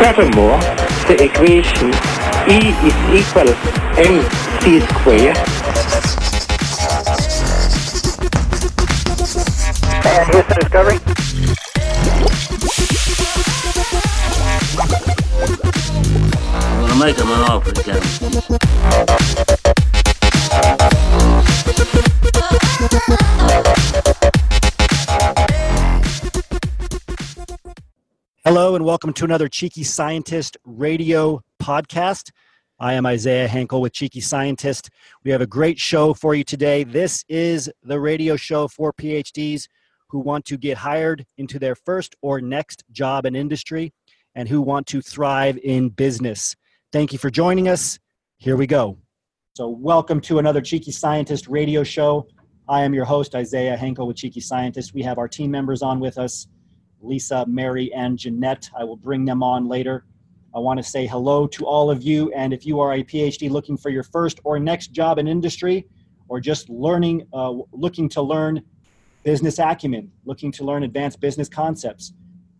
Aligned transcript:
Furthermore, 0.00 0.58
the 1.08 1.16
equation 1.22 1.92
E 2.48 2.72
is 2.88 2.96
equal 3.12 3.52
mc 3.98 4.80
squared. 4.80 5.36
And 10.06 10.24
here's 10.32 10.46
the 10.46 10.54
discovery. 10.58 10.98
I'm 16.54 16.80
gonna 16.80 17.04
make 17.04 17.16
him 17.16 17.28
an 17.28 17.42
offer 17.50 17.72
again. 17.78 18.00
Hello, 28.52 28.74
and 28.74 28.84
welcome 28.84 29.12
to 29.12 29.24
another 29.24 29.46
Cheeky 29.48 29.84
Scientist 29.84 30.56
radio 30.64 31.40
podcast. 31.62 32.32
I 32.80 32.94
am 32.94 33.06
Isaiah 33.06 33.46
Hankel 33.46 33.80
with 33.80 33.92
Cheeky 33.92 34.20
Scientist. 34.20 34.90
We 35.22 35.30
have 35.30 35.40
a 35.40 35.46
great 35.46 35.78
show 35.78 36.14
for 36.14 36.34
you 36.34 36.42
today. 36.42 36.82
This 36.82 37.24
is 37.28 37.70
the 37.84 38.00
radio 38.00 38.34
show 38.34 38.66
for 38.66 38.92
PhDs 38.92 39.68
who 40.08 40.18
want 40.18 40.46
to 40.46 40.56
get 40.56 40.78
hired 40.78 41.24
into 41.38 41.60
their 41.60 41.76
first 41.76 42.16
or 42.22 42.40
next 42.40 42.82
job 42.90 43.24
in 43.24 43.36
industry 43.36 43.92
and 44.34 44.48
who 44.48 44.60
want 44.60 44.88
to 44.88 45.00
thrive 45.00 45.56
in 45.62 45.88
business. 45.88 46.56
Thank 46.92 47.12
you 47.12 47.20
for 47.20 47.30
joining 47.30 47.68
us. 47.68 48.00
Here 48.38 48.56
we 48.56 48.66
go. 48.66 48.98
So, 49.56 49.68
welcome 49.68 50.20
to 50.22 50.40
another 50.40 50.60
Cheeky 50.60 50.90
Scientist 50.90 51.46
radio 51.46 51.84
show. 51.84 52.26
I 52.68 52.82
am 52.82 52.94
your 52.94 53.04
host, 53.04 53.36
Isaiah 53.36 53.76
Hankel 53.76 54.08
with 54.08 54.16
Cheeky 54.16 54.40
Scientist. 54.40 54.92
We 54.92 55.04
have 55.04 55.18
our 55.18 55.28
team 55.28 55.52
members 55.52 55.82
on 55.82 56.00
with 56.00 56.18
us 56.18 56.48
Lisa, 57.00 57.44
Mary, 57.46 57.92
and 57.92 58.18
Jeanette. 58.18 58.70
I 58.78 58.84
will 58.84 58.96
bring 58.96 59.24
them 59.24 59.42
on 59.42 59.68
later. 59.68 60.04
I 60.54 60.58
want 60.58 60.78
to 60.78 60.82
say 60.82 61.06
hello 61.06 61.46
to 61.48 61.64
all 61.64 61.90
of 61.90 62.02
you. 62.02 62.32
And 62.32 62.52
if 62.52 62.66
you 62.66 62.80
are 62.80 62.94
a 62.94 63.04
PhD 63.04 63.50
looking 63.50 63.76
for 63.76 63.90
your 63.90 64.02
first 64.02 64.40
or 64.44 64.58
next 64.58 64.88
job 64.88 65.18
in 65.18 65.28
industry, 65.28 65.86
or 66.28 66.40
just 66.40 66.68
learning, 66.68 67.26
uh, 67.32 67.52
looking 67.72 68.08
to 68.08 68.22
learn 68.22 68.62
business 69.24 69.58
acumen, 69.58 70.10
looking 70.24 70.52
to 70.52 70.64
learn 70.64 70.84
advanced 70.84 71.20
business 71.20 71.48
concepts, 71.48 72.12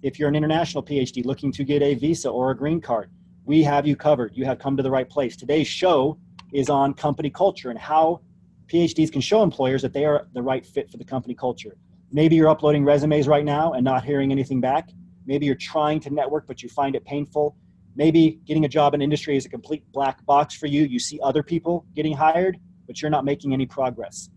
if 0.03 0.19
you're 0.19 0.29
an 0.29 0.35
international 0.35 0.83
PhD 0.83 1.25
looking 1.25 1.53
to 1.53 1.65
get 1.65 1.81
a 1.83 1.95
visa 1.95 2.29
or 2.29 2.51
a 2.51 2.57
green 2.57 2.81
card, 2.81 3.11
we 3.45 3.63
have 3.63 3.87
you 3.87 3.97
covered. 3.97 4.33
You 4.35 4.45
have 4.45 4.59
come 4.59 4.77
to 4.77 4.83
the 4.83 4.91
right 4.91 5.09
place. 5.09 5.37
Today's 5.37 5.69
show 5.69 6.19
is 6.53 6.69
on 6.69 6.95
company 6.95 7.31
culture 7.31 7.71
and 7.71 7.79
how 7.79 8.21
PhDs 8.67 9.11
can 9.11 9.21
show 9.21 9.43
employers 9.43 9.83
that 9.83 9.93
they 9.93 10.05
are 10.05 10.27
the 10.33 10.43
right 10.43 10.65
fit 10.65 10.91
for 10.91 10.97
the 10.97 11.05
company 11.05 11.35
culture. 11.35 11.77
Maybe 12.13 12.35
you're 12.37 12.49
uploading 12.49 12.85
resumes 12.85 13.29
right 13.29 13.45
now 13.45 13.75
and 13.75 13.85
not 13.85 14.05
hearing 14.05 14.33
anything 14.33 14.61
back. 14.61 14.91
Maybe 15.27 15.47
you're 15.47 15.55
trying 15.55 16.01
to 16.01 16.11
network, 16.11 16.47
but 16.47 16.63
you 16.63 16.69
find 16.69 16.97
it 16.97 17.05
painful. 17.05 17.57
Maybe 17.95 18.41
getting 18.47 18.65
a 18.65 18.69
job 18.69 18.95
in 18.95 19.03
industry 19.03 19.37
is 19.37 19.47
a 19.47 19.49
complete 19.49 19.85
black 19.93 20.25
box 20.27 20.55
for 20.55 20.67
you. 20.67 20.83
You 20.83 20.99
see 20.99 21.21
other 21.23 21.43
people 21.43 21.87
getting 21.95 22.17
hired, 22.17 22.59
but 22.87 23.01
you're 23.01 23.11
not 23.11 23.25
making 23.25 23.53
any 23.53 23.67
progress. 23.67 24.29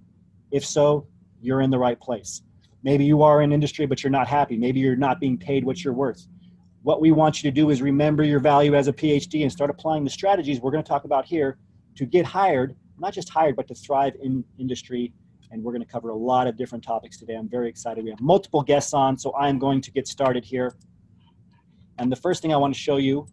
If 0.52 0.66
so, 0.66 1.08
you're 1.42 1.62
in 1.62 1.72
the 1.72 1.80
right 1.80 2.00
place. 2.00 2.44
Maybe 2.84 3.06
you 3.06 3.24
are 3.24 3.42
in 3.42 3.52
industry, 3.52 3.86
but 3.86 4.04
you're 4.04 4.12
not 4.12 4.28
happy. 4.28 4.58
Maybe 4.58 4.80
you're 4.80 4.96
not 4.96 5.20
being 5.20 5.38
paid 5.38 5.66
what 5.66 5.84
you're 5.84 5.94
worth. 5.94 6.28
What 6.84 7.02
we 7.02 7.12
want 7.12 7.42
you 7.42 7.50
to 7.50 7.56
do 7.56 7.70
is 7.70 7.82
remember 7.82 8.24
your 8.24 8.40
value 8.40 8.76
as 8.76 8.88
a 8.88 8.94
PhD 8.94 9.42
and 9.42 9.52
start 9.52 9.70
applying 9.70 10.04
the 10.04 10.10
strategies 10.10 10.60
we're 10.60 10.72
going 10.72 10.84
to 10.84 10.88
talk 10.88 11.06
about 11.06 11.26
here 11.26 11.58
to 11.96 12.06
get 12.06 12.26
hired, 12.26 12.76
not 13.00 13.14
just 13.14 13.30
hired, 13.30 13.56
but 13.56 13.68
to 13.70 13.74
thrive 13.74 14.14
in 14.22 14.44
industry 14.60 15.14
and 15.54 15.64
we're 15.64 15.72
going 15.72 15.86
to 15.86 15.92
cover 15.92 16.10
a 16.10 16.16
lot 16.16 16.48
of 16.48 16.58
different 16.58 16.84
topics 16.84 17.18
today. 17.18 17.36
I'm 17.36 17.48
very 17.48 17.70
excited. 17.70 18.04
We 18.04 18.10
have 18.10 18.20
multiple 18.20 18.64
guests 18.64 18.92
on, 18.92 19.20
so 19.20 19.36
I'm 19.36 19.60
going 19.60 19.82
to 19.82 19.92
get 19.92 20.08
started 20.08 20.44
here. 20.44 20.76
And 22.00 22.12
the 22.12 22.16
first 22.16 22.42
thing 22.42 22.52
I 22.52 22.58
want 22.58 22.74
to 22.74 22.80
show 22.80 22.98
you 22.98 23.28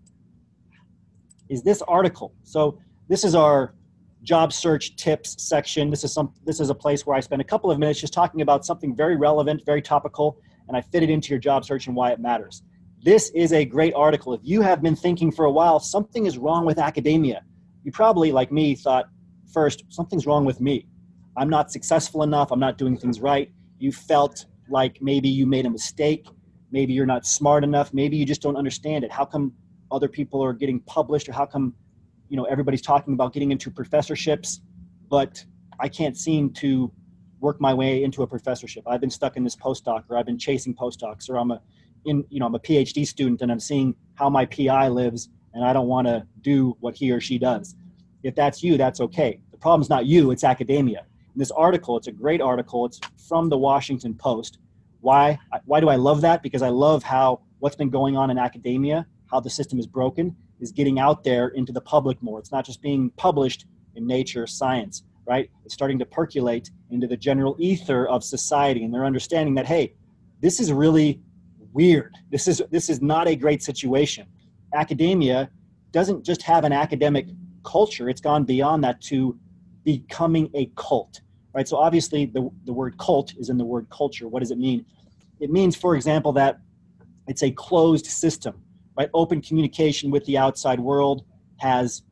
is 1.49 1.63
this 1.63 1.81
article. 1.83 2.35
So 2.43 2.79
this 3.09 3.25
is 3.25 3.35
our 3.35 3.75
job 4.23 4.53
search 4.53 4.97
tips 4.97 5.43
section. 5.43 5.89
This 5.89 6.05
is 6.05 6.13
some 6.13 6.35
this 6.45 6.61
is 6.61 6.69
a 6.69 6.75
place 6.75 7.07
where 7.07 7.17
I 7.17 7.21
spend 7.21 7.41
a 7.41 7.45
couple 7.45 7.71
of 7.71 7.79
minutes 7.79 7.99
just 7.99 8.13
talking 8.13 8.43
about 8.43 8.67
something 8.67 8.95
very 8.95 9.17
relevant, 9.17 9.63
very 9.65 9.81
topical, 9.81 10.37
and 10.69 10.77
I 10.77 10.83
fit 10.83 11.03
it 11.03 11.09
into 11.09 11.31
your 11.31 11.39
job 11.39 11.65
search 11.65 11.87
and 11.87 11.97
why 11.97 12.13
it 12.13 12.21
matters. 12.21 12.63
This 13.03 13.31
is 13.31 13.55
a 13.55 13.65
great 13.65 13.95
article. 13.95 14.35
If 14.35 14.43
you 14.45 14.61
have 14.61 14.83
been 14.83 14.95
thinking 14.95 15.33
for 15.33 15.47
a 15.47 15.51
while 15.51 15.81
something 15.81 16.27
is 16.27 16.37
wrong 16.37 16.67
with 16.67 16.79
academia, 16.79 17.43
you 17.83 17.93
probably 17.93 18.31
like 18.31 18.53
me 18.53 18.75
thought 18.75 19.07
first 19.51 19.85
something's 19.89 20.27
wrong 20.27 20.45
with 20.45 20.61
me. 20.61 20.87
I'm 21.41 21.49
not 21.49 21.73
successful 21.73 22.23
enough, 22.23 22.53
I'm 22.53 22.61
not 22.61 22.77
doing 22.77 22.99
things 22.99 23.19
right. 23.19 23.51
You 23.79 23.93
felt 23.93 24.45
like 24.69 24.99
maybe 25.01 25.31
you 25.31 25.47
made 25.47 25.65
a 25.65 25.71
mistake, 25.71 26.27
maybe 26.71 26.93
you're 26.93 27.07
not 27.07 27.25
smart 27.25 27.65
enough, 27.65 27.95
maybe 27.95 28.19
you 28.19 28.27
just 28.27 28.43
don't 28.43 28.57
understand 28.57 29.05
it. 29.05 29.11
How 29.11 29.25
come 29.25 29.55
other 29.91 30.07
people 30.07 30.45
are 30.45 30.53
getting 30.53 30.81
published 30.81 31.31
or 31.31 31.33
how 31.33 31.47
come 31.47 31.75
you 32.29 32.37
know 32.37 32.45
everybody's 32.45 32.83
talking 32.83 33.15
about 33.15 33.33
getting 33.33 33.53
into 33.53 33.71
professorships 33.71 34.61
but 35.09 35.43
I 35.81 35.89
can't 35.89 36.17
seem 36.17 36.53
to 36.55 36.93
work 37.41 37.59
my 37.59 37.73
way 37.73 38.05
into 38.05 38.23
a 38.23 38.27
professorship. 38.27 38.85
I've 38.87 39.01
been 39.01 39.11
stuck 39.11 39.39
in 39.39 39.43
this 39.43 39.57
postdoc 39.57 40.05
or 40.11 40.19
I've 40.19 40.27
been 40.27 40.39
chasing 40.39 40.75
postdocs 40.75 41.31
or 41.31 41.39
I'm 41.39 41.51
a 41.51 41.63
in 42.05 42.23
you 42.29 42.39
know 42.39 42.47
I'm 42.47 42.55
a 42.55 42.61
PhD 42.61 43.07
student 43.07 43.41
and 43.41 43.51
I'm 43.51 43.61
seeing 43.61 43.95
how 44.15 44.29
my 44.29 44.45
PI 44.45 44.89
lives 44.89 45.31
and 45.55 45.65
I 45.65 45.73
don't 45.73 45.89
want 45.89 46.07
to 46.07 46.27
do 46.43 46.77
what 46.81 46.95
he 46.95 47.11
or 47.11 47.19
she 47.19 47.39
does. 47.39 47.77
If 48.23 48.35
that's 48.35 48.63
you, 48.63 48.77
that's 48.77 49.01
okay. 49.01 49.41
The 49.53 49.57
problem's 49.57 49.89
not 49.89 50.05
you, 50.05 50.33
it's 50.33 50.45
academia 50.45 51.07
this 51.37 51.51
article, 51.51 51.97
it's 51.97 52.07
a 52.07 52.13
great 52.13 52.41
article. 52.41 52.87
It's 52.87 53.01
from 53.29 53.49
the 53.49 53.59
Washington 53.59 54.15
Post. 54.15 54.59
Why? 55.01 55.39
Why 55.65 55.81
do 55.81 55.89
I 55.89 55.97
love 55.97 56.21
that? 56.23 56.43
Because 56.43 56.63
I 56.63 56.69
love 56.69 57.03
how 57.03 57.41
what's 57.59 57.77
been 57.77 57.91
going 57.91 58.17
on 58.17 58.31
in 58.31 58.39
academia, 58.39 59.07
how 59.31 59.41
the 59.41 59.51
system 59.51 59.79
is 59.79 59.87
broken, 59.87 60.37
is 60.61 60.73
getting 60.73 60.99
out 60.99 61.25
there 61.25 61.49
into 61.49 61.73
the 61.73 61.81
public 61.81 62.23
more. 62.23 62.39
It's 62.39 62.53
not 62.53 62.67
just 62.67 62.83
being 62.83 63.11
published 63.11 63.67
in 63.95 64.07
Nature 64.07 64.47
Science, 64.47 65.05
right? 65.27 65.51
It's 65.65 65.75
starting 65.75 65.99
to 65.99 66.05
percolate 66.05 66.71
into 66.91 67.07
the 67.07 67.17
general 67.17 67.57
ether 67.59 68.07
of 68.09 68.23
society, 68.25 68.85
and 68.85 68.93
they're 68.93 69.05
understanding 69.05 69.55
that 69.55 69.67
hey, 69.67 69.95
this 70.41 70.61
is 70.61 70.73
really 70.73 71.21
weird. 71.73 72.17
This 72.31 72.49
is 72.49 72.63
this 72.71 72.89
is 72.91 73.01
not 73.01 73.29
a 73.29 73.37
great 73.37 73.63
situation. 73.63 74.27
Academia 74.75 75.51
doesn't 75.93 76.25
just 76.25 76.43
have 76.43 76.65
an 76.65 76.73
academic 76.73 77.27
culture; 77.65 78.09
it's 78.09 78.21
gone 78.21 78.45
beyond 78.45 78.85
that 78.85 79.01
to 79.03 79.39
becoming 79.85 80.51
a 80.55 80.67
cult, 80.77 81.21
right? 81.55 81.67
So 81.67 81.77
obviously 81.77 82.27
the, 82.27 82.51
the 82.65 82.73
word 82.73 82.99
cult 82.99 83.35
is 83.39 83.51
in 83.51 83.59
the 83.59 83.65
word 83.65 83.89
culture. 83.91 84.29
What 84.29 84.41
does 84.41 84.51
it 84.51 84.59
mean? 84.59 84.85
It 85.41 85.51
means, 85.51 85.77
for 85.77 85.97
example, 85.97 86.33
that 86.35 86.61
it's 87.27 87.43
a 87.43 87.51
closed 87.51 88.07
system, 88.07 88.63
right? 88.97 89.09
Open 89.15 89.41
communication 89.41 90.11
with 90.11 90.25
the 90.27 90.37
outside 90.37 90.81
world 90.81 91.25
has 91.59 92.03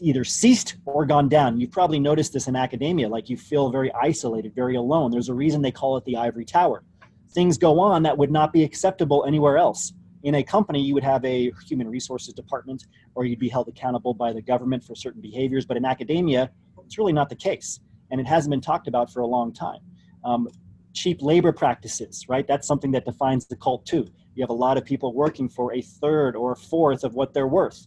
either 0.00 0.24
ceased 0.24 0.76
or 0.86 1.06
gone 1.06 1.28
down. 1.28 1.60
You've 1.60 1.70
probably 1.70 2.00
noticed 2.00 2.32
this 2.32 2.48
in 2.48 2.56
academia, 2.56 3.08
like 3.08 3.30
you 3.30 3.36
feel 3.36 3.70
very 3.70 3.92
isolated, 3.94 4.54
very 4.54 4.76
alone. 4.76 5.10
There's 5.10 5.28
a 5.28 5.34
reason 5.34 5.62
they 5.62 5.70
call 5.70 5.96
it 5.96 6.04
the 6.04 6.16
ivory 6.16 6.44
tower. 6.44 6.82
Things 7.30 7.58
go 7.58 7.80
on 7.80 8.02
that 8.02 8.16
would 8.18 8.30
not 8.30 8.52
be 8.52 8.64
acceptable 8.64 9.24
anywhere 9.24 9.56
else. 9.56 9.92
In 10.22 10.36
a 10.36 10.42
company, 10.42 10.80
you 10.80 10.94
would 10.94 11.04
have 11.04 11.24
a 11.24 11.52
human 11.66 11.88
resources 11.88 12.32
department, 12.32 12.86
or 13.14 13.24
you'd 13.24 13.38
be 13.38 13.48
held 13.48 13.68
accountable 13.68 14.14
by 14.14 14.32
the 14.32 14.40
government 14.40 14.82
for 14.82 14.94
certain 14.94 15.20
behaviors. 15.20 15.66
But 15.66 15.76
in 15.76 15.84
academia, 15.84 16.50
it's 16.84 16.98
really 16.98 17.12
not 17.12 17.28
the 17.28 17.36
case, 17.36 17.80
and 18.10 18.20
it 18.20 18.26
hasn't 18.26 18.50
been 18.50 18.60
talked 18.60 18.88
about 18.88 19.12
for 19.12 19.20
a 19.20 19.26
long 19.26 19.52
time. 19.52 19.80
Um, 20.24 20.48
cheap 20.92 21.20
labor 21.20 21.52
practices, 21.52 22.26
right? 22.28 22.46
That's 22.46 22.66
something 22.66 22.92
that 22.92 23.04
defines 23.04 23.46
the 23.46 23.56
cult 23.56 23.84
too. 23.84 24.06
You 24.34 24.42
have 24.42 24.50
a 24.50 24.54
lot 24.54 24.76
of 24.76 24.84
people 24.84 25.12
working 25.12 25.48
for 25.48 25.74
a 25.74 25.82
third 25.82 26.36
or 26.36 26.52
a 26.52 26.56
fourth 26.56 27.04
of 27.04 27.14
what 27.14 27.34
they're 27.34 27.48
worth. 27.48 27.86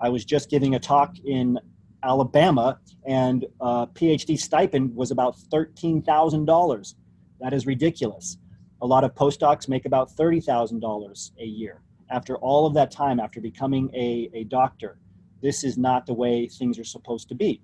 I 0.00 0.08
was 0.08 0.24
just 0.24 0.50
giving 0.50 0.74
a 0.74 0.78
talk 0.78 1.16
in 1.24 1.58
Alabama, 2.02 2.78
and 3.06 3.44
a 3.60 3.86
PhD 3.86 4.38
stipend 4.38 4.94
was 4.94 5.10
about 5.10 5.36
$13,000. 5.52 6.94
That 7.40 7.52
is 7.52 7.66
ridiculous. 7.66 8.38
A 8.80 8.86
lot 8.86 9.04
of 9.04 9.14
postdocs 9.14 9.68
make 9.68 9.84
about 9.84 10.10
$30,000 10.16 11.30
a 11.40 11.44
year. 11.44 11.82
After 12.10 12.36
all 12.36 12.66
of 12.66 12.74
that 12.74 12.90
time, 12.90 13.18
after 13.20 13.40
becoming 13.40 13.90
a, 13.94 14.30
a 14.32 14.44
doctor, 14.44 14.98
this 15.42 15.64
is 15.64 15.76
not 15.76 16.06
the 16.06 16.14
way 16.14 16.46
things 16.46 16.78
are 16.78 16.84
supposed 16.84 17.28
to 17.28 17.34
be 17.34 17.60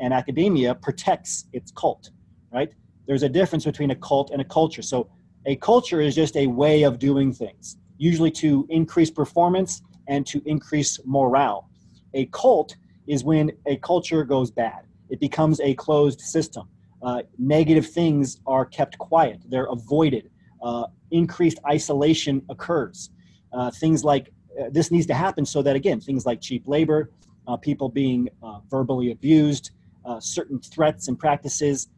and 0.00 0.12
academia 0.12 0.74
protects 0.74 1.46
its 1.52 1.70
cult, 1.72 2.10
right? 2.52 2.72
There's 3.06 3.22
a 3.22 3.28
difference 3.28 3.64
between 3.64 3.90
a 3.90 3.96
cult 3.96 4.30
and 4.30 4.40
a 4.40 4.44
culture. 4.44 4.82
So 4.82 5.08
a 5.46 5.56
culture 5.56 6.00
is 6.00 6.14
just 6.14 6.36
a 6.36 6.46
way 6.46 6.82
of 6.82 6.98
doing 6.98 7.32
things, 7.32 7.76
usually 7.98 8.30
to 8.32 8.66
increase 8.70 9.10
performance 9.10 9.82
and 10.08 10.26
to 10.26 10.42
increase 10.46 11.00
morale. 11.04 11.68
A 12.14 12.26
cult 12.26 12.76
is 13.06 13.24
when 13.24 13.52
a 13.66 13.76
culture 13.76 14.24
goes 14.24 14.50
bad. 14.50 14.86
It 15.10 15.20
becomes 15.20 15.60
a 15.60 15.74
closed 15.74 16.20
system. 16.20 16.68
Uh, 17.02 17.22
negative 17.38 17.86
things 17.86 18.40
are 18.46 18.64
kept 18.64 18.96
quiet, 18.98 19.40
they're 19.48 19.66
avoided. 19.66 20.30
Uh, 20.62 20.86
increased 21.10 21.58
isolation 21.68 22.42
occurs. 22.48 23.10
Uh, 23.52 23.70
things 23.70 24.02
like 24.02 24.32
uh, 24.58 24.64
this 24.70 24.90
needs 24.90 25.06
to 25.06 25.14
happen 25.14 25.44
so 25.44 25.60
that, 25.60 25.76
again, 25.76 26.00
things 26.00 26.24
like 26.24 26.40
cheap 26.40 26.66
labor, 26.66 27.10
uh, 27.46 27.56
people 27.56 27.88
being 27.88 28.28
uh, 28.42 28.60
verbally 28.70 29.10
abused, 29.10 29.72
uh, 30.04 30.20
certain 30.20 30.60
threats 30.60 31.08
and 31.08 31.18
practices 31.18 31.88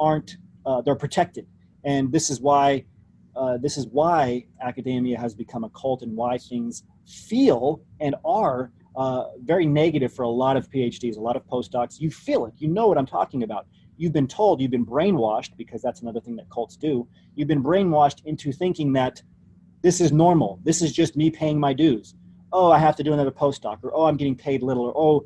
aren't 0.00 0.36
uh, 0.66 0.80
they're 0.82 0.96
protected 0.96 1.46
and 1.84 2.12
this 2.12 2.30
is 2.30 2.40
why 2.40 2.84
uh, 3.34 3.56
this 3.56 3.76
is 3.76 3.86
why 3.86 4.44
academia 4.60 5.18
has 5.18 5.34
become 5.34 5.64
a 5.64 5.70
cult 5.70 6.02
and 6.02 6.14
why 6.14 6.36
things 6.36 6.84
feel 7.06 7.80
and 8.00 8.14
are 8.24 8.70
uh, 8.94 9.24
very 9.42 9.66
negative 9.66 10.12
for 10.12 10.22
a 10.22 10.28
lot 10.28 10.56
of 10.56 10.68
PhDs, 10.70 11.16
a 11.16 11.20
lot 11.20 11.36
of 11.36 11.46
postdocs. 11.46 12.00
You 12.00 12.10
feel 12.10 12.46
it. 12.46 12.54
You 12.58 12.68
know 12.68 12.86
what 12.88 12.98
I'm 12.98 13.06
talking 13.06 13.42
about. 13.42 13.66
You've 13.96 14.12
been 14.12 14.28
told, 14.28 14.60
you've 14.60 14.70
been 14.70 14.86
brainwashed, 14.86 15.56
because 15.56 15.80
that's 15.80 16.02
another 16.02 16.20
thing 16.20 16.36
that 16.36 16.50
cults 16.50 16.76
do. 16.76 17.08
You've 17.34 17.48
been 17.48 17.62
brainwashed 17.62 18.24
into 18.24 18.52
thinking 18.52 18.92
that 18.94 19.22
this 19.82 20.00
is 20.00 20.12
normal. 20.12 20.60
This 20.62 20.82
is 20.82 20.92
just 20.92 21.16
me 21.16 21.30
paying 21.30 21.58
my 21.58 21.72
dues. 21.72 22.14
Oh, 22.52 22.70
I 22.70 22.78
have 22.78 22.96
to 22.96 23.02
do 23.02 23.12
another 23.12 23.30
postdoc, 23.30 23.78
or 23.82 23.94
oh, 23.94 24.04
I'm 24.04 24.16
getting 24.16 24.36
paid 24.36 24.62
little, 24.62 24.84
or 24.84 24.92
oh, 24.96 25.24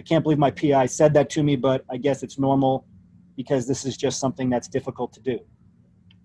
I 0.00 0.02
can't 0.02 0.22
believe 0.22 0.38
my 0.38 0.50
PI 0.50 0.86
said 0.86 1.12
that 1.12 1.28
to 1.28 1.42
me, 1.42 1.56
but 1.56 1.84
I 1.90 1.98
guess 1.98 2.22
it's 2.22 2.38
normal 2.38 2.86
because 3.36 3.68
this 3.68 3.84
is 3.84 3.98
just 3.98 4.18
something 4.18 4.48
that's 4.48 4.66
difficult 4.66 5.12
to 5.12 5.20
do. 5.20 5.38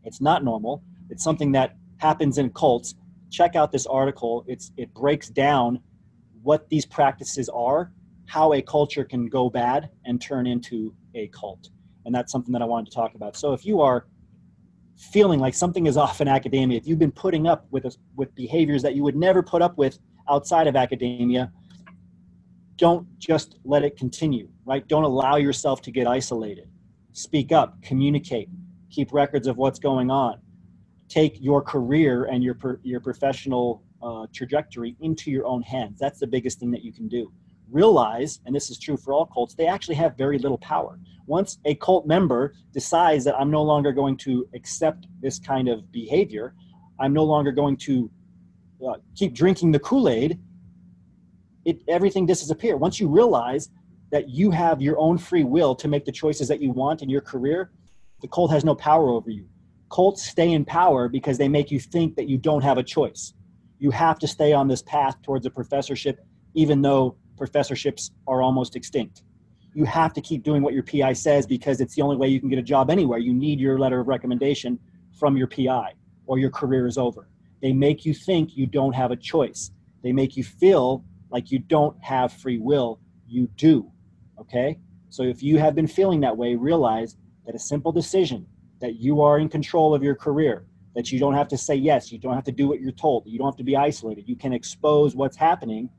It's 0.06 0.22
not 0.22 0.46
normal. 0.46 0.82
It's 1.10 1.22
something 1.22 1.52
that 1.52 1.76
happens 1.98 2.38
in 2.38 2.52
cults. 2.52 2.96
Check 3.32 3.58
out 3.58 3.74
this 3.74 3.86
article. 3.86 4.46
It's 4.48 4.72
it 4.78 4.94
breaks 4.94 5.28
down 5.28 5.82
what 6.42 6.70
these 6.70 6.86
practices 6.86 7.50
are, 7.50 7.92
how 8.28 8.54
a 8.54 8.62
culture 8.62 9.04
can 9.04 9.28
go 9.28 9.50
bad 9.50 9.90
and 10.06 10.22
turn 10.22 10.48
into 10.48 10.96
a 11.14 11.28
cult. 11.28 11.70
And 12.06 12.16
that's 12.16 12.32
something 12.32 12.54
that 12.54 12.62
I 12.62 12.66
wanted 12.66 12.92
to 12.92 12.96
talk 12.96 13.14
about. 13.14 13.36
So 13.36 13.52
if 13.52 13.66
you 13.66 13.82
are 13.82 14.08
feeling 14.96 15.42
like 15.42 15.54
something 15.54 15.86
is 15.86 15.98
off 16.06 16.22
in 16.22 16.30
academia, 16.30 16.78
if 16.78 16.88
you've 16.88 17.00
been 17.00 17.12
putting 17.12 17.46
up 17.46 17.66
with 17.72 17.84
a, 17.84 17.92
with 18.16 18.34
behaviors 18.36 18.82
that 18.84 18.96
you 18.96 19.04
would 19.04 19.18
never 19.18 19.44
put 19.44 19.62
up 19.62 19.78
with 19.78 20.00
outside 20.30 20.68
of 20.68 20.78
academia, 20.78 21.52
don't 22.78 23.08
just 23.20 23.58
let 23.64 23.84
it 23.84 23.98
continue, 23.98 24.50
right? 24.66 24.88
Don't 24.88 25.04
allow 25.04 25.38
yourself 25.38 25.82
to 25.84 25.92
get 25.92 26.08
isolated. 26.08 26.70
Speak 27.14 27.52
up, 27.52 27.82
communicate, 27.82 28.50
keep 28.90 29.14
records 29.14 29.48
of 29.48 29.58
what's 29.58 29.80
going 29.80 30.12
on. 30.12 30.40
Take 31.08 31.38
your 31.40 31.62
career 31.62 32.26
and 32.26 32.44
your 32.44 32.58
your 32.84 33.00
professional 33.00 33.84
uh, 34.02 34.28
trajectory 34.34 34.96
into 35.00 35.32
your 35.32 35.46
own 35.46 35.62
hands. 35.62 36.00
That's 36.00 36.20
the 36.20 36.28
biggest 36.28 36.60
thing 36.60 36.72
that 36.72 36.84
you 36.84 36.92
can 36.92 37.08
do. 37.08 37.32
Realize, 37.72 38.42
and 38.46 38.56
this 38.56 38.70
is 38.70 38.78
true 38.78 38.98
for 38.98 39.14
all 39.14 39.26
cults, 39.26 39.56
they 39.56 39.68
actually 39.68 39.96
have 39.96 40.18
very 40.18 40.38
little 40.38 40.58
power. 40.58 41.00
Once 41.26 41.58
a 41.66 41.74
cult 41.76 42.06
member 42.06 42.54
decides 42.72 43.24
that 43.26 43.36
I'm 43.40 43.50
no 43.50 43.64
longer 43.64 43.92
going 43.92 44.18
to 44.18 44.48
accept 44.54 45.08
this 45.22 45.40
kind 45.40 45.68
of 45.68 45.92
behavior, 45.92 46.54
I'm 47.00 47.14
no 47.14 47.24
longer 47.24 47.52
going 47.52 47.78
to 47.78 48.12
uh, 48.88 48.96
keep 49.16 49.34
drinking 49.34 49.72
the 49.72 49.80
Kool 49.80 50.10
Aid, 50.10 50.40
it 51.66 51.82
everything 51.88 52.26
disappears. 52.26 52.80
Once 52.80 53.00
you 53.00 53.08
realize 53.08 53.70
that 54.12 54.30
you 54.30 54.52
have 54.52 54.82
your 54.82 54.98
own 55.00 55.18
free 55.18 55.44
will 55.44 55.76
to 55.76 55.88
make 55.88 56.06
the 56.06 56.12
choices 56.12 56.48
that 56.48 56.62
you 56.62 56.72
want 56.72 57.02
in 57.02 57.10
your 57.10 57.22
career, 57.22 57.72
the 58.22 58.28
cult 58.28 58.52
has 58.52 58.64
no 58.64 58.76
power 58.76 59.10
over 59.10 59.30
you. 59.30 59.46
Cults 59.92 60.24
stay 60.24 60.52
in 60.52 60.64
power 60.64 61.10
because 61.10 61.38
they 61.38 61.50
make 61.50 61.72
you 61.72 61.80
think 61.80 62.16
that 62.16 62.30
you 62.30 62.38
don't 62.38 62.64
have 62.64 62.78
a 62.78 62.84
choice 62.84 63.34
you 63.80 63.92
have 63.92 64.20
to 64.20 64.28
stay 64.28 64.54
on 64.54 64.68
this 64.68 64.82
path 64.82 65.22
towards 65.22 65.46
a 65.46 65.50
professorship, 65.50 66.26
even 66.54 66.82
though 66.82 67.16
professorships 67.38 68.12
are 68.28 68.42
almost 68.42 68.76
extinct. 68.76 69.24
You 69.74 69.84
have 69.86 70.14
to 70.14 70.22
keep 70.22 70.44
doing 70.44 70.62
what 70.62 70.74
your 70.74 70.84
PI 70.84 71.14
says 71.14 71.46
because 71.46 71.82
it's 71.82 71.96
the 71.96 72.02
only 72.02 72.16
way 72.16 72.30
you 72.30 72.40
can 72.40 72.50
get 72.50 72.60
a 72.60 72.64
job 72.64 72.90
anywhere. 72.90 73.20
You 73.20 73.34
need 73.34 73.60
your 73.60 73.78
letter 73.78 74.00
of 74.00 74.08
recommendation 74.08 74.80
from 75.20 75.36
your 75.36 75.48
PI 75.48 75.94
or 76.28 76.40
your 76.40 76.50
career 76.50 76.88
is 76.88 76.98
over. 76.98 77.28
They 77.62 77.74
make 77.74 78.06
you 78.06 78.14
think 78.14 78.56
you 78.56 78.66
don't 78.66 78.94
have 78.94 79.12
a 79.12 79.16
choice. 79.16 79.72
They 80.02 80.14
make 80.14 80.38
you 80.38 80.44
feel 80.44 81.04
like 81.30 81.52
you 81.52 81.60
don't 81.60 82.02
have 82.04 82.34
free 82.34 82.58
will. 82.58 83.00
You 83.28 83.48
do. 83.56 83.92
Okay? 84.40 84.80
So 85.10 85.24
if 85.24 85.42
you 85.42 85.58
have 85.60 85.76
been 85.76 85.88
feeling 85.88 86.20
that 86.22 86.36
way, 86.36 86.56
realize 86.56 87.18
that 87.46 87.56
a 87.56 87.60
simple 87.60 87.92
decision 87.92 88.46
that 88.82 88.96
you 88.96 89.22
are 89.22 89.40
in 89.40 89.50
control 89.50 89.96
of 89.96 90.04
your 90.04 90.16
career, 90.16 90.66
that 90.96 91.12
you 91.12 91.20
don't 91.20 91.34
have 91.34 91.48
to 91.50 91.58
say 91.58 91.76
yes, 91.76 92.12
you 92.12 92.18
don't 92.18 92.34
have 92.34 92.44
to 92.44 92.52
do 92.52 92.68
what 92.68 92.80
you're 92.82 92.92
told, 92.92 93.24
you 93.26 93.38
don't 93.38 93.48
have 93.48 93.58
to 93.58 93.64
be 93.64 93.76
isolated. 93.76 94.28
You 94.28 94.36
can 94.36 94.54
expose 94.54 95.16
what's 95.16 95.38
happening. 95.38 95.90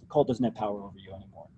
The 0.00 0.06
cult 0.06 0.28
doesn't 0.28 0.44
have 0.44 0.54
power 0.54 0.82
over 0.82 0.98
you 0.98 1.12
anymore. 1.12 1.48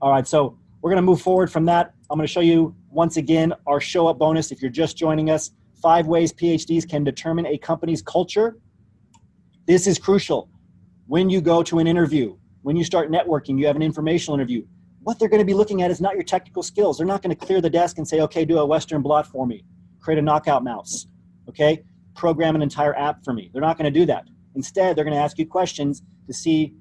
All 0.00 0.10
right, 0.10 0.26
so 0.26 0.58
we're 0.82 0.90
going 0.90 1.02
to 1.02 1.02
move 1.02 1.22
forward 1.22 1.50
from 1.50 1.64
that. 1.66 1.94
I'm 2.10 2.18
going 2.18 2.26
to 2.26 2.32
show 2.32 2.40
you 2.40 2.74
once 2.90 3.16
again 3.16 3.54
our 3.66 3.80
show 3.80 4.06
up 4.06 4.18
bonus. 4.18 4.52
If 4.52 4.60
you're 4.60 4.70
just 4.70 4.96
joining 4.96 5.30
us, 5.30 5.50
five 5.80 6.06
ways 6.06 6.32
PhDs 6.32 6.88
can 6.88 7.04
determine 7.04 7.46
a 7.46 7.56
company's 7.56 8.02
culture. 8.02 8.58
This 9.66 9.86
is 9.86 9.98
crucial. 9.98 10.50
When 11.06 11.30
you 11.30 11.40
go 11.40 11.62
to 11.62 11.78
an 11.78 11.86
interview, 11.86 12.36
when 12.64 12.76
you 12.76 12.84
start 12.84 13.10
networking, 13.10 13.58
you 13.58 13.66
have 13.66 13.76
an 13.76 13.82
informational 13.82 14.34
interview. 14.34 14.62
What 15.02 15.18
they're 15.18 15.28
going 15.28 15.40
to 15.40 15.46
be 15.46 15.54
looking 15.54 15.82
at 15.82 15.90
is 15.90 16.00
not 16.00 16.14
your 16.14 16.24
technical 16.24 16.62
skills. 16.62 16.98
They're 16.98 17.06
not 17.06 17.22
going 17.22 17.34
to 17.34 17.46
clear 17.46 17.60
the 17.60 17.70
desk 17.70 17.98
and 17.98 18.08
say, 18.08 18.20
okay, 18.22 18.44
do 18.44 18.58
a 18.58 18.66
Western 18.66 19.02
blot 19.02 19.26
for 19.26 19.46
me, 19.46 19.64
create 20.00 20.18
a 20.18 20.22
knockout 20.22 20.64
mouse. 20.64 21.06
Okay? 21.48 21.84
program 22.14 22.54
an 22.54 22.62
entire 22.62 22.96
app 22.96 23.24
for 23.24 23.32
me. 23.32 23.50
They're 23.52 23.62
not 23.62 23.76
going 23.76 23.92
to 23.92 23.98
do 23.98 24.06
that. 24.06 24.24
Instead, 24.54 24.96
they're 24.96 25.04
going 25.04 25.16
to 25.16 25.22
ask 25.22 25.38
you 25.38 25.46
questions 25.46 26.02
to 26.26 26.32
see 26.32 26.74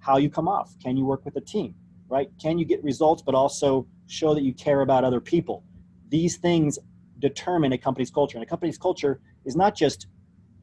how 0.00 0.16
you 0.16 0.28
come 0.28 0.48
off. 0.48 0.74
Can 0.82 0.96
you 0.96 1.04
work 1.04 1.24
with 1.24 1.36
a 1.36 1.40
team, 1.40 1.74
right? 2.08 2.30
Can 2.40 2.58
you 2.58 2.64
get 2.64 2.82
results, 2.82 3.22
but 3.22 3.34
also 3.34 3.86
show 4.06 4.34
that 4.34 4.42
you 4.42 4.52
care 4.52 4.80
about 4.80 5.04
other 5.04 5.20
people? 5.20 5.64
These 6.08 6.38
things 6.38 6.78
determine 7.18 7.72
a 7.72 7.78
company's 7.78 8.10
culture. 8.10 8.36
And 8.36 8.44
a 8.44 8.48
company's 8.48 8.78
culture 8.78 9.20
is 9.44 9.56
not 9.56 9.76
just 9.76 10.06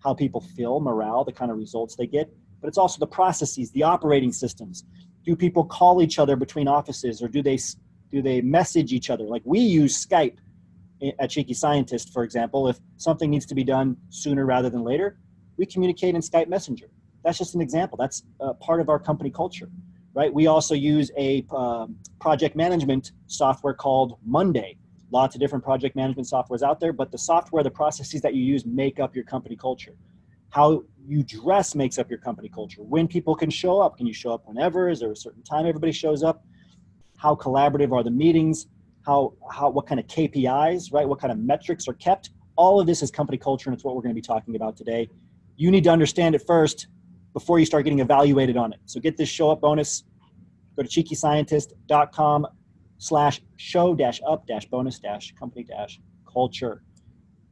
how 0.03 0.13
people 0.13 0.41
feel, 0.41 0.79
morale, 0.79 1.24
the 1.24 1.31
kind 1.31 1.51
of 1.51 1.57
results 1.57 1.95
they 1.95 2.07
get, 2.07 2.29
but 2.62 2.68
it's 2.68 2.77
also 2.77 3.00
the 3.00 3.07
processes, 3.07 3.71
the 3.71 3.83
operating 3.83 4.31
systems. 4.31 4.83
Do 5.25 5.36
people 5.36 5.65
call 5.65 6.01
each 6.01 6.19
other 6.19 6.36
between 6.36 6.68
offices 6.68 7.21
or 7.21 7.27
do 7.27 7.42
they 7.42 7.59
do 8.09 8.21
they 8.21 8.42
message 8.42 8.94
each 8.94 9.09
other? 9.09 9.25
Like 9.25 9.42
we 9.45 9.59
use 9.59 10.06
Skype 10.06 10.38
at 11.19 11.30
Cheeky 11.30 11.54
Scientist, 11.54 12.12
for 12.13 12.24
example, 12.24 12.68
if 12.68 12.80
something 12.98 13.30
needs 13.30 13.45
to 13.48 13.56
be 13.56 13.63
done 13.63 13.98
sooner 14.09 14.45
rather 14.45 14.69
than 14.69 14.83
later, 14.83 15.19
we 15.57 15.65
communicate 15.65 16.15
in 16.15 16.21
Skype 16.21 16.48
Messenger. 16.48 16.88
That's 17.24 17.38
just 17.38 17.56
an 17.56 17.62
example. 17.62 17.98
That's 17.98 18.24
uh, 18.39 18.54
part 18.54 18.80
of 18.80 18.89
our 18.89 19.00
company 19.00 19.30
culture, 19.30 19.69
right? 20.13 20.33
We 20.33 20.48
also 20.48 20.74
use 20.74 21.12
a 21.18 21.45
um, 21.51 21.98
project 22.19 22.56
management 22.56 23.12
software 23.27 23.74
called 23.74 24.18
Monday. 24.25 24.77
Lots 25.12 25.36
of 25.36 25.42
different 25.42 25.63
project 25.63 25.95
management 25.95 26.27
softwares 26.27 26.62
out 26.62 26.80
there, 26.80 26.94
but 26.94 27.12
the 27.12 27.18
software, 27.18 27.63
the 27.63 27.71
processes 27.71 28.21
that 28.21 28.33
you 28.33 28.44
use 28.44 28.65
make 28.65 29.00
up 29.00 29.15
your 29.15 29.24
company 29.25 29.56
culture. 29.56 29.95
How 30.50 30.83
you 31.07 31.24
dress 31.24 31.74
makes 31.74 31.98
up 31.98 32.09
your 32.09 32.19
company 32.19 32.50
culture. 32.50 32.83
When 32.83 33.07
people 33.07 33.36
can 33.36 33.50
show 33.50 33.80
up, 33.80 33.98
can 33.98 34.06
you 34.06 34.13
show 34.13 34.33
up 34.33 34.44
whenever? 34.45 34.89
Is 34.89 35.00
there 35.00 35.12
a 35.12 35.15
certain 35.15 35.44
time 35.44 35.65
everybody 35.65 35.94
shows 35.94 36.21
up? 36.21 36.44
How 37.18 37.33
collaborative 37.33 37.92
are 37.94 38.04
the 38.04 38.12
meetings? 38.12 38.68
how, 39.07 39.33
how 39.50 39.69
what 39.69 39.88
kind 39.88 40.00
of 40.00 40.07
KPIs, 40.07 40.94
right? 40.94 41.07
What 41.07 41.19
kind 41.19 41.31
of 41.31 41.39
metrics 41.39 41.88
are 41.88 41.94
kept. 41.94 42.31
All 42.57 42.80
of 42.80 42.86
this 42.86 43.01
is 43.01 43.09
company 43.09 43.38
culture, 43.38 43.69
and 43.69 43.75
it's 43.75 43.83
what 43.83 43.95
we're 43.95 44.01
going 44.01 44.13
to 44.13 44.21
be 44.21 44.21
talking 44.21 44.56
about 44.56 44.75
today. 44.75 45.09
You 45.56 45.71
need 45.71 45.86
to 45.86 45.89
understand 45.89 46.36
it 46.36 46.44
first 46.45 46.88
before 47.33 47.57
you 47.57 47.65
start 47.65 47.86
getting 47.86 48.00
evaluated 48.00 48.57
on 48.57 48.74
it. 48.74 48.80
So 48.86 49.00
get 49.00 49.15
this 49.15 49.29
show 49.29 49.50
up 49.50 49.62
bonus. 49.62 50.03
Go 50.75 50.84
to 50.84 50.89
cheekyscientist.com 50.89 52.48
slash 52.98 53.41
show 53.55 53.96
dash 53.96 54.20
up 54.27 54.46
dash 54.46 54.65
bonus 54.65 55.00
dash 55.00 55.34
company 55.39 55.63
dash 55.63 56.01
culture 56.32 56.84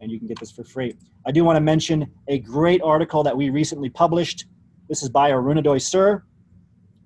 and 0.01 0.11
you 0.11 0.19
can 0.19 0.27
get 0.27 0.39
this 0.39 0.51
for 0.51 0.63
free. 0.63 0.95
I 1.25 1.31
do 1.31 1.43
want 1.43 1.57
to 1.57 1.61
mention 1.61 2.11
a 2.27 2.39
great 2.39 2.81
article 2.81 3.23
that 3.23 3.35
we 3.35 3.49
recently 3.49 3.89
published. 3.89 4.45
This 4.89 5.03
is 5.03 5.09
by 5.09 5.31
Arunodoy 5.31 5.81
Sur. 5.81 6.23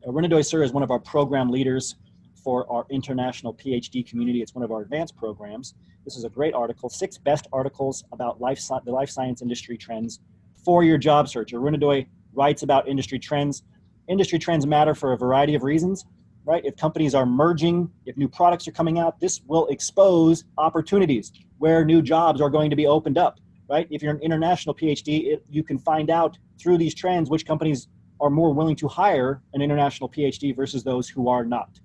Arunodoy 0.08 0.46
Sur 0.46 0.64
is 0.64 0.72
one 0.72 0.84
of 0.84 0.92
our 0.92 1.00
program 1.00 1.50
leaders 1.50 1.96
for 2.44 2.72
our 2.72 2.86
international 2.90 3.54
PhD 3.54 4.08
community. 4.08 4.42
It's 4.42 4.56
one 4.56 4.64
of 4.64 4.72
our 4.72 4.82
advanced 4.82 5.16
programs. 5.16 5.76
This 6.06 6.16
is 6.16 6.24
a 6.24 6.30
great 6.30 6.54
article, 6.54 6.90
six 6.90 7.18
best 7.18 7.48
articles 7.52 8.04
about 8.12 8.42
life, 8.42 8.62
the 8.86 8.92
life 8.92 9.10
science 9.10 9.42
industry 9.42 9.78
trends 9.78 10.20
for 10.64 10.84
your 10.84 10.98
job 10.98 11.28
search. 11.30 11.52
Arunodoy 11.54 12.08
writes 12.34 12.64
about 12.64 12.88
industry 12.88 13.20
trends. 13.20 13.64
Industry 14.08 14.40
trends 14.40 14.66
matter 14.66 14.96
for 14.96 15.14
a 15.14 15.18
variety 15.18 15.56
of 15.56 15.64
reasons, 15.64 16.06
right? 16.50 16.66
If 16.66 16.76
companies 16.78 17.14
are 17.14 17.28
merging, 17.28 17.92
if 18.08 18.18
new 18.18 18.28
products 18.28 18.68
are 18.68 18.72
coming 18.72 18.98
out, 18.98 19.20
this 19.20 19.40
will 19.46 19.68
expose 19.68 20.46
opportunities 20.58 21.32
where 21.60 21.86
new 21.86 22.02
jobs 22.02 22.42
are 22.42 22.50
going 22.50 22.72
to 22.72 22.76
be 22.76 22.88
opened 22.88 23.20
up, 23.20 23.40
right? 23.70 23.88
If 23.92 24.02
you're 24.02 24.16
an 24.16 24.22
international 24.22 24.74
PhD, 24.74 25.28
it, 25.28 25.46
you 25.48 25.62
can 25.62 25.78
find 25.78 26.10
out 26.10 26.40
through 26.60 26.80
these 26.80 26.96
trends 26.96 27.30
which 27.30 27.46
companies 27.46 27.88
are 28.20 28.32
more 28.32 28.52
willing 28.52 28.76
to 28.78 28.88
hire 28.88 29.44
an 29.54 29.62
international 29.62 30.10
PhD 30.10 30.56
versus 30.56 30.84
those 30.84 31.08
who 31.08 31.30
are 31.30 31.46
not. 31.46 31.80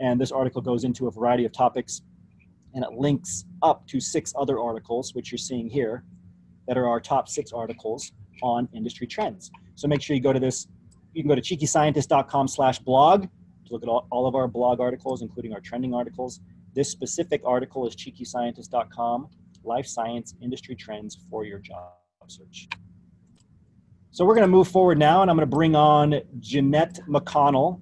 And 0.00 0.20
this 0.20 0.32
article 0.32 0.60
goes 0.60 0.82
into 0.82 1.06
a 1.06 1.12
variety 1.12 1.44
of 1.44 1.52
topics 1.52 2.02
and 2.74 2.82
it 2.82 2.90
links 2.94 3.44
up 3.62 3.86
to 3.86 4.00
six 4.00 4.34
other 4.36 4.58
articles, 4.58 5.14
which 5.14 5.30
you're 5.30 5.38
seeing 5.38 5.68
here, 5.68 6.02
that 6.66 6.76
are 6.76 6.88
our 6.88 6.98
top 6.98 7.28
six 7.28 7.52
articles 7.52 8.10
on 8.42 8.68
industry 8.74 9.06
trends. 9.06 9.52
So 9.76 9.86
make 9.86 10.02
sure 10.02 10.16
you 10.16 10.22
go 10.22 10.32
to 10.32 10.40
this. 10.40 10.66
You 11.12 11.22
can 11.22 11.28
go 11.28 11.36
to 11.36 11.40
cheekyscientist.com 11.40 12.48
slash 12.48 12.80
blog 12.80 13.28
to 13.68 13.74
look 13.74 13.82
at 13.82 13.88
all, 13.88 14.06
all 14.10 14.26
of 14.26 14.34
our 14.34 14.48
blog 14.48 14.80
articles, 14.80 15.22
including 15.22 15.52
our 15.52 15.60
trending 15.60 15.94
articles. 15.94 16.40
This 16.74 16.90
specific 16.90 17.42
article 17.44 17.86
is 17.86 17.94
cheekyscientist.com, 17.94 19.28
life 19.64 19.86
science 19.86 20.34
industry 20.42 20.74
trends 20.74 21.18
for 21.30 21.44
your 21.44 21.58
job 21.58 21.92
search. 22.26 22.68
So 24.10 24.24
we're 24.24 24.34
going 24.34 24.46
to 24.46 24.50
move 24.50 24.68
forward 24.68 24.98
now, 24.98 25.22
and 25.22 25.30
I'm 25.30 25.36
going 25.36 25.48
to 25.48 25.56
bring 25.56 25.76
on 25.76 26.20
Jeanette 26.40 26.98
McConnell. 27.08 27.80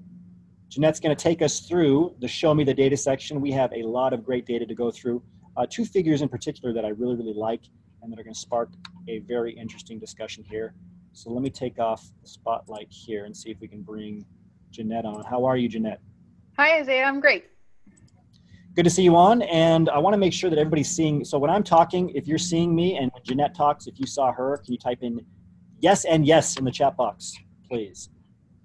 Jeanette's 0.68 1.00
going 1.00 1.16
to 1.16 1.22
take 1.22 1.40
us 1.40 1.60
through 1.60 2.14
the 2.20 2.28
Show 2.28 2.54
Me 2.54 2.64
the 2.64 2.74
Data 2.74 2.96
section. 2.96 3.40
We 3.40 3.52
have 3.52 3.72
a 3.72 3.82
lot 3.82 4.12
of 4.12 4.24
great 4.24 4.44
data 4.44 4.66
to 4.66 4.74
go 4.74 4.90
through. 4.90 5.22
Uh, 5.56 5.66
two 5.68 5.84
figures 5.84 6.22
in 6.22 6.28
particular 6.28 6.74
that 6.74 6.84
I 6.84 6.88
really, 6.88 7.16
really 7.16 7.32
like, 7.32 7.62
and 8.02 8.12
that 8.12 8.18
are 8.18 8.24
going 8.24 8.34
to 8.34 8.38
spark 8.38 8.70
a 9.08 9.20
very 9.20 9.52
interesting 9.52 9.98
discussion 9.98 10.44
here. 10.44 10.74
So 11.12 11.30
let 11.30 11.42
me 11.42 11.48
take 11.48 11.78
off 11.78 12.10
the 12.20 12.28
spotlight 12.28 12.88
here 12.90 13.24
and 13.24 13.34
see 13.34 13.50
if 13.50 13.58
we 13.60 13.68
can 13.68 13.80
bring 13.80 14.26
Jeanette 14.70 15.04
on. 15.04 15.24
How 15.24 15.44
are 15.44 15.56
you, 15.56 15.68
Jeanette? 15.68 16.00
Hi, 16.58 16.80
Isaiah. 16.80 17.04
I'm 17.04 17.20
great. 17.20 17.44
Good 18.74 18.84
to 18.84 18.90
see 18.90 19.02
you 19.02 19.16
on. 19.16 19.42
And 19.42 19.88
I 19.88 19.98
want 19.98 20.14
to 20.14 20.18
make 20.18 20.32
sure 20.32 20.50
that 20.50 20.58
everybody's 20.58 20.90
seeing. 20.90 21.24
So 21.24 21.38
when 21.38 21.50
I'm 21.50 21.62
talking, 21.62 22.10
if 22.10 22.26
you're 22.26 22.38
seeing 22.38 22.74
me 22.74 22.96
and 22.96 23.10
when 23.12 23.22
Jeanette 23.24 23.54
talks, 23.54 23.86
if 23.86 23.98
you 23.98 24.06
saw 24.06 24.32
her, 24.32 24.58
can 24.58 24.72
you 24.72 24.78
type 24.78 24.98
in 25.02 25.24
yes 25.80 26.04
and 26.04 26.26
yes 26.26 26.58
in 26.58 26.64
the 26.64 26.70
chat 26.70 26.96
box, 26.96 27.32
please? 27.68 28.10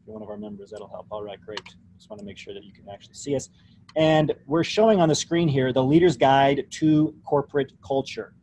If 0.02 0.08
you're 0.08 0.14
one 0.14 0.24
of 0.24 0.30
our 0.30 0.38
members, 0.38 0.72
that'll 0.72 0.90
help. 0.90 1.08
All 1.12 1.24
right, 1.24 1.40
great. 1.40 1.64
Just 1.98 2.10
want 2.10 2.20
to 2.20 2.26
make 2.26 2.38
sure 2.38 2.54
that 2.54 2.64
you 2.64 2.74
can 2.74 2.90
actually 2.90 3.14
see 3.14 3.36
us. 3.36 3.50
And 3.96 4.34
we're 4.48 4.64
showing 4.64 5.00
on 5.00 5.08
the 5.08 5.16
screen 5.16 5.48
here 5.48 5.72
the 5.72 5.84
Leader's 5.84 6.18
Guide 6.18 6.66
to 6.72 7.14
Corporate 7.26 7.72
Culture. 7.86 8.34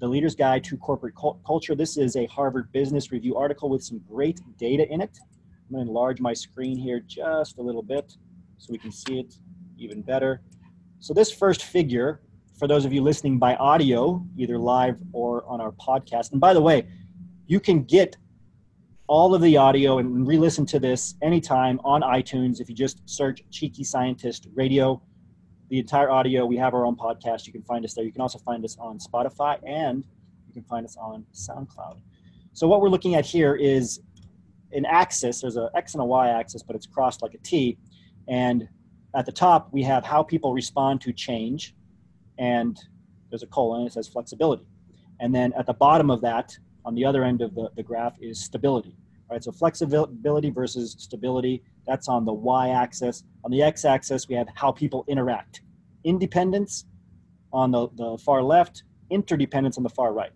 The 0.00 0.08
Leader's 0.08 0.34
Guide 0.34 0.64
to 0.64 0.76
Corporate 0.76 1.14
Culture. 1.14 1.74
This 1.74 1.96
is 1.96 2.16
a 2.16 2.26
Harvard 2.26 2.72
Business 2.72 3.12
Review 3.12 3.36
article 3.36 3.68
with 3.68 3.84
some 3.84 4.00
great 4.08 4.40
data 4.58 4.88
in 4.90 5.00
it. 5.00 5.18
I'm 5.72 5.86
to 5.86 5.88
enlarge 5.88 6.20
my 6.20 6.34
screen 6.34 6.76
here 6.76 7.00
just 7.00 7.56
a 7.56 7.62
little 7.62 7.82
bit 7.82 8.14
so 8.58 8.68
we 8.70 8.76
can 8.76 8.92
see 8.92 9.18
it 9.18 9.34
even 9.78 10.02
better. 10.02 10.42
So 10.98 11.14
this 11.14 11.32
first 11.32 11.64
figure, 11.64 12.20
for 12.58 12.68
those 12.68 12.84
of 12.84 12.92
you 12.92 13.02
listening 13.02 13.38
by 13.38 13.56
audio, 13.56 14.22
either 14.36 14.58
live 14.58 15.00
or 15.14 15.44
on 15.46 15.62
our 15.62 15.72
podcast, 15.72 16.32
and 16.32 16.40
by 16.42 16.52
the 16.52 16.60
way, 16.60 16.86
you 17.46 17.58
can 17.58 17.84
get 17.84 18.18
all 19.06 19.34
of 19.34 19.40
the 19.40 19.56
audio 19.56 19.96
and 19.96 20.28
re-listen 20.28 20.66
to 20.66 20.78
this 20.78 21.14
anytime 21.22 21.80
on 21.84 22.02
iTunes 22.02 22.60
if 22.60 22.68
you 22.68 22.74
just 22.74 23.08
search 23.08 23.42
Cheeky 23.50 23.82
Scientist 23.82 24.48
Radio. 24.54 25.00
The 25.70 25.78
entire 25.78 26.10
audio, 26.10 26.44
we 26.44 26.58
have 26.58 26.74
our 26.74 26.84
own 26.84 26.96
podcast. 26.96 27.46
You 27.46 27.52
can 27.54 27.62
find 27.62 27.82
us 27.82 27.94
there. 27.94 28.04
You 28.04 28.12
can 28.12 28.20
also 28.20 28.38
find 28.40 28.62
us 28.62 28.76
on 28.78 28.98
Spotify 28.98 29.58
and 29.66 30.04
you 30.48 30.52
can 30.52 30.64
find 30.64 30.84
us 30.84 30.98
on 30.98 31.24
SoundCloud. 31.32 31.98
So 32.52 32.68
what 32.68 32.82
we're 32.82 32.90
looking 32.90 33.14
at 33.14 33.24
here 33.24 33.54
is 33.54 34.00
an 34.72 34.84
axis. 34.86 35.40
There's 35.40 35.56
a 35.56 35.70
X 35.74 35.94
and 35.94 36.02
a 36.02 36.04
Y 36.04 36.28
axis, 36.28 36.62
but 36.62 36.76
it's 36.76 36.86
crossed 36.86 37.22
like 37.22 37.34
a 37.34 37.38
T. 37.38 37.78
And 38.28 38.68
at 39.14 39.26
the 39.26 39.32
top, 39.32 39.68
we 39.72 39.82
have 39.82 40.04
how 40.04 40.22
people 40.22 40.54
respond 40.54 41.00
to 41.02 41.12
change, 41.12 41.74
and 42.38 42.78
there's 43.30 43.42
a 43.42 43.46
colon, 43.46 43.86
it 43.86 43.92
says 43.92 44.08
flexibility. 44.08 44.66
And 45.20 45.34
then 45.34 45.52
at 45.58 45.66
the 45.66 45.74
bottom 45.74 46.10
of 46.10 46.20
that, 46.22 46.56
on 46.84 46.94
the 46.94 47.04
other 47.04 47.24
end 47.24 47.42
of 47.42 47.54
the, 47.54 47.70
the 47.76 47.82
graph, 47.82 48.16
is 48.20 48.42
stability. 48.42 48.96
Right, 49.30 49.42
so 49.42 49.50
flexibility 49.50 50.50
versus 50.50 50.94
stability, 50.98 51.62
that's 51.86 52.06
on 52.06 52.26
the 52.26 52.32
y-axis. 52.34 53.24
On 53.44 53.50
the 53.50 53.62
x-axis, 53.62 54.28
we 54.28 54.34
have 54.34 54.46
how 54.54 54.72
people 54.72 55.06
interact. 55.08 55.62
Independence 56.04 56.84
on 57.50 57.70
the, 57.70 57.88
the 57.94 58.18
far 58.18 58.42
left, 58.42 58.82
interdependence 59.08 59.78
on 59.78 59.84
the 59.84 59.88
far 59.88 60.12
right. 60.12 60.32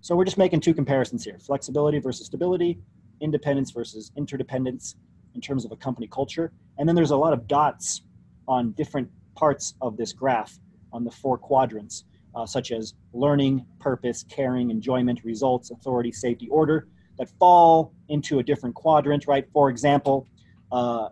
So 0.00 0.16
we're 0.16 0.24
just 0.24 0.38
making 0.38 0.60
two 0.60 0.74
comparisons 0.74 1.24
here, 1.24 1.38
flexibility 1.38 2.00
versus 2.00 2.26
stability, 2.26 2.80
independence 3.20 3.70
versus 3.70 4.10
interdependence 4.16 4.96
in 5.34 5.40
terms 5.40 5.64
of 5.64 5.72
a 5.72 5.76
company 5.76 6.06
culture. 6.06 6.52
And 6.78 6.88
then 6.88 6.96
there's 6.96 7.10
a 7.10 7.16
lot 7.16 7.32
of 7.32 7.46
dots 7.46 8.02
on 8.48 8.72
different 8.72 9.08
parts 9.36 9.74
of 9.80 9.96
this 9.96 10.12
graph 10.12 10.58
on 10.92 11.04
the 11.04 11.10
four 11.10 11.38
quadrants, 11.38 12.04
uh, 12.34 12.46
such 12.46 12.72
as 12.72 12.94
learning, 13.12 13.64
purpose, 13.78 14.24
caring, 14.28 14.70
enjoyment, 14.70 15.20
results, 15.24 15.70
authority, 15.70 16.12
safety, 16.12 16.48
order, 16.50 16.88
that 17.18 17.28
fall 17.38 17.92
into 18.08 18.38
a 18.38 18.42
different 18.42 18.74
quadrant, 18.74 19.26
right? 19.26 19.46
For 19.52 19.70
example, 19.70 20.26
uh, 20.72 21.10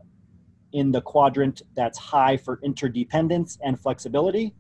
in 0.73 0.91
the 0.93 1.01
quadrant 1.01 1.63
that's 1.77 1.99
high 1.99 2.37
for 2.37 2.61
interdependence 2.63 3.59
and 3.63 3.81
flexibility, 3.81 4.55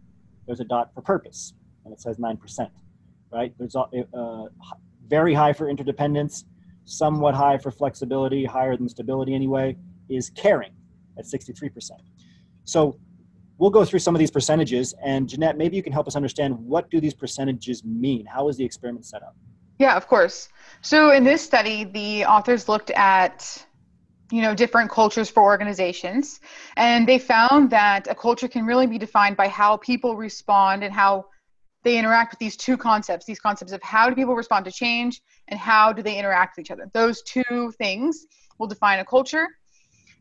there's 0.46 0.60
a 0.60 0.64
dot 0.64 0.92
for 0.94 1.02
purpose, 1.02 1.54
and 1.84 1.92
it 1.92 2.00
says 2.00 2.18
9%, 2.18 2.70
right? 3.30 3.52
There's 3.58 3.76
uh, 3.76 4.44
very 5.06 5.34
high 5.34 5.52
for 5.52 5.68
interdependence, 5.68 6.44
somewhat 6.88 7.34
high 7.34 7.58
for 7.58 7.70
flexibility, 7.70 8.44
higher 8.44 8.76
than 8.76 8.88
stability 8.88 9.34
anyway, 9.34 9.76
is 10.08 10.30
caring 10.30 10.72
at 11.18 11.24
63%. 11.26 11.90
So 12.64 12.98
we'll 13.58 13.70
go 13.70 13.84
through 13.84 13.98
some 13.98 14.14
of 14.14 14.18
these 14.18 14.30
percentages 14.30 14.94
and 15.04 15.28
Jeanette, 15.28 15.58
maybe 15.58 15.76
you 15.76 15.82
can 15.82 15.92
help 15.92 16.06
us 16.06 16.16
understand 16.16 16.58
what 16.58 16.90
do 16.90 17.00
these 17.00 17.14
percentages 17.14 17.84
mean? 17.84 18.24
How 18.26 18.48
is 18.48 18.56
the 18.56 18.64
experiment 18.64 19.04
set 19.04 19.22
up? 19.22 19.36
Yeah, 19.78 19.96
of 19.96 20.08
course. 20.08 20.48
So 20.80 21.12
in 21.12 21.24
this 21.24 21.42
study, 21.42 21.84
the 21.84 22.24
authors 22.24 22.68
looked 22.68 22.90
at 22.90 23.64
you 24.30 24.42
know 24.42 24.54
different 24.54 24.90
cultures 24.90 25.30
for 25.30 25.42
organizations 25.42 26.40
and 26.76 27.08
they 27.08 27.18
found 27.18 27.70
that 27.70 28.06
a 28.10 28.14
culture 28.14 28.46
can 28.46 28.66
really 28.66 28.86
be 28.86 28.98
defined 28.98 29.38
by 29.38 29.48
how 29.48 29.78
people 29.78 30.16
respond 30.16 30.84
and 30.84 30.92
how 30.92 31.24
they 31.88 31.98
interact 31.98 32.32
with 32.32 32.38
these 32.38 32.56
two 32.56 32.76
concepts 32.76 33.24
these 33.26 33.40
concepts 33.40 33.72
of 33.72 33.82
how 33.82 34.08
do 34.08 34.14
people 34.14 34.34
respond 34.34 34.64
to 34.64 34.70
change 34.70 35.20
and 35.48 35.58
how 35.58 35.92
do 35.92 36.02
they 36.02 36.16
interact 36.18 36.56
with 36.56 36.64
each 36.64 36.70
other 36.70 36.88
those 36.92 37.22
two 37.22 37.72
things 37.78 38.26
will 38.58 38.66
define 38.66 38.98
a 38.98 39.04
culture 39.04 39.46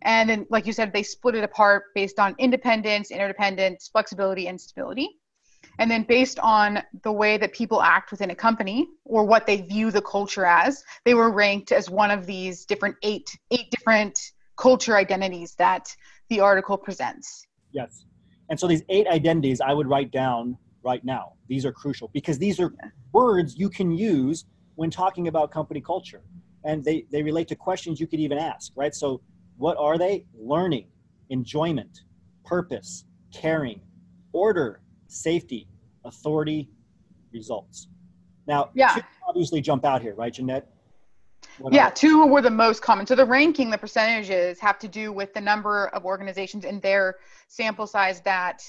and 0.03 0.29
then, 0.29 0.45
like 0.49 0.65
you 0.65 0.73
said, 0.73 0.93
they 0.93 1.03
split 1.03 1.35
it 1.35 1.43
apart 1.43 1.85
based 1.95 2.19
on 2.19 2.35
independence, 2.37 3.11
interdependence, 3.11 3.89
flexibility, 3.91 4.47
and 4.47 4.59
stability. 4.59 5.09
And 5.79 5.89
then, 5.89 6.03
based 6.03 6.39
on 6.39 6.81
the 7.03 7.11
way 7.11 7.37
that 7.37 7.53
people 7.53 7.81
act 7.81 8.11
within 8.11 8.31
a 8.31 8.35
company 8.35 8.87
or 9.05 9.25
what 9.25 9.45
they 9.45 9.61
view 9.61 9.91
the 9.91 10.01
culture 10.01 10.45
as, 10.45 10.83
they 11.03 11.13
were 11.13 11.31
ranked 11.31 11.71
as 11.71 11.89
one 11.89 12.11
of 12.11 12.25
these 12.25 12.65
different 12.65 12.95
eight 13.03 13.29
eight 13.51 13.69
different 13.71 14.19
culture 14.55 14.95
identities 14.95 15.55
that 15.55 15.87
the 16.29 16.39
article 16.39 16.77
presents. 16.77 17.45
Yes. 17.71 18.05
And 18.49 18.59
so 18.59 18.67
these 18.67 18.83
eight 18.89 19.07
identities 19.07 19.61
I 19.61 19.73
would 19.73 19.87
write 19.87 20.11
down 20.11 20.57
right 20.83 21.03
now. 21.03 21.33
These 21.47 21.65
are 21.65 21.71
crucial 21.71 22.09
because 22.13 22.37
these 22.37 22.59
are 22.59 22.73
words 23.13 23.57
you 23.57 23.69
can 23.69 23.91
use 23.91 24.45
when 24.75 24.89
talking 24.89 25.27
about 25.27 25.51
company 25.51 25.81
culture. 25.81 26.21
And 26.63 26.83
they, 26.83 27.05
they 27.11 27.23
relate 27.23 27.47
to 27.49 27.55
questions 27.55 27.99
you 27.99 28.07
could 28.07 28.19
even 28.19 28.37
ask, 28.37 28.71
right? 28.75 28.93
So 28.93 29.21
what 29.57 29.77
are 29.77 29.97
they? 29.97 30.25
Learning, 30.37 30.87
enjoyment, 31.29 32.01
purpose, 32.45 33.05
caring, 33.33 33.81
order, 34.33 34.81
safety, 35.07 35.67
authority, 36.05 36.69
results. 37.31 37.87
Now, 38.47 38.69
yeah. 38.73 38.95
two 38.95 39.01
obviously 39.27 39.61
jump 39.61 39.85
out 39.85 40.01
here, 40.01 40.15
right, 40.15 40.33
Jeanette? 40.33 40.67
What 41.59 41.73
yeah, 41.73 41.89
two 41.89 42.25
were 42.27 42.41
the 42.41 42.51
most 42.51 42.81
common. 42.81 43.05
So 43.07 43.15
the 43.15 43.25
ranking, 43.25 43.69
the 43.69 43.77
percentages 43.77 44.59
have 44.59 44.77
to 44.79 44.87
do 44.87 45.11
with 45.11 45.33
the 45.33 45.41
number 45.41 45.87
of 45.87 46.05
organizations 46.05 46.65
in 46.65 46.79
their 46.81 47.15
sample 47.47 47.87
size 47.87 48.21
that 48.21 48.61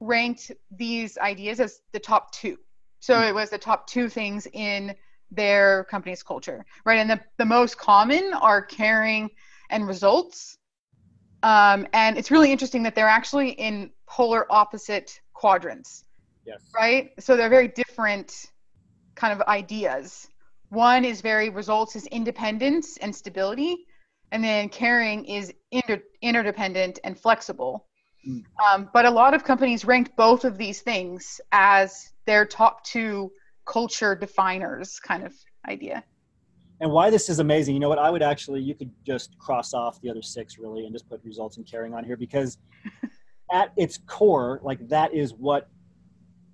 ranked 0.00 0.50
these 0.70 1.16
ideas 1.18 1.60
as 1.60 1.80
the 1.92 2.00
top 2.00 2.32
two. 2.32 2.58
So 3.00 3.14
mm-hmm. 3.14 3.28
it 3.28 3.34
was 3.34 3.50
the 3.50 3.58
top 3.58 3.86
two 3.86 4.08
things 4.08 4.46
in 4.52 4.94
their 5.30 5.84
company's 5.84 6.22
culture, 6.22 6.64
right? 6.84 6.98
And 6.98 7.08
the, 7.08 7.20
the 7.38 7.44
most 7.44 7.78
common 7.78 8.32
are 8.34 8.62
caring, 8.62 9.30
and 9.70 9.86
results. 9.86 10.58
Um, 11.42 11.86
and 11.92 12.18
it's 12.18 12.30
really 12.30 12.52
interesting 12.52 12.82
that 12.82 12.94
they're 12.94 13.08
actually 13.08 13.50
in 13.50 13.90
polar 14.06 14.46
opposite 14.52 15.20
quadrants. 15.32 16.04
Yes. 16.44 16.60
Right? 16.74 17.10
So 17.18 17.36
they're 17.36 17.48
very 17.48 17.68
different 17.68 18.50
kind 19.14 19.32
of 19.32 19.46
ideas. 19.46 20.28
One 20.70 21.04
is 21.04 21.20
very 21.20 21.48
results 21.48 21.96
is 21.96 22.06
independence 22.06 22.96
and 22.98 23.14
stability, 23.14 23.86
and 24.32 24.42
then 24.42 24.68
caring 24.68 25.24
is 25.24 25.52
inter- 25.70 26.02
interdependent 26.22 26.98
and 27.04 27.18
flexible. 27.18 27.86
Um, 28.26 28.90
but 28.92 29.06
a 29.06 29.10
lot 29.10 29.34
of 29.34 29.44
companies 29.44 29.84
ranked 29.84 30.16
both 30.16 30.44
of 30.44 30.58
these 30.58 30.80
things 30.80 31.40
as 31.52 32.12
their 32.26 32.44
top 32.44 32.84
two 32.84 33.32
culture 33.66 34.14
definers 34.14 34.98
kind 35.00 35.24
of 35.24 35.34
idea. 35.68 36.04
And 36.80 36.90
why 36.90 37.10
this 37.10 37.28
is 37.28 37.40
amazing 37.40 37.74
you 37.74 37.80
know 37.80 37.90
what 37.90 37.98
i 37.98 38.08
would 38.08 38.22
actually 38.22 38.62
you 38.62 38.74
could 38.74 38.90
just 39.06 39.36
cross 39.38 39.74
off 39.74 40.00
the 40.00 40.08
other 40.08 40.22
six 40.22 40.56
really 40.58 40.86
and 40.86 40.94
just 40.94 41.06
put 41.10 41.22
results 41.22 41.58
and 41.58 41.70
caring 41.70 41.92
on 41.92 42.04
here 42.04 42.16
because 42.16 42.56
at 43.52 43.72
its 43.76 43.98
core 44.06 44.60
like 44.62 44.88
that 44.88 45.12
is 45.12 45.34
what 45.34 45.68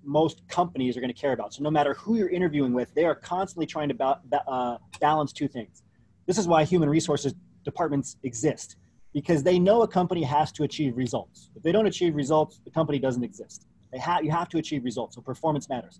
most 0.03 0.45
companies 0.47 0.95
are 0.95 1.01
going 1.01 1.13
to 1.13 1.19
care 1.19 1.33
about. 1.33 1.53
So 1.53 1.63
no 1.63 1.71
matter 1.71 1.93
who 1.95 2.15
you're 2.17 2.29
interviewing 2.29 2.73
with 2.73 2.93
they 2.93 3.05
are 3.05 3.15
constantly 3.15 3.65
trying 3.65 3.87
to 3.87 3.93
ba- 3.93 4.19
uh, 4.47 4.77
balance 4.99 5.31
two 5.31 5.47
things. 5.47 5.83
This 6.25 6.37
is 6.37 6.45
why 6.45 6.65
human 6.65 6.89
resources 6.89 7.33
departments 7.63 8.17
exist 8.23 8.75
because 9.13 9.43
they 9.43 9.57
know 9.57 9.81
a 9.81 9.87
company 9.87 10.23
has 10.23 10.51
to 10.51 10.63
achieve 10.63 10.95
results 10.97 11.49
if 11.55 11.63
they 11.63 11.71
don't 11.71 11.87
achieve 11.87 12.15
results 12.15 12.59
the 12.65 12.71
company 12.71 12.99
doesn't 12.99 13.23
exist 13.23 13.67
they 13.91 13.99
have 13.99 14.23
you 14.23 14.31
have 14.31 14.49
to 14.49 14.57
achieve 14.57 14.83
results 14.83 15.15
so 15.15 15.21
performance 15.21 15.69
matters 15.69 15.99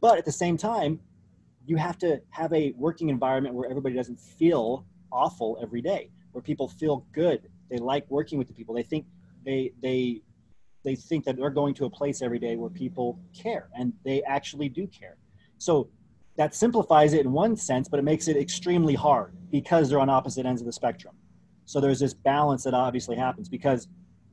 but 0.00 0.18
at 0.18 0.24
the 0.24 0.32
same 0.32 0.56
time 0.56 1.00
you 1.68 1.76
have 1.76 1.98
to 1.98 2.20
have 2.30 2.52
a 2.52 2.72
working 2.76 3.10
environment 3.10 3.54
where 3.54 3.68
everybody 3.68 3.94
doesn't 3.94 4.18
feel 4.18 4.86
awful 5.12 5.58
every 5.62 5.82
day, 5.82 6.10
where 6.32 6.42
people 6.42 6.66
feel 6.66 7.06
good. 7.12 7.48
They 7.70 7.76
like 7.76 8.06
working 8.08 8.38
with 8.38 8.48
the 8.48 8.54
people. 8.54 8.74
They 8.74 8.82
think 8.82 9.06
they 9.44 9.72
they 9.82 10.22
they 10.84 10.94
think 10.94 11.24
that 11.24 11.36
they're 11.36 11.50
going 11.50 11.74
to 11.74 11.84
a 11.84 11.90
place 11.90 12.22
every 12.22 12.38
day 12.38 12.56
where 12.56 12.70
people 12.70 13.18
care 13.36 13.68
and 13.78 13.92
they 14.04 14.22
actually 14.22 14.68
do 14.68 14.86
care. 14.86 15.16
So 15.58 15.90
that 16.36 16.54
simplifies 16.54 17.12
it 17.12 17.26
in 17.26 17.32
one 17.32 17.56
sense, 17.56 17.88
but 17.88 17.98
it 17.98 18.04
makes 18.04 18.28
it 18.28 18.36
extremely 18.36 18.94
hard 18.94 19.34
because 19.50 19.90
they're 19.90 20.00
on 20.00 20.08
opposite 20.08 20.46
ends 20.46 20.62
of 20.62 20.66
the 20.66 20.72
spectrum. 20.72 21.14
So 21.68 21.82
there's 21.82 22.00
this 22.00 22.14
balance 22.14 22.64
that 22.64 22.72
obviously 22.72 23.14
happens 23.14 23.46
because, 23.46 23.88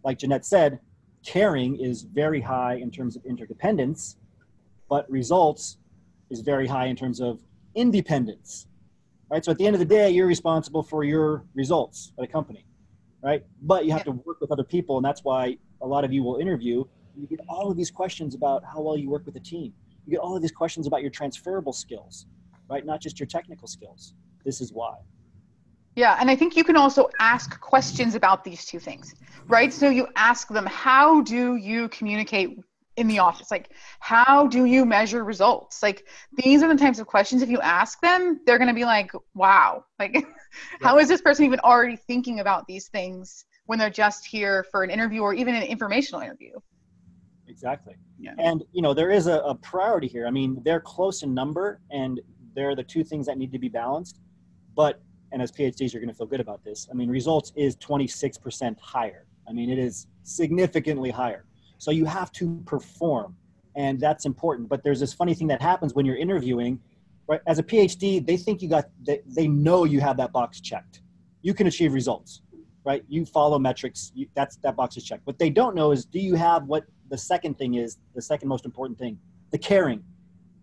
like 0.05 0.19
Jeanette 0.19 0.45
said, 0.45 0.79
caring 1.25 1.75
is 1.75 2.03
very 2.03 2.39
high 2.39 2.75
in 2.75 2.89
terms 2.89 3.17
of 3.17 3.25
interdependence, 3.25 4.15
but 4.89 5.09
results 5.11 5.77
is 6.29 6.39
very 6.39 6.65
high 6.65 6.85
in 6.85 6.95
terms 6.95 7.19
of 7.19 7.41
independence, 7.75 8.67
right? 9.29 9.43
So 9.43 9.51
at 9.51 9.57
the 9.57 9.67
end 9.67 9.75
of 9.75 9.79
the 9.79 9.85
day, 9.85 10.09
you're 10.11 10.27
responsible 10.27 10.81
for 10.81 11.03
your 11.03 11.43
results 11.55 12.13
at 12.17 12.23
a 12.23 12.27
company, 12.27 12.65
right? 13.21 13.43
But 13.61 13.83
you 13.83 13.91
have 13.91 14.05
to 14.05 14.11
work 14.11 14.39
with 14.39 14.49
other 14.49 14.63
people, 14.63 14.95
and 14.95 15.03
that's 15.03 15.25
why 15.25 15.57
a 15.81 15.85
lot 15.85 16.05
of 16.05 16.13
you 16.13 16.23
will 16.23 16.37
interview. 16.37 16.85
You 17.17 17.27
get 17.27 17.41
all 17.49 17.69
of 17.69 17.75
these 17.75 17.91
questions 17.91 18.33
about 18.33 18.63
how 18.63 18.79
well 18.79 18.95
you 18.95 19.09
work 19.09 19.25
with 19.25 19.35
a 19.35 19.41
team. 19.41 19.73
You 20.05 20.11
get 20.11 20.21
all 20.21 20.37
of 20.37 20.41
these 20.41 20.53
questions 20.53 20.87
about 20.87 21.01
your 21.01 21.11
transferable 21.11 21.73
skills, 21.73 22.27
right? 22.69 22.85
Not 22.85 23.01
just 23.01 23.19
your 23.19 23.27
technical 23.27 23.67
skills. 23.67 24.13
This 24.45 24.61
is 24.61 24.71
why. 24.71 24.95
Yeah, 25.95 26.17
and 26.19 26.29
I 26.29 26.35
think 26.35 26.57
you 26.57 26.63
can 26.63 26.75
also 26.75 27.09
ask 27.19 27.59
questions 27.61 28.15
about 28.15 28.43
these 28.43 28.65
two 28.65 28.79
things, 28.79 29.15
right? 29.47 29.71
So 29.71 29.89
you 29.89 30.07
ask 30.15 30.49
them, 30.49 30.65
how 30.65 31.21
do 31.21 31.55
you 31.55 31.87
communicate 31.89 32.59
in 32.97 33.07
the 33.07 33.19
office? 33.19 33.49
Like, 33.49 33.71
how 33.99 34.47
do 34.47 34.65
you 34.65 34.85
measure 34.85 35.23
results? 35.23 35.81
Like, 35.81 36.05
these 36.33 36.63
are 36.63 36.67
the 36.67 36.79
types 36.79 36.99
of 36.99 37.07
questions, 37.07 37.41
if 37.41 37.49
you 37.49 37.61
ask 37.61 38.01
them, 38.01 38.41
they're 38.45 38.57
going 38.57 38.67
to 38.67 38.73
be 38.73 38.83
like, 38.83 39.11
wow, 39.33 39.85
like, 39.97 40.25
how 40.81 40.99
is 40.99 41.07
this 41.07 41.21
person 41.21 41.45
even 41.45 41.59
already 41.61 41.95
thinking 41.95 42.41
about 42.41 42.67
these 42.67 42.89
things 42.89 43.45
when 43.65 43.79
they're 43.79 43.89
just 43.89 44.25
here 44.25 44.65
for 44.71 44.83
an 44.83 44.89
interview 44.89 45.21
or 45.21 45.33
even 45.33 45.55
an 45.55 45.63
informational 45.63 46.21
interview? 46.21 46.51
Exactly. 47.47 47.95
Yeah. 48.19 48.33
And, 48.37 48.63
you 48.73 48.81
know, 48.81 48.93
there 48.93 49.11
is 49.11 49.27
a, 49.27 49.39
a 49.39 49.55
priority 49.55 50.07
here. 50.07 50.27
I 50.27 50.31
mean, 50.31 50.61
they're 50.65 50.79
close 50.81 51.23
in 51.23 51.33
number 51.33 51.79
and 51.89 52.19
they're 52.53 52.75
the 52.75 52.83
two 52.83 53.03
things 53.03 53.25
that 53.27 53.37
need 53.37 53.51
to 53.53 53.59
be 53.59 53.69
balanced. 53.69 54.19
But 54.75 55.01
and 55.35 55.41
as 55.41 55.51
PhDs, 55.51 55.91
you're 55.91 56.01
going 56.01 56.13
to 56.13 56.17
feel 56.17 56.27
good 56.27 56.39
about 56.39 56.63
this. 56.63 56.87
I 56.89 56.93
mean, 56.93 57.09
results 57.09 57.51
is 57.57 57.75
26% 57.75 58.79
higher. 58.79 59.25
I 59.49 59.51
mean, 59.51 59.69
it 59.69 59.77
is 59.77 60.07
significantly 60.23 61.11
higher. 61.11 61.43
So 61.77 61.91
you 61.91 62.05
have 62.05 62.31
to 62.33 62.63
perform, 62.65 63.35
and 63.75 63.99
that's 63.99 64.25
important. 64.25 64.69
But 64.69 64.81
there's 64.81 65.01
this 65.01 65.11
funny 65.11 65.33
thing 65.33 65.47
that 65.47 65.61
happens 65.61 65.93
when 65.93 66.05
you're 66.05 66.15
interviewing, 66.15 66.79
right? 67.27 67.41
As 67.47 67.59
a 67.59 67.63
PhD, 67.63 68.25
they 68.25 68.37
think 68.37 68.61
you 68.61 68.69
got, 68.69 68.85
they, 69.05 69.19
they 69.27 69.45
know 69.45 69.83
you 69.83 69.99
have 69.99 70.15
that 70.15 70.31
box 70.31 70.61
checked. 70.61 71.01
You 71.41 71.53
can 71.53 71.67
achieve 71.67 71.91
results, 71.91 72.41
right? 72.85 73.03
You 73.09 73.25
follow 73.25 73.59
metrics. 73.59 74.13
You, 74.15 74.27
that's 74.35 74.55
that 74.63 74.77
box 74.77 74.95
is 74.95 75.03
checked. 75.03 75.27
What 75.27 75.37
they 75.37 75.49
don't 75.49 75.75
know 75.75 75.91
is, 75.91 76.05
do 76.05 76.19
you 76.19 76.35
have 76.35 76.63
what 76.63 76.85
the 77.09 77.17
second 77.17 77.57
thing 77.57 77.73
is? 77.73 77.97
The 78.15 78.21
second 78.21 78.47
most 78.47 78.63
important 78.63 78.97
thing, 78.97 79.19
the 79.51 79.57
caring. 79.57 80.01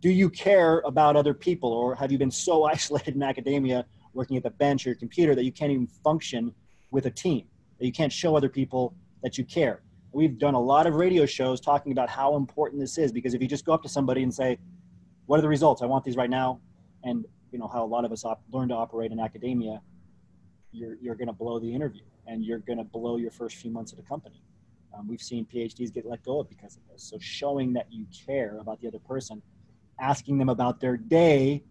Do 0.00 0.08
you 0.08 0.30
care 0.30 0.80
about 0.86 1.14
other 1.14 1.34
people, 1.34 1.70
or 1.70 1.94
have 1.94 2.10
you 2.10 2.16
been 2.16 2.30
so 2.30 2.64
isolated 2.74 3.16
in 3.16 3.22
academia? 3.22 3.84
Working 4.14 4.36
at 4.36 4.42
the 4.42 4.50
bench 4.50 4.86
or 4.86 4.90
your 4.90 4.96
computer 4.96 5.34
that 5.34 5.44
you 5.44 5.52
can't 5.52 5.72
even 5.72 5.86
function 5.86 6.54
with 6.90 7.06
a 7.06 7.10
team, 7.10 7.46
that 7.78 7.86
you 7.86 7.92
can't 7.92 8.12
show 8.12 8.36
other 8.36 8.48
people 8.48 8.94
that 9.22 9.38
you 9.38 9.44
care. 9.44 9.82
We've 10.12 10.38
done 10.38 10.54
a 10.54 10.60
lot 10.60 10.86
of 10.86 10.94
radio 10.94 11.24
shows 11.24 11.60
talking 11.60 11.92
about 11.92 12.10
how 12.10 12.36
important 12.36 12.80
this 12.80 12.98
is 12.98 13.12
because 13.12 13.32
if 13.34 13.40
you 13.40 13.48
just 13.48 13.64
go 13.64 13.72
up 13.72 13.82
to 13.82 13.88
somebody 13.88 14.22
and 14.22 14.32
say, 14.32 14.58
"What 15.26 15.38
are 15.38 15.42
the 15.42 15.48
results? 15.48 15.80
I 15.80 15.86
want 15.86 16.04
these 16.04 16.16
right 16.16 16.28
now," 16.28 16.60
and 17.02 17.24
you 17.50 17.58
know 17.58 17.68
how 17.68 17.84
a 17.84 17.86
lot 17.86 18.04
of 18.04 18.12
us 18.12 18.24
op- 18.24 18.42
learn 18.50 18.68
to 18.68 18.74
operate 18.74 19.10
in 19.10 19.18
academia, 19.18 19.80
you're 20.70 20.96
you're 21.00 21.14
going 21.14 21.28
to 21.28 21.32
blow 21.32 21.58
the 21.58 21.72
interview 21.72 22.02
and 22.26 22.44
you're 22.44 22.58
going 22.58 22.78
to 22.78 22.84
blow 22.84 23.16
your 23.16 23.30
first 23.30 23.56
few 23.56 23.70
months 23.70 23.92
at 23.92 23.98
a 23.98 24.02
company. 24.02 24.42
Um, 24.96 25.08
we've 25.08 25.22
seen 25.22 25.46
PhDs 25.46 25.92
get 25.92 26.04
let 26.06 26.22
go 26.22 26.40
of 26.40 26.48
because 26.48 26.76
of 26.76 26.82
this. 26.90 27.02
So 27.02 27.18
showing 27.18 27.72
that 27.72 27.86
you 27.90 28.06
care 28.26 28.58
about 28.60 28.80
the 28.80 28.88
other 28.88 28.98
person, 28.98 29.42
asking 29.98 30.38
them 30.38 30.50
about 30.50 30.80
their 30.80 30.96
day 30.96 31.64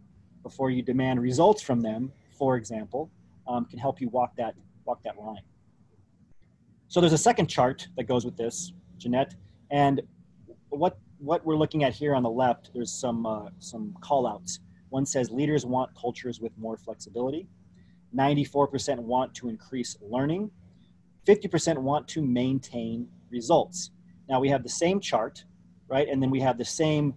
before 0.43 0.71
you 0.71 0.81
demand 0.81 1.21
results 1.21 1.61
from 1.61 1.81
them 1.81 2.11
for 2.41 2.57
example, 2.57 3.11
um, 3.47 3.65
can 3.65 3.77
help 3.77 4.01
you 4.01 4.09
walk 4.09 4.35
that 4.35 4.55
walk 4.83 5.03
that 5.03 5.15
line. 5.15 5.43
So 6.87 6.99
there's 6.99 7.13
a 7.13 7.17
second 7.29 7.45
chart 7.45 7.87
that 7.97 8.05
goes 8.05 8.25
with 8.25 8.35
this, 8.35 8.73
Jeanette, 8.97 9.35
and 9.69 10.01
what 10.69 10.97
what 11.19 11.45
we're 11.45 11.55
looking 11.55 11.83
at 11.83 11.93
here 11.93 12.15
on 12.15 12.23
the 12.23 12.31
left, 12.31 12.71
there's 12.73 12.91
some 12.91 13.27
uh, 13.27 13.49
some 13.59 13.93
callouts. 14.01 14.57
One 14.89 15.05
says 15.05 15.29
leaders 15.29 15.67
want 15.67 15.91
cultures 15.95 16.41
with 16.41 16.51
more 16.57 16.77
flexibility. 16.77 17.47
94% 18.15 18.97
want 18.97 19.35
to 19.35 19.47
increase 19.47 19.95
learning. 20.01 20.49
50% 21.27 21.77
want 21.77 22.07
to 22.07 22.23
maintain 22.23 23.07
results. 23.29 23.91
Now 24.27 24.39
we 24.39 24.49
have 24.49 24.63
the 24.63 24.75
same 24.83 24.99
chart, 24.99 25.45
right? 25.87 26.07
And 26.09 26.19
then 26.19 26.31
we 26.31 26.39
have 26.39 26.57
the 26.57 26.65
same 26.65 27.13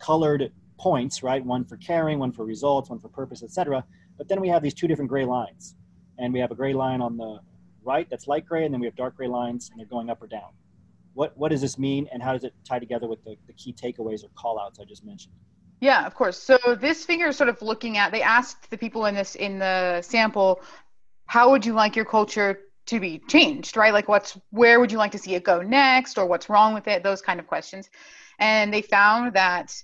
colored 0.00 0.50
points, 0.76 1.22
right? 1.22 1.42
One 1.42 1.64
for 1.64 1.76
caring, 1.76 2.18
one 2.18 2.32
for 2.32 2.44
results, 2.44 2.90
one 2.90 2.98
for 2.98 3.08
purpose, 3.08 3.44
etc. 3.44 3.84
But 4.18 4.28
then 4.28 4.40
we 4.40 4.48
have 4.48 4.62
these 4.62 4.74
two 4.74 4.88
different 4.88 5.10
gray 5.10 5.24
lines. 5.24 5.76
And 6.18 6.32
we 6.32 6.40
have 6.40 6.50
a 6.50 6.54
gray 6.54 6.72
line 6.72 7.00
on 7.00 7.16
the 7.16 7.40
right 7.84 8.08
that's 8.10 8.26
light 8.26 8.46
gray, 8.46 8.64
and 8.64 8.72
then 8.72 8.80
we 8.80 8.86
have 8.86 8.96
dark 8.96 9.16
gray 9.16 9.28
lines, 9.28 9.70
and 9.70 9.78
they're 9.78 9.86
going 9.86 10.10
up 10.10 10.22
or 10.22 10.26
down. 10.26 10.50
What, 11.14 11.36
what 11.36 11.50
does 11.50 11.60
this 11.60 11.78
mean, 11.78 12.08
and 12.12 12.22
how 12.22 12.32
does 12.32 12.44
it 12.44 12.52
tie 12.68 12.78
together 12.78 13.06
with 13.06 13.22
the, 13.24 13.36
the 13.46 13.52
key 13.54 13.72
takeaways 13.72 14.24
or 14.24 14.28
callouts 14.36 14.80
I 14.80 14.84
just 14.84 15.04
mentioned? 15.04 15.34
Yeah, 15.80 16.06
of 16.06 16.14
course. 16.14 16.38
So 16.38 16.58
this 16.80 17.04
figure 17.04 17.28
is 17.28 17.36
sort 17.36 17.48
of 17.48 17.60
looking 17.62 17.98
at. 17.98 18.12
They 18.12 18.22
asked 18.22 18.70
the 18.70 18.78
people 18.78 19.06
in 19.06 19.14
this 19.14 19.34
in 19.34 19.58
the 19.58 20.00
sample, 20.02 20.62
how 21.26 21.50
would 21.50 21.66
you 21.66 21.74
like 21.74 21.96
your 21.96 22.04
culture 22.04 22.60
to 22.86 23.00
be 23.00 23.20
changed, 23.28 23.76
right? 23.76 23.92
Like, 23.92 24.08
what's 24.08 24.38
where 24.50 24.80
would 24.80 24.90
you 24.90 24.98
like 24.98 25.12
to 25.12 25.18
see 25.18 25.34
it 25.34 25.44
go 25.44 25.60
next, 25.60 26.18
or 26.18 26.26
what's 26.26 26.48
wrong 26.48 26.72
with 26.72 26.88
it? 26.88 27.02
Those 27.02 27.20
kind 27.20 27.38
of 27.40 27.46
questions. 27.46 27.90
And 28.38 28.72
they 28.72 28.82
found 28.82 29.34
that 29.34 29.74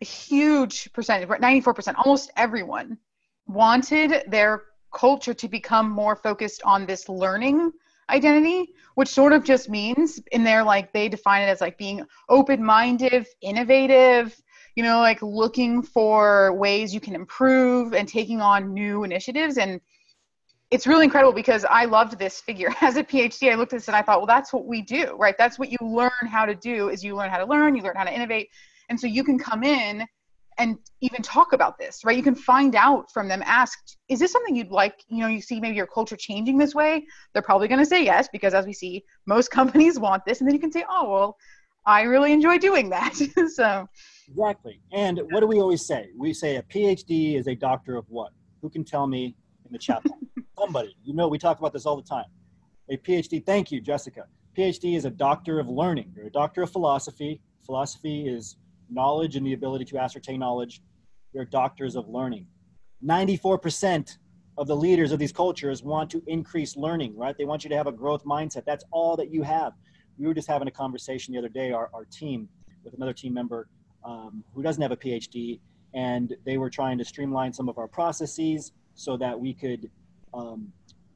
a 0.00 0.04
huge 0.04 0.92
percentage, 0.92 1.28
94%, 1.28 1.94
almost 1.96 2.30
everyone 2.36 2.98
wanted 3.46 4.24
their 4.28 4.62
culture 4.94 5.34
to 5.34 5.48
become 5.48 5.90
more 5.90 6.16
focused 6.16 6.62
on 6.64 6.86
this 6.86 7.08
learning 7.08 7.72
identity 8.10 8.74
which 8.96 9.08
sort 9.08 9.32
of 9.32 9.42
just 9.42 9.68
means 9.70 10.20
in 10.32 10.44
there 10.44 10.62
like 10.62 10.92
they 10.92 11.08
define 11.08 11.42
it 11.42 11.46
as 11.46 11.60
like 11.60 11.78
being 11.78 12.04
open-minded 12.28 13.26
innovative 13.40 14.36
you 14.76 14.82
know 14.82 15.00
like 15.00 15.22
looking 15.22 15.82
for 15.82 16.52
ways 16.54 16.92
you 16.92 17.00
can 17.00 17.14
improve 17.14 17.94
and 17.94 18.08
taking 18.08 18.40
on 18.40 18.74
new 18.74 19.04
initiatives. 19.04 19.58
And 19.58 19.80
it's 20.70 20.86
really 20.86 21.04
incredible 21.04 21.32
because 21.32 21.64
i 21.70 21.84
loved 21.84 22.18
this 22.18 22.40
figure. 22.40 22.70
As 22.80 22.96
a 22.96 23.04
phd 23.04 23.50
i 23.50 23.54
looked 23.54 23.72
at 23.72 23.78
this 23.78 23.88
and 23.88 23.96
i 23.96 24.02
thought 24.02 24.18
well 24.18 24.26
that's 24.26 24.52
what 24.52 24.66
we 24.66 24.82
do 24.82 25.16
right? 25.18 25.34
That's 25.38 25.58
what 25.58 25.70
you 25.70 25.78
learn 25.80 26.10
how 26.26 26.44
to 26.46 26.54
do 26.54 26.88
is 26.88 27.04
you 27.04 27.14
learn 27.14 27.30
how 27.30 27.38
to 27.38 27.46
learn 27.46 27.76
you 27.76 27.82
learn 27.82 27.96
how 27.96 28.04
to 28.04 28.14
innovate. 28.14 28.48
And 28.88 28.98
so 28.98 29.06
you 29.06 29.24
can 29.24 29.38
come 29.38 29.62
in 29.62 30.06
and 30.58 30.78
even 31.00 31.22
talk 31.22 31.52
about 31.52 31.78
this 31.78 32.04
right? 32.04 32.16
You 32.16 32.22
can 32.22 32.34
find 32.34 32.74
out 32.74 33.10
from 33.12 33.28
them 33.28 33.42
ask 33.44 33.78
is 34.08 34.18
this 34.18 34.32
something 34.32 34.54
you'd 34.54 34.70
like? 34.70 35.02
You 35.08 35.20
know 35.20 35.28
you 35.28 35.40
see 35.40 35.60
maybe 35.60 35.76
your 35.76 35.86
culture 35.86 36.16
changing 36.16 36.58
this 36.58 36.74
way 36.74 37.04
they're 37.32 37.42
probably 37.42 37.68
going 37.68 37.80
to 37.80 37.86
say 37.86 38.04
yes 38.04 38.28
because 38.32 38.54
as 38.54 38.66
we 38.66 38.72
see 38.72 39.04
most 39.26 39.50
companies 39.58 39.98
want 39.98 40.24
this 40.24 40.40
and 40.40 40.48
then 40.48 40.54
you 40.54 40.60
can 40.60 40.72
say 40.72 40.84
oh 40.88 41.10
well 41.10 41.36
i 41.86 42.02
really 42.02 42.32
enjoy 42.32 42.58
doing 42.58 42.90
that. 42.90 43.14
So 43.50 43.86
exactly. 44.28 44.80
And 44.92 45.20
what 45.30 45.40
do 45.40 45.46
we 45.46 45.60
always 45.60 45.86
say? 45.86 46.08
We 46.16 46.32
say 46.32 46.56
a 46.56 46.62
phd 46.62 47.38
is 47.38 47.46
a 47.46 47.54
doctor 47.54 47.96
of 47.96 48.06
what? 48.08 48.32
Who 48.62 48.70
can 48.70 48.84
tell 48.84 49.06
me 49.06 49.36
in 49.66 49.72
the 49.72 49.78
chat 49.78 50.02
somebody. 50.58 50.96
You 51.04 51.14
know 51.14 51.28
we 51.28 51.38
talk 51.38 51.58
about 51.58 51.72
this 51.72 51.86
all 51.86 51.96
the 51.96 52.02
time. 52.02 52.26
A 52.90 52.96
phd 52.96 53.44
thank 53.44 53.70
you 53.70 53.80
jessica. 53.80 54.26
Phd 54.56 54.96
is 54.96 55.04
a 55.04 55.10
doctor 55.10 55.58
of 55.58 55.68
learning. 55.68 56.12
You're 56.16 56.26
a 56.26 56.30
doctor 56.30 56.62
of 56.62 56.70
philosophy. 56.70 57.40
Philosophy 57.66 58.28
is 58.28 58.56
knowledge 58.94 59.36
and 59.36 59.46
the 59.46 59.52
ability 59.52 59.84
to 59.86 59.98
ascertain 59.98 60.40
knowledge. 60.40 60.82
They're 61.32 61.44
doctors 61.44 61.96
of 61.96 62.08
learning. 62.08 62.46
94% 63.04 64.16
of 64.56 64.66
the 64.66 64.76
leaders 64.76 65.12
of 65.12 65.18
these 65.18 65.32
cultures 65.32 65.82
want 65.82 66.10
to 66.10 66.22
increase 66.26 66.76
learning, 66.76 67.16
right? 67.16 67.36
They 67.36 67.44
want 67.44 67.64
you 67.64 67.70
to 67.70 67.76
have 67.76 67.86
a 67.86 67.92
growth 67.92 68.24
mindset. 68.24 68.64
That's 68.64 68.84
all 68.92 69.16
that 69.16 69.32
you 69.32 69.42
have. 69.42 69.72
We 70.16 70.26
were 70.26 70.34
just 70.34 70.46
having 70.46 70.68
a 70.68 70.70
conversation 70.70 71.32
the 71.32 71.38
other 71.38 71.48
day, 71.48 71.72
our, 71.72 71.90
our 71.92 72.04
team, 72.04 72.48
with 72.84 72.94
another 72.94 73.12
team 73.12 73.34
member 73.34 73.68
um, 74.04 74.44
who 74.54 74.62
doesn't 74.62 74.80
have 74.80 74.92
a 74.92 74.96
PhD, 74.96 75.60
and 75.94 76.34
they 76.44 76.56
were 76.56 76.70
trying 76.70 76.98
to 76.98 77.04
streamline 77.04 77.52
some 77.52 77.68
of 77.68 77.78
our 77.78 77.88
processes 77.88 78.72
so 78.94 79.16
that 79.16 79.38
we 79.38 79.54
could 79.54 79.90
um, 80.32 80.72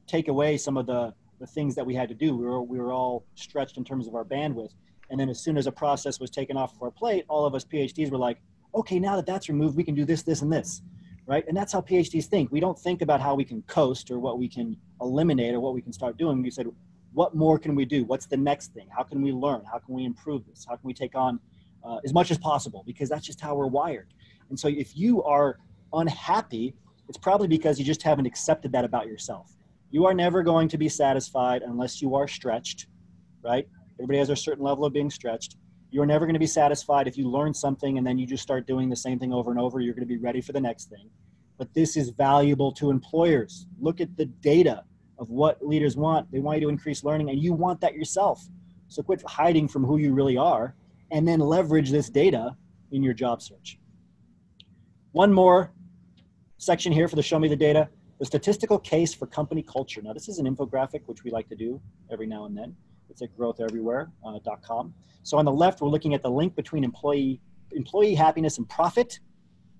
take 0.07 0.27
away 0.27 0.57
some 0.57 0.75
of 0.75 0.85
the, 0.85 1.13
the 1.39 1.47
things 1.47 1.75
that 1.75 1.85
we 1.85 1.95
had 1.95 2.09
to 2.09 2.15
do. 2.15 2.35
We 2.35 2.45
were, 2.45 2.61
we 2.61 2.79
were 2.79 2.91
all 2.91 3.25
stretched 3.35 3.77
in 3.77 3.85
terms 3.85 4.07
of 4.07 4.15
our 4.15 4.25
bandwidth. 4.25 4.73
And 5.09 5.19
then 5.19 5.29
as 5.29 5.39
soon 5.39 5.57
as 5.57 5.67
a 5.67 5.71
process 5.71 6.19
was 6.19 6.29
taken 6.29 6.57
off 6.57 6.75
of 6.75 6.81
our 6.81 6.91
plate, 6.91 7.25
all 7.27 7.45
of 7.45 7.55
us 7.55 7.63
PhDs 7.63 8.11
were 8.11 8.17
like, 8.17 8.39
okay, 8.75 8.99
now 8.99 9.15
that 9.15 9.25
that's 9.25 9.49
removed, 9.49 9.75
we 9.75 9.83
can 9.83 9.95
do 9.95 10.05
this, 10.05 10.21
this, 10.21 10.41
and 10.41 10.51
this, 10.51 10.81
right? 11.25 11.43
And 11.47 11.57
that's 11.57 11.73
how 11.73 11.81
PhDs 11.81 12.25
think. 12.25 12.51
We 12.51 12.59
don't 12.59 12.77
think 12.77 13.01
about 13.01 13.19
how 13.19 13.35
we 13.35 13.43
can 13.43 13.61
coast 13.63 14.11
or 14.11 14.19
what 14.19 14.37
we 14.37 14.47
can 14.47 14.77
eliminate 15.01 15.53
or 15.55 15.59
what 15.59 15.73
we 15.73 15.81
can 15.81 15.93
start 15.93 16.17
doing. 16.17 16.41
We 16.41 16.51
said, 16.51 16.67
what 17.13 17.35
more 17.35 17.57
can 17.57 17.75
we 17.75 17.85
do? 17.85 18.05
What's 18.05 18.27
the 18.27 18.37
next 18.37 18.73
thing? 18.73 18.87
How 18.95 19.03
can 19.03 19.21
we 19.21 19.31
learn? 19.31 19.63
How 19.71 19.79
can 19.79 19.95
we 19.95 20.05
improve 20.05 20.45
this? 20.45 20.65
How 20.67 20.75
can 20.75 20.85
we 20.85 20.93
take 20.93 21.15
on 21.15 21.39
uh, 21.83 21.97
as 22.03 22.13
much 22.13 22.29
as 22.29 22.37
possible? 22.37 22.83
Because 22.85 23.09
that's 23.09 23.25
just 23.25 23.41
how 23.41 23.55
we're 23.55 23.67
wired. 23.67 24.13
And 24.49 24.59
so 24.59 24.67
if 24.67 24.95
you 24.95 25.23
are 25.23 25.57
unhappy, 25.93 26.75
it's 27.07 27.17
probably 27.17 27.47
because 27.47 27.79
you 27.79 27.85
just 27.85 28.03
haven't 28.03 28.27
accepted 28.27 28.71
that 28.73 28.85
about 28.85 29.07
yourself. 29.07 29.55
You 29.89 30.05
are 30.05 30.13
never 30.13 30.43
going 30.43 30.67
to 30.69 30.77
be 30.77 30.87
satisfied 30.87 31.63
unless 31.63 32.01
you 32.01 32.13
are 32.13 32.27
stretched, 32.27 32.85
right? 33.41 33.67
Everybody 33.99 34.19
has 34.19 34.29
a 34.29 34.35
certain 34.35 34.63
level 34.63 34.85
of 34.85 34.93
being 34.93 35.09
stretched. 35.09 35.57
You're 35.91 36.05
never 36.05 36.25
going 36.25 36.33
to 36.35 36.39
be 36.39 36.47
satisfied 36.47 37.07
if 37.07 37.17
you 37.17 37.29
learn 37.29 37.53
something 37.53 37.97
and 37.97 38.07
then 38.07 38.17
you 38.17 38.25
just 38.25 38.43
start 38.43 38.65
doing 38.65 38.89
the 38.89 38.95
same 38.95 39.19
thing 39.19 39.33
over 39.33 39.51
and 39.51 39.59
over. 39.59 39.81
You're 39.81 39.93
going 39.93 40.07
to 40.07 40.13
be 40.13 40.17
ready 40.17 40.39
for 40.39 40.53
the 40.53 40.61
next 40.61 40.89
thing. 40.89 41.09
But 41.57 41.73
this 41.73 41.97
is 41.97 42.09
valuable 42.09 42.71
to 42.73 42.89
employers. 42.91 43.65
Look 43.79 43.99
at 43.99 44.15
the 44.15 44.25
data 44.25 44.85
of 45.17 45.29
what 45.29 45.61
leaders 45.65 45.97
want. 45.97 46.31
They 46.31 46.39
want 46.39 46.59
you 46.59 46.67
to 46.67 46.69
increase 46.69 47.03
learning, 47.03 47.29
and 47.29 47.37
you 47.37 47.51
want 47.51 47.81
that 47.81 47.93
yourself. 47.93 48.47
So 48.87 49.03
quit 49.03 49.21
hiding 49.27 49.67
from 49.67 49.83
who 49.83 49.97
you 49.97 50.13
really 50.13 50.37
are 50.37 50.75
and 51.11 51.27
then 51.27 51.39
leverage 51.41 51.91
this 51.91 52.09
data 52.09 52.55
in 52.91 53.03
your 53.03 53.13
job 53.13 53.41
search. 53.41 53.77
one 55.11 55.33
more 55.33 55.73
section 56.57 56.91
here 56.93 57.07
for 57.07 57.15
the 57.15 57.23
show 57.23 57.39
me 57.39 57.47
the 57.47 57.55
data 57.55 57.89
the 58.19 58.25
statistical 58.25 58.77
case 58.77 59.13
for 59.13 59.25
company 59.25 59.63
culture. 59.63 60.01
Now, 60.01 60.13
this 60.13 60.27
is 60.27 60.39
an 60.39 60.45
infographic, 60.45 61.01
which 61.05 61.23
we 61.23 61.31
like 61.31 61.47
to 61.49 61.55
do 61.55 61.81
every 62.11 62.27
now 62.27 62.45
and 62.45 62.55
then. 62.55 62.75
It's 63.09 63.21
at 63.21 63.35
growtheverywhere.com. 63.37 64.87
Uh, 64.87 65.19
so 65.23 65.37
on 65.37 65.45
the 65.45 65.51
left, 65.51 65.81
we're 65.81 65.89
looking 65.89 66.13
at 66.13 66.21
the 66.21 66.29
link 66.29 66.55
between 66.55 66.83
employee, 66.83 67.41
employee 67.71 68.15
happiness 68.15 68.57
and 68.57 68.67
profit. 68.67 69.19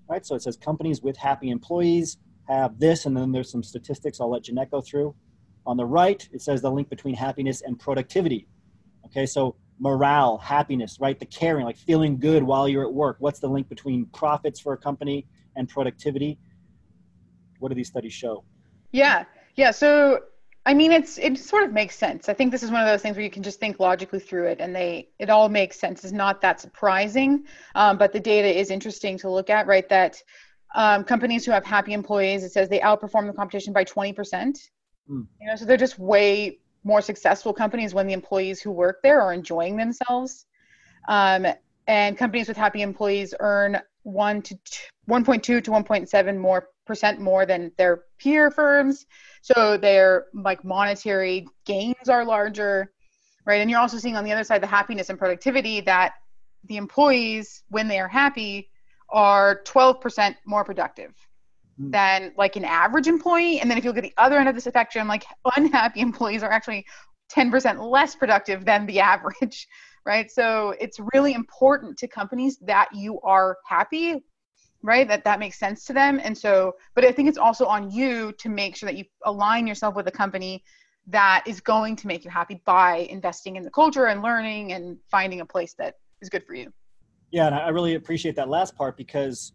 Right, 0.08 0.26
so 0.26 0.34
it 0.34 0.42
says 0.42 0.56
companies 0.56 1.02
with 1.02 1.16
happy 1.16 1.50
employees 1.50 2.18
have 2.48 2.78
this, 2.80 3.06
and 3.06 3.16
then 3.16 3.30
there's 3.30 3.50
some 3.50 3.62
statistics 3.62 4.20
I'll 4.20 4.30
let 4.30 4.42
Jeanette 4.42 4.70
go 4.70 4.80
through. 4.80 5.14
On 5.66 5.76
the 5.76 5.84
right, 5.84 6.28
it 6.32 6.42
says 6.42 6.62
the 6.62 6.70
link 6.70 6.88
between 6.88 7.14
happiness 7.14 7.62
and 7.62 7.78
productivity. 7.78 8.48
Okay, 9.06 9.24
so 9.26 9.54
morale, 9.78 10.38
happiness, 10.38 10.98
right? 11.00 11.18
The 11.18 11.26
caring, 11.26 11.64
like 11.64 11.78
feeling 11.78 12.18
good 12.18 12.42
while 12.42 12.68
you're 12.68 12.84
at 12.84 12.92
work. 12.92 13.16
What's 13.20 13.38
the 13.38 13.48
link 13.48 13.68
between 13.68 14.06
profits 14.06 14.58
for 14.58 14.72
a 14.72 14.76
company 14.76 15.26
and 15.54 15.68
productivity? 15.68 16.38
what 17.60 17.68
do 17.68 17.74
these 17.74 17.88
studies 17.88 18.12
show? 18.12 18.42
Yeah, 18.90 19.24
yeah. 19.54 19.70
So 19.70 20.20
I 20.66 20.74
mean, 20.74 20.92
it's 20.92 21.18
it 21.18 21.38
sort 21.38 21.64
of 21.64 21.72
makes 21.72 21.96
sense. 21.96 22.28
I 22.28 22.34
think 22.34 22.52
this 22.52 22.62
is 22.62 22.70
one 22.70 22.82
of 22.82 22.86
those 22.86 23.00
things 23.00 23.16
where 23.16 23.24
you 23.24 23.30
can 23.30 23.42
just 23.42 23.60
think 23.60 23.80
logically 23.80 24.20
through 24.20 24.48
it, 24.48 24.60
and 24.60 24.76
they 24.76 25.08
it 25.18 25.30
all 25.30 25.48
makes 25.48 25.80
sense. 25.80 26.04
It's 26.04 26.12
not 26.12 26.42
that 26.42 26.60
surprising, 26.60 27.44
um, 27.74 27.96
but 27.96 28.12
the 28.12 28.20
data 28.20 28.58
is 28.58 28.70
interesting 28.70 29.16
to 29.18 29.30
look 29.30 29.48
at. 29.48 29.66
Right, 29.66 29.88
that 29.88 30.22
um, 30.74 31.04
companies 31.04 31.46
who 31.46 31.52
have 31.52 31.64
happy 31.64 31.94
employees, 31.94 32.44
it 32.44 32.52
says 32.52 32.68
they 32.68 32.80
outperform 32.80 33.26
the 33.26 33.32
competition 33.32 33.72
by 33.72 33.84
twenty 33.84 34.12
percent. 34.12 34.58
Mm. 35.10 35.26
You 35.40 35.46
know, 35.46 35.56
so 35.56 35.64
they're 35.64 35.78
just 35.78 35.98
way 35.98 36.58
more 36.84 37.00
successful 37.00 37.52
companies 37.52 37.94
when 37.94 38.06
the 38.06 38.12
employees 38.12 38.60
who 38.60 38.70
work 38.70 39.00
there 39.02 39.20
are 39.22 39.32
enjoying 39.32 39.76
themselves. 39.76 40.46
Um, 41.08 41.46
and 41.86 42.16
companies 42.16 42.48
with 42.48 42.56
happy 42.56 42.82
employees 42.82 43.34
earn 43.40 43.80
one 44.02 44.42
to 44.42 44.54
1.2 45.08 45.42
to 45.42 45.62
1.7 45.62 46.38
more 46.38 46.68
percent 46.86 47.20
more 47.20 47.46
than 47.46 47.70
their 47.78 48.04
peer 48.18 48.50
firms. 48.50 49.06
So 49.42 49.76
their 49.76 50.26
like 50.34 50.64
monetary 50.64 51.46
gains 51.64 52.08
are 52.08 52.24
larger, 52.24 52.92
right? 53.46 53.60
And 53.60 53.70
you're 53.70 53.80
also 53.80 53.98
seeing 53.98 54.16
on 54.16 54.24
the 54.24 54.32
other 54.32 54.44
side 54.44 54.62
the 54.62 54.66
happiness 54.66 55.08
and 55.08 55.18
productivity 55.18 55.80
that 55.82 56.14
the 56.64 56.76
employees, 56.76 57.62
when 57.68 57.88
they 57.88 57.98
are 57.98 58.08
happy, 58.08 58.70
are 59.08 59.62
12% 59.64 60.34
more 60.46 60.64
productive 60.64 61.14
mm. 61.80 61.90
than 61.90 62.32
like 62.36 62.56
an 62.56 62.64
average 62.64 63.06
employee. 63.06 63.60
And 63.60 63.70
then 63.70 63.78
if 63.78 63.84
you 63.84 63.90
look 63.90 63.98
at 63.98 64.04
the 64.04 64.14
other 64.18 64.38
end 64.38 64.48
of 64.48 64.54
the 64.54 64.60
spectrum, 64.60 65.08
like 65.08 65.24
unhappy 65.56 66.00
employees 66.00 66.42
are 66.42 66.50
actually 66.50 66.84
10% 67.32 67.90
less 67.90 68.14
productive 68.14 68.64
than 68.64 68.86
the 68.86 69.00
average, 69.14 69.66
right? 70.06 70.30
So 70.30 70.74
it's 70.80 70.98
really 71.14 71.34
important 71.34 71.96
to 71.98 72.08
companies 72.08 72.58
that 72.62 72.88
you 72.94 73.20
are 73.20 73.56
happy 73.66 74.22
right? 74.82 75.06
That 75.08 75.24
that 75.24 75.38
makes 75.38 75.58
sense 75.58 75.84
to 75.84 75.92
them. 75.92 76.20
And 76.22 76.36
so 76.36 76.72
but 76.94 77.04
i 77.04 77.12
think 77.12 77.28
it's 77.28 77.38
also 77.38 77.66
on 77.66 77.90
you 77.90 78.32
to 78.38 78.48
make 78.48 78.76
sure 78.76 78.86
that 78.86 78.96
you 78.96 79.04
align 79.26 79.66
yourself 79.66 79.94
with 79.94 80.06
a 80.08 80.10
company 80.10 80.64
that 81.06 81.42
is 81.46 81.60
going 81.60 81.96
to 81.96 82.06
make 82.06 82.24
you 82.24 82.30
happy 82.30 82.62
by 82.64 83.08
investing 83.10 83.56
in 83.56 83.62
the 83.62 83.70
culture 83.70 84.06
and 84.06 84.22
learning 84.22 84.72
and 84.72 84.96
finding 85.10 85.40
a 85.40 85.46
place 85.46 85.74
that 85.78 85.96
is 86.22 86.28
good 86.28 86.44
for 86.46 86.54
you. 86.54 86.72
Yeah 87.30 87.46
and 87.46 87.54
i 87.54 87.68
really 87.68 87.94
appreciate 87.94 88.36
that 88.36 88.48
last 88.48 88.74
part 88.74 88.96
because 88.96 89.52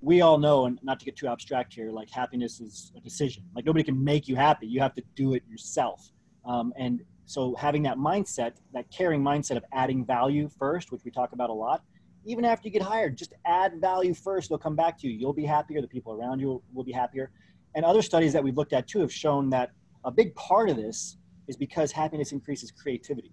we 0.00 0.20
all 0.20 0.38
know 0.38 0.66
and 0.66 0.78
not 0.82 0.98
to 0.98 1.04
get 1.04 1.16
too 1.16 1.26
abstract 1.26 1.72
here 1.74 1.90
like 1.90 2.10
happiness 2.10 2.60
is 2.60 2.92
a 2.96 3.00
decision. 3.00 3.42
Like 3.54 3.64
nobody 3.64 3.82
can 3.82 4.02
make 4.02 4.28
you 4.28 4.36
happy. 4.36 4.66
You 4.66 4.80
have 4.80 4.94
to 4.94 5.02
do 5.14 5.34
it 5.34 5.42
yourself. 5.48 6.10
Um, 6.44 6.72
and 6.76 7.02
so 7.26 7.54
having 7.56 7.82
that 7.82 7.98
mindset 7.98 8.52
that 8.72 8.90
caring 8.90 9.22
mindset 9.22 9.56
of 9.56 9.64
adding 9.72 10.04
value 10.04 10.48
first 10.58 10.90
which 10.90 11.02
we 11.04 11.10
talk 11.10 11.32
about 11.32 11.50
a 11.50 11.52
lot 11.52 11.82
even 12.26 12.44
after 12.44 12.66
you 12.66 12.72
get 12.72 12.82
hired, 12.82 13.16
just 13.16 13.32
add 13.46 13.80
value 13.80 14.12
first. 14.12 14.48
They'll 14.48 14.58
come 14.58 14.76
back 14.76 14.98
to 14.98 15.06
you. 15.06 15.16
You'll 15.16 15.32
be 15.32 15.44
happier. 15.44 15.80
The 15.80 15.86
people 15.86 16.12
around 16.12 16.40
you 16.40 16.48
will, 16.48 16.62
will 16.74 16.84
be 16.84 16.92
happier. 16.92 17.30
And 17.76 17.84
other 17.84 18.02
studies 18.02 18.32
that 18.32 18.42
we've 18.42 18.56
looked 18.56 18.72
at 18.72 18.88
too 18.88 19.00
have 19.00 19.12
shown 19.12 19.48
that 19.50 19.70
a 20.04 20.10
big 20.10 20.34
part 20.34 20.68
of 20.68 20.76
this 20.76 21.16
is 21.46 21.56
because 21.56 21.92
happiness 21.92 22.32
increases 22.32 22.72
creativity. 22.72 23.32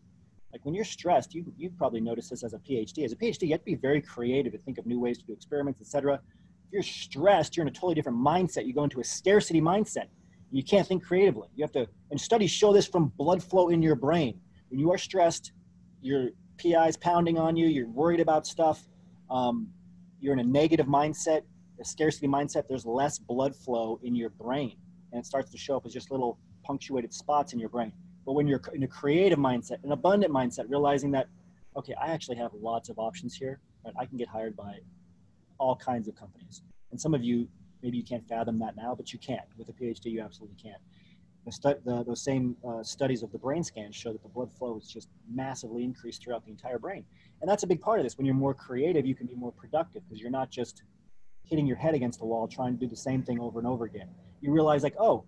Like 0.52 0.64
when 0.64 0.76
you're 0.76 0.86
stressed, 0.86 1.34
you 1.34 1.52
you've 1.58 1.76
probably 1.78 2.02
noticed 2.02 2.30
this 2.30 2.44
as 2.44 2.54
a 2.54 2.60
PhD. 2.60 3.04
As 3.04 3.12
a 3.12 3.16
PhD, 3.16 3.44
you 3.44 3.52
have 3.52 3.62
to 3.62 3.66
be 3.66 3.76
very 3.76 4.00
creative 4.00 4.52
to 4.54 4.60
think 4.60 4.78
of 4.78 4.86
new 4.86 5.00
ways 5.00 5.18
to 5.18 5.26
do 5.26 5.34
experiments, 5.34 5.82
etc. 5.82 6.20
If 6.68 6.74
you're 6.74 6.84
stressed, 6.84 7.58
you're 7.58 7.64
in 7.64 7.70
a 7.70 7.72
totally 7.72 7.96
different 7.96 8.20
mindset. 8.20 8.68
You 8.68 8.74
go 8.74 8.84
into 8.84 9.00
a 9.00 9.04
scarcity 9.04 9.62
mindset. 9.62 10.06
You 10.54 10.64
can't 10.64 10.88
think 10.88 11.04
creatively. 11.04 11.48
You 11.56 11.64
have 11.64 11.72
to, 11.72 11.88
and 12.12 12.22
studies 12.22 12.52
show 12.52 12.74
this 12.74 12.86
from 12.86 13.12
blood 13.18 13.44
flow 13.44 13.70
in 13.70 13.82
your 13.82 13.96
brain. 13.96 14.40
When 14.70 14.80
you 14.80 14.92
are 14.92 15.00
stressed, 15.00 15.52
you're 16.00 16.30
PI's 16.58 16.96
pounding 16.96 17.40
on 17.40 17.56
you, 17.56 17.66
you're 17.68 17.88
worried 17.88 18.20
about 18.20 18.46
stuff, 18.46 18.84
um, 19.32 19.68
you're 20.20 20.34
in 20.34 20.40
a 20.40 20.44
negative 20.44 20.86
mindset, 20.86 21.42
a 21.82 21.86
scarcity 21.86 22.28
mindset, 22.28 22.68
there's 22.70 22.86
less 22.86 23.18
blood 23.18 23.56
flow 23.56 24.00
in 24.04 24.16
your 24.16 24.30
brain. 24.30 24.78
And 25.12 25.20
it 25.20 25.26
starts 25.26 25.50
to 25.52 25.58
show 25.58 25.76
up 25.78 25.88
as 25.88 25.94
just 25.94 26.12
little 26.12 26.38
punctuated 26.64 27.14
spots 27.14 27.54
in 27.54 27.60
your 27.60 27.70
brain. 27.70 27.92
But 28.24 28.34
when 28.34 28.48
you're 28.48 28.62
in 28.74 28.84
a 28.84 28.88
creative 28.88 29.40
mindset, 29.40 29.84
an 29.84 29.92
abundant 29.92 30.32
mindset, 30.32 30.66
realizing 30.70 31.10
that, 31.12 31.30
okay, 31.76 31.96
I 32.00 32.12
actually 32.12 32.38
have 32.38 32.52
lots 32.54 32.90
of 32.90 33.00
options 33.00 33.36
here, 33.36 33.60
right? 33.84 33.94
I 34.00 34.06
can 34.06 34.18
get 34.18 34.28
hired 34.28 34.56
by 34.56 34.78
all 35.58 35.76
kinds 35.76 36.08
of 36.08 36.16
companies. 36.16 36.62
And 36.92 37.02
some 37.02 37.16
of 37.16 37.24
you, 37.24 37.48
maybe 37.84 37.98
you 37.98 38.04
can't 38.04 38.28
fathom 38.28 38.58
that 38.60 38.76
now, 38.76 38.96
but 38.96 39.14
you 39.14 39.20
can. 39.20 39.42
With 39.58 39.70
a 39.70 39.74
PhD, 39.74 40.06
you 40.06 40.22
absolutely 40.22 40.58
can 40.62 40.76
the, 41.46 41.52
stu- 41.52 41.80
the 41.86 42.04
those 42.04 42.24
same 42.24 42.56
uh, 42.68 42.84
studies 42.84 43.24
of 43.24 43.32
the 43.32 43.38
brain 43.38 43.64
scans 43.64 43.96
show 43.96 44.12
that 44.12 44.24
the 44.24 44.30
blood 44.30 44.52
flow 44.52 44.78
is 44.78 44.88
just 44.88 45.10
massively 45.32 45.84
increased 45.84 46.24
throughout 46.24 46.46
the 46.46 46.52
entire 46.52 46.80
brain. 46.80 47.04
And 47.42 47.50
that's 47.50 47.64
a 47.64 47.68
big 47.68 47.82
part 47.82 48.00
of 48.00 48.06
this. 48.06 48.18
When 48.18 48.26
you're 48.26 48.36
more 48.36 48.54
creative, 48.54 49.06
you 49.06 49.16
can 49.16 49.28
be 49.28 49.36
more 49.36 49.52
productive 49.52 50.04
because 50.06 50.22
you're 50.22 50.32
not 50.32 50.50
just 50.50 50.84
hitting 51.44 51.68
your 51.68 51.78
head 51.78 51.94
against 51.94 52.20
the 52.20 52.26
wall 52.26 52.48
trying 52.48 52.74
to 52.74 52.80
do 52.80 52.88
the 52.88 52.96
same 52.96 53.24
thing 53.24 53.40
over 53.40 53.60
and 53.60 53.68
over 53.68 53.86
again. 53.86 54.08
You 54.42 54.52
realize, 54.52 54.84
like, 54.84 54.96
oh, 54.98 55.26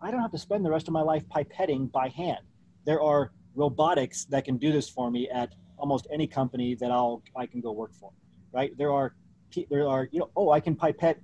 I 0.00 0.10
don't 0.10 0.20
have 0.20 0.30
to 0.30 0.38
spend 0.38 0.64
the 0.64 0.70
rest 0.70 0.88
of 0.88 0.94
my 0.94 1.02
life 1.02 1.24
pipetting 1.28 1.92
by 1.92 2.08
hand. 2.08 2.40
There 2.86 3.02
are 3.02 3.32
robotics 3.54 4.24
that 4.26 4.44
can 4.44 4.56
do 4.56 4.72
this 4.72 4.88
for 4.88 5.10
me 5.10 5.28
at 5.28 5.54
almost 5.76 6.06
any 6.12 6.26
company 6.26 6.74
that 6.76 6.90
I'll 6.90 7.22
I 7.36 7.46
can 7.46 7.60
go 7.60 7.72
work 7.72 7.92
for, 7.94 8.12
right? 8.52 8.76
There 8.78 8.92
are 8.92 9.14
there 9.70 9.88
are 9.88 10.08
you 10.12 10.20
know 10.20 10.30
oh 10.36 10.50
I 10.50 10.60
can 10.60 10.74
pipette 10.74 11.20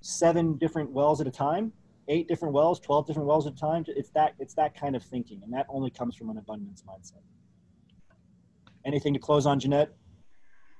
seven 0.00 0.56
different 0.56 0.90
wells 0.90 1.20
at 1.20 1.26
a 1.26 1.30
time 1.30 1.72
eight 2.08 2.26
different 2.26 2.54
wells, 2.54 2.80
12 2.80 3.06
different 3.06 3.28
wells 3.28 3.46
at 3.46 3.52
a 3.52 3.56
time. 3.56 3.84
It's 3.86 4.10
that, 4.10 4.34
it's 4.38 4.54
that 4.54 4.78
kind 4.78 4.96
of 4.96 5.02
thinking. 5.02 5.40
And 5.44 5.52
that 5.52 5.66
only 5.68 5.90
comes 5.90 6.16
from 6.16 6.30
an 6.30 6.38
abundance 6.38 6.82
mindset. 6.88 7.22
Anything 8.84 9.12
to 9.14 9.20
close 9.20 9.46
on, 9.46 9.60
Jeanette? 9.60 9.94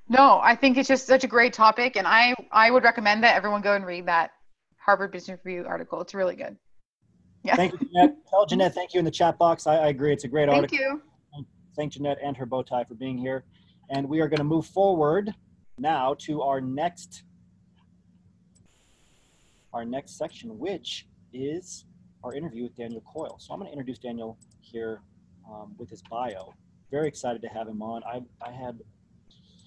No, 0.09 0.41
I 0.43 0.55
think 0.55 0.79
it's 0.79 0.89
just 0.89 1.07
such 1.07 1.25
a 1.25 1.27
great 1.27 1.53
topic. 1.53 1.97
And 1.97 2.07
I, 2.07 2.35
I 2.51 2.71
would 2.71 2.83
recommend 2.83 3.23
that 3.25 3.37
everyone 3.37 3.61
go 3.61 3.75
and 3.75 3.85
read 3.85 4.07
that 4.07 4.31
Harvard 4.79 5.13
Business 5.13 5.39
Review 5.45 5.67
article. 5.67 6.01
It's 6.01 6.15
really 6.15 6.35
good. 6.35 6.57
Yeah. 7.45 7.57
Thank 7.57 7.73
you, 7.73 7.79
Jeanette. 7.79 8.17
Tell 8.31 8.47
Jeanette 8.47 8.75
thank 8.75 8.95
you 8.95 8.99
in 8.99 9.05
the 9.05 9.11
chat 9.11 9.39
box. 9.39 9.67
I, 9.67 9.77
I 9.77 9.89
agree. 9.89 10.13
It's 10.13 10.25
a 10.25 10.29
great 10.29 10.49
thank 10.49 10.63
article. 10.63 10.79
Thank 10.79 10.91
you. 10.91 11.03
Thank 11.77 11.93
Jeanette 11.93 12.19
and 12.23 12.37
her 12.37 12.47
bow 12.47 12.63
tie 12.63 12.85
for 12.85 12.95
being 12.95 13.19
here. 13.19 13.45
And 13.91 14.09
we 14.09 14.21
are 14.21 14.29
going 14.29 14.39
to 14.39 14.45
move 14.45 14.67
forward 14.67 15.35
now 15.79 16.15
to 16.21 16.43
our 16.43 16.61
next 16.61 17.25
our 19.79 19.85
next 19.85 20.19
section, 20.19 20.59
which 20.59 21.07
is 21.33 21.85
our 22.25 22.35
interview 22.35 22.64
with 22.64 22.75
Daniel 22.75 23.01
Coyle. 23.03 23.37
So 23.38 23.55
I'm 23.55 23.61
going 23.61 23.71
to 23.71 23.73
introduce 23.73 23.99
Daniel 23.99 24.37
here 24.61 25.03
um, 25.49 25.73
with 25.79 25.88
his 25.88 26.03
bio. 26.11 26.53
Very 26.91 27.07
excited 27.07 27.41
to 27.43 27.49
have 27.49 27.69
him 27.69 27.81
on. 27.81 28.03
I, 28.03 28.23
I 28.45 28.51
had 28.51 28.81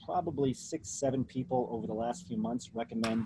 probably 0.05 0.53
six, 0.53 0.89
seven 0.89 1.23
people 1.23 1.69
over 1.71 1.87
the 1.87 1.93
last 1.93 2.27
few 2.27 2.35
months 2.35 2.71
recommend 2.73 3.25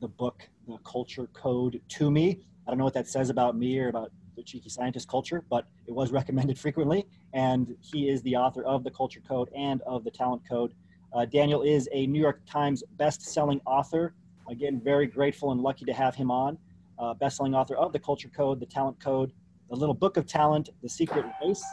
the 0.00 0.08
book, 0.08 0.42
The 0.66 0.78
Culture 0.78 1.28
Code, 1.34 1.80
to 1.88 2.10
me. 2.10 2.40
I 2.66 2.72
don't 2.72 2.78
know 2.78 2.84
what 2.84 2.94
that 2.94 3.06
says 3.06 3.30
about 3.30 3.56
me 3.56 3.78
or 3.78 3.88
about 3.88 4.10
the 4.34 4.42
cheeky 4.42 4.70
scientist 4.70 5.06
culture, 5.08 5.44
but 5.48 5.68
it 5.86 5.92
was 5.92 6.10
recommended 6.20 6.58
frequently. 6.58 7.06
And 7.32 7.76
he 7.80 8.08
is 8.08 8.22
the 8.22 8.34
author 8.34 8.64
of 8.64 8.82
The 8.82 8.90
Culture 8.90 9.20
Code 9.20 9.50
and 9.56 9.82
of 9.82 10.02
The 10.02 10.10
Talent 10.10 10.42
Code. 10.48 10.74
Uh, 11.12 11.26
Daniel 11.26 11.62
is 11.62 11.88
a 11.92 12.08
New 12.08 12.20
York 12.20 12.40
Times 12.44 12.82
best-selling 12.96 13.60
author. 13.66 14.14
Again, 14.50 14.80
very 14.82 15.06
grateful 15.06 15.52
and 15.52 15.60
lucky 15.60 15.84
to 15.84 15.92
have 15.92 16.14
him 16.14 16.30
on 16.30 16.58
uh, 16.98 17.14
bestselling 17.14 17.54
author 17.54 17.76
of 17.76 17.92
The 17.92 17.98
Culture 17.98 18.28
Code, 18.28 18.60
The 18.60 18.66
Talent 18.66 18.98
Code, 19.00 19.32
The 19.70 19.76
Little 19.76 19.94
Book 19.94 20.16
of 20.16 20.26
Talent, 20.26 20.70
The 20.82 20.88
Secret 20.88 21.24
Race, 21.42 21.64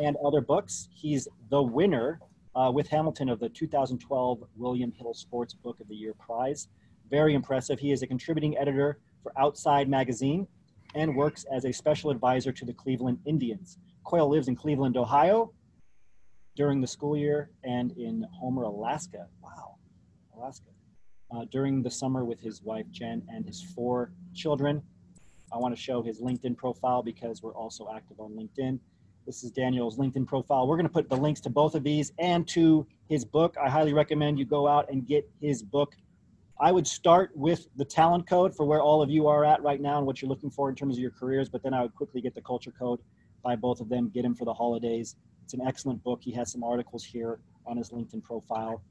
and 0.00 0.16
other 0.24 0.40
books. 0.40 0.88
He's 0.92 1.28
the 1.50 1.62
winner 1.62 2.20
uh, 2.56 2.70
with 2.72 2.88
Hamilton 2.88 3.28
of 3.28 3.40
the 3.40 3.48
2012 3.48 4.42
William 4.56 4.92
Hill 4.92 5.14
Sports 5.14 5.54
Book 5.54 5.80
of 5.80 5.88
the 5.88 5.94
Year 5.94 6.14
Prize. 6.14 6.68
Very 7.10 7.34
impressive. 7.34 7.78
He 7.78 7.92
is 7.92 8.02
a 8.02 8.06
contributing 8.06 8.56
editor 8.58 8.98
for 9.22 9.32
Outside 9.38 9.88
Magazine 9.88 10.46
and 10.94 11.14
works 11.14 11.44
as 11.52 11.64
a 11.64 11.72
special 11.72 12.10
advisor 12.10 12.52
to 12.52 12.64
the 12.64 12.72
Cleveland 12.72 13.18
Indians. 13.26 13.78
Coyle 14.04 14.28
lives 14.28 14.48
in 14.48 14.56
Cleveland, 14.56 14.96
Ohio 14.96 15.52
during 16.56 16.80
the 16.80 16.86
school 16.86 17.16
year 17.16 17.50
and 17.64 17.92
in 17.92 18.26
Homer, 18.32 18.62
Alaska. 18.62 19.26
Wow, 19.42 19.76
Alaska 20.34 20.70
uh, 21.30 21.44
during 21.50 21.82
the 21.82 21.90
summer 21.90 22.24
with 22.24 22.40
his 22.40 22.62
wife 22.62 22.86
Jen 22.90 23.22
and 23.28 23.44
his 23.44 23.62
four 23.62 24.12
children. 24.34 24.82
I 25.52 25.58
want 25.58 25.74
to 25.74 25.80
show 25.80 26.02
his 26.02 26.20
LinkedIn 26.20 26.56
profile 26.56 27.02
because 27.02 27.42
we're 27.42 27.54
also 27.54 27.88
active 27.94 28.20
on 28.20 28.32
LinkedIn. 28.32 28.78
This 29.26 29.44
is 29.44 29.50
Daniel's 29.50 29.98
LinkedIn 29.98 30.26
profile. 30.26 30.66
We're 30.66 30.76
going 30.76 30.86
to 30.86 30.92
put 30.92 31.08
the 31.08 31.16
links 31.16 31.40
to 31.42 31.50
both 31.50 31.74
of 31.74 31.82
these 31.84 32.12
and 32.18 32.46
to 32.48 32.86
his 33.08 33.24
book. 33.24 33.56
I 33.62 33.68
highly 33.68 33.92
recommend 33.92 34.38
you 34.38 34.44
go 34.44 34.66
out 34.66 34.90
and 34.90 35.06
get 35.06 35.28
his 35.40 35.62
book, 35.62 35.94
I 36.60 36.72
would 36.72 36.88
start 36.88 37.30
with 37.36 37.68
the 37.76 37.84
talent 37.84 38.26
code 38.26 38.54
for 38.54 38.66
where 38.66 38.82
all 38.82 39.00
of 39.00 39.08
you 39.10 39.28
are 39.28 39.44
at 39.44 39.62
right 39.62 39.80
now 39.80 39.98
and 39.98 40.06
what 40.06 40.20
you're 40.20 40.28
looking 40.28 40.50
for 40.50 40.68
in 40.68 40.74
terms 40.74 40.96
of 40.96 41.00
your 41.00 41.12
careers, 41.12 41.48
but 41.48 41.62
then 41.62 41.72
I 41.72 41.82
would 41.82 41.94
quickly 41.94 42.20
get 42.20 42.34
the 42.34 42.40
culture 42.40 42.72
code 42.72 42.98
by 43.44 43.54
both 43.54 43.80
of 43.80 43.88
them, 43.88 44.10
get 44.12 44.24
him 44.24 44.34
for 44.34 44.44
the 44.44 44.52
holidays. 44.52 45.14
It's 45.44 45.54
an 45.54 45.60
excellent 45.64 46.02
book. 46.02 46.20
He 46.20 46.32
has 46.32 46.50
some 46.50 46.64
articles 46.64 47.04
here 47.04 47.38
on 47.64 47.76
his 47.76 47.90
LinkedIn 47.90 48.24
profile. 48.24 48.82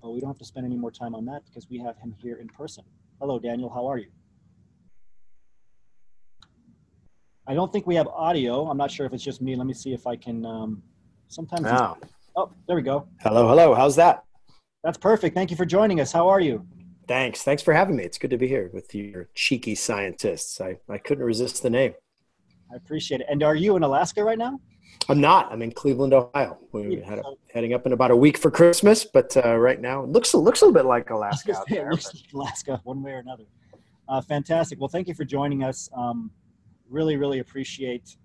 But 0.00 0.10
we 0.10 0.20
don't 0.20 0.28
have 0.28 0.38
to 0.38 0.44
spend 0.44 0.64
any 0.64 0.76
more 0.76 0.90
time 0.90 1.14
on 1.14 1.24
that 1.26 1.44
because 1.46 1.68
we 1.68 1.78
have 1.78 1.96
him 1.98 2.14
here 2.18 2.36
in 2.36 2.48
person. 2.48 2.84
Hello, 3.20 3.38
Daniel. 3.38 3.68
How 3.68 3.86
are 3.86 3.98
you? 3.98 4.08
I 7.46 7.54
don't 7.54 7.72
think 7.72 7.86
we 7.86 7.94
have 7.96 8.06
audio. 8.08 8.68
I'm 8.68 8.76
not 8.76 8.90
sure 8.90 9.06
if 9.06 9.12
it's 9.12 9.24
just 9.24 9.40
me. 9.40 9.56
Let 9.56 9.66
me 9.66 9.74
see 9.74 9.92
if 9.92 10.06
I 10.06 10.16
can. 10.16 10.44
Um, 10.44 10.82
sometimes. 11.28 11.64
Wow. 11.64 11.96
Oh, 12.36 12.52
there 12.66 12.76
we 12.76 12.82
go. 12.82 13.08
Hello, 13.20 13.48
hello. 13.48 13.74
How's 13.74 13.96
that? 13.96 14.22
That's 14.84 14.98
perfect. 14.98 15.34
Thank 15.34 15.50
you 15.50 15.56
for 15.56 15.64
joining 15.64 16.00
us. 16.00 16.12
How 16.12 16.28
are 16.28 16.40
you? 16.40 16.66
Thanks. 17.08 17.42
Thanks 17.42 17.62
for 17.62 17.74
having 17.74 17.96
me. 17.96 18.04
It's 18.04 18.18
good 18.18 18.30
to 18.30 18.38
be 18.38 18.46
here 18.46 18.70
with 18.72 18.94
your 18.94 19.28
cheeky 19.34 19.74
scientists. 19.74 20.60
I, 20.60 20.76
I 20.88 20.98
couldn't 20.98 21.24
resist 21.24 21.62
the 21.62 21.70
name. 21.70 21.94
I 22.70 22.76
appreciate 22.76 23.22
it. 23.22 23.26
And 23.30 23.42
are 23.42 23.54
you 23.54 23.76
in 23.76 23.82
Alaska 23.82 24.22
right 24.22 24.38
now? 24.38 24.60
I'm 25.08 25.20
not. 25.20 25.50
I'm 25.50 25.62
in 25.62 25.72
Cleveland, 25.72 26.12
Ohio. 26.12 26.58
We're 26.72 27.02
head 27.02 27.22
heading 27.52 27.72
up 27.72 27.86
in 27.86 27.92
about 27.92 28.10
a 28.10 28.16
week 28.16 28.36
for 28.36 28.50
Christmas, 28.50 29.04
but 29.04 29.34
uh, 29.42 29.56
right 29.56 29.80
now 29.80 30.02
it 30.02 30.10
looks 30.10 30.34
looks 30.34 30.60
a 30.60 30.66
little 30.66 30.74
bit 30.74 30.86
like 30.86 31.10
Alaska. 31.16 31.56
Out 31.56 31.68
there, 31.68 31.90
looks 31.90 32.14
like 32.14 32.32
Alaska, 32.34 32.80
one 32.84 33.02
way 33.02 33.12
or 33.12 33.18
another. 33.18 33.44
Uh, 34.08 34.20
fantastic. 34.20 34.78
Well, 34.80 34.88
thank 34.88 35.08
you 35.08 35.14
for 35.14 35.24
joining 35.24 35.64
us. 35.64 35.88
Um, 35.94 36.30
really, 36.90 37.16
really 37.16 37.38
appreciate 37.38 38.16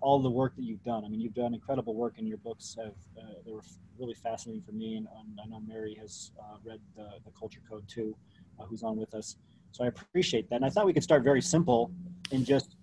all 0.00 0.20
the 0.20 0.30
work 0.30 0.56
that 0.56 0.62
you've 0.62 0.82
done. 0.82 1.04
I 1.04 1.08
mean, 1.08 1.20
you've 1.20 1.34
done 1.34 1.54
incredible 1.54 1.94
work, 1.94 2.14
and 2.18 2.26
your 2.26 2.38
books 2.38 2.76
have 2.78 2.94
uh, 3.18 3.34
they 3.44 3.52
were 3.52 3.62
really 3.98 4.14
fascinating 4.14 4.62
for 4.62 4.72
me. 4.72 4.96
And, 4.96 5.06
and 5.18 5.38
I 5.42 5.46
know 5.46 5.60
Mary 5.60 5.96
has 6.00 6.30
uh, 6.38 6.56
read 6.64 6.80
the, 6.96 7.08
the 7.24 7.30
Culture 7.38 7.60
Code 7.68 7.86
too, 7.88 8.16
uh, 8.58 8.64
who's 8.64 8.82
on 8.82 8.96
with 8.96 9.14
us. 9.14 9.36
So 9.72 9.84
I 9.84 9.88
appreciate 9.88 10.48
that. 10.50 10.56
And 10.56 10.64
I 10.64 10.70
thought 10.70 10.86
we 10.86 10.92
could 10.92 11.02
start 11.02 11.22
very 11.22 11.42
simple 11.42 11.90
in 12.30 12.44
just 12.44 12.76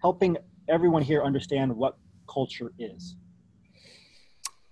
helping 0.00 0.36
everyone 0.68 1.02
here 1.02 1.22
understand 1.22 1.74
what 1.74 1.96
culture 2.28 2.72
is? 2.78 3.16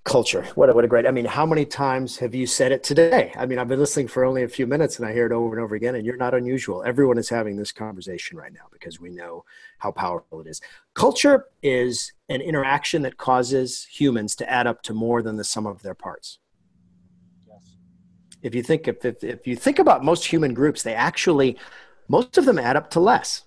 Culture. 0.04 0.46
What 0.54 0.70
a, 0.70 0.72
what 0.72 0.84
a 0.84 0.88
great 0.88 1.04
i 1.04 1.10
mean 1.10 1.24
how 1.24 1.44
many 1.44 1.64
times 1.64 2.18
have 2.18 2.32
you 2.32 2.46
said 2.46 2.70
it 2.70 2.84
today? 2.84 3.32
I 3.36 3.44
mean 3.44 3.58
i've 3.58 3.66
been 3.66 3.80
listening 3.80 4.06
for 4.06 4.24
only 4.24 4.44
a 4.44 4.48
few 4.48 4.64
minutes 4.64 4.98
and 4.98 5.08
i 5.08 5.12
hear 5.12 5.26
it 5.26 5.32
over 5.32 5.56
and 5.56 5.64
over 5.64 5.74
again 5.74 5.96
and 5.96 6.06
you're 6.06 6.16
not 6.16 6.32
unusual. 6.32 6.84
Everyone 6.84 7.18
is 7.18 7.28
having 7.28 7.56
this 7.56 7.72
conversation 7.72 8.38
right 8.38 8.52
now 8.52 8.66
because 8.72 9.00
we 9.00 9.10
know 9.10 9.44
how 9.78 9.90
powerful 9.90 10.40
it 10.40 10.46
is. 10.46 10.60
Culture 10.94 11.46
is 11.60 12.12
an 12.28 12.40
interaction 12.40 13.02
that 13.02 13.16
causes 13.16 13.84
humans 13.90 14.36
to 14.36 14.48
add 14.48 14.68
up 14.68 14.80
to 14.82 14.94
more 14.94 15.22
than 15.22 15.36
the 15.36 15.44
sum 15.44 15.66
of 15.66 15.82
their 15.82 15.94
parts. 15.94 16.38
Yes. 17.48 17.76
if 18.42 18.54
you 18.54 18.62
think 18.62 18.86
if, 18.86 19.04
if, 19.04 19.24
if 19.24 19.44
you 19.44 19.56
think 19.56 19.80
about 19.80 20.04
most 20.04 20.24
human 20.24 20.54
groups 20.54 20.84
they 20.84 20.94
actually 20.94 21.58
most 22.06 22.38
of 22.38 22.44
them 22.44 22.60
add 22.60 22.76
up 22.76 22.90
to 22.90 23.00
less 23.00 23.45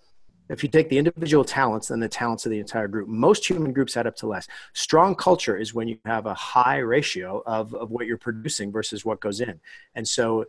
if 0.49 0.63
you 0.63 0.69
take 0.69 0.89
the 0.89 0.97
individual 0.97 1.43
talents 1.43 1.91
and 1.91 2.01
the 2.01 2.09
talents 2.09 2.45
of 2.45 2.49
the 2.49 2.59
entire 2.59 2.87
group, 2.87 3.07
most 3.07 3.47
human 3.47 3.71
groups 3.71 3.95
add 3.95 4.07
up 4.07 4.15
to 4.17 4.27
less. 4.27 4.47
Strong 4.73 5.15
culture 5.15 5.55
is 5.55 5.73
when 5.73 5.87
you 5.87 5.97
have 6.05 6.25
a 6.25 6.33
high 6.33 6.79
ratio 6.79 7.43
of, 7.45 7.73
of 7.75 7.91
what 7.91 8.07
you're 8.07 8.17
producing 8.17 8.71
versus 8.71 9.05
what 9.05 9.19
goes 9.19 9.41
in. 9.41 9.59
And 9.95 10.07
so 10.07 10.45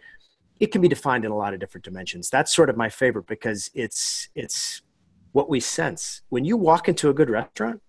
it 0.58 0.72
can 0.72 0.80
be 0.80 0.88
defined 0.88 1.24
in 1.24 1.30
a 1.30 1.36
lot 1.36 1.54
of 1.54 1.60
different 1.60 1.84
dimensions. 1.84 2.30
That's 2.30 2.54
sort 2.54 2.70
of 2.70 2.76
my 2.76 2.88
favorite 2.88 3.26
because 3.26 3.70
it's 3.74 4.28
it's 4.34 4.82
what 5.32 5.48
we 5.48 5.60
sense. 5.60 6.22
When 6.28 6.44
you 6.44 6.56
walk 6.56 6.88
into 6.88 7.08
a 7.08 7.14
good 7.14 7.30
restaurant, 7.30 7.80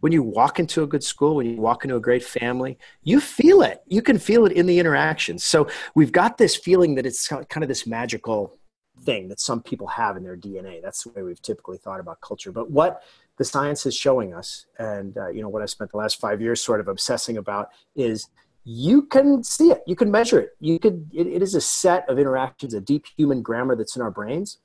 when 0.00 0.12
you 0.12 0.22
walk 0.22 0.58
into 0.58 0.82
a 0.82 0.86
good 0.86 1.02
school, 1.02 1.36
when 1.36 1.46
you 1.46 1.60
walk 1.60 1.84
into 1.84 1.96
a 1.96 2.00
great 2.00 2.24
family, 2.24 2.76
you 3.02 3.20
feel 3.20 3.62
it. 3.62 3.82
You 3.86 4.02
can 4.02 4.18
feel 4.18 4.46
it 4.46 4.52
in 4.52 4.66
the 4.66 4.78
interactions. 4.78 5.44
So 5.44 5.68
we've 5.94 6.12
got 6.12 6.38
this 6.38 6.56
feeling 6.56 6.96
that 6.96 7.06
it's 7.06 7.28
kind 7.28 7.62
of 7.62 7.68
this 7.68 7.86
magical 7.86 8.58
thing 9.04 9.28
that 9.28 9.40
some 9.40 9.62
people 9.62 9.86
have 9.86 10.16
in 10.16 10.22
their 10.22 10.36
DNA. 10.36 10.82
That's 10.82 11.04
the 11.04 11.10
way 11.10 11.22
we've 11.22 11.42
typically 11.42 11.78
thought 11.78 12.00
about 12.00 12.20
culture. 12.20 12.52
But 12.52 12.70
what 12.70 13.02
the 13.38 13.44
science 13.44 13.86
is 13.86 13.96
showing 13.96 14.34
us, 14.34 14.66
and 14.78 15.16
uh, 15.16 15.28
you 15.28 15.42
know 15.42 15.48
what 15.48 15.62
I 15.62 15.66
spent 15.66 15.90
the 15.90 15.96
last 15.96 16.20
five 16.20 16.40
years 16.40 16.62
sort 16.62 16.80
of 16.80 16.88
obsessing 16.88 17.36
about, 17.36 17.70
is 17.96 18.28
you 18.64 19.02
can 19.02 19.42
see 19.42 19.70
it, 19.70 19.82
you 19.86 19.96
can 19.96 20.10
measure 20.10 20.38
it. 20.38 20.50
You 20.60 20.78
could. 20.78 21.10
it, 21.12 21.26
it 21.26 21.42
is 21.42 21.54
a 21.54 21.60
set 21.60 22.08
of 22.08 22.18
interactions, 22.18 22.74
a 22.74 22.80
deep 22.80 23.06
human 23.16 23.42
grammar 23.42 23.76
that's 23.76 23.96
in 23.96 24.02
our 24.02 24.10
brains. 24.10 24.58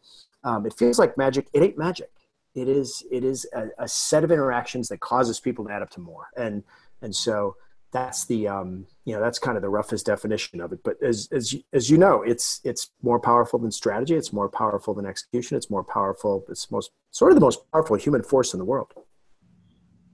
Um, 0.43 0.65
it 0.65 0.73
feels 0.73 0.99
like 0.99 1.17
magic. 1.17 1.47
It 1.53 1.63
ain't 1.63 1.77
magic. 1.77 2.11
It 2.53 2.67
is. 2.67 3.03
It 3.11 3.23
is 3.23 3.47
a, 3.53 3.67
a 3.79 3.87
set 3.87 4.23
of 4.23 4.31
interactions 4.31 4.89
that 4.89 4.99
causes 4.99 5.39
people 5.39 5.65
to 5.65 5.71
add 5.71 5.81
up 5.81 5.89
to 5.91 5.99
more. 5.99 6.27
And 6.35 6.63
and 7.01 7.15
so 7.15 7.55
that's 7.97 8.25
the 8.25 8.47
um, 8.47 8.85
you 9.05 9.13
know 9.13 9.21
that's 9.21 9.39
kind 9.39 9.57
of 9.57 9.63
the 9.63 9.69
roughest 9.69 10.05
definition 10.05 10.61
of 10.61 10.71
it. 10.71 10.79
But 10.83 11.01
as 11.01 11.27
as 11.31 11.55
as 11.73 11.89
you 11.89 11.97
know 11.97 12.21
it's 12.21 12.61
it's 12.63 12.91
more 13.01 13.19
powerful 13.19 13.59
than 13.59 13.71
strategy 13.71 14.15
it's 14.15 14.31
more 14.31 14.49
powerful 14.49 14.93
than 14.93 15.05
execution 15.05 15.57
it's 15.57 15.69
more 15.69 15.83
powerful 15.83 16.45
it's 16.49 16.69
most 16.71 16.91
sort 17.11 17.31
of 17.31 17.35
the 17.35 17.41
most 17.41 17.59
powerful 17.71 17.95
human 17.95 18.23
force 18.23 18.53
in 18.53 18.59
the 18.59 18.65
world. 18.65 18.91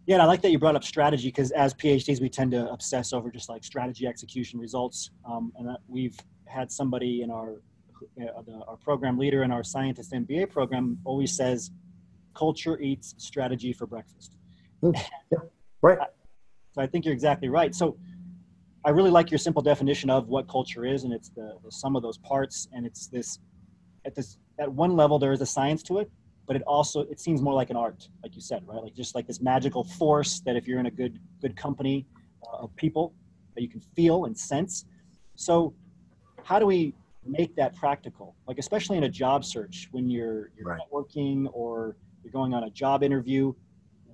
Yeah 0.06 0.16
and 0.16 0.22
i 0.22 0.26
like 0.26 0.42
that 0.42 0.52
you 0.52 0.60
brought 0.60 0.76
up 0.76 0.84
strategy 0.84 1.30
because 1.30 1.52
as 1.52 1.74
phds 1.74 2.20
we 2.22 2.30
tend 2.30 2.52
to 2.52 2.70
obsess 2.72 3.14
over 3.14 3.32
just 3.32 3.50
like 3.50 3.64
strategy 3.64 4.08
execution 4.08 4.60
results. 4.60 5.12
Um, 5.30 5.52
and 5.58 5.68
that 5.68 5.80
we've 5.88 6.18
had 6.46 6.72
somebody 6.72 7.22
in 7.22 7.32
our 7.32 7.62
uh, 8.22 8.42
the, 8.46 8.62
our 8.68 8.78
program 8.78 9.18
leader 9.18 9.44
in 9.44 9.52
our 9.52 9.64
scientist 9.64 10.12
mba 10.12 10.50
program 10.50 10.98
always 11.06 11.36
says 11.36 11.72
culture 12.34 12.80
eats 12.80 13.14
strategy 13.18 13.72
for 13.74 13.86
breakfast. 13.86 14.36
Mm, 14.82 14.96
yeah, 15.32 15.40
right 15.82 16.00
so 16.74 16.82
I 16.82 16.88
think 16.88 17.06
you're 17.06 17.14
exactly 17.14 17.50
right. 17.50 17.74
So 17.74 17.98
I 18.84 18.90
really 18.90 19.12
like 19.12 19.32
your 19.32 19.38
simple 19.38 19.62
definition 19.62 20.10
of 20.10 20.28
what 20.28 20.48
culture 20.50 20.86
is, 20.86 21.04
and 21.04 21.14
it's 21.14 21.30
the, 21.30 21.58
the 21.64 21.72
sum 21.72 21.96
of 21.96 22.02
those 22.02 22.18
parts. 22.18 22.68
And 22.74 22.86
it's 22.86 23.08
this 23.08 23.40
at 24.06 24.16
this 24.16 24.38
at 24.60 24.72
one 24.72 24.96
level 24.96 25.18
there 25.20 25.32
is 25.32 25.42
a 25.42 25.46
science 25.46 25.84
to 25.84 26.00
it, 26.00 26.12
but 26.48 26.56
it 26.56 26.64
also 26.64 27.02
it 27.02 27.20
seems 27.20 27.42
more 27.42 27.54
like 27.54 27.70
an 27.70 27.78
art, 27.78 28.10
like 28.24 28.36
you 28.36 28.42
said, 28.42 28.64
right? 28.68 28.82
Like 28.82 28.96
just 28.96 29.16
like 29.16 29.28
this 29.28 29.40
magical 29.40 29.84
force 29.84 30.42
that 30.42 30.56
if 30.56 30.68
you're 30.68 30.80
in 30.80 30.88
a 30.88 30.92
good 30.92 31.20
good 31.42 31.56
company 31.56 32.08
uh, 32.46 32.64
of 32.64 32.76
people 32.76 33.14
that 33.56 33.62
you 33.62 33.70
can 33.70 33.82
feel 33.96 34.26
and 34.26 34.38
sense. 34.38 34.86
So 35.36 35.74
how 36.44 36.60
do 36.60 36.66
we 36.66 36.94
make 37.24 37.56
that 37.56 37.76
practical? 37.76 38.36
Like 38.48 38.58
especially 38.58 38.98
in 38.98 39.04
a 39.04 39.10
job 39.10 39.46
search 39.46 39.90
when 39.92 40.10
you're 40.10 40.50
you're 40.58 40.66
right. 40.66 40.82
networking 40.82 41.48
or 41.54 41.96
you're 42.24 42.34
going 42.34 42.54
on 42.54 42.64
a 42.64 42.70
job 42.72 43.04
interview 43.04 43.54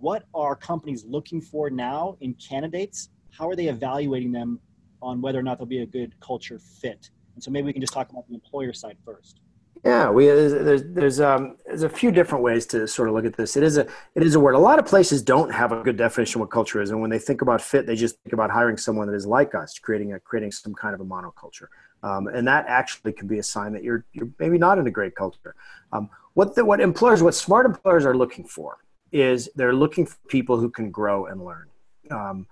what 0.02 0.26
are 0.34 0.56
companies 0.56 1.06
looking 1.06 1.42
for 1.42 1.70
now 1.70 2.18
in 2.22 2.34
candidates? 2.36 3.10
How 3.32 3.50
are 3.50 3.56
they 3.56 3.68
evaluating 3.68 4.32
them 4.32 4.60
on 5.02 5.22
whether 5.22 5.40
or 5.40 5.44
not 5.44 5.58
they'll 5.58 5.68
be 5.68 5.82
a 5.82 5.86
good 5.86 6.20
culture 6.20 6.60
fit? 6.60 7.10
And 7.36 7.44
so 7.44 7.52
maybe 7.52 7.68
we 7.68 7.74
can 7.74 7.82
just 7.82 7.94
talk 7.94 8.10
about 8.10 8.28
the 8.28 8.34
employer 8.34 8.74
side 8.74 8.98
first. 9.06 9.40
Yeah, 9.86 10.10
we 10.10 10.26
there's 10.26 10.84
there's 10.88 11.22
um 11.22 11.56
there's 11.66 11.84
a 11.84 11.90
few 11.90 12.12
different 12.12 12.44
ways 12.44 12.66
to 12.68 12.86
sort 12.86 13.08
of 13.08 13.16
look 13.16 13.24
at 13.24 13.38
this. 13.38 13.56
It 13.56 13.64
is 13.64 13.78
a 13.78 13.88
it 14.14 14.24
is 14.24 14.36
a 14.36 14.40
word. 14.40 14.56
A 14.56 14.60
lot 14.60 14.78
of 14.78 14.86
places 14.86 15.22
don't 15.22 15.50
have 15.52 15.72
a 15.72 15.82
good 15.82 15.96
definition 15.96 16.40
of 16.40 16.42
what 16.42 16.52
culture 16.52 16.82
is, 16.82 16.92
and 16.92 17.00
when 17.00 17.10
they 17.10 17.20
think 17.20 17.42
about 17.42 17.62
fit, 17.62 17.86
they 17.86 17.96
just 17.96 18.18
think 18.24 18.34
about 18.34 18.52
hiring 18.52 18.76
someone 18.76 19.08
that 19.08 19.16
is 19.16 19.26
like 19.26 19.56
us, 19.56 19.80
creating 19.80 20.12
a 20.12 20.20
creating 20.20 20.52
some 20.52 20.74
kind 20.74 20.94
of 20.94 21.00
a 21.00 21.06
monoculture, 21.06 21.68
um, 22.04 22.28
and 22.28 22.46
that 22.46 22.66
actually 22.68 23.14
can 23.14 23.26
be 23.26 23.40
a 23.40 23.44
sign 23.44 23.72
that 23.72 23.82
you're 23.82 24.04
you're 24.12 24.28
maybe 24.38 24.58
not 24.58 24.80
in 24.80 24.86
a 24.86 24.92
great 24.92 25.16
culture. 25.16 25.56
Um, 25.94 26.10
what 26.34 26.56
the, 26.56 26.66
what 26.66 26.82
employers, 26.82 27.24
what 27.24 27.34
smart 27.34 27.66
employers 27.66 28.06
are 28.06 28.16
looking 28.16 28.44
for 28.44 28.80
is 29.12 29.50
they're 29.56 29.74
looking 29.74 30.06
for 30.06 30.18
people 30.28 30.58
who 30.58 30.70
can 30.70 30.92
grow 30.92 31.26
and 31.26 31.44
learn. 31.44 31.68
Um, 32.12 32.48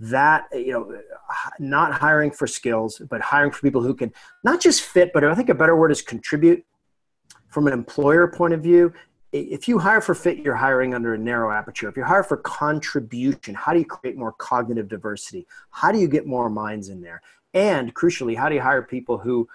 that 0.00 0.46
you 0.52 0.72
know, 0.72 1.00
not 1.58 1.92
hiring 1.92 2.30
for 2.30 2.46
skills, 2.46 3.02
but 3.10 3.20
hiring 3.20 3.50
for 3.50 3.60
people 3.60 3.82
who 3.82 3.94
can 3.94 4.12
not 4.44 4.60
just 4.60 4.82
fit, 4.82 5.12
but 5.12 5.24
I 5.24 5.34
think 5.34 5.48
a 5.48 5.54
better 5.54 5.76
word 5.76 5.90
is 5.90 6.02
contribute. 6.02 6.64
From 7.48 7.66
an 7.66 7.72
employer 7.72 8.28
point 8.28 8.52
of 8.52 8.62
view, 8.62 8.92
if 9.32 9.68
you 9.68 9.78
hire 9.78 10.00
for 10.00 10.14
fit, 10.14 10.38
you're 10.38 10.54
hiring 10.54 10.94
under 10.94 11.14
a 11.14 11.18
narrow 11.18 11.50
aperture. 11.50 11.88
If 11.88 11.96
you 11.96 12.04
hire 12.04 12.22
for 12.22 12.36
contribution, 12.36 13.54
how 13.54 13.72
do 13.72 13.78
you 13.78 13.84
create 13.84 14.16
more 14.16 14.32
cognitive 14.32 14.88
diversity? 14.88 15.46
How 15.70 15.90
do 15.90 15.98
you 15.98 16.08
get 16.08 16.26
more 16.26 16.48
minds 16.48 16.90
in 16.90 17.00
there? 17.00 17.22
And 17.54 17.94
crucially, 17.94 18.36
how 18.36 18.48
do 18.48 18.54
you 18.54 18.60
hire 18.60 18.82
people 18.82 19.18
who, 19.18 19.48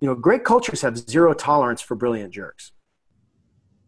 you 0.00 0.08
know, 0.08 0.14
great 0.14 0.44
cultures 0.44 0.82
have 0.82 0.98
zero 0.98 1.32
tolerance 1.32 1.80
for 1.80 1.94
brilliant 1.94 2.32
jerks 2.32 2.72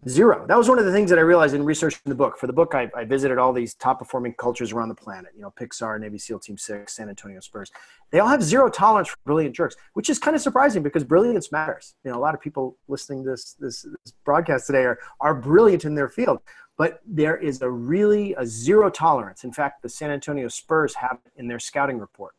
Zero. 0.08 0.46
That 0.46 0.56
was 0.56 0.66
one 0.66 0.78
of 0.78 0.86
the 0.86 0.92
things 0.92 1.10
that 1.10 1.18
I 1.18 1.22
realized 1.22 1.54
in 1.54 1.62
researching 1.62 2.00
the 2.06 2.14
book. 2.14 2.38
For 2.38 2.46
the 2.46 2.54
book, 2.54 2.74
I, 2.74 2.90
I, 2.96 3.04
visited 3.04 3.36
all 3.36 3.52
these 3.52 3.74
top 3.74 3.98
performing 3.98 4.32
cultures 4.32 4.72
around 4.72 4.88
the 4.88 4.94
planet. 4.94 5.32
You 5.36 5.42
know, 5.42 5.52
Pixar, 5.60 6.00
Navy 6.00 6.16
SEAL 6.16 6.38
Team 6.38 6.56
Six, 6.56 6.96
San 6.96 7.10
Antonio 7.10 7.38
Spurs. 7.40 7.70
They 8.10 8.18
all 8.18 8.28
have 8.28 8.42
zero 8.42 8.70
tolerance 8.70 9.08
for 9.08 9.18
brilliant 9.26 9.54
jerks, 9.54 9.76
which 9.92 10.08
is 10.08 10.18
kind 10.18 10.34
of 10.34 10.40
surprising 10.40 10.82
because 10.82 11.04
brilliance 11.04 11.52
matters. 11.52 11.96
You 12.02 12.12
know, 12.12 12.16
a 12.16 12.18
lot 12.18 12.34
of 12.34 12.40
people 12.40 12.78
listening 12.88 13.24
to 13.24 13.30
this 13.32 13.56
this, 13.60 13.82
this 13.82 14.14
broadcast 14.24 14.66
today 14.66 14.84
are 14.84 14.98
are 15.20 15.34
brilliant 15.34 15.84
in 15.84 15.94
their 15.94 16.08
field, 16.08 16.38
but 16.78 17.00
there 17.06 17.36
is 17.36 17.60
a 17.60 17.68
really 17.68 18.34
a 18.38 18.46
zero 18.46 18.88
tolerance. 18.88 19.44
In 19.44 19.52
fact, 19.52 19.82
the 19.82 19.90
San 19.90 20.10
Antonio 20.10 20.48
Spurs 20.48 20.94
have 20.94 21.18
in 21.36 21.46
their 21.46 21.58
scouting 21.58 21.98
report. 21.98 22.34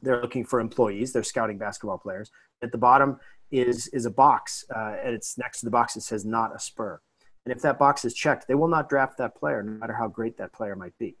They're 0.00 0.22
looking 0.22 0.44
for 0.44 0.60
employees. 0.60 1.12
They're 1.12 1.22
scouting 1.22 1.58
basketball 1.58 1.98
players. 1.98 2.30
At 2.62 2.72
the 2.72 2.78
bottom, 2.78 3.20
is 3.50 3.88
is 3.88 4.06
a 4.06 4.10
box 4.10 4.64
uh, 4.74 4.96
and 5.02 5.14
it's 5.14 5.38
next 5.38 5.60
to 5.60 5.66
the 5.66 5.70
box 5.70 5.94
that 5.94 6.00
says 6.02 6.24
not 6.24 6.54
a 6.54 6.58
spur 6.58 7.00
and 7.44 7.54
if 7.54 7.62
that 7.62 7.78
box 7.78 8.04
is 8.04 8.14
checked 8.14 8.46
they 8.48 8.54
will 8.54 8.68
not 8.68 8.88
draft 8.88 9.18
that 9.18 9.34
player 9.36 9.62
no 9.62 9.72
matter 9.72 9.94
how 9.94 10.08
great 10.08 10.36
that 10.36 10.52
player 10.52 10.74
might 10.74 10.96
be 10.98 11.16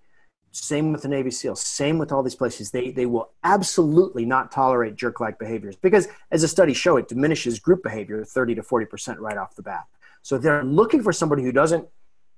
Same 0.52 0.92
with 0.92 1.02
the 1.02 1.08
Navy 1.08 1.30
SEALs. 1.30 1.60
Same 1.60 1.98
with 1.98 2.12
all 2.12 2.22
these 2.22 2.34
places. 2.34 2.70
They 2.70 2.90
they 2.90 3.06
will 3.06 3.30
absolutely 3.44 4.24
not 4.24 4.50
tolerate 4.50 4.96
jerk-like 4.96 5.38
behaviors 5.38 5.76
because, 5.76 6.08
as 6.30 6.42
a 6.42 6.48
study 6.48 6.72
show, 6.72 6.96
it 6.96 7.08
diminishes 7.08 7.58
group 7.58 7.82
behavior 7.82 8.24
30 8.24 8.54
to 8.54 8.62
40 8.62 8.86
percent 8.86 9.20
right 9.20 9.36
off 9.36 9.54
the 9.54 9.62
bat. 9.62 9.84
So 10.22 10.38
they're 10.38 10.64
looking 10.64 11.02
for 11.02 11.12
somebody 11.12 11.42
who 11.42 11.52
doesn't 11.52 11.86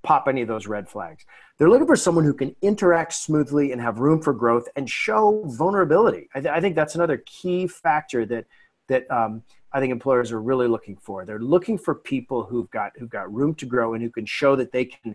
pop 0.03 0.27
any 0.29 0.43
of 0.43 0.49
those 0.49 0.67
red 0.67 0.89
flags. 0.89 1.25
They're 1.59 1.71
looking 1.71 1.87
for 1.87 1.97
someone 1.97 2.25
who 2.25 2.35
can 2.35 2.55
interact 2.61 3.13
smoothly 3.13 3.73
and 3.73 3.81
have 3.81 3.99
room 3.99 4.21
for 4.21 4.33
growth 4.33 4.67
and 4.77 4.89
show 4.89 5.43
vulnerability. 5.47 6.29
I, 6.35 6.41
th- 6.41 6.53
I 6.53 6.61
think 6.61 6.75
that's 6.77 6.95
another 6.95 7.23
key 7.25 7.67
factor 7.67 8.27
that 8.27 8.47
that 8.89 9.11
um, 9.11 9.43
I 9.73 9.81
think 9.81 9.93
employers 9.93 10.33
are 10.33 10.41
really 10.41 10.67
looking 10.67 10.97
for. 10.97 11.25
They're 11.25 11.39
looking 11.39 11.77
for 11.79 11.95
people 11.95 12.45
who've 12.45 12.71
got 12.71 12.93
who've 12.97 13.11
got 13.11 13.33
room 13.33 13.55
to 13.57 13.67
grow 13.67 13.95
and 13.95 14.03
who 14.03 14.11
can 14.11 14.27
show 14.27 14.57
that 14.57 14.73
they 14.73 14.87
can 14.87 15.15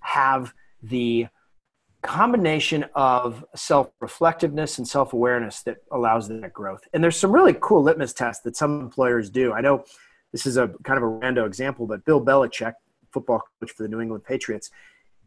have 0.00 0.52
the 0.82 1.28
combination 2.02 2.84
of 2.94 3.44
self-reflectiveness 3.54 4.78
and 4.78 4.86
self-awareness 4.86 5.62
that 5.62 5.78
allows 5.90 6.28
that 6.28 6.52
growth. 6.52 6.82
And 6.92 7.02
there's 7.02 7.16
some 7.16 7.32
really 7.32 7.56
cool 7.60 7.82
litmus 7.82 8.12
tests 8.12 8.42
that 8.44 8.56
some 8.56 8.80
employers 8.80 9.28
do. 9.30 9.52
I 9.52 9.60
know 9.60 9.84
this 10.30 10.46
is 10.46 10.56
a 10.56 10.68
kind 10.84 10.98
of 10.98 11.02
a 11.02 11.06
rando 11.06 11.46
example, 11.46 11.86
but 11.86 12.04
Bill 12.04 12.24
Belichick, 12.24 12.74
football 13.10 13.42
coach 13.60 13.72
for 13.72 13.82
the 13.82 13.88
New 13.88 14.00
England 14.00 14.24
Patriots, 14.24 14.70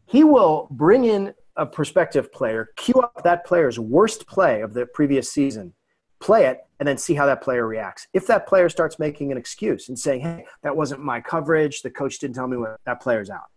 he 0.06 0.24
will 0.24 0.68
bring 0.70 1.04
in 1.04 1.34
a 1.56 1.66
prospective 1.66 2.32
player, 2.32 2.70
cue 2.76 2.94
up 2.94 3.22
that 3.24 3.44
player's 3.44 3.78
worst 3.78 4.26
play 4.26 4.62
of 4.62 4.72
the 4.72 4.86
previous 4.86 5.30
season, 5.30 5.74
play 6.18 6.46
it, 6.46 6.60
and 6.80 6.88
then 6.88 6.96
see 6.96 7.14
how 7.14 7.26
that 7.26 7.42
player 7.42 7.66
reacts. 7.66 8.08
If 8.14 8.26
that 8.26 8.48
player 8.48 8.70
starts 8.70 8.98
making 8.98 9.30
an 9.30 9.38
excuse 9.38 9.90
and 9.90 9.98
saying, 9.98 10.22
hey, 10.22 10.46
that 10.62 10.74
wasn't 10.74 11.02
my 11.02 11.20
coverage, 11.20 11.82
the 11.82 11.90
coach 11.90 12.18
didn't 12.18 12.34
tell 12.34 12.48
me 12.48 12.56
what, 12.56 12.80
that 12.86 13.00
player's 13.00 13.28
out. 13.30 13.50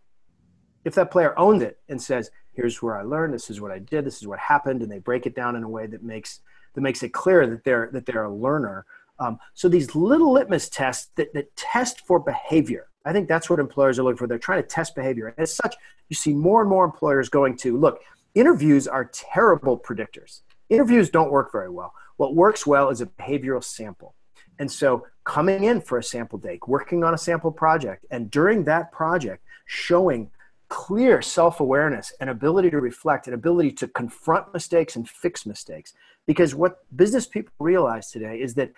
If 0.83 0.93
that 0.95 1.09
player 1.09 1.37
owned 1.39 1.63
it 1.63 1.79
and 1.87 1.99
says, 1.99 2.29
here's 2.51 2.81
where 2.81 2.97
I 2.97 3.01
learned, 3.01 3.33
this 3.33 3.49
is 3.49 3.61
what 3.61 3.71
I 3.71 3.79
did, 3.79 4.05
this 4.05 4.17
is 4.17 4.27
what 4.27 4.39
happened, 4.39 4.81
and 4.81 4.91
they 4.91 4.99
break 4.99 5.25
it 5.25 5.35
down 5.35 5.55
in 5.55 5.63
a 5.63 5.69
way 5.69 5.87
that 5.87 6.03
makes 6.03 6.41
that 6.75 6.81
makes 6.81 7.03
it 7.03 7.09
clear 7.13 7.47
that 7.47 7.63
they're 7.63 7.89
that 7.93 8.05
they're 8.05 8.25
a 8.25 8.33
learner. 8.33 8.85
Um, 9.19 9.39
so 9.53 9.69
these 9.69 9.95
little 9.95 10.33
litmus 10.33 10.67
tests 10.67 11.11
that, 11.15 11.33
that 11.33 11.55
test 11.55 12.01
for 12.05 12.19
behavior. 12.19 12.87
I 13.05 13.13
think 13.13 13.29
that's 13.29 13.49
what 13.49 13.59
employers 13.59 13.99
are 13.99 14.03
looking 14.03 14.17
for. 14.17 14.27
They're 14.27 14.39
trying 14.39 14.61
to 14.61 14.67
test 14.67 14.95
behavior. 14.95 15.33
As 15.37 15.55
such, 15.55 15.75
you 16.09 16.15
see 16.15 16.33
more 16.33 16.61
and 16.61 16.69
more 16.69 16.83
employers 16.83 17.29
going 17.29 17.55
to 17.57 17.77
look, 17.77 17.99
interviews 18.33 18.87
are 18.87 19.05
terrible 19.13 19.77
predictors. 19.77 20.41
Interviews 20.69 21.09
don't 21.09 21.31
work 21.31 21.51
very 21.51 21.69
well. 21.69 21.93
What 22.23 22.35
works 22.35 22.65
well 22.65 22.87
is 22.87 23.01
a 23.01 23.05
behavioral 23.05 23.61
sample. 23.61 24.15
And 24.57 24.71
so 24.71 25.05
coming 25.25 25.65
in 25.65 25.81
for 25.81 25.97
a 25.97 26.03
sample 26.03 26.39
day, 26.39 26.57
working 26.65 27.03
on 27.03 27.13
a 27.13 27.17
sample 27.17 27.51
project, 27.51 28.05
and 28.11 28.31
during 28.31 28.63
that 28.63 28.93
project, 28.93 29.43
showing 29.65 30.31
clear 30.69 31.21
self 31.21 31.59
awareness 31.59 32.13
and 32.21 32.29
ability 32.29 32.69
to 32.69 32.79
reflect 32.79 33.27
and 33.27 33.33
ability 33.33 33.73
to 33.73 33.89
confront 33.89 34.53
mistakes 34.53 34.95
and 34.95 35.09
fix 35.09 35.45
mistakes. 35.45 35.95
Because 36.25 36.55
what 36.55 36.77
business 36.95 37.27
people 37.27 37.51
realize 37.59 38.09
today 38.09 38.37
is 38.39 38.53
that 38.53 38.71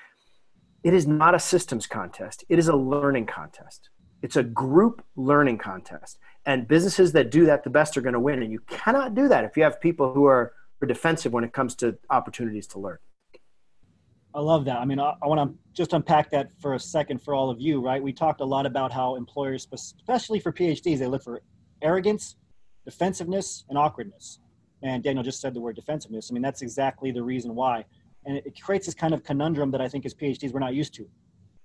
it 0.84 0.96
is 0.96 1.06
not 1.06 1.36
a 1.36 1.40
systems 1.40 1.86
contest, 1.86 2.44
it 2.50 2.58
is 2.58 2.68
a 2.68 2.76
learning 2.76 3.28
contest. 3.28 3.90
It's 4.24 4.38
a 4.38 4.44
group 4.44 5.06
learning 5.16 5.60
contest. 5.60 6.18
And 6.48 6.68
businesses 6.68 7.12
that 7.12 7.30
do 7.30 7.46
that 7.46 7.64
the 7.64 7.70
best 7.70 7.96
are 7.96 8.02
going 8.02 8.14
to 8.14 8.20
win. 8.20 8.42
And 8.42 8.52
you 8.52 8.62
cannot 8.68 9.14
do 9.14 9.28
that 9.28 9.44
if 9.44 9.56
you 9.56 9.62
have 9.62 9.80
people 9.80 10.14
who 10.14 10.26
are 10.26 10.54
defensive 10.88 11.32
when 11.32 11.44
it 11.44 11.54
comes 11.54 11.76
to 11.76 11.96
opportunities 12.10 12.66
to 12.68 12.80
learn. 12.80 12.98
I 14.36 14.42
love 14.42 14.66
that. 14.66 14.80
I 14.80 14.86
mean, 14.86 15.00
I, 15.00 15.14
I 15.24 15.28
want 15.28 15.50
to 15.50 15.58
just 15.74 15.94
unpack 15.94 16.30
that 16.32 16.50
for 16.60 16.74
a 16.74 16.80
second 16.80 17.22
for 17.22 17.34
all 17.34 17.50
of 17.50 17.62
you, 17.62 17.80
right? 17.80 18.04
We 18.04 18.12
talked 18.12 18.42
a 18.42 18.46
lot 18.46 18.66
about 18.66 18.92
how 18.92 19.16
employers, 19.16 19.66
especially 19.72 20.42
for 20.42 20.52
PhDs, 20.52 21.00
they 21.00 21.08
look 21.08 21.24
for 21.24 21.42
arrogance, 21.82 22.36
defensiveness, 22.84 23.64
and 23.70 23.78
awkwardness. 23.78 24.40
And 24.84 25.02
Daniel 25.02 25.24
just 25.24 25.40
said 25.40 25.54
the 25.54 25.62
word 25.62 25.78
defensiveness. 25.78 26.30
I 26.30 26.34
mean, 26.34 26.44
that's 26.44 26.62
exactly 26.62 27.12
the 27.12 27.24
reason 27.24 27.56
why. 27.56 27.86
And 28.26 28.36
it, 28.38 28.46
it 28.46 28.62
creates 28.62 28.86
this 28.86 28.94
kind 28.94 29.14
of 29.14 29.24
conundrum 29.24 29.72
that 29.72 29.80
I 29.80 29.88
think 29.88 30.06
as 30.06 30.14
PhDs 30.14 30.52
we're 30.52 30.60
not 30.60 30.76
used 30.76 30.94
to. 30.96 31.08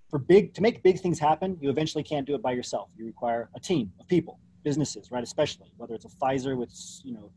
For 0.08 0.20
big 0.20 0.54
to 0.54 0.62
make 0.62 0.80
big 0.84 1.00
things 1.00 1.18
happen, 1.18 1.58
you 1.60 1.70
eventually 1.70 2.04
can't 2.04 2.26
do 2.26 2.36
it 2.36 2.42
by 2.42 2.52
yourself. 2.52 2.90
You 2.96 3.04
require 3.04 3.50
a 3.56 3.60
team 3.60 3.92
of 3.98 4.06
people, 4.06 4.38
businesses, 4.62 5.10
right? 5.10 5.24
Especially 5.24 5.72
whether 5.76 5.94
it's 5.94 6.04
a 6.04 6.08
Pfizer 6.08 6.56
with 6.56 6.72
you 7.04 7.14
know 7.14 7.32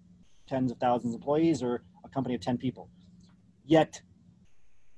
tens 0.48 0.72
of 0.72 0.78
thousands 0.78 1.16
of 1.16 1.22
employees 1.22 1.64
or 1.64 1.82
a 2.06 2.10
company 2.10 2.36
of 2.36 2.42
10 2.42 2.58
people. 2.58 2.90
Yet 3.66 4.02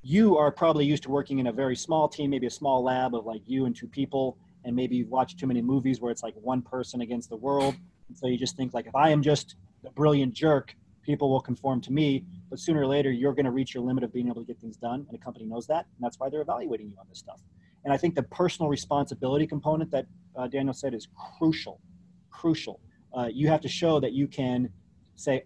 you 0.08 0.38
are 0.38 0.52
probably 0.52 0.86
used 0.86 1.02
to 1.02 1.10
working 1.10 1.40
in 1.40 1.48
a 1.48 1.52
very 1.52 1.76
small 1.76 2.08
team, 2.08 2.30
maybe 2.30 2.46
a 2.46 2.52
small 2.52 2.84
lab 2.84 3.16
of 3.16 3.26
like 3.26 3.42
you 3.48 3.66
and 3.66 3.76
two 3.76 3.88
people, 3.88 4.38
and 4.64 4.76
maybe 4.76 4.96
you've 4.96 5.10
watched 5.10 5.40
too 5.40 5.48
many 5.48 5.64
movies 5.64 6.00
where 6.00 6.12
it's 6.12 6.22
like 6.22 6.36
one 6.36 6.62
person 6.62 7.02
against 7.02 7.28
the 7.28 7.36
world. 7.36 7.74
And 8.08 8.16
so 8.16 8.28
you 8.28 8.38
just 8.38 8.56
think 8.56 8.72
like, 8.72 8.86
if 8.86 8.96
I 8.96 9.10
am 9.10 9.24
just 9.24 9.56
a 9.84 9.90
brilliant 9.90 10.32
jerk, 10.32 10.76
people 11.02 11.32
will 11.32 11.42
conform 11.42 11.82
to 11.82 11.92
me. 11.92 12.24
But 12.52 12.60
sooner 12.60 12.82
or 12.82 12.86
later, 12.86 13.12
you're 13.12 13.34
going 13.34 13.46
to 13.46 13.52
reach 13.52 13.74
your 13.74 13.84
limit 13.84 14.04
of 14.04 14.14
being 14.14 14.28
able 14.28 14.42
to 14.42 14.46
get 14.46 14.60
things 14.60 14.78
done, 14.78 15.08
and 15.08 15.20
a 15.20 15.24
company 15.24 15.46
knows 15.46 15.66
that, 15.68 15.88
and 15.96 16.04
that's 16.06 16.20
why 16.20 16.30
they're 16.30 16.42
evaluating 16.42 16.92
you 16.92 16.98
on 17.00 17.08
this 17.10 17.18
stuff. 17.18 17.42
And 17.84 17.92
I 17.92 17.98
think 17.98 18.14
the 18.14 18.24
personal 18.24 18.70
responsibility 18.70 19.48
component 19.48 19.90
that 19.90 20.06
uh, 20.36 20.48
Daniel 20.48 20.76
said 20.76 20.94
is 20.94 21.08
crucial, 21.40 21.82
crucial. 22.30 22.80
Uh, 23.18 23.30
you 23.34 23.48
have 23.48 23.62
to 23.62 23.68
show 23.68 24.00
that 24.00 24.14
you 24.14 24.28
can 24.28 24.70
say, 25.16 25.46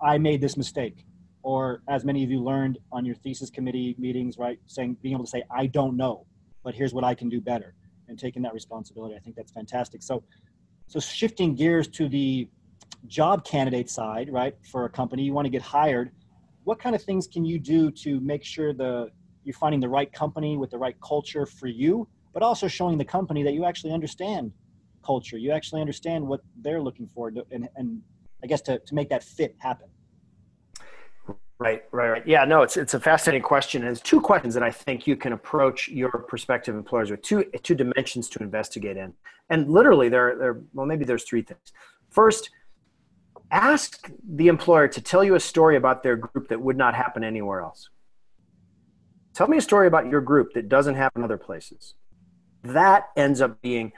I 0.00 0.16
made 0.16 0.40
this 0.40 0.56
mistake. 0.56 1.04
Or 1.48 1.80
as 1.88 2.04
many 2.04 2.22
of 2.24 2.30
you 2.30 2.40
learned 2.44 2.76
on 2.92 3.06
your 3.06 3.14
thesis 3.14 3.48
committee 3.48 3.94
meetings, 3.96 4.36
right? 4.36 4.58
Saying, 4.66 4.98
being 5.00 5.14
able 5.14 5.24
to 5.24 5.30
say, 5.30 5.44
I 5.50 5.64
don't 5.64 5.96
know, 5.96 6.26
but 6.62 6.74
here's 6.74 6.92
what 6.92 7.04
I 7.04 7.14
can 7.14 7.30
do 7.30 7.40
better 7.40 7.74
and 8.06 8.18
taking 8.18 8.42
that 8.42 8.52
responsibility. 8.52 9.14
I 9.16 9.18
think 9.20 9.34
that's 9.34 9.50
fantastic. 9.50 10.02
So, 10.02 10.22
so 10.88 11.00
shifting 11.00 11.54
gears 11.54 11.88
to 11.88 12.06
the 12.06 12.50
job 13.06 13.46
candidate 13.46 13.88
side, 13.88 14.30
right? 14.30 14.54
For 14.70 14.84
a 14.84 14.90
company, 14.90 15.22
you 15.22 15.32
want 15.32 15.46
to 15.46 15.50
get 15.50 15.62
hired. 15.62 16.10
What 16.64 16.78
kind 16.78 16.94
of 16.94 17.02
things 17.02 17.26
can 17.26 17.46
you 17.46 17.58
do 17.58 17.90
to 17.92 18.20
make 18.20 18.44
sure 18.44 18.74
the 18.74 19.10
you're 19.44 19.54
finding 19.54 19.80
the 19.80 19.88
right 19.88 20.12
company 20.12 20.58
with 20.58 20.70
the 20.70 20.76
right 20.76 21.00
culture 21.00 21.46
for 21.46 21.68
you, 21.68 22.06
but 22.34 22.42
also 22.42 22.68
showing 22.68 22.98
the 22.98 23.06
company 23.06 23.42
that 23.42 23.54
you 23.54 23.64
actually 23.64 23.94
understand 23.94 24.52
culture, 25.02 25.38
you 25.38 25.52
actually 25.52 25.80
understand 25.80 26.28
what 26.28 26.42
they're 26.60 26.82
looking 26.82 27.08
for, 27.14 27.32
and, 27.50 27.70
and 27.76 28.02
I 28.44 28.46
guess 28.46 28.60
to, 28.68 28.80
to 28.80 28.94
make 28.94 29.08
that 29.08 29.24
fit 29.24 29.56
happen. 29.58 29.88
Right, 31.60 31.82
right, 31.90 32.08
right. 32.08 32.26
Yeah, 32.26 32.44
no, 32.44 32.62
it's 32.62 32.76
it's 32.76 32.94
a 32.94 33.00
fascinating 33.00 33.42
question. 33.42 33.82
It's 33.82 34.00
two 34.00 34.20
questions 34.20 34.54
that 34.54 34.62
I 34.62 34.70
think 34.70 35.08
you 35.08 35.16
can 35.16 35.32
approach 35.32 35.88
your 35.88 36.10
prospective 36.10 36.76
employers 36.76 37.10
with 37.10 37.22
two 37.22 37.44
two 37.64 37.74
dimensions 37.74 38.28
to 38.30 38.42
investigate 38.42 38.96
in. 38.96 39.12
And 39.50 39.68
literally, 39.68 40.08
there, 40.08 40.36
there, 40.36 40.60
well, 40.72 40.86
maybe 40.86 41.04
there's 41.04 41.24
three 41.24 41.42
things. 41.42 41.72
First, 42.10 42.50
ask 43.50 44.08
the 44.28 44.46
employer 44.46 44.86
to 44.88 45.00
tell 45.00 45.24
you 45.24 45.34
a 45.34 45.40
story 45.40 45.76
about 45.76 46.04
their 46.04 46.16
group 46.16 46.48
that 46.48 46.60
would 46.60 46.76
not 46.76 46.94
happen 46.94 47.24
anywhere 47.24 47.60
else. 47.60 47.88
Tell 49.34 49.48
me 49.48 49.56
a 49.56 49.60
story 49.60 49.88
about 49.88 50.06
your 50.06 50.20
group 50.20 50.52
that 50.54 50.68
doesn't 50.68 50.94
happen 50.94 51.24
other 51.24 51.38
places. 51.38 51.94
That 52.62 53.08
ends 53.16 53.40
up 53.40 53.60
being 53.62 53.92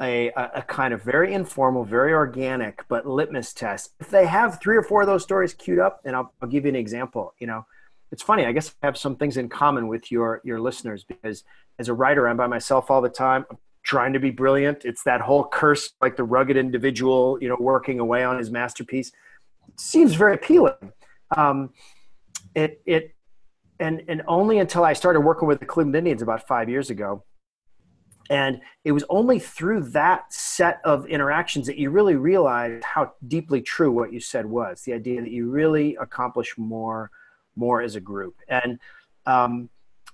a, 0.00 0.28
a, 0.28 0.62
kind 0.62 0.92
of 0.92 1.02
very 1.02 1.32
informal, 1.32 1.84
very 1.84 2.12
organic, 2.12 2.84
but 2.88 3.06
litmus 3.06 3.52
test. 3.52 3.94
If 3.98 4.10
they 4.10 4.26
have 4.26 4.60
three 4.60 4.76
or 4.76 4.82
four 4.82 5.00
of 5.00 5.06
those 5.06 5.22
stories 5.22 5.54
queued 5.54 5.78
up, 5.78 6.00
and 6.04 6.14
I'll, 6.14 6.32
I'll 6.42 6.48
give 6.48 6.64
you 6.64 6.68
an 6.68 6.76
example, 6.76 7.34
you 7.38 7.46
know, 7.46 7.64
it's 8.12 8.22
funny. 8.22 8.44
I 8.44 8.52
guess 8.52 8.74
I 8.82 8.86
have 8.86 8.96
some 8.96 9.16
things 9.16 9.36
in 9.36 9.48
common 9.48 9.88
with 9.88 10.12
your 10.12 10.40
your 10.44 10.60
listeners 10.60 11.04
because 11.04 11.44
as 11.78 11.88
a 11.88 11.94
writer, 11.94 12.28
I'm 12.28 12.36
by 12.36 12.46
myself 12.46 12.90
all 12.90 13.00
the 13.00 13.08
time. 13.08 13.44
I'm 13.50 13.58
trying 13.82 14.12
to 14.12 14.20
be 14.20 14.30
brilliant. 14.30 14.84
It's 14.84 15.02
that 15.04 15.20
whole 15.20 15.44
curse, 15.44 15.92
like 16.00 16.16
the 16.16 16.24
rugged 16.24 16.56
individual, 16.56 17.38
you 17.40 17.48
know, 17.48 17.56
working 17.58 17.98
away 17.98 18.22
on 18.22 18.38
his 18.38 18.50
masterpiece. 18.50 19.10
Seems 19.76 20.14
very 20.14 20.34
appealing. 20.34 20.92
Um, 21.36 21.70
it 22.54 22.80
it 22.86 23.14
and 23.80 24.02
and 24.08 24.22
only 24.28 24.58
until 24.58 24.84
I 24.84 24.92
started 24.92 25.20
working 25.20 25.48
with 25.48 25.58
the 25.58 25.66
Cleveland 25.66 25.96
Indians 25.96 26.22
about 26.22 26.46
five 26.46 26.68
years 26.68 26.90
ago 26.90 27.24
and 28.30 28.60
it 28.84 28.92
was 28.92 29.04
only 29.08 29.38
through 29.38 29.82
that 29.90 30.32
set 30.32 30.80
of 30.84 31.06
interactions 31.06 31.66
that 31.66 31.78
you 31.78 31.90
really 31.90 32.16
realized 32.16 32.84
how 32.84 33.12
deeply 33.26 33.60
true 33.60 33.90
what 33.90 34.12
you 34.12 34.20
said 34.20 34.46
was 34.46 34.82
the 34.82 34.92
idea 34.92 35.20
that 35.20 35.30
you 35.30 35.50
really 35.50 35.96
accomplish 35.96 36.56
more, 36.56 37.10
more 37.54 37.82
as 37.82 37.94
a 37.96 38.00
group. 38.00 38.36
And, 38.48 38.78
um, 39.26 39.68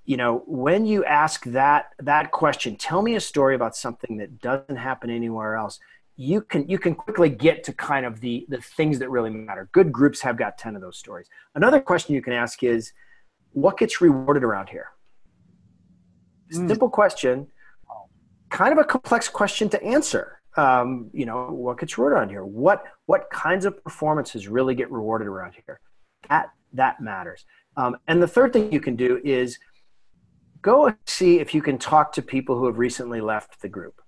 you 0.05 0.17
know, 0.17 0.43
when 0.47 0.85
you 0.85 1.05
ask 1.05 1.45
that, 1.47 1.95
that 2.01 2.33
question, 2.33 2.77
tell 2.77 3.03
me 3.03 3.15
a 3.15 3.21
story 3.21 3.55
about 3.55 3.77
something 3.77 4.17
that 4.19 4.41
doesn't 4.41 4.77
happen 4.77 5.11
anywhere 5.11 5.55
else. 5.55 5.79
You 6.17 6.43
can, 6.43 6.69
you 6.69 6.79
can 6.79 6.95
quickly 6.95 7.31
get 7.31 7.65
to 7.65 7.73
kind 7.73 8.05
of 8.05 8.21
the, 8.21 8.45
the 8.49 8.61
things 8.61 8.99
that 8.99 9.11
really 9.11 9.31
matter. 9.31 9.69
Good 9.73 9.93
groups 9.93 10.21
have 10.21 10.37
got 10.37 10.59
10 10.59 10.77
of 10.77 10.83
those 10.83 10.99
stories. 10.99 11.29
Another 11.55 11.81
question 11.81 12.15
you 12.15 12.23
can 12.23 12.33
ask 12.33 12.63
is, 12.63 12.93
what 13.53 13.79
gets 13.79 14.01
rewarded 14.01 14.43
around 14.43 14.69
here? 14.69 14.89
Mm. 16.53 16.69
Simple 16.69 16.91
question 16.91 17.49
kind 18.53 18.73
of 18.73 18.79
a 18.79 18.85
complex 18.85 19.29
question 19.29 19.69
to 19.71 19.83
answer. 19.83 20.41
Um, 20.57 21.11
you 21.13 21.25
know, 21.25 21.49
what 21.51 21.81
gets 21.81 21.97
rewarded 21.97 22.19
around 22.19 22.29
here? 22.29 22.45
What 22.45 22.85
what 23.07 23.29
kinds 23.31 23.65
of 23.65 23.83
performances 23.83 24.47
really 24.47 24.75
get 24.75 24.91
rewarded 24.93 25.27
around 25.27 25.55
here? 25.67 25.81
That 26.29 26.51
that 26.75 27.01
matters. 27.01 27.45
Um, 27.77 27.97
and 28.07 28.23
the 28.23 28.29
third 28.29 28.53
thing 28.53 28.71
you 28.71 28.81
can 28.81 28.95
do 28.95 29.21
is 29.25 29.59
go 30.61 30.87
and 30.87 30.97
see 31.07 31.41
if 31.41 31.55
you 31.55 31.63
can 31.63 31.79
talk 31.79 32.13
to 32.13 32.23
people 32.23 32.57
who 32.57 32.67
have 32.67 32.79
recently 32.79 33.21
left 33.21 33.63
the 33.63 33.69
group. 33.69 34.01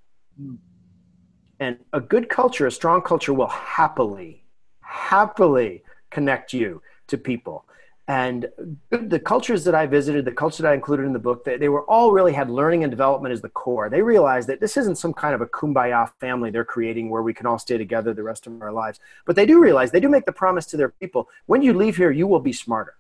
And 1.60 1.78
a 1.94 2.00
good 2.00 2.28
culture, 2.28 2.66
a 2.66 2.70
strong 2.70 3.00
culture, 3.00 3.32
will 3.32 3.46
happily, 3.46 4.44
happily 4.80 5.82
connect 6.10 6.52
you 6.52 6.82
to 7.06 7.16
people. 7.16 7.64
And 8.06 8.50
the 8.90 9.18
cultures 9.18 9.64
that 9.64 9.74
I 9.74 9.86
visited, 9.86 10.26
the 10.26 10.32
cultures 10.32 10.58
that 10.58 10.70
I 10.70 10.74
included 10.74 11.06
in 11.06 11.14
the 11.14 11.18
book, 11.18 11.42
they, 11.44 11.56
they 11.56 11.70
were 11.70 11.84
all 11.84 12.12
really 12.12 12.34
had 12.34 12.50
learning 12.50 12.84
and 12.84 12.90
development 12.90 13.32
as 13.32 13.40
the 13.40 13.48
core. 13.48 13.88
They 13.88 14.02
realized 14.02 14.46
that 14.50 14.60
this 14.60 14.76
isn't 14.76 14.96
some 14.96 15.14
kind 15.14 15.34
of 15.34 15.40
a 15.40 15.46
kumbaya 15.46 16.10
family 16.20 16.50
they're 16.50 16.66
creating 16.66 17.08
where 17.08 17.22
we 17.22 17.32
can 17.32 17.46
all 17.46 17.58
stay 17.58 17.78
together 17.78 18.12
the 18.12 18.22
rest 18.22 18.46
of 18.46 18.60
our 18.60 18.72
lives. 18.72 19.00
But 19.24 19.36
they 19.36 19.46
do 19.46 19.58
realize, 19.58 19.90
they 19.90 20.00
do 20.00 20.10
make 20.10 20.26
the 20.26 20.32
promise 20.32 20.66
to 20.66 20.76
their 20.76 20.90
people, 20.90 21.30
when 21.46 21.62
you 21.62 21.72
leave 21.72 21.96
here, 21.96 22.10
you 22.10 22.26
will 22.26 22.40
be 22.40 22.52
smarter. 22.52 22.94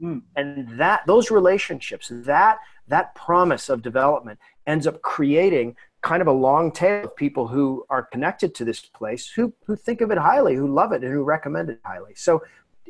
Mm. 0.00 0.22
And 0.34 0.78
that 0.78 1.02
those 1.06 1.30
relationships, 1.30 2.08
that 2.10 2.58
that 2.86 3.14
promise 3.14 3.68
of 3.68 3.82
development 3.82 4.38
ends 4.66 4.86
up 4.86 5.02
creating 5.02 5.76
kind 6.00 6.22
of 6.22 6.28
a 6.28 6.32
long 6.32 6.72
tail 6.72 7.04
of 7.04 7.16
people 7.16 7.48
who 7.48 7.84
are 7.90 8.02
connected 8.02 8.54
to 8.54 8.64
this 8.64 8.80
place 8.80 9.28
who, 9.28 9.52
who 9.66 9.76
think 9.76 10.00
of 10.00 10.10
it 10.10 10.18
highly, 10.18 10.54
who 10.54 10.72
love 10.72 10.92
it, 10.92 11.02
and 11.02 11.12
who 11.12 11.22
recommend 11.22 11.68
it 11.68 11.80
highly. 11.84 12.14
So 12.14 12.42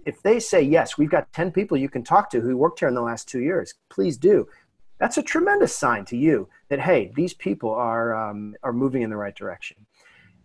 if 0.07 0.23
they 0.23 0.41
say, 0.41 0.63
yes, 0.63 0.99
we've 0.99 1.11
got 1.11 1.33
10 1.33 1.53
people 1.53 1.77
you 1.77 1.89
can 1.89 2.03
talk 2.03 2.31
to 2.31 2.41
who 2.41 2.57
worked 2.57 2.81
here 2.81 2.89
in 2.89 2.95
the 2.95 3.03
last 3.03 3.29
two 3.29 3.41
years, 3.41 3.75
please 3.91 4.17
do. 4.17 4.47
That's 4.99 5.19
a 5.19 5.23
tremendous 5.23 5.77
sign 5.77 6.05
to 6.07 6.17
you 6.17 6.49
that, 6.71 6.81
hey, 6.81 7.13
these 7.15 7.35
people 7.35 7.71
are, 7.71 8.15
um, 8.15 8.55
are 8.63 8.73
moving 8.73 9.03
in 9.03 9.11
the 9.11 9.17
right 9.17 9.35
direction. 9.35 9.87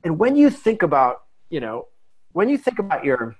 And 0.04 0.20
when 0.20 0.36
you 0.36 0.49
think 0.49 0.84
about, 0.84 1.24
you 1.49 1.60
know, 1.60 1.88
when 2.34 2.49
you 2.49 2.58
think 2.58 2.80
about 2.80 3.04
your, 3.04 3.36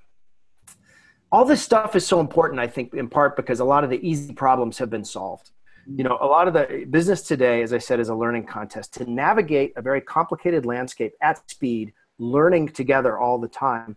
all 1.32 1.45
this 1.45 1.61
stuff 1.61 1.95
is 1.95 2.05
so 2.05 2.20
important, 2.20 2.59
I 2.59 2.68
think, 2.68 2.93
in 2.93 3.09
part 3.09 3.36
because 3.36 3.59
a 3.59 3.66
lot 3.66 3.84
of 3.84 3.89
the 3.89 4.07
easy 4.07 4.34
problems 4.34 4.78
have 4.78 4.89
been 4.89 5.05
solved 5.05 5.51
you 5.88 6.03
know 6.03 6.18
a 6.22 6.26
lot 6.26 6.47
of 6.47 6.53
the 6.53 6.86
business 6.89 7.22
today 7.22 7.61
as 7.61 7.74
i 7.74 7.78
said 7.78 7.99
is 7.99 8.09
a 8.09 8.16
learning 8.16 8.45
contest 8.45 8.93
to 8.93 9.09
navigate 9.09 9.74
a 9.76 9.82
very 9.82 9.99
complicated 9.99 10.66
landscape 10.66 11.14
at 11.22 11.49
speed 11.49 11.93
learning 12.20 12.70
together 12.70 13.18
all 13.18 13.38
the 13.38 13.47
time 13.47 13.95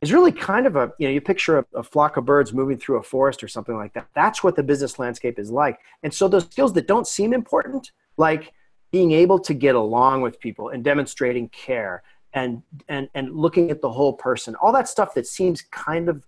is 0.00 0.12
really 0.12 0.32
kind 0.32 0.66
of 0.66 0.76
a 0.76 0.92
you 0.98 1.06
know 1.06 1.12
you 1.12 1.20
picture 1.20 1.58
a, 1.58 1.66
a, 1.74 1.82
flock 1.82 2.16
of 2.16 2.24
birds 2.24 2.52
moving 2.52 2.78
through 2.78 2.98
a 2.98 3.02
forest 3.02 3.42
or 3.42 3.48
something 3.48 3.76
like 3.76 3.92
that 3.94 4.06
that's 4.14 4.42
what 4.42 4.56
the 4.56 4.62
business 4.62 4.98
landscape 4.98 5.38
is 5.38 5.50
like 5.50 5.78
and 6.02 6.12
so 6.12 6.28
those 6.28 6.44
skills 6.44 6.72
that 6.72 6.86
don't 6.86 7.06
seem 7.06 7.32
important 7.32 7.92
like 8.16 8.52
being 8.92 9.12
able 9.12 9.38
to 9.38 9.54
get 9.54 9.74
along 9.74 10.22
with 10.22 10.38
people 10.40 10.70
and 10.70 10.84
demonstrating 10.84 11.48
care 11.48 12.02
and 12.34 12.62
and 12.88 13.08
and 13.14 13.34
looking 13.34 13.70
at 13.70 13.80
the 13.80 13.90
whole 13.90 14.12
person 14.12 14.54
all 14.56 14.72
that 14.72 14.88
stuff 14.88 15.14
that 15.14 15.26
seems 15.26 15.62
kind 15.62 16.08
of 16.08 16.26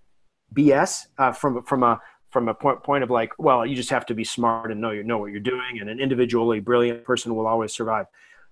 bs 0.54 1.06
uh, 1.18 1.32
from 1.32 1.62
from 1.64 1.82
a 1.82 2.00
from 2.30 2.48
a 2.48 2.54
point, 2.54 2.82
point 2.82 3.02
of 3.02 3.10
like, 3.10 3.32
well, 3.38 3.64
you 3.64 3.74
just 3.74 3.90
have 3.90 4.06
to 4.06 4.14
be 4.14 4.24
smart 4.24 4.70
and 4.70 4.80
know 4.80 4.90
you 4.90 5.02
know 5.02 5.18
what 5.18 5.30
you're 5.30 5.40
doing, 5.40 5.80
and 5.80 5.88
an 5.88 6.00
individually 6.00 6.60
brilliant 6.60 7.04
person 7.04 7.34
will 7.34 7.46
always 7.46 7.72
survive. 7.72 8.06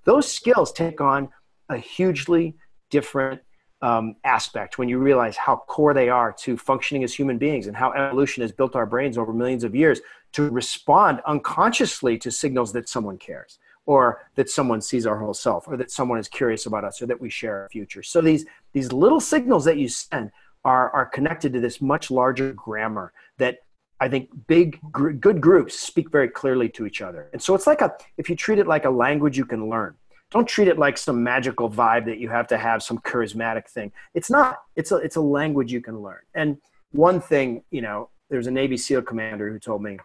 Those 0.04 0.30
skills 0.30 0.72
take 0.72 1.00
on 1.00 1.28
a 1.68 1.76
hugely 1.76 2.56
different 2.90 3.40
um, 3.82 4.16
aspect 4.24 4.78
when 4.78 4.88
you 4.88 4.98
realize 4.98 5.36
how 5.36 5.56
core 5.66 5.92
they 5.92 6.08
are 6.08 6.32
to 6.32 6.56
functioning 6.56 7.04
as 7.04 7.14
human 7.14 7.38
beings 7.38 7.66
and 7.66 7.76
how 7.76 7.92
evolution 7.92 8.40
has 8.40 8.52
built 8.52 8.74
our 8.74 8.86
brains 8.86 9.18
over 9.18 9.32
millions 9.32 9.64
of 9.64 9.74
years 9.74 10.00
to 10.32 10.48
respond 10.48 11.20
unconsciously 11.26 12.16
to 12.18 12.30
signals 12.30 12.72
that 12.72 12.88
someone 12.88 13.18
cares 13.18 13.58
or 13.84 14.22
that 14.34 14.48
someone 14.48 14.80
sees 14.80 15.06
our 15.06 15.18
whole 15.18 15.34
self 15.34 15.68
or 15.68 15.76
that 15.76 15.90
someone 15.90 16.18
is 16.18 16.26
curious 16.26 16.66
about 16.66 16.84
us 16.84 17.00
or 17.02 17.06
that 17.06 17.20
we 17.20 17.28
share 17.28 17.62
our 17.62 17.68
future 17.68 18.02
so 18.02 18.20
these 18.20 18.46
these 18.72 18.92
little 18.92 19.20
signals 19.20 19.64
that 19.64 19.76
you 19.76 19.88
send 19.88 20.30
are, 20.64 20.90
are 20.90 21.06
connected 21.06 21.52
to 21.52 21.60
this 21.60 21.80
much 21.80 22.10
larger 22.10 22.52
grammar 22.52 23.12
that 23.38 23.58
I 24.00 24.08
think 24.08 24.30
big, 24.46 24.80
gr- 24.90 25.10
good 25.12 25.40
groups 25.40 25.78
speak 25.78 26.10
very 26.10 26.28
clearly 26.28 26.68
to 26.70 26.86
each 26.86 27.00
other. 27.00 27.30
And 27.32 27.40
so 27.40 27.54
it's 27.54 27.66
like 27.66 27.80
a, 27.80 27.94
if 28.18 28.28
you 28.28 28.36
treat 28.36 28.58
it 28.58 28.66
like 28.66 28.84
a 28.84 28.90
language 28.90 29.38
you 29.38 29.46
can 29.46 29.70
learn, 29.70 29.94
don't 30.36 30.46
treat 30.46 30.68
it 30.68 30.78
like 30.78 30.98
some 30.98 31.22
magical 31.22 31.70
vibe 31.70 32.04
that 32.04 32.18
you 32.18 32.28
have 32.28 32.46
to 32.48 32.58
have 32.58 32.82
some 32.82 32.98
charismatic 32.98 33.66
thing. 33.68 33.90
It's 34.12 34.30
not, 34.30 34.58
it's 34.76 34.92
a, 34.92 34.96
it's 34.96 35.16
a 35.16 35.20
language 35.20 35.72
you 35.72 35.80
can 35.80 36.02
learn. 36.02 36.20
And 36.34 36.58
one 36.92 37.22
thing, 37.22 37.62
you 37.70 37.80
know, 37.80 38.10
there's 38.28 38.46
a 38.46 38.50
Navy 38.50 38.76
SEAL 38.76 39.02
commander 39.02 39.50
who 39.50 39.58
told 39.58 39.82
me, 39.82 39.98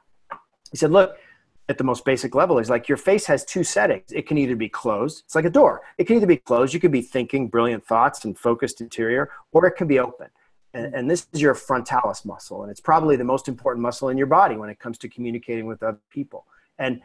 he 0.71 0.77
said, 0.77 0.91
look, 0.91 1.17
at 1.67 1.77
the 1.77 1.83
most 1.83 2.05
basic 2.05 2.33
level 2.33 2.59
is 2.59 2.69
like 2.69 2.87
your 2.87 2.97
face 2.97 3.25
has 3.25 3.43
two 3.43 3.63
settings. 3.63 4.11
It 4.13 4.25
can 4.25 4.37
either 4.37 4.55
be 4.55 4.69
closed, 4.69 5.23
it's 5.25 5.35
like 5.35 5.43
a 5.43 5.49
door. 5.49 5.81
It 5.97 6.05
can 6.05 6.15
either 6.15 6.27
be 6.27 6.37
closed, 6.37 6.73
you 6.73 6.79
could 6.79 6.91
be 6.93 7.01
thinking 7.01 7.49
brilliant 7.49 7.85
thoughts 7.85 8.23
and 8.23 8.37
focused 8.37 8.79
interior, 8.79 9.29
or 9.51 9.65
it 9.65 9.75
can 9.75 9.87
be 9.87 9.99
open. 9.99 10.27
And, 10.73 10.95
and, 10.95 11.11
this 11.11 11.27
is 11.33 11.41
your 11.41 11.53
frontalis 11.53 12.23
muscle, 12.23 12.61
and 12.61 12.71
it's 12.71 12.79
probably 12.79 13.17
the 13.17 13.25
most 13.25 13.49
important 13.49 13.81
muscle 13.81 14.07
in 14.07 14.17
your 14.17 14.27
body 14.27 14.55
when 14.55 14.69
it 14.69 14.79
comes 14.79 14.97
to 14.99 15.09
communicating 15.09 15.65
with 15.65 15.83
other 15.83 15.99
people. 16.09 16.45
And 16.79 17.01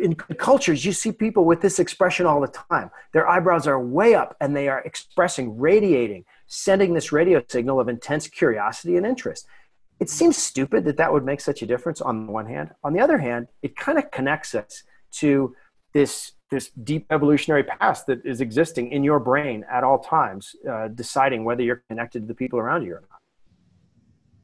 in 0.00 0.14
cultures, 0.14 0.84
you 0.84 0.92
see 0.92 1.12
people 1.12 1.44
with 1.44 1.60
this 1.60 1.78
expression 1.78 2.26
all 2.26 2.40
the 2.40 2.54
time. 2.70 2.90
Their 3.12 3.28
eyebrows 3.28 3.66
are 3.66 3.80
way 3.80 4.14
up, 4.14 4.36
and 4.40 4.54
they 4.54 4.68
are 4.68 4.80
expressing, 4.80 5.58
radiating, 5.58 6.24
sending 6.46 6.94
this 6.94 7.12
radio 7.12 7.42
signal 7.48 7.80
of 7.80 7.88
intense 7.88 8.28
curiosity 8.28 8.96
and 8.96 9.06
interest. 9.06 9.46
It 10.00 10.10
seems 10.10 10.36
stupid 10.36 10.84
that 10.84 10.96
that 10.96 11.12
would 11.12 11.24
make 11.24 11.40
such 11.40 11.62
a 11.62 11.66
difference 11.66 12.00
on 12.00 12.26
the 12.26 12.32
one 12.32 12.46
hand. 12.46 12.70
On 12.82 12.92
the 12.92 13.00
other 13.00 13.18
hand, 13.18 13.48
it 13.62 13.76
kind 13.76 13.98
of 13.98 14.10
connects 14.10 14.54
us 14.54 14.82
to 15.12 15.54
this 15.92 16.32
this 16.50 16.70
deep 16.70 17.06
evolutionary 17.10 17.64
past 17.64 18.06
that 18.06 18.24
is 18.24 18.40
existing 18.40 18.92
in 18.92 19.02
your 19.02 19.18
brain 19.18 19.64
at 19.70 19.82
all 19.82 19.98
times, 19.98 20.54
uh, 20.70 20.88
deciding 20.88 21.42
whether 21.42 21.62
you're 21.62 21.82
connected 21.88 22.20
to 22.20 22.26
the 22.26 22.34
people 22.34 22.58
around 22.58 22.84
you 22.84 22.94
or 22.94 23.00
not. 23.00 23.20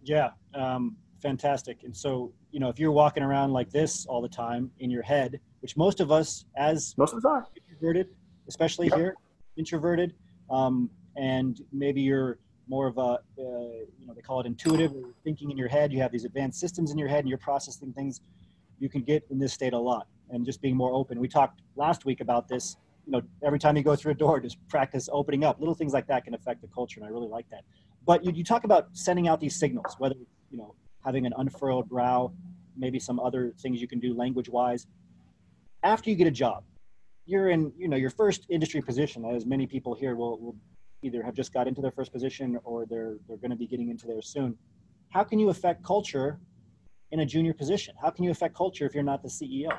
Yeah, 0.02 0.30
um, 0.54 0.96
fantastic. 1.20 1.82
And 1.84 1.96
so, 1.96 2.32
you 2.50 2.60
know, 2.60 2.68
if 2.68 2.78
you're 2.78 2.92
walking 2.92 3.22
around 3.22 3.52
like 3.52 3.70
this 3.70 4.06
all 4.06 4.20
the 4.20 4.28
time 4.28 4.70
in 4.78 4.90
your 4.90 5.02
head, 5.02 5.40
which 5.60 5.76
most 5.76 6.00
of 6.00 6.10
us, 6.10 6.44
as 6.56 6.94
most 6.96 7.12
of 7.12 7.18
us 7.18 7.24
are 7.24 7.46
introverted, 7.56 8.08
especially 8.48 8.88
yep. 8.88 8.98
here, 8.98 9.14
introverted, 9.56 10.14
um, 10.50 10.90
and 11.16 11.60
maybe 11.72 12.00
you're 12.00 12.38
more 12.68 12.86
of 12.86 12.98
a, 12.98 13.00
uh, 13.00 13.18
you 13.36 14.06
know, 14.06 14.14
they 14.14 14.20
call 14.20 14.40
it 14.40 14.46
intuitive, 14.46 14.92
thinking 15.24 15.50
in 15.50 15.56
your 15.56 15.68
head. 15.68 15.92
You 15.92 16.00
have 16.00 16.12
these 16.12 16.24
advanced 16.24 16.60
systems 16.60 16.90
in 16.90 16.98
your 16.98 17.08
head, 17.08 17.20
and 17.20 17.28
you're 17.28 17.38
processing 17.38 17.92
things. 17.92 18.20
You 18.78 18.88
can 18.88 19.02
get 19.02 19.26
in 19.30 19.38
this 19.38 19.52
state 19.52 19.72
a 19.72 19.78
lot 19.78 20.06
and 20.30 20.46
just 20.46 20.62
being 20.62 20.76
more 20.76 20.92
open. 20.92 21.18
We 21.20 21.28
talked 21.28 21.60
last 21.76 22.04
week 22.04 22.20
about 22.20 22.48
this. 22.48 22.76
You 23.06 23.12
know, 23.12 23.22
every 23.44 23.58
time 23.58 23.76
you 23.76 23.82
go 23.82 23.96
through 23.96 24.12
a 24.12 24.14
door, 24.14 24.40
just 24.48 24.56
practice 24.68 25.08
opening 25.12 25.44
up. 25.44 25.58
Little 25.58 25.74
things 25.74 25.92
like 25.92 26.06
that 26.06 26.24
can 26.24 26.34
affect 26.34 26.62
the 26.62 26.68
culture, 26.68 27.00
and 27.00 27.06
I 27.06 27.10
really 27.10 27.28
like 27.28 27.48
that. 27.50 27.64
But 28.06 28.24
you, 28.24 28.32
you 28.32 28.44
talk 28.44 28.64
about 28.64 28.88
sending 28.92 29.28
out 29.28 29.40
these 29.40 29.56
signals, 29.56 29.96
whether 29.98 30.14
you 30.50 30.58
know 30.58 30.74
having 31.04 31.26
an 31.26 31.32
unfurled 31.36 31.88
brow, 31.88 32.32
maybe 32.76 32.98
some 32.98 33.20
other 33.20 33.52
things 33.60 33.80
you 33.80 33.88
can 33.88 34.00
do 34.00 34.14
language-wise. 34.14 34.86
After 35.82 36.10
you 36.10 36.16
get 36.16 36.26
a 36.26 36.30
job, 36.30 36.64
you're 37.26 37.50
in 37.50 37.72
you 37.76 37.88
know 37.88 37.96
your 37.96 38.10
first 38.10 38.46
industry 38.48 38.80
position, 38.82 39.24
as 39.24 39.46
many 39.46 39.66
people 39.66 39.94
here 39.94 40.16
will, 40.16 40.38
will 40.38 40.56
either 41.02 41.22
have 41.22 41.34
just 41.34 41.52
got 41.52 41.66
into 41.66 41.80
their 41.80 41.90
first 41.90 42.12
position 42.12 42.58
or 42.64 42.86
they're 42.86 43.16
they're 43.26 43.38
going 43.38 43.50
to 43.50 43.56
be 43.56 43.66
getting 43.66 43.88
into 43.88 44.06
theirs 44.06 44.26
soon. 44.26 44.56
How 45.10 45.24
can 45.24 45.38
you 45.38 45.48
affect 45.48 45.82
culture 45.82 46.38
in 47.10 47.20
a 47.20 47.26
junior 47.26 47.54
position? 47.54 47.94
How 48.00 48.10
can 48.10 48.24
you 48.24 48.30
affect 48.30 48.54
culture 48.54 48.84
if 48.86 48.94
you're 48.94 49.02
not 49.02 49.22
the 49.22 49.28
CEO? 49.28 49.70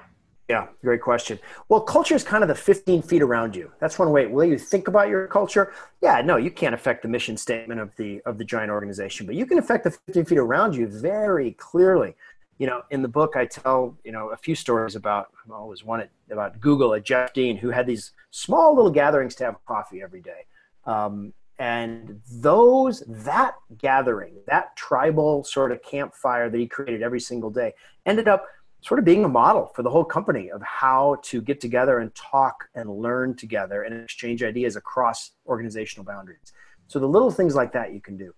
Yeah, 0.49 0.67
great 0.81 1.01
question. 1.01 1.39
Well, 1.69 1.81
culture 1.81 2.15
is 2.15 2.23
kind 2.23 2.43
of 2.43 2.49
the 2.49 2.55
15 2.55 3.03
feet 3.03 3.21
around 3.21 3.55
you. 3.55 3.71
That's 3.79 3.97
one 3.97 4.11
way. 4.11 4.25
Will 4.27 4.43
you 4.43 4.57
think 4.57 4.87
about 4.87 5.07
your 5.07 5.27
culture? 5.27 5.73
Yeah, 6.01 6.21
no, 6.21 6.35
you 6.35 6.51
can't 6.51 6.75
affect 6.75 7.03
the 7.03 7.07
mission 7.07 7.37
statement 7.37 7.79
of 7.79 7.95
the 7.95 8.21
of 8.25 8.37
the 8.37 8.43
giant 8.43 8.69
organization, 8.69 9.25
but 9.25 9.35
you 9.35 9.45
can 9.45 9.59
affect 9.59 9.85
the 9.85 9.91
15 9.91 10.25
feet 10.25 10.37
around 10.37 10.75
you 10.75 10.87
very 10.87 11.51
clearly. 11.53 12.15
You 12.57 12.67
know, 12.67 12.81
in 12.91 13.01
the 13.01 13.07
book, 13.07 13.35
I 13.35 13.45
tell 13.45 13.97
you 14.03 14.11
know 14.11 14.29
a 14.29 14.37
few 14.37 14.55
stories 14.55 14.95
about. 14.95 15.27
Well, 15.47 15.67
was 15.67 15.85
one 15.85 16.07
about 16.29 16.59
Google 16.59 16.93
at 16.95 17.05
Jeff 17.05 17.33
Dean, 17.33 17.55
who 17.55 17.69
had 17.69 17.87
these 17.87 18.11
small 18.31 18.75
little 18.75 18.91
gatherings 18.91 19.35
to 19.35 19.45
have 19.45 19.55
coffee 19.65 20.01
every 20.01 20.21
day. 20.21 20.45
Um, 20.85 21.33
and 21.59 22.19
those 22.27 23.03
that 23.07 23.53
gathering 23.77 24.33
that 24.47 24.75
tribal 24.75 25.43
sort 25.43 25.71
of 25.71 25.83
campfire 25.83 26.49
that 26.49 26.57
he 26.57 26.67
created 26.67 27.03
every 27.03 27.19
single 27.19 27.51
day 27.51 27.73
ended 28.05 28.27
up 28.27 28.47
sort 28.81 28.99
of 28.99 29.05
being 29.05 29.23
a 29.23 29.29
model 29.29 29.71
for 29.75 29.83
the 29.83 29.89
whole 29.89 30.03
company 30.03 30.49
of 30.49 30.61
how 30.63 31.17
to 31.23 31.41
get 31.41 31.61
together 31.61 31.99
and 31.99 32.13
talk 32.15 32.67
and 32.75 32.89
learn 32.89 33.35
together 33.35 33.83
and 33.83 34.03
exchange 34.03 34.43
ideas 34.43 34.75
across 34.75 35.31
organizational 35.45 36.03
boundaries. 36.03 36.53
So 36.87 36.99
the 36.99 37.07
little 37.07 37.31
things 37.31 37.55
like 37.55 37.71
that 37.73 37.93
you 37.93 38.01
can 38.01 38.17
do. 38.17 38.33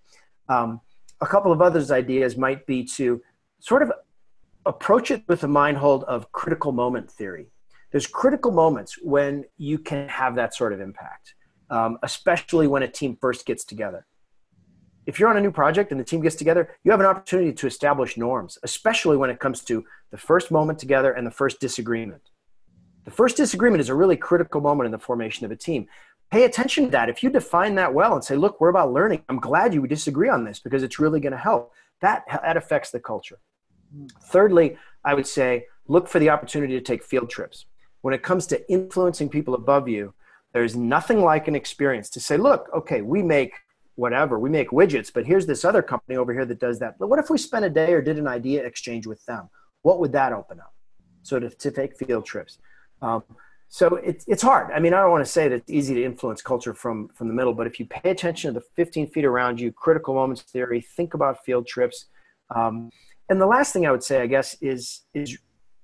Um, 0.50 0.82
a 1.22 1.26
couple 1.26 1.52
of 1.52 1.62
others 1.62 1.91
ideas 1.91 2.36
might 2.36 2.66
be 2.68 2.84
to 2.84 3.22
sort 3.60 3.82
of 3.82 3.91
approach 4.66 5.12
it 5.12 5.24
with 5.28 5.44
a 5.44 5.48
mind 5.48 5.78
hold 5.78 6.04
of 6.04 6.32
critical 6.34 6.74
moment 6.74 7.10
theory. 7.10 7.48
There's 7.91 8.08
critical 8.08 8.52
moments 8.52 8.98
when 9.02 9.46
you 9.58 9.78
can 9.80 10.10
have 10.10 10.36
that 10.36 10.54
sort 10.54 10.74
of 10.74 10.82
impact, 10.82 11.36
um, 11.70 11.98
especially 12.04 12.68
when 12.68 12.84
a 12.84 12.88
team 12.88 13.18
first 13.22 13.46
gets 13.46 13.64
together 13.64 14.06
if 15.06 15.20
you're 15.20 15.30
on 15.30 15.38
a 15.38 15.41
new 15.41 15.51
project 15.51 15.91
and 15.91 15.99
the 15.99 16.04
team 16.04 16.22
gets 16.22 16.36
together, 16.36 16.76
you 16.84 16.91
have 16.91 16.99
an 16.99 17.06
opportunity 17.06 17.51
to 17.54 17.68
establish 17.68 18.18
norms, 18.18 18.58
especially 18.64 19.18
when 19.18 19.30
it 19.30 19.39
comes 19.39 19.62
to 19.62 19.86
the 20.12 20.18
first 20.18 20.51
moment 20.51 20.80
together 20.80 21.12
and 21.12 21.28
the 21.28 21.32
first 21.32 21.60
disagreement. 21.60 22.22
The 23.06 23.12
first 23.12 23.36
disagreement 23.36 23.82
is 23.82 23.89
a 23.89 23.95
really 23.95 24.16
critical 24.16 24.62
moment 24.62 24.86
in 24.86 24.91
the 24.91 24.99
formation 24.99 25.45
of 25.45 25.51
a 25.51 25.56
team. 25.56 25.88
Pay 26.32 26.45
attention 26.45 26.86
to 26.86 26.91
that. 26.91 27.10
If 27.10 27.22
you 27.22 27.30
define 27.30 27.76
that 27.76 27.93
well 27.93 28.14
and 28.14 28.24
say, 28.24 28.36
look, 28.36 28.62
we're 28.62 28.70
about 28.70 28.93
learning, 28.93 29.24
I'm 29.30 29.39
glad 29.39 29.74
you 29.74 29.86
disagree 29.86 30.30
on 30.30 30.45
this 30.45 30.60
because 30.60 30.84
it's 30.84 30.99
really 30.99 31.20
going 31.20 31.34
to 31.34 31.38
help, 31.38 31.74
that, 32.01 32.24
that 32.30 32.58
affects 32.58 32.91
the 32.91 32.99
culture. 32.99 33.39
Thirdly, 34.24 34.78
I 35.04 35.14
would 35.14 35.28
say 35.28 35.68
look 35.88 36.08
for 36.08 36.20
the 36.20 36.30
opportunity 36.30 36.74
to 36.74 36.82
take 36.82 37.04
field 37.04 37.30
trips. 37.30 37.66
When 38.01 38.14
it 38.14 38.24
comes 38.24 38.47
to 38.47 38.72
influencing 38.72 39.30
people 39.30 39.54
above 39.54 39.88
you, 39.88 40.14
there's 40.54 40.76
nothing 40.76 41.22
like 41.22 41.47
an 41.47 41.56
experience 41.56 42.10
to 42.12 42.20
say, 42.20 42.38
look, 42.38 42.70
okay, 42.74 43.01
we 43.01 43.22
make 43.22 43.54
whatever. 43.96 44.39
We 44.39 44.50
make 44.50 44.70
widgets, 44.70 45.12
but 45.14 45.26
here's 45.26 45.46
this 45.46 45.64
other 45.64 45.82
company 45.82 46.18
over 46.18 46.34
here 46.34 46.46
that 46.46 46.60
does 46.60 46.80
that. 46.80 46.98
But 47.00 47.08
what 47.10 47.20
if 47.20 47.30
we 47.30 47.38
spent 47.38 47.66
a 47.66 47.70
day 47.70 47.94
or 47.94 48.02
did 48.02 48.18
an 48.18 48.28
idea 48.28 48.64
exchange 48.64 49.06
with 49.06 49.24
them? 49.26 49.50
What 49.82 50.00
would 50.00 50.12
that 50.14 50.34
open 50.34 50.60
up? 50.60 50.74
So 51.22 51.39
to, 51.39 51.50
to 51.50 51.72
take 51.72 51.98
field 51.98 52.26
trips. 52.26 52.58
Um, 53.02 53.24
so 53.70 53.96
it's, 53.96 54.26
it's 54.28 54.41
hard. 54.41 54.72
I 54.72 54.80
mean, 54.80 54.94
I 54.94 55.02
don't 55.02 55.12
want 55.12 55.26
to 55.26 55.32
say 55.32 55.48
that 55.48 55.56
it's 55.56 55.72
easy 55.72 55.96
to 55.96 56.04
influence 56.04 56.41
culture 56.41 56.74
from, 56.74 57.10
from 57.10 57.28
the 57.28 57.34
middle, 57.34 57.54
but 57.54 57.66
if 57.66 57.80
you 57.80 57.88
pay 57.88 58.12
attention 58.12 58.54
to 58.54 58.60
the 58.60 58.66
15 58.76 59.08
feet 59.08 59.26
around 59.26 59.60
you, 59.60 59.72
critical 59.72 60.14
moments 60.14 60.44
theory, 60.44 60.80
think 60.80 61.16
about 61.16 61.44
field 61.44 61.66
trips. 61.66 62.06
Um, 62.56 62.91
and 63.30 63.41
the 63.41 63.48
last 63.48 63.74
thing 63.74 63.88
I 63.88 63.91
would 63.91 64.04
say, 64.04 64.22
I 64.22 64.28
guess, 64.28 64.56
is, 64.62 65.02
is, 65.14 65.38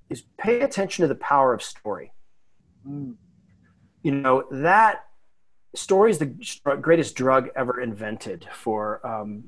is 0.10 0.24
pay 0.38 0.62
attention 0.62 1.02
to 1.04 1.08
the 1.08 1.16
power 1.16 1.54
of 1.54 1.64
story. 1.64 2.12
Mm. 2.88 3.16
You 4.04 4.12
know, 4.12 4.44
that 4.52 5.06
story 5.76 6.12
is 6.12 6.18
the 6.18 6.34
greatest 6.82 7.16
drug 7.16 7.50
ever 7.56 7.82
invented 7.82 8.48
for 8.52 9.06
um, 9.06 9.44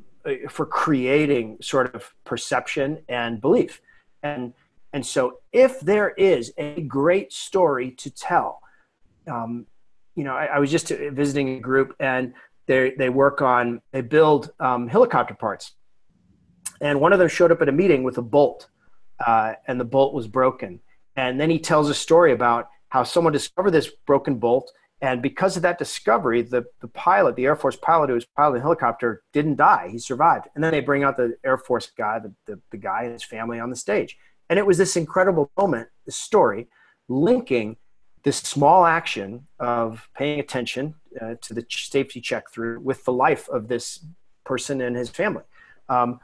for 0.50 0.66
creating 0.66 1.58
sort 1.62 1.94
of 1.96 2.14
perception 2.26 3.00
and 3.10 3.42
belief. 3.42 3.82
And 4.24 4.54
and 4.94 5.06
so 5.06 5.40
if 5.52 5.80
there 5.80 6.10
is 6.10 6.54
a 6.58 6.82
great 6.82 7.34
story 7.34 7.92
to 7.92 8.10
tell 8.10 8.62
um, 9.28 9.66
you 10.16 10.24
know 10.24 10.36
I, 10.36 10.46
I, 10.46 10.60
was 10.60 10.70
just 10.70 10.90
visiting 10.90 11.58
a 11.58 11.60
group 11.60 11.96
and 12.00 12.34
they 12.68 12.94
they 12.98 13.10
work 13.10 13.42
on 13.42 13.82
they 13.92 14.02
build 14.02 14.52
um, 14.60 14.88
helicopter 14.88 15.34
parts. 15.34 15.74
And 16.82 17.00
one 17.00 17.14
of 17.14 17.20
them 17.20 17.28
showed 17.28 17.52
up 17.52 17.62
at 17.62 17.70
a 17.70 17.72
meeting 17.72 18.04
with 18.04 18.18
a 18.18 18.24
bolt 18.24 18.68
uh, 19.26 19.54
and 19.68 19.80
the 19.80 19.86
bolt 19.86 20.14
was 20.14 20.28
broken. 20.28 20.80
And 21.16 21.40
then 21.40 21.50
he 21.50 21.60
tells 21.60 21.90
a 21.90 21.94
story 21.94 22.32
about 22.32 22.70
how 22.90 23.04
someone 23.04 23.34
discovered 23.34 23.72
this 23.72 23.90
broken 24.08 24.36
bolt 24.36 24.72
and 25.02 25.22
because 25.22 25.56
of 25.58 25.64
that 25.64 25.80
discovery, 25.80 26.44
the, 26.44 26.64
the 26.80 26.88
pilot, 26.88 27.36
the 27.36 27.46
Air 27.46 27.56
Force 27.56 27.76
pilot 27.76 28.10
who 28.10 28.14
was 28.14 28.26
piloting 28.26 28.60
the 28.60 28.62
helicopter, 28.62 29.24
didn't 29.34 29.56
die. 29.56 29.90
He 29.92 29.98
survived. 29.98 30.48
And 30.54 30.64
then 30.64 30.72
they 30.72 30.80
bring 30.80 31.04
out 31.04 31.18
the 31.18 31.36
Air 31.44 31.58
Force 31.58 31.92
guy, 31.98 32.20
the, 32.20 32.34
the, 32.46 32.62
the 32.70 32.78
guy 32.78 33.04
and 33.04 33.14
his 33.14 33.24
family 33.24 33.60
on 33.60 33.72
the 33.72 33.76
stage. 33.76 34.16
And 34.50 34.60
it 34.60 34.66
was 34.66 34.78
this 34.78 34.96
incredible 34.96 35.52
moment, 35.58 35.90
this 36.06 36.18
story, 36.18 36.68
linking 37.08 37.78
this 38.24 38.38
small 38.38 38.86
action 38.86 39.48
of 39.60 40.08
paying 40.16 40.40
attention 40.40 40.94
uh, 41.20 41.34
to 41.42 41.56
the 41.56 41.66
safety 41.68 42.22
check 42.22 42.52
through 42.52 42.80
with 42.82 43.04
the 43.04 43.14
life 43.14 43.50
of 43.50 43.68
this 43.68 44.06
person 44.44 44.82
and 44.82 44.96
his 44.96 45.10
family. 45.10 45.44
Um, 45.90 46.20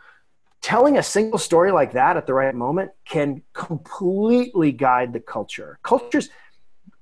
telling 0.62 0.98
a 0.98 1.04
single 1.04 1.40
story 1.40 1.72
like 1.72 1.94
that 1.94 2.16
at 2.16 2.28
the 2.28 2.34
right 2.34 2.54
moment 2.54 2.92
can 3.06 3.42
completely 3.54 4.72
guide 4.72 5.14
the 5.14 5.20
culture. 5.20 5.80
Cultures– 5.82 6.30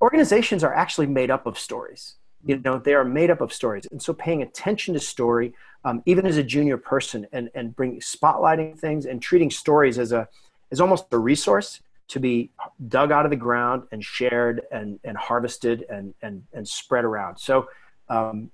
organizations 0.00 0.62
are 0.64 0.74
actually 0.74 1.06
made 1.06 1.30
up 1.30 1.46
of 1.46 1.58
stories. 1.58 2.16
You 2.44 2.58
know 2.58 2.78
they 2.78 2.94
are 2.94 3.04
made 3.04 3.30
up 3.30 3.40
of 3.40 3.52
stories. 3.52 3.86
And 3.90 4.00
so 4.00 4.12
paying 4.12 4.42
attention 4.42 4.94
to 4.94 5.00
story 5.00 5.52
um, 5.86 6.02
even 6.04 6.26
as 6.26 6.36
a 6.36 6.42
junior 6.42 6.76
person 6.76 7.26
and 7.32 7.48
and 7.54 7.74
bring 7.74 8.00
spotlighting 8.00 8.78
things 8.78 9.06
and 9.06 9.22
treating 9.22 9.50
stories 9.50 9.98
as 9.98 10.12
a 10.12 10.28
as 10.72 10.80
almost 10.80 11.06
a 11.12 11.18
resource 11.18 11.80
to 12.08 12.20
be 12.20 12.50
dug 12.88 13.12
out 13.12 13.24
of 13.24 13.30
the 13.30 13.36
ground 13.36 13.84
and 13.92 14.04
shared 14.04 14.62
and 14.72 14.98
and 15.04 15.16
harvested 15.16 15.86
and 15.88 16.12
and 16.22 16.42
and 16.52 16.66
spread 16.66 17.04
around. 17.04 17.38
So 17.38 17.68
um, 18.08 18.50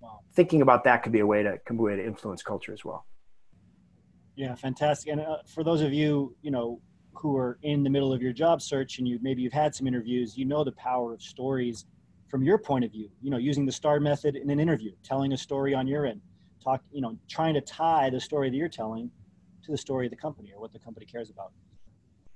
wow. 0.00 0.20
thinking 0.34 0.60
about 0.60 0.84
that 0.84 1.02
could 1.02 1.12
be 1.12 1.20
a 1.20 1.26
way 1.26 1.42
to 1.42 1.58
can 1.64 1.76
be 1.76 1.80
a 1.80 1.84
way 1.84 1.96
to 1.96 2.04
influence 2.04 2.42
culture 2.42 2.72
as 2.72 2.84
well. 2.84 3.06
Yeah 4.36 4.54
fantastic. 4.54 5.10
And 5.10 5.22
uh, 5.22 5.38
for 5.46 5.64
those 5.64 5.80
of 5.80 5.94
you 5.94 6.36
you 6.42 6.50
know 6.50 6.80
who 7.16 7.36
are 7.36 7.58
in 7.62 7.82
the 7.82 7.90
middle 7.90 8.12
of 8.12 8.22
your 8.22 8.32
job 8.32 8.60
search 8.60 8.98
and 8.98 9.08
you 9.08 9.18
maybe 9.22 9.42
you've 9.42 9.52
had 9.52 9.74
some 9.74 9.86
interviews, 9.86 10.36
you 10.36 10.44
know 10.44 10.64
the 10.64 10.72
power 10.72 11.12
of 11.12 11.22
stories 11.22 11.86
from 12.28 12.42
your 12.42 12.58
point 12.58 12.84
of 12.84 12.92
view. 12.92 13.08
You 13.22 13.30
know, 13.30 13.36
using 13.36 13.64
the 13.64 13.72
STAR 13.72 14.00
method 14.00 14.36
in 14.36 14.50
an 14.50 14.60
interview, 14.60 14.92
telling 15.02 15.32
a 15.32 15.36
story 15.36 15.74
on 15.74 15.86
your 15.86 16.06
end, 16.06 16.20
talk, 16.62 16.82
you 16.90 17.00
know, 17.00 17.16
trying 17.28 17.54
to 17.54 17.60
tie 17.60 18.10
the 18.10 18.20
story 18.20 18.50
that 18.50 18.56
you're 18.56 18.68
telling 18.68 19.10
to 19.64 19.70
the 19.70 19.78
story 19.78 20.06
of 20.06 20.10
the 20.10 20.16
company 20.16 20.52
or 20.54 20.60
what 20.60 20.72
the 20.72 20.78
company 20.78 21.06
cares 21.06 21.30
about. 21.30 21.52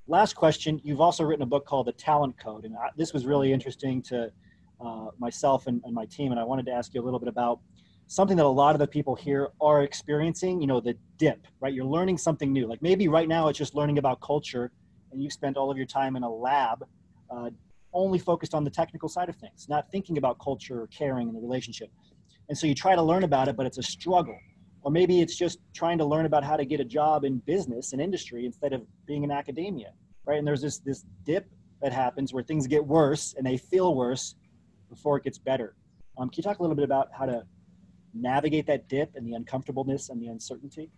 Last 0.06 0.34
question: 0.34 0.80
You've 0.84 1.00
also 1.00 1.24
written 1.24 1.42
a 1.42 1.46
book 1.46 1.66
called 1.66 1.86
The 1.86 1.92
Talent 1.92 2.38
Code, 2.38 2.64
and 2.64 2.76
I, 2.76 2.90
this 2.96 3.12
was 3.12 3.26
really 3.26 3.52
interesting 3.52 4.00
to 4.02 4.32
uh, 4.80 5.08
myself 5.18 5.66
and, 5.66 5.82
and 5.84 5.94
my 5.94 6.06
team, 6.06 6.30
and 6.30 6.40
I 6.40 6.44
wanted 6.44 6.66
to 6.66 6.72
ask 6.72 6.94
you 6.94 7.02
a 7.02 7.04
little 7.04 7.18
bit 7.18 7.28
about 7.28 7.60
something 8.08 8.38
that 8.38 8.46
a 8.46 8.48
lot 8.48 8.74
of 8.74 8.78
the 8.78 8.86
people 8.86 9.14
here 9.14 9.48
are 9.60 9.82
experiencing, 9.82 10.60
you 10.60 10.66
know, 10.66 10.80
the 10.80 10.96
dip, 11.18 11.46
right? 11.60 11.72
You're 11.74 11.84
learning 11.84 12.18
something 12.18 12.52
new. 12.52 12.66
Like 12.66 12.82
maybe 12.82 13.06
right 13.06 13.28
now 13.28 13.48
it's 13.48 13.58
just 13.58 13.74
learning 13.74 13.98
about 13.98 14.20
culture 14.20 14.72
and 15.12 15.22
you 15.22 15.30
spent 15.30 15.56
all 15.56 15.70
of 15.70 15.76
your 15.76 15.86
time 15.86 16.16
in 16.16 16.22
a 16.22 16.30
lab 16.30 16.84
uh, 17.30 17.50
only 17.92 18.18
focused 18.18 18.54
on 18.54 18.64
the 18.64 18.70
technical 18.70 19.10
side 19.10 19.28
of 19.28 19.36
things, 19.36 19.66
not 19.68 19.90
thinking 19.90 20.16
about 20.16 20.38
culture 20.38 20.80
or 20.80 20.86
caring 20.88 21.28
in 21.28 21.34
the 21.34 21.40
relationship. 21.40 21.90
And 22.48 22.56
so 22.56 22.66
you 22.66 22.74
try 22.74 22.94
to 22.94 23.02
learn 23.02 23.24
about 23.24 23.46
it, 23.46 23.56
but 23.56 23.66
it's 23.66 23.78
a 23.78 23.82
struggle. 23.82 24.38
Or 24.82 24.90
maybe 24.90 25.20
it's 25.20 25.36
just 25.36 25.58
trying 25.74 25.98
to 25.98 26.04
learn 26.06 26.24
about 26.24 26.44
how 26.44 26.56
to 26.56 26.64
get 26.64 26.80
a 26.80 26.84
job 26.84 27.24
in 27.24 27.38
business 27.38 27.92
and 27.92 28.00
industry 28.00 28.46
instead 28.46 28.72
of 28.72 28.82
being 29.06 29.22
in 29.22 29.30
academia, 29.30 29.92
right? 30.24 30.38
And 30.38 30.46
there's 30.46 30.62
this, 30.62 30.78
this 30.78 31.04
dip 31.24 31.46
that 31.82 31.92
happens 31.92 32.32
where 32.32 32.42
things 32.42 32.66
get 32.66 32.84
worse 32.86 33.34
and 33.36 33.46
they 33.46 33.58
feel 33.58 33.94
worse 33.94 34.34
before 34.88 35.18
it 35.18 35.24
gets 35.24 35.36
better. 35.36 35.74
Um, 36.16 36.30
can 36.30 36.38
you 36.38 36.42
talk 36.42 36.58
a 36.58 36.62
little 36.62 36.76
bit 36.76 36.84
about 36.84 37.08
how 37.12 37.26
to 37.26 37.42
navigate 38.20 38.66
that 38.66 38.88
dip 38.88 39.14
and 39.14 39.26
the 39.26 39.34
uncomfortableness 39.34 40.08
and 40.08 40.20
the 40.20 40.26
uncertainty? 40.28 40.90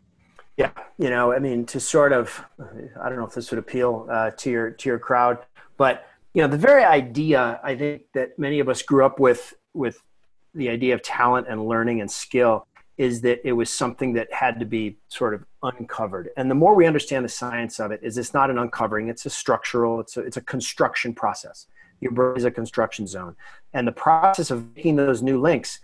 Yeah, 0.56 0.70
you 0.98 1.10
know, 1.10 1.32
I 1.32 1.38
mean, 1.38 1.64
to 1.66 1.80
sort 1.80 2.12
of, 2.12 2.44
I 3.02 3.08
don't 3.08 3.18
know 3.18 3.26
if 3.26 3.34
this 3.34 3.50
would 3.50 3.58
appeal 3.58 4.06
uh, 4.10 4.30
to 4.30 4.50
your 4.50 4.70
to 4.72 4.88
your 4.88 4.98
crowd, 4.98 5.38
but 5.76 6.06
you 6.34 6.42
know, 6.42 6.48
the 6.48 6.58
very 6.58 6.84
idea 6.84 7.60
I 7.62 7.74
think 7.76 8.02
that 8.14 8.38
many 8.38 8.60
of 8.60 8.68
us 8.68 8.82
grew 8.82 9.04
up 9.04 9.18
with 9.18 9.54
with 9.74 10.02
the 10.54 10.68
idea 10.68 10.94
of 10.94 11.02
talent 11.02 11.46
and 11.48 11.66
learning 11.66 12.00
and 12.00 12.10
skill 12.10 12.66
is 12.98 13.22
that 13.22 13.40
it 13.48 13.52
was 13.52 13.70
something 13.70 14.12
that 14.12 14.30
had 14.30 14.60
to 14.60 14.66
be 14.66 14.98
sort 15.08 15.32
of 15.32 15.42
uncovered. 15.62 16.28
And 16.36 16.50
the 16.50 16.54
more 16.54 16.74
we 16.74 16.86
understand 16.86 17.24
the 17.24 17.30
science 17.30 17.80
of 17.80 17.92
it, 17.92 18.00
is 18.02 18.18
it's 18.18 18.34
not 18.34 18.50
an 18.50 18.58
uncovering; 18.58 19.08
it's 19.08 19.24
a 19.24 19.30
structural, 19.30 20.00
it's 20.00 20.16
a 20.18 20.20
it's 20.20 20.36
a 20.36 20.42
construction 20.42 21.14
process. 21.14 21.66
Your 22.00 22.12
brain 22.12 22.36
is 22.36 22.44
a 22.44 22.50
construction 22.50 23.06
zone, 23.06 23.36
and 23.72 23.88
the 23.88 23.92
process 23.92 24.50
of 24.50 24.76
making 24.76 24.96
those 24.96 25.22
new 25.22 25.40
links 25.40 25.80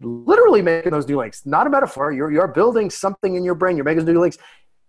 literally 0.00 0.62
making 0.62 0.92
those 0.92 1.08
new 1.08 1.18
links, 1.18 1.46
not 1.46 1.66
a 1.66 1.70
metaphor. 1.70 2.12
You're, 2.12 2.32
you're 2.32 2.48
building 2.48 2.90
something 2.90 3.34
in 3.36 3.44
your 3.44 3.54
brain. 3.54 3.76
You're 3.76 3.84
making 3.84 4.04
new 4.04 4.20
links. 4.20 4.38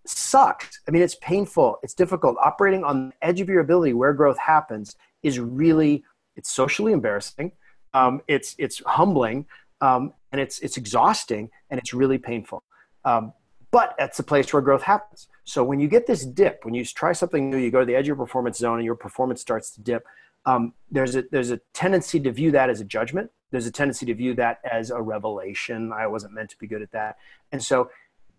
Sucks. 0.06 0.82
I 0.88 0.92
mean, 0.92 1.02
it's 1.02 1.16
painful. 1.16 1.78
It's 1.84 1.94
difficult. 1.94 2.38
Operating 2.44 2.84
on 2.84 3.10
the 3.10 3.28
edge 3.28 3.42
of 3.42 3.50
your 3.50 3.62
ability 3.62 3.94
where 3.94 4.14
growth 4.14 4.38
happens 4.38 4.96
is 5.24 5.40
really, 5.40 6.04
it's 6.36 6.52
socially 6.52 6.92
embarrassing. 6.92 7.52
Um, 7.94 8.22
it's, 8.28 8.56
it's 8.58 8.82
humbling 8.86 9.46
um, 9.82 10.14
and 10.32 10.42
it's, 10.42 10.60
it's 10.60 10.78
exhausting 10.78 11.50
and 11.70 11.80
it's 11.80 11.94
really 11.94 12.18
painful. 12.18 12.64
Um, 13.04 13.34
but 13.72 13.96
that's 13.98 14.18
the 14.18 14.24
place 14.24 14.54
where 14.54 14.62
growth 14.62 14.84
happens. 14.84 15.28
So 15.44 15.64
when 15.64 15.80
you 15.80 15.88
get 15.88 16.08
this 16.08 16.26
dip, 16.26 16.64
when 16.64 16.74
you 16.74 16.84
try 16.86 17.14
something 17.14 17.50
new, 17.50 17.58
you 17.58 17.72
go 17.72 17.82
to 17.82 17.86
the 17.86 17.96
edge 17.96 18.04
of 18.04 18.08
your 18.08 18.16
performance 18.16 18.58
zone 18.58 18.78
and 18.78 18.86
your 18.86 18.96
performance 18.96 19.42
starts 19.42 19.72
to 19.72 19.82
dip. 19.82 20.06
Um, 20.46 20.74
there's 20.92 21.16
a 21.16 21.24
there's 21.32 21.52
a 21.52 21.60
tendency 21.74 22.20
to 22.20 22.32
view 22.32 22.52
that 22.52 22.70
as 22.70 22.80
a 22.80 22.86
judgment 22.86 23.32
there's 23.56 23.66
a 23.66 23.72
tendency 23.72 24.06
to 24.06 24.14
view 24.14 24.36
that 24.36 24.60
as 24.70 24.92
a 24.92 25.02
revelation. 25.02 25.94
I 25.94 26.08
wasn't 26.08 26.34
meant 26.34 26.50
to 26.50 26.58
be 26.58 26.68
good 26.68 26.82
at 26.82 26.92
that. 26.92 27.16
And 27.52 27.64
so 27.64 27.90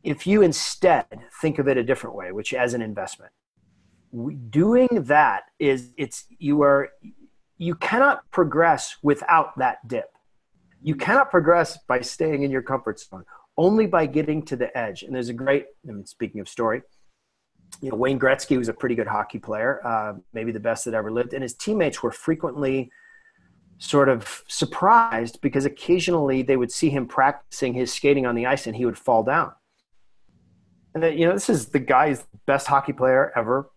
if 0.04 0.26
you 0.26 0.42
instead 0.42 1.06
think 1.40 1.58
of 1.58 1.68
it 1.68 1.76
a 1.76 1.82
different 1.82 2.14
way, 2.14 2.32
which 2.32 2.52
as 2.52 2.74
an 2.74 2.82
investment, 2.82 3.32
doing 4.50 4.88
that 4.92 5.44
is 5.58 5.90
it's 5.96 6.26
you 6.38 6.62
are 6.62 6.90
you 7.58 7.74
cannot 7.74 8.30
progress 8.30 8.96
without 9.02 9.58
that 9.58 9.86
dip. 9.88 10.10
You 10.82 10.94
cannot 10.94 11.30
progress 11.30 11.78
by 11.88 12.02
staying 12.02 12.42
in 12.42 12.50
your 12.50 12.62
comfort 12.62 13.00
zone, 13.00 13.24
only 13.56 13.86
by 13.86 14.04
getting 14.06 14.42
to 14.44 14.56
the 14.56 14.76
edge. 14.76 15.02
And 15.02 15.14
there's 15.14 15.30
a 15.30 15.34
great, 15.34 15.64
I 15.88 15.92
mean, 15.92 16.04
speaking 16.04 16.40
of 16.40 16.48
story, 16.48 16.82
you 17.80 17.90
know, 17.90 17.96
Wayne 17.96 18.18
Gretzky 18.18 18.58
was 18.58 18.68
a 18.68 18.74
pretty 18.74 18.94
good 18.94 19.06
hockey 19.06 19.38
player, 19.38 19.80
uh, 19.84 20.14
maybe 20.34 20.52
the 20.52 20.60
best 20.60 20.84
that 20.84 20.94
ever 20.94 21.10
lived, 21.10 21.32
and 21.32 21.42
his 21.42 21.54
teammates 21.54 22.02
were 22.02 22.12
frequently 22.12 22.90
sort 23.78 24.08
of 24.08 24.42
surprised 24.48 25.40
because 25.40 25.64
occasionally 25.64 26.42
they 26.42 26.56
would 26.56 26.72
see 26.72 26.90
him 26.90 27.06
practicing 27.06 27.74
his 27.74 27.92
skating 27.92 28.26
on 28.26 28.34
the 28.34 28.46
ice 28.46 28.66
and 28.66 28.76
he 28.76 28.86
would 28.86 28.98
fall 28.98 29.22
down. 29.22 29.52
And 30.94 31.18
you 31.18 31.26
know, 31.26 31.34
this 31.34 31.50
is 31.50 31.66
the 31.66 31.78
guy's 31.78 32.24
best 32.46 32.66
hockey 32.66 32.92
player 32.92 33.32
ever, 33.36 33.70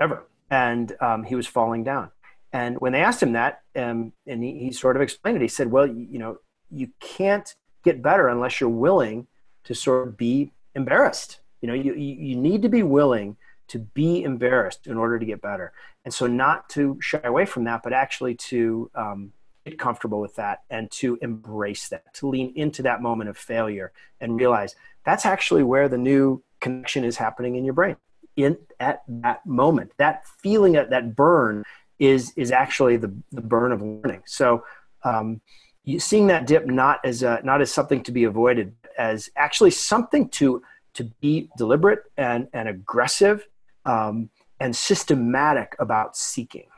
ever. 0.00 0.26
And 0.50 0.94
um, 1.00 1.24
he 1.24 1.34
was 1.34 1.46
falling 1.46 1.82
down. 1.82 2.10
And 2.52 2.78
when 2.78 2.92
they 2.92 3.00
asked 3.00 3.22
him 3.22 3.32
that, 3.32 3.62
um, 3.76 4.12
and 4.26 4.42
he, 4.42 4.58
he 4.58 4.72
sort 4.72 4.96
of 4.96 5.02
explained 5.02 5.36
it, 5.36 5.42
he 5.42 5.48
said, 5.48 5.70
well, 5.70 5.86
you, 5.86 6.06
you 6.10 6.18
know, 6.18 6.38
you 6.70 6.90
can't 7.00 7.54
get 7.84 8.02
better 8.02 8.28
unless 8.28 8.60
you're 8.60 8.70
willing 8.70 9.26
to 9.64 9.74
sort 9.74 10.08
of 10.08 10.16
be 10.16 10.52
embarrassed. 10.74 11.40
You 11.60 11.68
know, 11.68 11.74
you, 11.74 11.94
you 11.94 12.36
need 12.36 12.62
to 12.62 12.68
be 12.68 12.82
willing 12.82 13.36
to 13.68 13.78
be 13.78 14.22
embarrassed 14.22 14.86
in 14.86 14.96
order 14.96 15.18
to 15.18 15.24
get 15.24 15.42
better. 15.42 15.72
And 16.04 16.12
so 16.12 16.26
not 16.26 16.68
to 16.70 16.98
shy 17.00 17.20
away 17.22 17.44
from 17.44 17.64
that, 17.64 17.82
but 17.82 17.92
actually 17.92 18.34
to 18.34 18.90
um, 18.94 19.32
comfortable 19.76 20.20
with 20.20 20.36
that 20.36 20.62
and 20.70 20.90
to 20.92 21.18
embrace 21.20 21.88
that, 21.88 22.14
to 22.14 22.28
lean 22.28 22.52
into 22.56 22.82
that 22.82 23.02
moment 23.02 23.28
of 23.28 23.36
failure 23.36 23.92
and 24.20 24.38
realize 24.38 24.76
that's 25.04 25.26
actually 25.26 25.62
where 25.62 25.88
the 25.88 25.98
new 25.98 26.42
connection 26.60 27.04
is 27.04 27.16
happening 27.16 27.56
in 27.56 27.64
your 27.64 27.74
brain. 27.74 27.96
In 28.36 28.56
at 28.78 29.02
that 29.08 29.44
moment, 29.44 29.92
that 29.96 30.24
feeling 30.26 30.72
that 30.72 31.16
burn 31.16 31.64
is 31.98 32.32
is 32.36 32.52
actually 32.52 32.96
the, 32.96 33.12
the 33.32 33.40
burn 33.40 33.72
of 33.72 33.82
learning. 33.82 34.22
So 34.26 34.64
um, 35.02 35.40
you, 35.84 35.98
seeing 35.98 36.28
that 36.28 36.46
dip 36.46 36.66
not 36.66 37.00
as 37.04 37.22
a, 37.22 37.40
not 37.42 37.60
as 37.60 37.72
something 37.72 38.02
to 38.04 38.12
be 38.12 38.24
avoided, 38.24 38.74
as 38.96 39.28
actually 39.36 39.72
something 39.72 40.28
to 40.30 40.62
to 40.94 41.04
be 41.20 41.50
deliberate 41.56 42.04
and 42.16 42.48
and 42.52 42.68
aggressive 42.68 43.46
um, 43.84 44.30
and 44.60 44.74
systematic 44.74 45.74
about 45.78 46.16
seeking. 46.16 46.68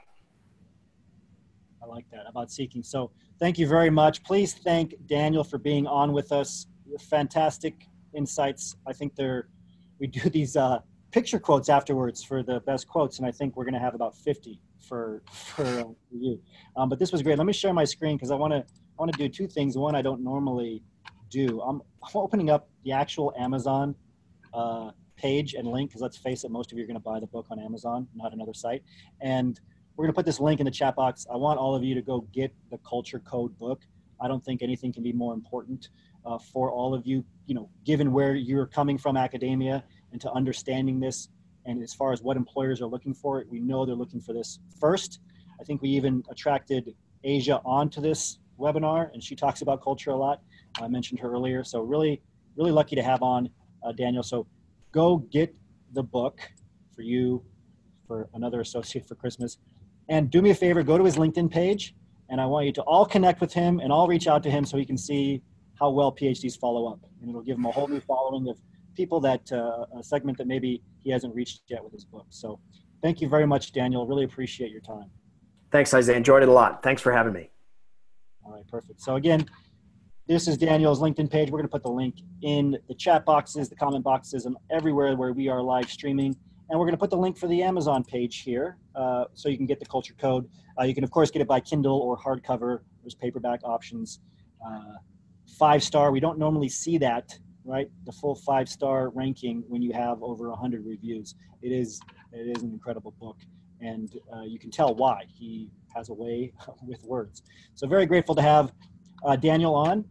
Like 1.90 2.08
that 2.10 2.24
about 2.28 2.50
seeking. 2.50 2.82
So 2.82 3.10
thank 3.38 3.58
you 3.58 3.66
very 3.66 3.90
much. 3.90 4.22
Please 4.22 4.54
thank 4.54 4.94
Daniel 5.06 5.44
for 5.44 5.58
being 5.58 5.86
on 5.86 6.12
with 6.12 6.32
us. 6.32 6.66
Fantastic 6.98 7.86
insights. 8.14 8.76
I 8.86 8.92
think 8.92 9.14
they're 9.16 9.48
we 9.98 10.06
do 10.06 10.28
these 10.30 10.56
uh, 10.56 10.78
picture 11.10 11.38
quotes 11.38 11.68
afterwards 11.68 12.22
for 12.22 12.42
the 12.42 12.60
best 12.60 12.88
quotes, 12.88 13.18
and 13.18 13.26
I 13.26 13.32
think 13.32 13.56
we're 13.56 13.64
going 13.64 13.74
to 13.74 13.80
have 13.80 13.94
about 13.94 14.16
50 14.16 14.60
for 14.80 15.22
for, 15.32 15.64
uh, 15.64 15.82
for 15.82 16.16
you. 16.16 16.40
Um, 16.76 16.88
but 16.88 16.98
this 16.98 17.12
was 17.12 17.22
great. 17.22 17.38
Let 17.38 17.46
me 17.46 17.52
share 17.52 17.74
my 17.74 17.84
screen 17.84 18.16
because 18.16 18.30
I 18.30 18.36
want 18.36 18.52
to 18.52 18.58
I 18.58 19.02
want 19.02 19.12
to 19.12 19.18
do 19.18 19.28
two 19.28 19.46
things. 19.46 19.76
One 19.76 19.94
I 19.94 20.02
don't 20.02 20.22
normally 20.22 20.82
do. 21.30 21.60
I'm, 21.62 21.80
I'm 22.02 22.10
opening 22.14 22.50
up 22.50 22.68
the 22.84 22.92
actual 22.92 23.32
Amazon 23.38 23.94
uh, 24.52 24.90
page 25.16 25.54
and 25.54 25.68
link 25.68 25.90
because 25.90 26.02
let's 26.02 26.16
face 26.16 26.44
it, 26.44 26.50
most 26.50 26.72
of 26.72 26.78
you 26.78 26.84
are 26.84 26.86
going 26.86 26.96
to 26.96 27.00
buy 27.00 27.20
the 27.20 27.26
book 27.26 27.46
on 27.50 27.58
Amazon, 27.60 28.08
not 28.14 28.32
another 28.32 28.54
site. 28.54 28.82
And 29.20 29.60
we're 30.00 30.06
going 30.06 30.14
to 30.14 30.16
put 30.16 30.24
this 30.24 30.40
link 30.40 30.60
in 30.60 30.64
the 30.64 30.70
chat 30.70 30.96
box. 30.96 31.26
I 31.30 31.36
want 31.36 31.58
all 31.58 31.74
of 31.74 31.84
you 31.84 31.94
to 31.94 32.00
go 32.00 32.22
get 32.32 32.54
the 32.70 32.78
Culture 32.78 33.18
Code 33.18 33.58
book. 33.58 33.82
I 34.18 34.28
don't 34.28 34.42
think 34.42 34.62
anything 34.62 34.94
can 34.94 35.02
be 35.02 35.12
more 35.12 35.34
important 35.34 35.90
uh, 36.24 36.38
for 36.38 36.70
all 36.70 36.94
of 36.94 37.06
you. 37.06 37.22
You 37.44 37.54
know, 37.54 37.68
given 37.84 38.10
where 38.10 38.34
you're 38.34 38.64
coming 38.64 38.96
from 38.96 39.18
academia 39.18 39.84
and 40.12 40.18
to 40.22 40.32
understanding 40.32 41.00
this 41.00 41.28
and 41.66 41.82
as 41.82 41.92
far 41.92 42.14
as 42.14 42.22
what 42.22 42.38
employers 42.38 42.80
are 42.80 42.86
looking 42.86 43.12
for, 43.12 43.44
we 43.50 43.60
know 43.60 43.84
they're 43.84 43.94
looking 43.94 44.22
for 44.22 44.32
this 44.32 44.58
first. 44.80 45.20
I 45.60 45.64
think 45.64 45.82
we 45.82 45.90
even 45.90 46.22
attracted 46.30 46.94
Asia 47.22 47.60
onto 47.66 48.00
this 48.00 48.38
webinar, 48.58 49.12
and 49.12 49.22
she 49.22 49.36
talks 49.36 49.60
about 49.60 49.82
culture 49.82 50.12
a 50.12 50.16
lot. 50.16 50.40
I 50.80 50.88
mentioned 50.88 51.20
her 51.20 51.30
earlier, 51.30 51.62
so 51.62 51.82
really, 51.82 52.22
really 52.56 52.72
lucky 52.72 52.96
to 52.96 53.02
have 53.02 53.22
on 53.22 53.50
uh, 53.82 53.92
Daniel. 53.92 54.22
So 54.22 54.46
go 54.92 55.18
get 55.18 55.54
the 55.92 56.02
book 56.02 56.40
for 56.96 57.02
you, 57.02 57.44
for 58.06 58.30
another 58.32 58.62
associate 58.62 59.06
for 59.06 59.14
Christmas, 59.14 59.58
and 60.10 60.28
do 60.28 60.42
me 60.42 60.50
a 60.50 60.54
favor, 60.54 60.82
go 60.82 60.98
to 60.98 61.04
his 61.04 61.16
LinkedIn 61.16 61.50
page, 61.50 61.94
and 62.28 62.40
I 62.40 62.46
want 62.46 62.66
you 62.66 62.72
to 62.74 62.82
all 62.82 63.06
connect 63.06 63.40
with 63.40 63.52
him 63.52 63.78
and 63.78 63.90
all 63.90 64.06
reach 64.08 64.26
out 64.26 64.42
to 64.42 64.50
him 64.50 64.66
so 64.66 64.76
he 64.76 64.84
can 64.84 64.98
see 64.98 65.40
how 65.78 65.88
well 65.88 66.12
PhDs 66.12 66.58
follow 66.58 66.92
up, 66.92 66.98
and 67.20 67.30
it'll 67.30 67.42
give 67.42 67.56
him 67.56 67.64
a 67.64 67.70
whole 67.70 67.88
new 67.88 68.00
following 68.00 68.48
of 68.48 68.58
people 68.94 69.20
that 69.20 69.50
uh, 69.52 69.86
a 69.98 70.02
segment 70.02 70.36
that 70.36 70.46
maybe 70.46 70.82
he 70.98 71.10
hasn't 71.10 71.34
reached 71.34 71.62
yet 71.68 71.82
with 71.82 71.92
his 71.92 72.04
book. 72.04 72.26
So 72.28 72.60
thank 73.02 73.20
you 73.20 73.28
very 73.28 73.46
much, 73.46 73.72
Daniel. 73.72 74.06
Really 74.06 74.24
appreciate 74.24 74.72
your 74.72 74.82
time. 74.82 75.10
Thanks, 75.70 75.94
Isaiah. 75.94 76.16
Enjoyed 76.16 76.42
it 76.42 76.48
a 76.48 76.52
lot. 76.52 76.82
Thanks 76.82 77.00
for 77.00 77.12
having 77.12 77.32
me. 77.32 77.50
All 78.44 78.52
right, 78.52 78.66
perfect. 78.68 79.00
So 79.00 79.14
again, 79.14 79.48
this 80.26 80.48
is 80.48 80.58
Daniel's 80.58 81.00
LinkedIn 81.00 81.30
page. 81.30 81.50
We're 81.50 81.58
going 81.58 81.68
to 81.68 81.72
put 81.72 81.84
the 81.84 81.90
link 81.90 82.16
in 82.42 82.76
the 82.88 82.94
chat 82.94 83.24
boxes, 83.24 83.68
the 83.68 83.76
comment 83.76 84.02
boxes, 84.02 84.44
and 84.46 84.56
everywhere 84.70 85.14
where 85.16 85.32
we 85.32 85.48
are 85.48 85.62
live 85.62 85.88
streaming. 85.88 86.36
And 86.70 86.78
we're 86.78 86.86
going 86.86 86.94
to 86.94 86.98
put 86.98 87.10
the 87.10 87.18
link 87.18 87.36
for 87.36 87.48
the 87.48 87.62
Amazon 87.62 88.04
page 88.04 88.40
here 88.42 88.78
uh, 88.94 89.24
so 89.34 89.48
you 89.48 89.56
can 89.56 89.66
get 89.66 89.80
the 89.80 89.86
culture 89.86 90.14
code. 90.14 90.48
Uh, 90.78 90.84
you 90.84 90.94
can, 90.94 91.04
of 91.04 91.10
course, 91.10 91.30
get 91.30 91.42
it 91.42 91.48
by 91.48 91.60
Kindle 91.60 91.98
or 91.98 92.16
hardcover. 92.16 92.80
There's 93.02 93.14
paperback 93.14 93.60
options. 93.64 94.20
Uh, 94.64 94.94
five 95.58 95.82
star, 95.82 96.12
we 96.12 96.20
don't 96.20 96.38
normally 96.38 96.68
see 96.68 96.96
that 96.98 97.36
right? 97.64 97.90
The 98.04 98.12
full 98.12 98.34
five 98.34 98.68
star 98.68 99.10
ranking 99.10 99.64
when 99.68 99.82
you 99.82 99.92
have 99.92 100.22
over 100.22 100.48
100 100.50 100.84
reviews. 100.84 101.34
It 101.62 101.72
is, 101.72 102.00
it 102.32 102.56
is 102.56 102.62
an 102.62 102.70
incredible 102.70 103.14
book. 103.20 103.36
And 103.80 104.14
uh, 104.34 104.42
you 104.42 104.58
can 104.58 104.70
tell 104.70 104.94
why. 104.94 105.24
He 105.28 105.70
has 105.94 106.10
a 106.10 106.14
way 106.14 106.52
with 106.82 107.02
words. 107.04 107.42
So, 107.74 107.86
very 107.86 108.06
grateful 108.06 108.34
to 108.34 108.42
have 108.42 108.72
uh, 109.24 109.36
Daniel 109.36 109.74
on. 109.74 110.04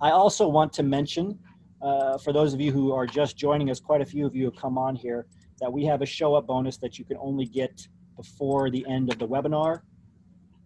I 0.00 0.10
also 0.10 0.48
want 0.48 0.72
to 0.74 0.82
mention, 0.82 1.38
uh, 1.80 2.18
for 2.18 2.32
those 2.32 2.52
of 2.52 2.60
you 2.60 2.72
who 2.72 2.92
are 2.92 3.06
just 3.06 3.36
joining 3.36 3.70
us, 3.70 3.80
quite 3.80 4.00
a 4.00 4.04
few 4.04 4.26
of 4.26 4.34
you 4.34 4.44
have 4.44 4.56
come 4.56 4.76
on 4.76 4.94
here, 4.94 5.26
that 5.62 5.72
we 5.72 5.86
have 5.86 6.02
a 6.02 6.06
show 6.06 6.34
up 6.34 6.46
bonus 6.46 6.76
that 6.78 6.98
you 6.98 7.06
can 7.06 7.16
only 7.18 7.46
get 7.46 7.88
before 8.16 8.68
the 8.68 8.84
end 8.86 9.10
of 9.10 9.18
the 9.18 9.26
webinar. 9.26 9.80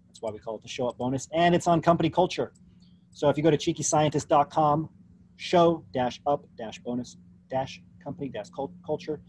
That's 0.09 0.21
why 0.21 0.33
we 0.33 0.41
call 0.41 0.57
it 0.57 0.63
the 0.63 0.69
show 0.69 0.89
up 0.89 0.99
bonus. 0.99 1.29
And 1.33 1.55
it's 1.55 1.69
on 1.69 1.81
company 1.81 2.11
culture. 2.11 2.53
So 3.13 3.29
if 3.29 3.37
you 3.37 3.45
go 3.45 3.51
to 3.51 3.57
cheekyscientist.com 3.57 4.89
show 5.37 5.85
dash 5.93 6.21
up 6.27 6.47
dash 6.57 6.79
bonus 6.81 7.17
dash 7.49 7.83
company 8.03 8.29
dash 8.29 8.49
culture. 8.85 9.21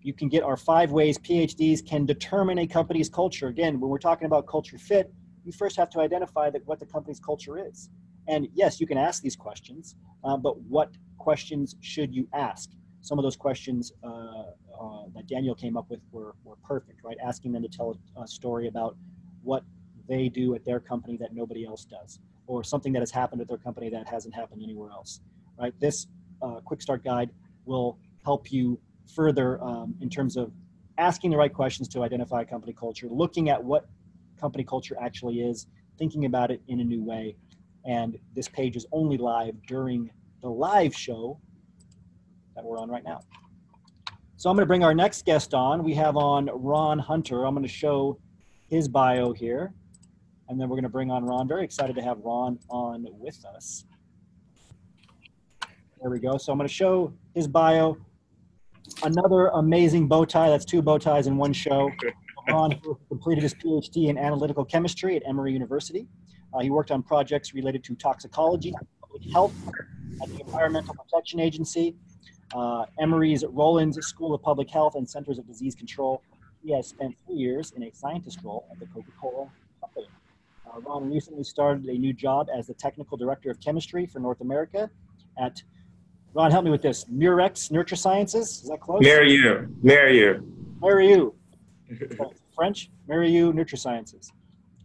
You 0.00 0.12
can 0.12 0.28
get 0.28 0.42
our 0.42 0.56
five 0.56 0.90
ways 0.90 1.16
PhDs 1.18 1.86
can 1.86 2.04
determine 2.04 2.58
a 2.58 2.66
company's 2.66 3.08
culture. 3.08 3.46
Again, 3.48 3.78
when 3.78 3.88
we're 3.88 3.98
talking 3.98 4.26
about 4.26 4.46
culture 4.48 4.78
fit, 4.78 5.12
you 5.44 5.52
first 5.52 5.76
have 5.76 5.90
to 5.90 6.00
identify 6.00 6.50
that 6.50 6.62
what 6.66 6.80
the 6.80 6.86
company's 6.86 7.20
culture 7.20 7.64
is. 7.64 7.88
And 8.26 8.48
yes, 8.52 8.80
you 8.80 8.86
can 8.86 8.98
ask 8.98 9.22
these 9.22 9.36
questions, 9.36 9.94
uh, 10.24 10.36
but 10.36 10.60
what 10.62 10.90
questions 11.18 11.76
should 11.80 12.14
you 12.14 12.26
ask? 12.32 12.70
Some 13.02 13.18
of 13.18 13.24
those 13.24 13.36
questions 13.36 13.92
uh, 14.02 14.06
uh, 14.08 15.04
that 15.14 15.26
Daniel 15.26 15.54
came 15.54 15.76
up 15.76 15.90
with 15.90 16.00
were, 16.10 16.34
were 16.44 16.56
perfect, 16.64 17.04
right? 17.04 17.16
Asking 17.24 17.52
them 17.52 17.62
to 17.62 17.68
tell 17.68 17.98
a 18.16 18.26
story 18.26 18.68
about 18.68 18.96
what 19.42 19.64
they 20.08 20.28
do 20.28 20.54
at 20.54 20.64
their 20.64 20.80
company 20.80 21.16
that 21.18 21.34
nobody 21.34 21.64
else 21.66 21.84
does, 21.84 22.20
or 22.46 22.64
something 22.64 22.92
that 22.92 23.00
has 23.00 23.10
happened 23.10 23.40
at 23.40 23.48
their 23.48 23.58
company 23.58 23.90
that 23.90 24.08
hasn't 24.08 24.34
happened 24.34 24.62
anywhere 24.62 24.90
else 24.90 25.20
right? 25.58 25.78
This 25.80 26.06
uh, 26.42 26.60
quick 26.64 26.82
start 26.82 27.04
guide 27.04 27.30
will 27.64 27.98
help 28.24 28.52
you 28.52 28.78
further 29.14 29.62
um, 29.62 29.94
in 30.00 30.08
terms 30.08 30.36
of 30.36 30.52
asking 30.98 31.30
the 31.30 31.36
right 31.36 31.52
questions 31.52 31.88
to 31.88 32.02
identify 32.02 32.44
company 32.44 32.72
culture, 32.72 33.08
looking 33.10 33.48
at 33.48 33.62
what 33.62 33.88
company 34.40 34.64
culture 34.64 34.96
actually 35.00 35.40
is, 35.40 35.66
thinking 35.98 36.24
about 36.24 36.50
it 36.50 36.60
in 36.68 36.80
a 36.80 36.84
new 36.84 37.02
way. 37.02 37.36
And 37.84 38.18
this 38.34 38.48
page 38.48 38.76
is 38.76 38.86
only 38.92 39.16
live 39.16 39.54
during 39.66 40.10
the 40.40 40.48
live 40.48 40.94
show 40.94 41.40
that 42.54 42.64
we're 42.64 42.78
on 42.78 42.90
right 42.90 43.04
now. 43.04 43.20
So 44.36 44.50
I'm 44.50 44.56
going 44.56 44.64
to 44.64 44.68
bring 44.68 44.82
our 44.82 44.94
next 44.94 45.24
guest 45.24 45.54
on. 45.54 45.84
We 45.84 45.94
have 45.94 46.16
on 46.16 46.50
Ron 46.52 46.98
Hunter. 46.98 47.44
I'm 47.44 47.54
going 47.54 47.66
to 47.66 47.72
show 47.72 48.18
his 48.68 48.88
bio 48.88 49.32
here. 49.32 49.72
And 50.48 50.60
then 50.60 50.68
we're 50.68 50.76
going 50.76 50.82
to 50.82 50.88
bring 50.88 51.10
on 51.10 51.24
Ron. 51.24 51.46
Very 51.46 51.64
excited 51.64 51.94
to 51.96 52.02
have 52.02 52.18
Ron 52.18 52.58
on 52.68 53.06
with 53.10 53.44
us. 53.44 53.84
There 56.00 56.10
we 56.10 56.18
go. 56.18 56.36
So 56.36 56.50
I'm 56.50 56.58
going 56.58 56.66
to 56.66 56.74
show 56.74 57.12
his 57.34 57.46
bio. 57.46 57.96
Another 59.04 59.46
amazing 59.48 60.08
bow 60.08 60.24
tie. 60.24 60.50
That's 60.50 60.64
two 60.64 60.82
bow 60.82 60.98
ties 60.98 61.28
in 61.28 61.36
one 61.36 61.52
show. 61.52 61.88
Ron 62.48 62.74
completed 63.08 63.42
his 63.42 63.54
PhD 63.54 64.08
in 64.08 64.18
analytical 64.18 64.64
chemistry 64.64 65.14
at 65.14 65.22
Emory 65.24 65.52
University. 65.52 66.08
Uh, 66.52 66.58
he 66.58 66.70
worked 66.70 66.90
on 66.90 67.02
projects 67.02 67.54
related 67.54 67.84
to 67.84 67.94
toxicology, 67.94 68.74
public 69.00 69.22
health, 69.32 69.54
at 70.20 70.28
the 70.30 70.40
Environmental 70.40 70.94
Protection 70.94 71.38
Agency, 71.38 71.94
uh, 72.54 72.84
Emory's 73.00 73.44
Rollins 73.44 73.98
School 74.04 74.34
of 74.34 74.42
Public 74.42 74.68
Health 74.70 74.94
and 74.94 75.08
Centers 75.08 75.38
of 75.38 75.46
Disease 75.46 75.74
Control. 75.74 76.22
He 76.64 76.72
has 76.72 76.88
spent 76.88 77.16
three 77.26 77.36
years 77.36 77.72
in 77.72 77.82
a 77.82 77.92
scientist 77.92 78.40
role 78.44 78.66
at 78.70 78.78
the 78.78 78.86
Coca-Cola 78.86 79.48
Company. 79.80 80.06
Uh, 80.66 80.80
Ron 80.80 81.10
recently 81.10 81.44
started 81.44 81.84
a 81.86 81.98
new 81.98 82.12
job 82.12 82.48
as 82.56 82.66
the 82.66 82.74
technical 82.74 83.16
director 83.16 83.50
of 83.50 83.60
chemistry 83.60 84.06
for 84.06 84.20
North 84.20 84.40
America 84.40 84.90
at 85.38 85.62
Ron, 86.34 86.50
help 86.50 86.64
me 86.64 86.70
with 86.70 86.82
this. 86.82 87.06
Murex 87.08 87.68
NutriSciences. 87.68 88.62
Is 88.62 88.68
that 88.68 88.80
close? 88.80 89.02
Merieux. 89.02 89.68
Merieux. 89.82 90.42
Merieux. 90.80 91.34
French. 92.54 92.90
Merieux 93.06 93.52
NutriSciences. 93.52 94.32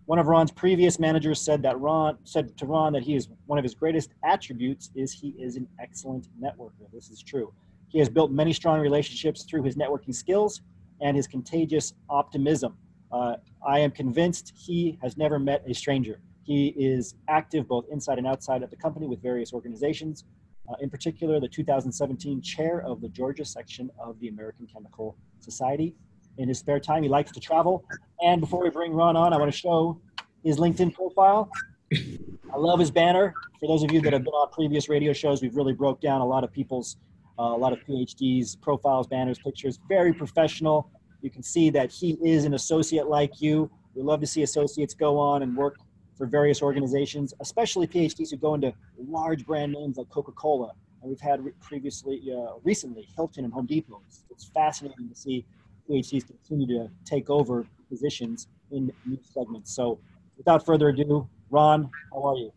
One 0.07 0.19
of 0.19 0.27
Ron's 0.27 0.51
previous 0.51 0.99
managers 0.99 1.41
said 1.41 1.61
that 1.63 1.77
Ron 1.81 2.17
said 2.23 2.57
to 2.59 2.65
Ron 2.65 2.93
that 2.93 3.03
he 3.03 3.13
is 3.13 3.27
one 3.45 3.59
of 3.59 3.63
his 3.63 3.75
greatest 3.75 4.11
attributes 4.23 4.89
is 4.95 5.11
he 5.11 5.35
is 5.37 5.57
an 5.57 5.67
excellent 5.81 6.29
networker. 6.41 6.89
This 6.93 7.09
is 7.09 7.21
true. 7.21 7.53
He 7.89 7.99
has 7.99 8.07
built 8.07 8.31
many 8.31 8.53
strong 8.53 8.79
relationships 8.79 9.43
through 9.43 9.63
his 9.63 9.75
networking 9.75 10.15
skills 10.15 10.61
and 11.01 11.17
his 11.17 11.27
contagious 11.27 11.93
optimism. 12.09 12.77
Uh, 13.11 13.35
I 13.67 13.79
am 13.79 13.91
convinced 13.91 14.53
he 14.55 14.97
has 15.01 15.17
never 15.17 15.39
met 15.39 15.61
a 15.67 15.73
stranger. 15.73 16.21
He 16.43 16.67
is 16.77 17.15
active 17.27 17.67
both 17.67 17.83
inside 17.91 18.17
and 18.17 18.25
outside 18.25 18.63
of 18.63 18.69
the 18.69 18.77
company 18.77 19.07
with 19.07 19.21
various 19.21 19.51
organizations, 19.51 20.23
uh, 20.69 20.75
in 20.79 20.89
particular 20.89 21.41
the 21.41 21.49
2017 21.49 22.41
chair 22.41 22.79
of 22.79 23.01
the 23.01 23.09
Georgia 23.09 23.43
section 23.43 23.91
of 23.99 24.17
the 24.21 24.29
American 24.29 24.67
Chemical 24.67 25.17
Society. 25.41 25.95
In 26.37 26.47
his 26.47 26.59
spare 26.59 26.79
time, 26.79 27.03
he 27.03 27.09
likes 27.09 27.31
to 27.31 27.39
travel. 27.39 27.83
And 28.21 28.41
before 28.41 28.61
we 28.63 28.69
bring 28.69 28.93
Ron 28.93 29.15
on, 29.15 29.33
I 29.33 29.37
want 29.37 29.51
to 29.51 29.57
show 29.57 29.99
his 30.43 30.57
LinkedIn 30.57 30.93
profile. 30.93 31.49
I 31.93 32.57
love 32.57 32.79
his 32.79 32.91
banner. 32.91 33.33
For 33.59 33.67
those 33.67 33.83
of 33.83 33.91
you 33.91 34.01
that 34.01 34.13
have 34.13 34.23
been 34.23 34.33
on 34.33 34.51
previous 34.51 34.89
radio 34.89 35.13
shows, 35.13 35.41
we've 35.41 35.55
really 35.55 35.73
broke 35.73 35.99
down 36.01 36.21
a 36.21 36.25
lot 36.25 36.43
of 36.43 36.51
people's, 36.51 36.97
uh, 37.39 37.43
a 37.43 37.57
lot 37.57 37.73
of 37.73 37.79
PhDs, 37.85 38.59
profiles, 38.59 39.07
banners, 39.07 39.39
pictures. 39.39 39.79
Very 39.87 40.13
professional. 40.13 40.89
You 41.21 41.29
can 41.29 41.43
see 41.43 41.69
that 41.71 41.91
he 41.91 42.17
is 42.23 42.45
an 42.45 42.53
associate 42.53 43.07
like 43.07 43.41
you. 43.41 43.69
We 43.95 44.03
love 44.03 44.21
to 44.21 44.27
see 44.27 44.43
associates 44.43 44.93
go 44.93 45.17
on 45.17 45.41
and 45.41 45.55
work 45.55 45.77
for 46.17 46.25
various 46.25 46.61
organizations, 46.61 47.33
especially 47.39 47.87
PhDs 47.87 48.31
who 48.31 48.37
go 48.37 48.53
into 48.55 48.73
large 48.97 49.45
brand 49.45 49.71
names 49.71 49.97
like 49.97 50.09
Coca-Cola. 50.09 50.71
And 51.01 51.09
we've 51.09 51.19
had 51.19 51.43
re- 51.43 51.53
previously, 51.61 52.21
uh, 52.31 52.53
recently, 52.63 53.07
Hilton 53.15 53.43
and 53.45 53.53
Home 53.53 53.65
Depot. 53.65 54.01
It's, 54.07 54.23
it's, 54.31 54.45
fascinating 54.45 55.09
to 55.09 55.15
see 55.15 55.45
PhDs 55.89 56.25
continue 56.27 56.67
to 56.67 56.89
take 57.05 57.29
over 57.29 57.65
positions 57.89 58.47
in 58.71 58.91
new 59.05 59.19
segments. 59.23 59.73
So 59.73 59.99
without 60.37 60.65
further 60.65 60.89
ado, 60.89 61.27
Ron, 61.49 61.89
how 62.13 62.23
are 62.27 62.37
you? 62.37 62.51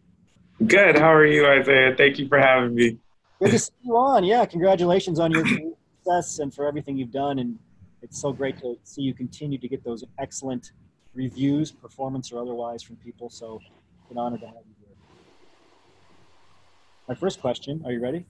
Good. 0.67 0.99
How 0.99 1.13
are 1.13 1.27
you, 1.27 1.47
Isaiah? 1.47 1.95
Thank 1.97 2.19
you 2.19 2.29
for 2.29 2.39
having 2.39 2.75
me. 2.75 2.99
Good 3.41 3.53
to 3.53 3.59
see 3.59 3.73
you 3.83 3.97
on. 3.97 4.25
Yeah, 4.25 4.45
congratulations 4.45 5.19
on 5.19 5.31
your 5.31 5.47
success 5.47 6.41
and 6.41 6.53
for 6.53 6.67
everything 6.67 6.99
you've 6.99 7.13
done. 7.13 7.39
And 7.39 7.59
it's 8.03 8.21
so 8.21 8.33
great 8.33 8.59
to 8.61 8.77
see 8.83 9.03
you 9.03 9.15
continue 9.15 9.59
to 9.59 9.69
get 9.69 9.83
those 9.85 10.05
excellent 10.19 10.73
reviews, 11.15 11.71
performance 11.71 12.33
or 12.33 12.41
otherwise, 12.41 12.83
from 12.83 12.97
people. 12.97 13.31
So 13.31 13.61
it's 14.03 14.11
an 14.11 14.19
honor 14.19 14.39
to 14.39 14.47
have 14.47 14.55
you 14.55 14.75
here. 14.81 14.95
My 17.09 17.15
first 17.15 17.41
question, 17.41 17.83
are 17.87 17.93
you 17.93 18.01
ready? 18.01 18.27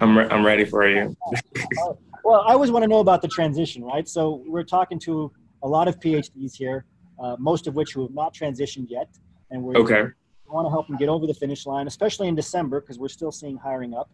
I'm, 0.00 0.18
re- 0.18 0.28
I'm 0.30 0.44
ready 0.44 0.64
for 0.64 0.88
you. 0.88 1.16
well, 2.24 2.42
I 2.46 2.52
always 2.52 2.70
want 2.70 2.82
to 2.82 2.88
know 2.88 2.98
about 2.98 3.22
the 3.22 3.28
transition, 3.28 3.82
right? 3.84 4.08
So 4.08 4.42
we're 4.46 4.64
talking 4.64 4.98
to 5.00 5.30
a 5.62 5.68
lot 5.68 5.88
of 5.88 5.98
PhDs 6.00 6.54
here, 6.56 6.84
uh, 7.22 7.36
most 7.38 7.66
of 7.66 7.74
which 7.74 7.92
who 7.92 8.02
have 8.02 8.14
not 8.14 8.34
transitioned 8.34 8.86
yet. 8.88 9.08
And 9.50 9.62
we're 9.62 9.76
Okay. 9.76 10.02
we 10.02 10.54
want 10.54 10.66
to 10.66 10.70
help 10.70 10.88
them 10.88 10.96
get 10.96 11.08
over 11.08 11.26
the 11.26 11.34
finish 11.34 11.64
line, 11.66 11.86
especially 11.86 12.28
in 12.28 12.34
December, 12.34 12.80
because 12.80 12.98
we're 12.98 13.08
still 13.08 13.32
seeing 13.32 13.56
hiring 13.56 13.94
up. 13.94 14.10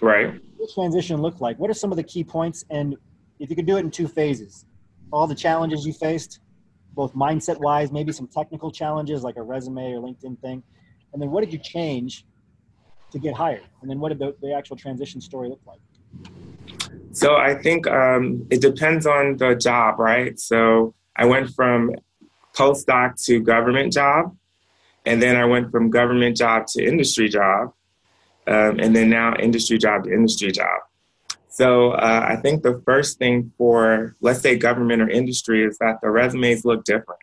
Right. 0.00 0.32
What 0.32 0.66
does 0.66 0.74
transition 0.74 1.20
look 1.20 1.40
like? 1.40 1.58
What 1.58 1.70
are 1.70 1.74
some 1.74 1.90
of 1.90 1.96
the 1.96 2.02
key 2.02 2.24
points? 2.24 2.64
And 2.70 2.96
if 3.38 3.50
you 3.50 3.56
could 3.56 3.66
do 3.66 3.76
it 3.76 3.80
in 3.80 3.90
two 3.90 4.08
phases, 4.08 4.64
all 5.12 5.26
the 5.26 5.34
challenges 5.34 5.84
you 5.84 5.92
faced, 5.92 6.40
both 6.94 7.14
mindset 7.14 7.58
wise, 7.58 7.92
maybe 7.92 8.10
some 8.12 8.26
technical 8.26 8.70
challenges 8.70 9.22
like 9.22 9.36
a 9.36 9.42
resume 9.42 9.92
or 9.92 10.00
LinkedIn 10.00 10.40
thing. 10.40 10.62
And 11.12 11.20
then 11.20 11.30
what 11.30 11.44
did 11.44 11.52
you 11.52 11.58
change 11.58 12.24
to 13.12 13.18
get 13.18 13.34
hired? 13.34 13.62
And 13.80 13.90
then 13.90 14.00
what 14.00 14.10
did 14.10 14.18
the, 14.18 14.34
the 14.40 14.52
actual 14.54 14.76
transition 14.76 15.20
story 15.20 15.48
look 15.48 15.60
like? 15.66 15.80
So 17.12 17.36
I 17.36 17.54
think 17.54 17.86
um, 17.86 18.46
it 18.50 18.60
depends 18.60 19.06
on 19.06 19.36
the 19.36 19.54
job, 19.54 19.98
right? 19.98 20.38
So 20.38 20.94
I 21.16 21.24
went 21.24 21.50
from 21.50 21.92
postdoc 22.54 23.22
to 23.26 23.40
government 23.40 23.92
job, 23.92 24.36
and 25.04 25.20
then 25.20 25.36
I 25.36 25.44
went 25.44 25.70
from 25.70 25.90
government 25.90 26.36
job 26.36 26.66
to 26.68 26.84
industry 26.84 27.28
job, 27.28 27.72
um, 28.46 28.78
and 28.78 28.94
then 28.94 29.10
now 29.10 29.34
industry 29.36 29.78
job 29.78 30.04
to 30.04 30.12
industry 30.12 30.52
job. 30.52 30.80
So 31.48 31.92
uh, 31.92 32.26
I 32.28 32.36
think 32.36 32.62
the 32.62 32.80
first 32.84 33.18
thing 33.18 33.52
for, 33.58 34.14
let's 34.20 34.40
say, 34.40 34.56
government 34.56 35.02
or 35.02 35.08
industry 35.08 35.64
is 35.64 35.78
that 35.78 36.00
the 36.00 36.10
resumes 36.10 36.64
look 36.64 36.84
different. 36.84 37.20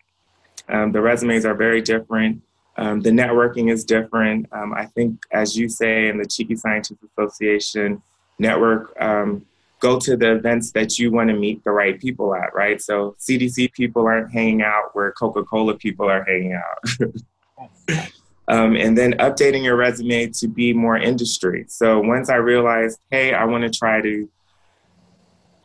Um, 0.67 0.91
the 0.91 1.01
resumes 1.01 1.45
are 1.45 1.55
very 1.55 1.81
different. 1.81 2.41
Um, 2.77 3.01
the 3.01 3.09
networking 3.09 3.71
is 3.71 3.83
different. 3.83 4.47
Um, 4.51 4.73
I 4.73 4.85
think, 4.85 5.19
as 5.31 5.57
you 5.57 5.67
say 5.67 6.09
in 6.09 6.17
the 6.17 6.25
Cheeky 6.25 6.55
Scientists 6.55 6.99
Association 7.17 8.01
network, 8.37 8.95
um, 9.01 9.45
go 9.79 9.99
to 9.99 10.15
the 10.15 10.33
events 10.33 10.71
that 10.71 10.97
you 10.97 11.11
want 11.11 11.29
to 11.29 11.35
meet 11.35 11.63
the 11.63 11.71
right 11.71 11.99
people 11.99 12.35
at, 12.35 12.53
right? 12.53 12.81
So 12.81 13.15
CDC 13.19 13.73
people 13.73 14.05
aren't 14.05 14.31
hanging 14.31 14.61
out 14.61 14.93
where 14.93 15.11
Coca 15.11 15.43
Cola 15.43 15.75
people 15.75 16.09
are 16.09 16.23
hanging 16.23 16.53
out. 16.53 18.09
um, 18.47 18.75
and 18.75 18.97
then 18.97 19.13
updating 19.13 19.63
your 19.63 19.75
resume 19.75 20.27
to 20.27 20.47
be 20.47 20.73
more 20.73 20.97
industry. 20.97 21.65
So 21.67 21.99
once 21.99 22.29
I 22.29 22.35
realized, 22.35 22.99
hey, 23.11 23.33
I 23.33 23.45
want 23.45 23.63
to 23.63 23.69
try 23.69 24.01
to 24.01 24.29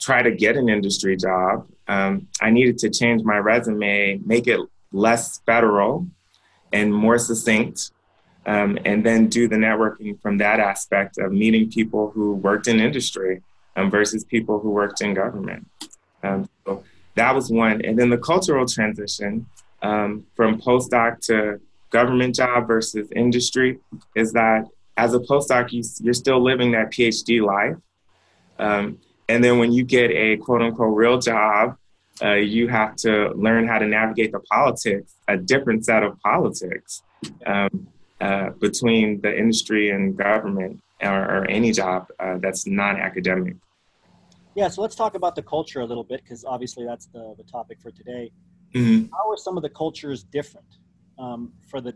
try 0.00 0.22
to 0.22 0.30
get 0.30 0.56
an 0.56 0.68
industry 0.68 1.16
job, 1.16 1.66
um, 1.88 2.26
I 2.40 2.50
needed 2.50 2.78
to 2.78 2.90
change 2.90 3.22
my 3.22 3.36
resume, 3.36 4.20
make 4.24 4.46
it 4.46 4.60
less 4.92 5.40
federal 5.46 6.06
and 6.72 6.92
more 6.92 7.18
succinct, 7.18 7.90
um, 8.46 8.78
and 8.84 9.04
then 9.04 9.28
do 9.28 9.48
the 9.48 9.56
networking 9.56 10.20
from 10.20 10.38
that 10.38 10.60
aspect 10.60 11.18
of 11.18 11.32
meeting 11.32 11.70
people 11.70 12.10
who 12.10 12.34
worked 12.34 12.66
in 12.66 12.80
industry 12.80 13.42
um, 13.76 13.90
versus 13.90 14.24
people 14.24 14.58
who 14.58 14.70
worked 14.70 15.00
in 15.00 15.14
government. 15.14 15.66
Um, 16.22 16.48
so 16.64 16.84
that 17.14 17.34
was 17.34 17.50
one. 17.50 17.84
And 17.84 17.98
then 17.98 18.10
the 18.10 18.18
cultural 18.18 18.66
transition 18.66 19.46
um, 19.82 20.26
from 20.34 20.60
postdoc 20.60 21.20
to 21.26 21.60
government 21.90 22.34
job 22.34 22.66
versus 22.66 23.08
industry 23.14 23.78
is 24.14 24.32
that 24.32 24.66
as 24.96 25.14
a 25.14 25.18
postdoc, 25.20 25.72
you, 25.72 25.82
you're 26.00 26.14
still 26.14 26.42
living 26.42 26.72
that 26.72 26.90
PhD 26.90 27.44
life. 27.44 27.76
Um, 28.58 28.98
and 29.28 29.42
then 29.42 29.58
when 29.58 29.72
you 29.72 29.84
get 29.84 30.10
a 30.10 30.36
quote 30.38 30.62
unquote 30.62 30.94
real 30.96 31.18
job, 31.18 31.76
uh, 32.20 32.34
you 32.34 32.68
have 32.68 32.96
to 32.96 33.30
learn 33.34 33.66
how 33.66 33.78
to 33.78 33.86
navigate 33.86 34.32
the 34.32 34.40
politics, 34.40 35.14
a 35.28 35.36
different 35.36 35.84
set 35.84 36.02
of 36.02 36.18
politics 36.20 37.02
um, 37.46 37.86
uh, 38.20 38.50
between 38.60 39.20
the 39.20 39.36
industry 39.36 39.90
and 39.90 40.16
government 40.16 40.80
or, 41.02 41.22
or 41.24 41.44
any 41.50 41.72
job 41.72 42.06
uh, 42.20 42.36
that's 42.38 42.66
non-academic. 42.66 43.56
Yeah, 44.54 44.68
so 44.68 44.82
let's 44.82 44.94
talk 44.94 45.14
about 45.14 45.34
the 45.34 45.42
culture 45.42 45.80
a 45.80 45.86
little 45.86 46.04
bit 46.04 46.22
because 46.22 46.44
obviously 46.44 46.84
that's 46.84 47.06
the, 47.06 47.34
the 47.38 47.44
topic 47.44 47.80
for 47.80 47.90
today. 47.90 48.30
Mhm. 48.74 49.08
How 49.12 49.30
are 49.30 49.36
some 49.36 49.56
of 49.56 49.62
the 49.62 49.70
cultures 49.70 50.22
different 50.24 50.78
um, 51.18 51.52
for 51.68 51.80
the 51.80 51.94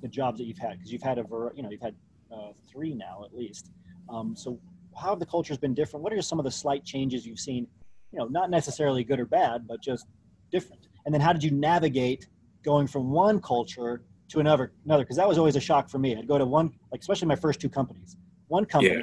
the 0.00 0.08
jobs 0.08 0.38
that 0.38 0.44
you've 0.44 0.58
had? 0.58 0.78
Because 0.78 0.92
you've 0.92 1.02
had 1.02 1.18
a 1.18 1.22
ver- 1.24 1.52
you 1.54 1.62
know 1.62 1.70
you've 1.70 1.80
had 1.80 1.94
uh, 2.32 2.52
three 2.70 2.94
now 2.94 3.24
at 3.24 3.36
least. 3.36 3.70
Um, 4.08 4.34
so 4.36 4.58
how 4.96 5.10
have 5.10 5.18
the 5.18 5.26
cultures 5.26 5.58
been 5.58 5.74
different? 5.74 6.02
What 6.02 6.12
are 6.12 6.22
some 6.22 6.38
of 6.38 6.44
the 6.44 6.50
slight 6.50 6.84
changes 6.84 7.26
you've 7.26 7.40
seen? 7.40 7.66
You 8.12 8.18
know, 8.20 8.26
not 8.26 8.50
necessarily 8.50 9.04
good 9.04 9.20
or 9.20 9.26
bad, 9.26 9.66
but 9.68 9.82
just 9.82 10.06
different. 10.50 10.86
And 11.04 11.14
then 11.14 11.20
how 11.20 11.32
did 11.32 11.42
you 11.42 11.50
navigate 11.50 12.26
going 12.64 12.86
from 12.86 13.10
one 13.10 13.40
culture 13.40 14.02
to 14.28 14.40
another? 14.40 14.72
Another 14.84 15.04
because 15.04 15.16
that 15.16 15.28
was 15.28 15.38
always 15.38 15.56
a 15.56 15.60
shock 15.60 15.88
for 15.90 15.98
me. 15.98 16.16
I'd 16.16 16.26
go 16.28 16.38
to 16.38 16.46
one, 16.46 16.70
like 16.90 17.00
especially 17.00 17.28
my 17.28 17.36
first 17.36 17.60
two 17.60 17.68
companies. 17.68 18.16
One 18.48 18.64
company, 18.64 18.94
Yeah. 18.96 19.02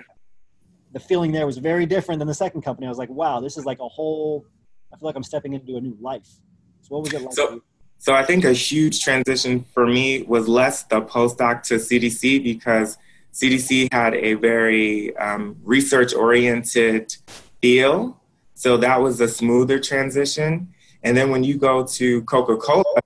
the 0.94 1.00
feeling 1.00 1.32
there 1.32 1.46
was 1.46 1.58
very 1.58 1.86
different 1.86 2.20
than 2.20 2.28
the 2.28 2.34
second 2.34 2.62
company. 2.64 2.88
I 2.88 2.90
was 2.90 2.98
like, 2.98 3.10
wow, 3.10 3.40
this 3.40 3.58
is 3.58 3.66
like 3.66 3.80
a 3.80 3.88
whole. 3.88 4.46
I 4.94 4.98
feel 4.98 5.08
like 5.08 5.16
I'm 5.16 5.24
stepping 5.24 5.54
into 5.54 5.76
a 5.78 5.82
new 5.82 5.96
life. 6.02 6.28
So 6.82 6.96
what 6.96 7.04
was 7.04 7.14
it 7.14 7.22
like? 7.22 7.34
So- 7.34 7.62
So 7.98 8.14
I 8.14 8.24
think 8.26 8.44
a 8.44 8.52
huge 8.52 9.02
transition 9.02 9.64
for 9.74 9.88
me 9.88 10.24
was 10.24 10.50
less 10.50 10.84
the 10.84 11.02
postdoc 11.02 11.64
to 11.64 11.76
CDC 11.80 12.44
because 12.44 12.98
CDC 13.34 13.88
had 13.92 14.14
a 14.16 14.34
very 14.34 15.16
um, 15.16 15.56
research 15.64 16.14
oriented 16.14 17.16
feel. 17.62 18.20
So 18.56 18.78
that 18.78 19.02
was 19.02 19.22
a 19.22 19.28
smoother 19.28 19.80
transition. 19.80 20.74
And 21.04 21.16
then 21.16 21.30
when 21.30 21.44
you 21.44 21.58
go 21.58 21.86
to 21.86 22.24
Coca 22.24 22.58
Cola, 22.58 23.02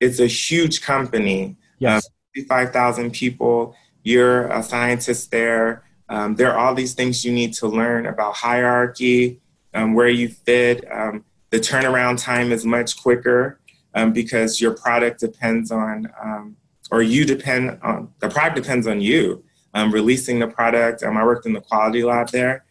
it's 0.00 0.20
a 0.20 0.26
huge 0.26 0.80
company. 0.82 1.56
yes. 1.78 2.08
55,000 2.34 3.12
people. 3.12 3.74
You're 4.04 4.46
a 4.46 4.62
scientist 4.62 5.30
there. 5.30 5.82
Um, 6.08 6.36
there 6.36 6.52
are 6.52 6.58
all 6.58 6.74
these 6.74 6.94
things 6.94 7.24
you 7.24 7.32
need 7.32 7.52
to 7.54 7.66
learn 7.66 8.06
about 8.06 8.34
hierarchy, 8.34 9.40
um, 9.74 9.94
where 9.94 10.08
you 10.08 10.28
fit. 10.28 10.84
Um, 10.90 11.24
the 11.50 11.58
turnaround 11.58 12.22
time 12.22 12.52
is 12.52 12.64
much 12.64 13.02
quicker 13.02 13.60
um, 13.94 14.12
because 14.12 14.60
your 14.60 14.74
product 14.74 15.20
depends 15.20 15.72
on, 15.72 16.08
um, 16.22 16.56
or 16.90 17.02
you 17.02 17.24
depend 17.24 17.78
on, 17.82 18.12
the 18.20 18.28
product 18.28 18.56
depends 18.56 18.86
on 18.86 19.00
you 19.00 19.42
um, 19.74 19.92
releasing 19.92 20.38
the 20.38 20.46
product. 20.46 21.02
Um, 21.02 21.16
I 21.16 21.24
worked 21.24 21.46
in 21.46 21.52
the 21.52 21.60
quality 21.60 22.02
lab 22.04 22.28
there. 22.30 22.64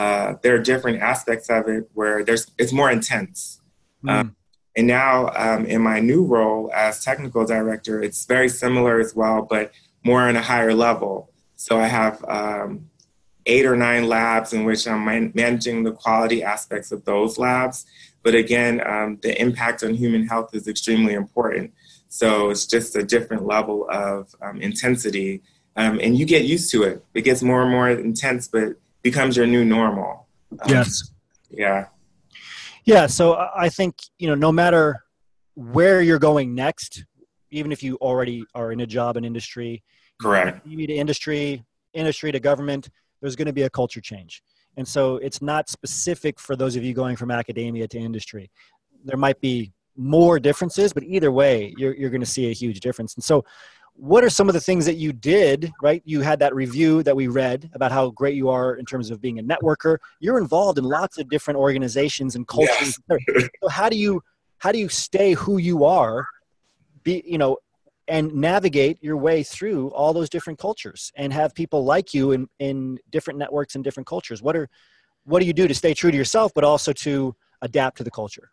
Uh, 0.00 0.34
there 0.40 0.54
are 0.54 0.58
different 0.72 0.98
aspects 1.02 1.50
of 1.50 1.68
it 1.68 1.82
where 1.92 2.24
there's 2.24 2.50
it's 2.56 2.72
more 2.72 2.90
intense. 2.90 3.60
Um, 4.08 4.34
and 4.74 4.86
now, 4.86 5.30
um, 5.36 5.66
in 5.66 5.82
my 5.82 6.00
new 6.00 6.24
role 6.24 6.70
as 6.74 7.04
technical 7.04 7.44
director, 7.44 8.02
it's 8.02 8.24
very 8.24 8.48
similar 8.48 8.98
as 8.98 9.14
well, 9.14 9.42
but 9.42 9.72
more 10.02 10.22
on 10.22 10.36
a 10.36 10.40
higher 10.40 10.72
level. 10.72 11.30
So 11.56 11.78
I 11.78 11.88
have 11.88 12.24
um, 12.24 12.88
eight 13.44 13.66
or 13.66 13.76
nine 13.76 14.08
labs 14.08 14.54
in 14.54 14.64
which 14.64 14.88
I'm 14.88 15.04
man- 15.04 15.32
managing 15.34 15.82
the 15.82 15.92
quality 15.92 16.42
aspects 16.42 16.92
of 16.92 17.04
those 17.04 17.36
labs. 17.36 17.84
But 18.22 18.34
again, 18.34 18.80
um, 18.86 19.18
the 19.20 19.38
impact 19.38 19.82
on 19.82 19.92
human 19.92 20.26
health 20.26 20.54
is 20.54 20.66
extremely 20.66 21.12
important. 21.12 21.74
So 22.08 22.48
it's 22.48 22.64
just 22.64 22.96
a 22.96 23.02
different 23.02 23.44
level 23.44 23.86
of 23.90 24.34
um, 24.40 24.62
intensity. 24.62 25.42
Um, 25.76 26.00
and 26.00 26.16
you 26.18 26.24
get 26.24 26.44
used 26.44 26.70
to 26.70 26.84
it. 26.84 27.04
It 27.12 27.22
gets 27.28 27.42
more 27.42 27.60
and 27.60 27.70
more 27.70 27.90
intense, 27.90 28.48
but 28.48 28.76
becomes 29.02 29.36
your 29.36 29.46
new 29.46 29.64
normal. 29.64 30.26
Um, 30.62 30.70
yes. 30.70 31.10
Yeah. 31.50 31.86
Yeah, 32.84 33.06
so 33.06 33.46
I 33.54 33.68
think 33.68 33.94
you 34.18 34.26
know, 34.26 34.34
no 34.34 34.50
matter 34.50 35.04
where 35.54 36.00
you're 36.00 36.18
going 36.18 36.54
next, 36.54 37.04
even 37.50 37.72
if 37.72 37.82
you 37.82 37.96
already 37.96 38.44
are 38.54 38.72
in 38.72 38.80
a 38.80 38.86
job 38.86 39.16
in 39.16 39.24
industry, 39.24 39.82
Correct. 40.20 40.66
TV 40.66 40.86
to 40.86 40.94
industry, 40.94 41.64
industry 41.92 42.32
to 42.32 42.40
government, 42.40 42.88
there's 43.20 43.36
going 43.36 43.46
to 43.46 43.52
be 43.52 43.62
a 43.62 43.70
culture 43.70 44.00
change, 44.00 44.42
and 44.76 44.86
so 44.86 45.16
it's 45.16 45.42
not 45.42 45.68
specific 45.68 46.40
for 46.40 46.56
those 46.56 46.74
of 46.76 46.82
you 46.82 46.94
going 46.94 47.16
from 47.16 47.30
academia 47.30 47.86
to 47.88 47.98
industry. 47.98 48.50
There 49.04 49.18
might 49.18 49.40
be 49.40 49.72
more 49.96 50.38
differences, 50.40 50.92
but 50.92 51.02
either 51.04 51.30
way, 51.30 51.74
you're 51.76 51.94
you're 51.94 52.10
going 52.10 52.22
to 52.22 52.26
see 52.26 52.50
a 52.50 52.54
huge 52.54 52.80
difference. 52.80 53.14
And 53.14 53.22
so, 53.22 53.44
what 54.00 54.24
are 54.24 54.30
some 54.30 54.48
of 54.48 54.54
the 54.54 54.60
things 54.60 54.86
that 54.86 54.96
you 54.96 55.12
did? 55.12 55.70
Right, 55.82 56.02
you 56.06 56.22
had 56.22 56.38
that 56.38 56.54
review 56.54 57.02
that 57.02 57.14
we 57.14 57.28
read 57.28 57.70
about 57.74 57.92
how 57.92 58.10
great 58.10 58.34
you 58.34 58.48
are 58.48 58.74
in 58.74 58.86
terms 58.86 59.10
of 59.10 59.20
being 59.20 59.38
a 59.38 59.42
networker. 59.42 59.98
You're 60.20 60.38
involved 60.38 60.78
in 60.78 60.84
lots 60.84 61.18
of 61.18 61.28
different 61.28 61.58
organizations 61.58 62.34
and 62.34 62.48
cultures. 62.48 62.98
so 63.62 63.68
how 63.68 63.88
do 63.88 63.96
you 63.96 64.22
how 64.58 64.72
do 64.72 64.78
you 64.78 64.88
stay 64.88 65.34
who 65.34 65.58
you 65.58 65.84
are 65.84 66.26
be 67.02 67.22
you 67.26 67.38
know 67.38 67.58
and 68.08 68.34
navigate 68.34 68.98
your 69.02 69.16
way 69.16 69.42
through 69.42 69.88
all 69.90 70.12
those 70.12 70.30
different 70.30 70.58
cultures 70.58 71.12
and 71.16 71.32
have 71.32 71.54
people 71.54 71.84
like 71.84 72.14
you 72.14 72.32
in 72.32 72.48
in 72.58 72.98
different 73.10 73.38
networks 73.38 73.74
and 73.74 73.84
different 73.84 74.06
cultures 74.06 74.42
what 74.42 74.56
are 74.56 74.68
what 75.24 75.40
do 75.40 75.46
you 75.46 75.52
do 75.52 75.68
to 75.68 75.74
stay 75.74 75.94
true 75.94 76.10
to 76.10 76.16
yourself 76.16 76.52
but 76.54 76.64
also 76.64 76.92
to 76.92 77.34
adapt 77.62 77.96
to 77.98 78.04
the 78.04 78.10
culture 78.10 78.50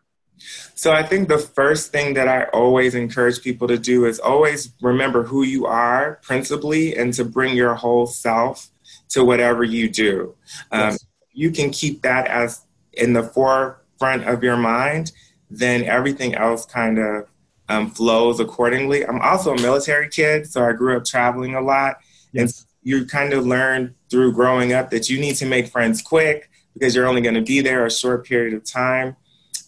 So 0.74 0.92
I 0.92 1.02
think 1.02 1.28
the 1.28 1.38
first 1.38 1.92
thing 1.92 2.14
that 2.14 2.28
I 2.28 2.44
always 2.44 2.94
encourage 2.94 3.42
people 3.42 3.68
to 3.68 3.78
do 3.78 4.04
is 4.04 4.18
always 4.18 4.72
remember 4.80 5.22
who 5.22 5.42
you 5.42 5.66
are 5.66 6.18
principally 6.22 6.96
and 6.96 7.12
to 7.14 7.24
bring 7.24 7.56
your 7.56 7.74
whole 7.74 8.06
self 8.06 8.68
to 9.10 9.24
whatever 9.24 9.64
you 9.64 9.88
do. 9.88 10.34
Um, 10.72 10.80
Yes. 10.80 11.04
You 11.32 11.50
can 11.52 11.70
keep 11.70 12.02
that 12.02 12.26
as 12.26 12.62
in 12.94 13.12
the 13.12 13.22
forefront 13.22 14.24
of 14.24 14.42
your 14.42 14.56
mind, 14.56 15.12
then 15.50 15.84
everything 15.84 16.34
else 16.34 16.66
kind 16.66 16.98
of 16.98 17.28
um, 17.68 17.90
flows 17.90 18.40
accordingly. 18.40 19.06
I'm 19.06 19.20
also 19.20 19.54
a 19.54 19.60
military 19.60 20.08
kid, 20.08 20.50
so 20.50 20.64
I 20.64 20.72
grew 20.72 20.96
up 20.96 21.04
traveling 21.04 21.54
a 21.54 21.60
lot. 21.60 21.98
Yes. 22.32 22.66
You 22.82 23.06
kind 23.06 23.32
of 23.32 23.46
learn 23.46 23.94
through 24.10 24.32
growing 24.32 24.72
up 24.72 24.90
that 24.90 25.08
you 25.08 25.20
need 25.20 25.36
to 25.36 25.46
make 25.46 25.68
friends 25.68 26.02
quick 26.02 26.50
because 26.74 26.94
you're 26.94 27.06
only 27.06 27.20
going 27.20 27.34
to 27.34 27.42
be 27.42 27.60
there 27.60 27.84
a 27.86 27.90
short 27.90 28.26
period 28.26 28.54
of 28.54 28.64
time. 28.64 29.16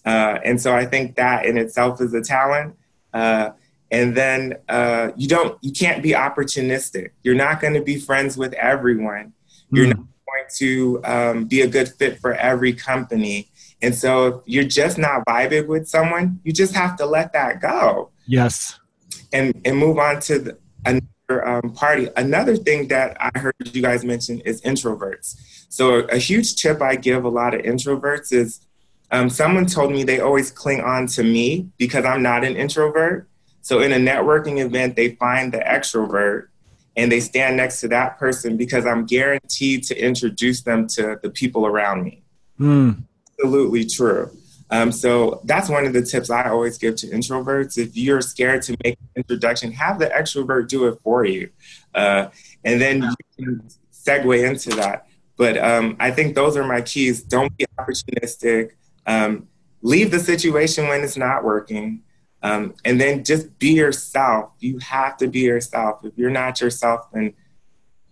Uh, 0.05 0.39
and 0.45 0.61
so 0.61 0.75
I 0.75 0.87
think 0.87 1.17
that 1.17 1.45
in 1.47 1.57
itself 1.59 2.01
is 2.01 2.15
a 2.15 2.23
talent. 2.23 2.77
Uh, 3.13 3.51
and 3.91 4.17
then 4.17 4.57
uh, 4.69 5.11
you 5.17 5.29
don't, 5.29 5.59
you 5.63 5.73
can't 5.73 6.03
be 6.03 6.11
opportunistic. 6.11 7.11
You're 7.23 7.35
not 7.35 7.61
going 7.61 7.75
to 7.75 7.83
be 7.83 7.99
friends 7.99 8.37
with 8.37 8.53
everyone. 8.55 9.33
You're 9.73 9.87
Mm. 9.87 9.97
not 9.97 10.07
going 10.27 10.45
to 10.59 11.01
um, 11.05 11.45
be 11.47 11.61
a 11.63 11.67
good 11.67 11.89
fit 11.89 12.19
for 12.21 12.35
every 12.35 12.73
company. 12.73 13.51
And 13.83 13.95
so 13.95 14.27
if 14.27 14.35
you're 14.47 14.65
just 14.65 14.97
not 14.99 15.25
vibing 15.27 15.67
with 15.67 15.89
someone, 15.89 16.41
you 16.45 16.53
just 16.53 16.75
have 16.75 16.97
to 16.97 17.07
let 17.07 17.33
that 17.33 17.61
go 17.61 18.11
Yes. 18.27 18.79
and 19.33 19.61
and 19.65 19.77
move 19.77 19.99
on 19.99 20.21
to 20.21 20.39
the, 20.39 20.59
another 20.85 21.49
um, 21.49 21.73
party. 21.73 22.09
Another 22.17 22.57
thing 22.57 22.89
that 22.89 23.17
I 23.21 23.37
heard 23.39 23.55
you 23.73 23.83
guys 23.83 24.05
mention 24.05 24.41
is 24.41 24.61
introverts. 24.63 25.37
So 25.69 26.01
a, 26.09 26.17
huge 26.19 26.57
tip 26.57 26.83
I 26.83 26.97
give 26.97 27.25
a 27.25 27.29
lot 27.29 27.55
of 27.55 27.63
introverts 27.63 28.33
is 28.33 28.61
um, 29.13 29.29
someone 29.29 29.67
told 29.67 29.93
me 29.93 30.03
they 30.05 30.21
always 30.21 30.51
cling 30.51 30.81
on 30.81 31.07
to 31.09 31.23
me 31.23 31.69
because 31.79 32.05
I'm 32.05 32.23
not 32.23 32.45
an 32.45 32.57
introvert. 32.57 33.29
So 33.63 33.81
in 33.81 33.93
a 33.93 33.97
networking 33.97 34.65
event, 34.65 34.97
they 34.97 35.17
find 35.17 35.53
the 35.53 35.59
extrovert 35.59 36.47
and 36.97 37.11
they 37.11 37.21
stand 37.21 37.57
next 37.57 37.81
to 37.81 37.89
that 37.89 38.19
person 38.19 38.57
because 38.57 38.87
I'm 38.87 39.07
guaranteed 39.07 39.85
to 39.85 39.97
introduce 39.97 40.63
them 40.63 40.87
to 40.89 41.19
the 41.23 41.31
people 41.31 41.67
around 41.67 42.03
me 42.05 42.23
Mm. 42.59 43.03
absolutely 43.39 43.87
true. 43.87 44.31
Um, 44.71 44.93
so 44.93 45.41
that's 45.45 45.69
one 45.69 45.87
of 45.87 45.93
the 45.95 46.03
tips 46.03 46.31
I 46.31 46.49
always 46.51 46.79
give 46.79 46.95
to 46.97 47.07
introverts. 47.09 47.79
If 47.79 47.97
you're 47.97 48.21
scared 48.21 48.63
to 48.63 48.77
make 48.85 48.99
an 49.01 49.09
introduction, 49.17 49.73
have 49.73 49.99
the 49.99 50.07
extrovert 50.07 50.69
do 50.69 50.87
it 50.87 51.01
for 51.03 51.25
you, 51.25 51.49
uh, 51.95 52.27
and 52.65 52.81
then 52.81 53.03
you 53.03 53.45
can 53.45 53.69
segue 53.93 54.49
into 54.49 54.71
that. 54.77 55.07
But 55.37 55.57
um, 55.59 55.97
I 55.99 56.11
think 56.11 56.35
those 56.35 56.57
are 56.57 56.67
my 56.67 56.83
keys. 56.83 57.23
Don't 57.23 57.57
be 57.57 57.65
opportunistic. 57.79 58.73
Um, 59.07 59.49
leave 59.83 60.11
the 60.11 60.21
situation 60.21 60.89
when 60.89 61.03
it's 61.03 61.17
not 61.17 61.45
working, 61.45 62.03
um, 62.43 62.75
and 62.85 63.01
then 63.01 63.25
just 63.25 63.59
be 63.59 63.73
yourself. 63.73 64.53
You 64.59 64.79
have 64.79 65.17
to 65.19 65.29
be 65.29 65.41
yourself. 65.41 66.05
If 66.05 66.13
you're 66.17 66.31
not 66.31 66.61
yourself, 66.61 67.11
then 67.13 67.35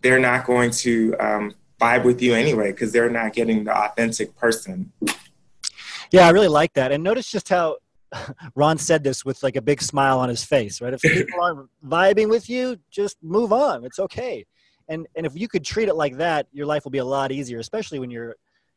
they're 0.03 0.19
not 0.19 0.47
going 0.47 0.71
to 0.71 1.15
um, 1.19 1.55
vibe 1.81 2.05
with 2.05 2.21
you 2.23 2.35
anyway 2.35 2.73
because 2.73 2.93
they're 2.93 3.11
not 3.11 3.33
getting 3.33 3.65
the 3.65 3.77
authentic 3.77 4.37
person. 4.37 4.93
Yeah, 6.11 6.27
I 6.27 6.31
really 6.31 6.49
like 6.49 6.73
that. 6.75 6.93
And 6.93 7.03
notice 7.03 7.31
just 7.31 7.49
how 7.49 7.77
Ron 8.55 8.79
said 8.79 9.05
this 9.05 9.25
with 9.25 9.43
like 9.43 9.57
a 9.57 9.63
big 9.63 9.83
smile 9.83 10.19
on 10.19 10.29
his 10.29 10.45
face, 10.45 10.81
right? 10.81 10.95
If 10.95 11.03
people 11.03 11.41
aren't 11.41 11.69
vibing 11.85 12.29
with 12.29 12.49
you, 12.49 12.79
just 12.91 13.17
move 13.23 13.53
on. 13.53 13.85
It's 13.85 13.99
okay. 13.99 14.47
And 14.89 15.07
and 15.17 15.27
if 15.27 15.37
you 15.37 15.49
could 15.49 15.65
treat 15.65 15.89
it 15.89 15.95
like 15.95 16.17
that, 16.17 16.47
your 16.53 16.67
life 16.67 16.85
will 16.85 16.91
be 16.91 16.99
a 16.99 17.05
lot 17.05 17.31
easier, 17.31 17.59
especially 17.59 17.99
when 17.99 18.11
you're 18.11 18.37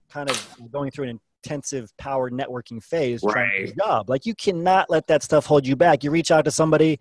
kind 0.09 0.29
of 0.29 0.57
going 0.71 0.91
through 0.91 1.05
an 1.05 1.19
intensive 1.43 1.95
power 1.97 2.29
networking 2.29 2.83
phase 2.83 3.21
trying 3.21 3.51
to 3.51 3.65
get 3.65 3.77
Right. 3.77 3.77
job. 3.77 4.09
Like 4.09 4.25
you 4.25 4.35
cannot 4.35 4.89
let 4.89 5.07
that 5.07 5.23
stuff 5.23 5.45
hold 5.45 5.65
you 5.65 5.75
back. 5.75 6.03
You 6.03 6.11
reach 6.11 6.31
out 6.31 6.45
to 6.45 6.51
somebody, 6.51 6.99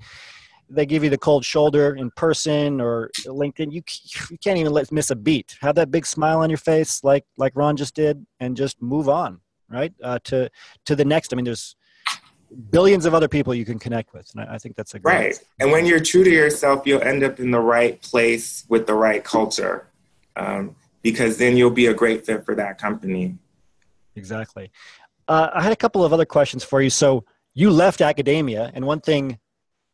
they 0.69 0.87
give 0.87 1.03
you 1.03 1.11
the 1.11 1.19
cold 1.19 1.45
shoulder 1.45 1.97
in 1.97 2.11
person 2.13 2.81
or 2.81 3.11
LinkedIn. 3.27 3.73
You 3.73 3.83
you 4.31 4.39
can't 4.39 4.59
even 4.59 4.73
let 4.73 4.91
miss 4.93 5.11
a 5.11 5.17
beat. 5.17 5.57
Have 5.61 5.75
that 5.77 5.91
big 5.91 6.07
smile 6.07 6.41
on 6.41 6.51
your 6.51 6.59
face, 6.59 7.03
like 7.05 7.25
like 7.37 7.53
Ron 7.55 7.77
just 7.77 7.95
did, 7.95 8.25
and 8.41 8.57
just 8.57 8.81
move 8.81 9.09
on 9.09 9.41
right 9.69 9.93
uh, 10.03 10.19
to 10.25 10.51
to 10.85 10.97
the 10.97 11.05
next 11.05 11.33
i 11.33 11.37
mean 11.37 11.45
there's 11.45 11.77
billions 12.71 13.07
of 13.07 13.15
other 13.15 13.29
people 13.29 13.55
you 13.55 13.65
can 13.65 13.79
connect 13.79 14.13
with 14.13 14.29
and 14.35 14.43
i, 14.43 14.55
I 14.55 14.59
think 14.59 14.75
that's 14.75 14.95
a 14.95 14.99
great 14.99 15.15
Right. 15.15 15.39
And 15.61 15.71
when 15.71 15.87
you're 15.87 16.01
true 16.01 16.25
to 16.25 16.31
yourself, 16.31 16.87
you'll 16.87 17.03
end 17.03 17.23
up 17.23 17.39
in 17.39 17.53
the 17.53 17.61
right 17.61 18.03
place 18.03 18.65
with 18.69 18.89
the 18.89 18.95
right 18.95 19.23
culture 19.23 19.87
um, 20.35 20.75
because 21.03 21.39
then 21.39 21.57
you'll 21.57 21.71
be 21.71 21.87
a 21.87 21.95
great 21.95 22.27
fit 22.27 22.45
for 22.45 22.55
that 22.57 22.79
company. 22.79 23.39
Exactly 24.23 24.67
uh, 25.33 25.49
i 25.59 25.61
had 25.67 25.73
a 25.79 25.81
couple 25.85 26.03
of 26.07 26.11
other 26.17 26.29
questions 26.37 26.63
for 26.71 26.79
you 26.85 26.91
so 27.03 27.09
you 27.63 27.69
left 27.85 28.01
academia 28.13 28.63
and 28.75 28.83
one 28.93 29.01
thing 29.11 29.25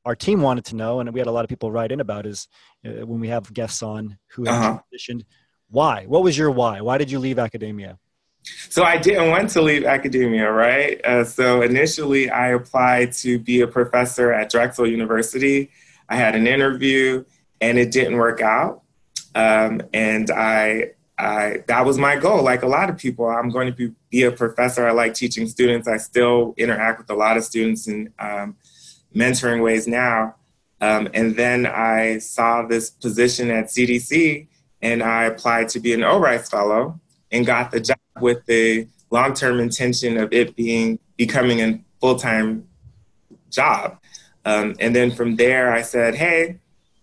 our 0.09 0.17
team 0.27 0.39
wanted 0.49 0.65
to 0.71 0.75
know 0.83 0.93
and 1.01 1.05
we 1.15 1.21
had 1.23 1.31
a 1.33 1.37
lot 1.37 1.45
of 1.47 1.51
people 1.55 1.69
write 1.77 1.91
in 1.95 2.01
about 2.07 2.25
is 2.33 2.41
uh, 2.87 3.05
when 3.11 3.19
we 3.25 3.29
have 3.35 3.45
guests 3.61 3.81
on 3.95 4.03
who 4.33 4.41
have 4.49 4.55
Uh-huh. 4.57 4.75
transitioned 4.79 5.23
why 5.79 5.97
what 6.13 6.23
was 6.27 6.35
your 6.41 6.51
why 6.61 6.75
why 6.87 6.97
did 7.03 7.09
you 7.13 7.19
leave 7.27 7.39
academia 7.49 7.93
So 8.77 8.81
I 8.95 8.97
didn't 9.07 9.29
want 9.35 9.47
to 9.57 9.61
leave 9.71 9.85
academia, 9.99 10.47
right? 10.67 10.95
Uh, 11.13 11.25
so 11.39 11.47
initially, 11.71 12.25
I 12.45 12.47
applied 12.61 13.09
to 13.25 13.31
be 13.49 13.57
a 13.67 13.69
professor 13.79 14.27
at 14.39 14.45
Drexel 14.55 14.87
University. 14.99 15.59
I 16.09 16.17
had 16.25 16.33
an 16.41 16.47
interview, 16.57 17.25
and 17.65 17.75
it 17.83 17.89
didn't 17.97 18.17
work 18.27 18.41
out. 18.59 18.75
Um, 19.45 19.73
and 19.93 20.27
I, 20.31 20.93
I, 21.19 21.63
that 21.67 21.87
was 21.87 21.99
my 21.99 22.17
goal. 22.17 22.43
Like 22.43 22.63
a 22.63 22.67
lot 22.67 22.91
of 22.91 22.99
people, 22.99 23.27
I'm 23.27 23.49
going 23.49 23.69
to 23.69 23.73
be, 23.73 23.95
be 24.11 24.23
a 24.25 24.31
professor. 24.31 24.87
I 24.87 24.93
like 24.93 25.15
teaching 25.15 25.47
students. 25.47 25.89
I 25.89 25.97
still 25.97 26.55
interact 26.59 26.99
with 26.99 27.11
a 27.11 27.15
lot 27.15 27.37
of 27.37 27.45
students 27.45 27.89
in 27.89 28.13
um, 28.19 28.57
mentoring 29.15 29.63
ways 29.63 29.89
now. 29.89 30.35
Um, 30.81 31.09
and 31.15 31.35
then 31.37 31.65
I 31.67 32.19
saw 32.19 32.67
this 32.67 32.91
position 32.91 33.51
at 33.51 33.67
CDC, 33.67 34.47
and 34.83 35.03
I 35.03 35.25
applied 35.25 35.71
to 35.71 35.81
be 35.81 35.95
an 35.95 36.05
ORISE 36.05 36.51
fellow 36.51 37.01
and 37.33 37.47
got 37.47 37.71
the 37.71 37.81
job 37.81 37.99
with 38.21 38.45
the 38.45 38.87
long-term 39.11 39.59
intention 39.59 40.19
of 40.19 40.33
it 40.33 40.55
being 40.55 40.99
becoming 41.17 41.61
a 41.61 41.81
full-time 42.01 42.69
job. 43.51 43.99
Um, 44.45 44.77
and 44.79 44.95
then 44.95 45.11
from 45.11 45.37
there, 45.37 45.73
I 45.73 45.81
said, 45.81 46.15
"Hey, 46.15 46.59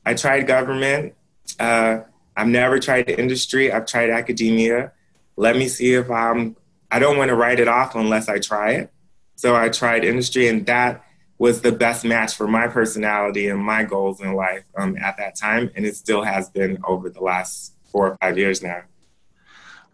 I 0.06 0.14
tried 0.14 0.48
government. 0.48 1.14
Uh, 1.60 2.02
I've 2.36 2.48
never 2.48 2.80
tried 2.80 3.08
the 3.08 3.20
industry. 3.20 3.72
I've 3.72 3.86
tried 3.86 4.10
academia. 4.10 4.92
Let 5.36 5.56
me 5.56 5.68
see 5.68 5.94
if 5.94 6.10
I'm. 6.10 6.56
I 6.92 7.00
don't 7.00 7.18
want 7.18 7.30
to 7.30 7.36
write 7.36 7.60
it 7.60 7.68
off 7.68 7.96
unless 7.96 8.30
I 8.30 8.40
try 8.40 8.72
it. 8.72 8.92
So 9.36 9.56
I 9.56 9.70
tried 9.70 10.04
industry, 10.04 10.48
and 10.48 10.66
that 10.68 11.04
was 11.40 11.62
the 11.62 11.72
best 11.72 12.06
match 12.06 12.36
for 12.36 12.48
my 12.48 12.68
personality 12.68 13.48
and 13.50 13.60
my 13.60 13.84
goals 13.84 14.22
in 14.22 14.34
life 14.34 14.64
um, 14.78 14.96
at 14.98 15.18
that 15.18 15.36
time, 15.36 15.72
and 15.76 15.86
it 15.86 15.96
still 15.96 16.22
has 16.24 16.50
been 16.50 16.78
over 16.86 17.10
the 17.10 17.22
last 17.22 17.74
four 17.92 18.10
or 18.12 18.18
five 18.22 18.38
years 18.38 18.62
now. 18.64 18.82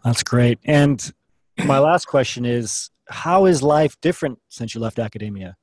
that's 0.04 0.22
great 0.22 0.58
and 0.64 1.12
my 1.66 1.78
last 1.78 2.06
question 2.06 2.46
is 2.46 2.88
how 3.08 3.44
is 3.44 3.62
life 3.62 4.00
different 4.00 4.38
since 4.48 4.74
you 4.74 4.80
left 4.80 4.98
academia 4.98 5.54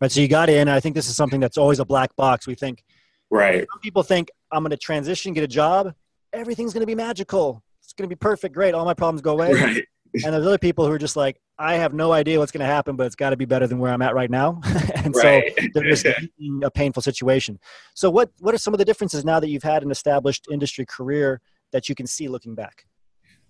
right 0.00 0.10
so 0.10 0.20
you 0.20 0.28
got 0.28 0.48
in 0.48 0.68
i 0.68 0.80
think 0.80 0.94
this 0.94 1.06
is 1.08 1.14
something 1.16 1.38
that's 1.40 1.58
always 1.58 1.78
a 1.78 1.84
black 1.84 2.14
box 2.16 2.46
we 2.46 2.54
think 2.54 2.82
Right. 3.28 3.66
some 3.70 3.80
people 3.80 4.02
think 4.04 4.30
I'm 4.52 4.62
going 4.62 4.70
to 4.70 4.76
transition, 4.76 5.32
get 5.34 5.42
a 5.42 5.48
job, 5.48 5.92
everything's 6.36 6.72
going 6.72 6.82
to 6.82 6.86
be 6.86 6.94
magical. 6.94 7.62
It's 7.82 7.92
going 7.92 8.08
to 8.08 8.14
be 8.14 8.18
perfect, 8.18 8.54
great, 8.54 8.74
all 8.74 8.84
my 8.84 8.94
problems 8.94 9.22
go 9.22 9.32
away. 9.32 9.52
Right. 9.52 9.84
And 10.24 10.32
there's 10.32 10.46
other 10.46 10.58
people 10.58 10.86
who 10.86 10.92
are 10.92 10.98
just 10.98 11.16
like, 11.16 11.40
I 11.58 11.74
have 11.74 11.92
no 11.92 12.12
idea 12.12 12.38
what's 12.38 12.52
going 12.52 12.66
to 12.66 12.72
happen, 12.72 12.96
but 12.96 13.06
it's 13.06 13.16
got 13.16 13.30
to 13.30 13.36
be 13.36 13.44
better 13.44 13.66
than 13.66 13.78
where 13.78 13.92
I'm 13.92 14.02
at 14.02 14.14
right 14.14 14.30
now. 14.30 14.60
and 14.94 15.14
Right. 15.14 15.52
so 15.58 15.68
they're 15.74 15.90
just 15.90 16.06
in 16.38 16.62
a 16.62 16.70
painful 16.70 17.02
situation. 17.02 17.58
So 17.94 18.08
what 18.10 18.30
what 18.38 18.54
are 18.54 18.58
some 18.58 18.72
of 18.72 18.78
the 18.78 18.84
differences 18.84 19.24
now 19.24 19.40
that 19.40 19.48
you've 19.48 19.62
had 19.62 19.82
an 19.82 19.90
established 19.90 20.46
industry 20.50 20.86
career 20.86 21.40
that 21.72 21.88
you 21.88 21.94
can 21.94 22.06
see 22.06 22.28
looking 22.28 22.54
back? 22.54 22.86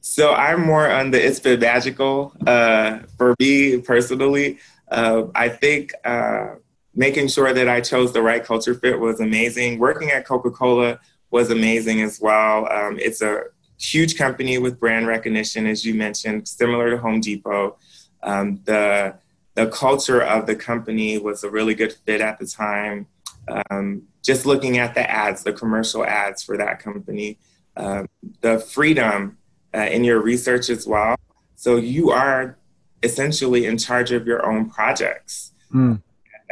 So 0.01 0.35
I'm 0.35 0.65
more 0.65 0.91
on 0.91 1.11
the 1.11 1.25
it's 1.25 1.41
been 1.41 1.61
magical. 1.61 2.33
Uh, 2.47 3.01
for 3.17 3.35
me 3.39 3.81
personally, 3.81 4.59
uh, 4.91 5.25
I 5.35 5.49
think 5.49 5.93
uh, 6.05 6.57
making 6.95 7.29
sure 7.29 7.53
that 7.53 7.69
I 7.69 7.81
chose 7.81 8.13
the 8.13 8.23
right 8.23 8.43
culture 8.45 8.75
fit 8.75 8.99
was 8.99 9.21
amazing. 9.21 9.79
Working 9.79 10.11
at 10.11 10.27
Coca 10.27 10.51
Cola 10.51 10.99
was 11.31 11.51
amazing 11.51 12.03
as 12.03 12.21
well. 12.21 12.71
Um, 12.71 12.99
it's 12.99 13.23
a 13.23 13.45
huge 13.79 14.17
company 14.17 14.59
with 14.59 14.81
brand 14.81 15.07
recognition, 15.07 15.67
as 15.67 15.85
you 15.85 15.95
mentioned, 15.95 16.49
similar 16.49 16.91
to 16.91 16.99
Home 16.99 17.21
Depot. 17.21 17.77
Um, 18.23 18.61
the 18.65 19.17
the 19.55 19.69
culture 19.69 20.23
of 20.23 20.47
the 20.47 20.55
company 20.55 21.19
was 21.19 21.43
a 21.43 21.51
really 21.51 21.75
good 21.75 21.95
fit 22.05 22.21
at 22.21 22.39
the 22.39 22.47
time. 22.47 23.07
Um, 23.49 24.03
just 24.23 24.45
looking 24.45 24.77
at 24.79 24.95
the 24.95 25.09
ads, 25.11 25.45
the 25.45 25.53
commercial 25.53 26.05
ads 26.05 26.43
for 26.43 26.59
that 26.59 26.79
company, 26.79 27.39
um, 27.77 28.07
the 28.43 28.59
freedom 28.59 29.39
uh, 29.75 29.79
in 29.79 30.05
your 30.05 30.21
research 30.21 30.69
as 30.69 30.87
well. 30.87 31.17
So 31.55 31.77
you 31.77 32.11
are 32.11 32.59
essentially 33.03 33.65
in 33.67 33.79
charge 33.79 34.13
of 34.13 34.27
your 34.27 34.45
own 34.45 34.69
projects. 34.69 35.53
Hmm. 35.71 35.97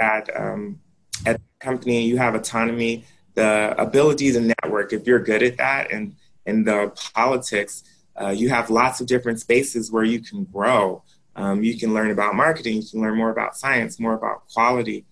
At 0.00 0.28
um, 0.34 0.80
at 1.26 1.36
the 1.36 1.64
company, 1.64 2.04
you 2.04 2.16
have 2.16 2.34
autonomy, 2.34 3.04
the 3.34 3.74
ability 3.78 4.32
to 4.32 4.40
network. 4.40 4.92
If 4.92 5.06
you're 5.06 5.20
good 5.20 5.42
at 5.42 5.56
that, 5.58 5.92
and 5.92 6.14
in 6.46 6.64
the 6.64 6.92
politics, 7.14 7.84
uh, 8.20 8.30
you 8.30 8.48
have 8.48 8.70
lots 8.70 9.00
of 9.00 9.06
different 9.06 9.40
spaces 9.40 9.90
where 9.90 10.04
you 10.04 10.20
can 10.20 10.44
grow. 10.44 11.02
Um, 11.36 11.64
you 11.64 11.76
can 11.76 11.92
learn 11.92 12.10
about 12.10 12.34
marketing. 12.34 12.76
You 12.76 12.88
can 12.88 13.00
learn 13.00 13.16
more 13.16 13.30
about 13.30 13.56
science, 13.56 13.98
more 13.98 14.14
about 14.14 14.48
quality. 14.48 15.04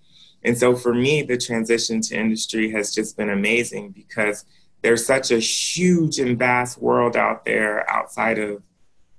And 0.44 0.56
so 0.56 0.74
for 0.76 0.94
me, 0.94 1.22
the 1.22 1.36
transition 1.36 2.00
to 2.02 2.16
industry 2.16 2.70
has 2.72 2.94
just 2.94 3.16
been 3.16 3.30
amazing 3.30 3.90
because 3.90 4.44
there's 4.82 5.06
such 5.06 5.30
a 5.30 5.38
huge 5.38 6.18
and 6.18 6.38
vast 6.38 6.80
world 6.80 7.16
out 7.16 7.44
there 7.44 7.88
outside 7.90 8.38
of 8.38 8.62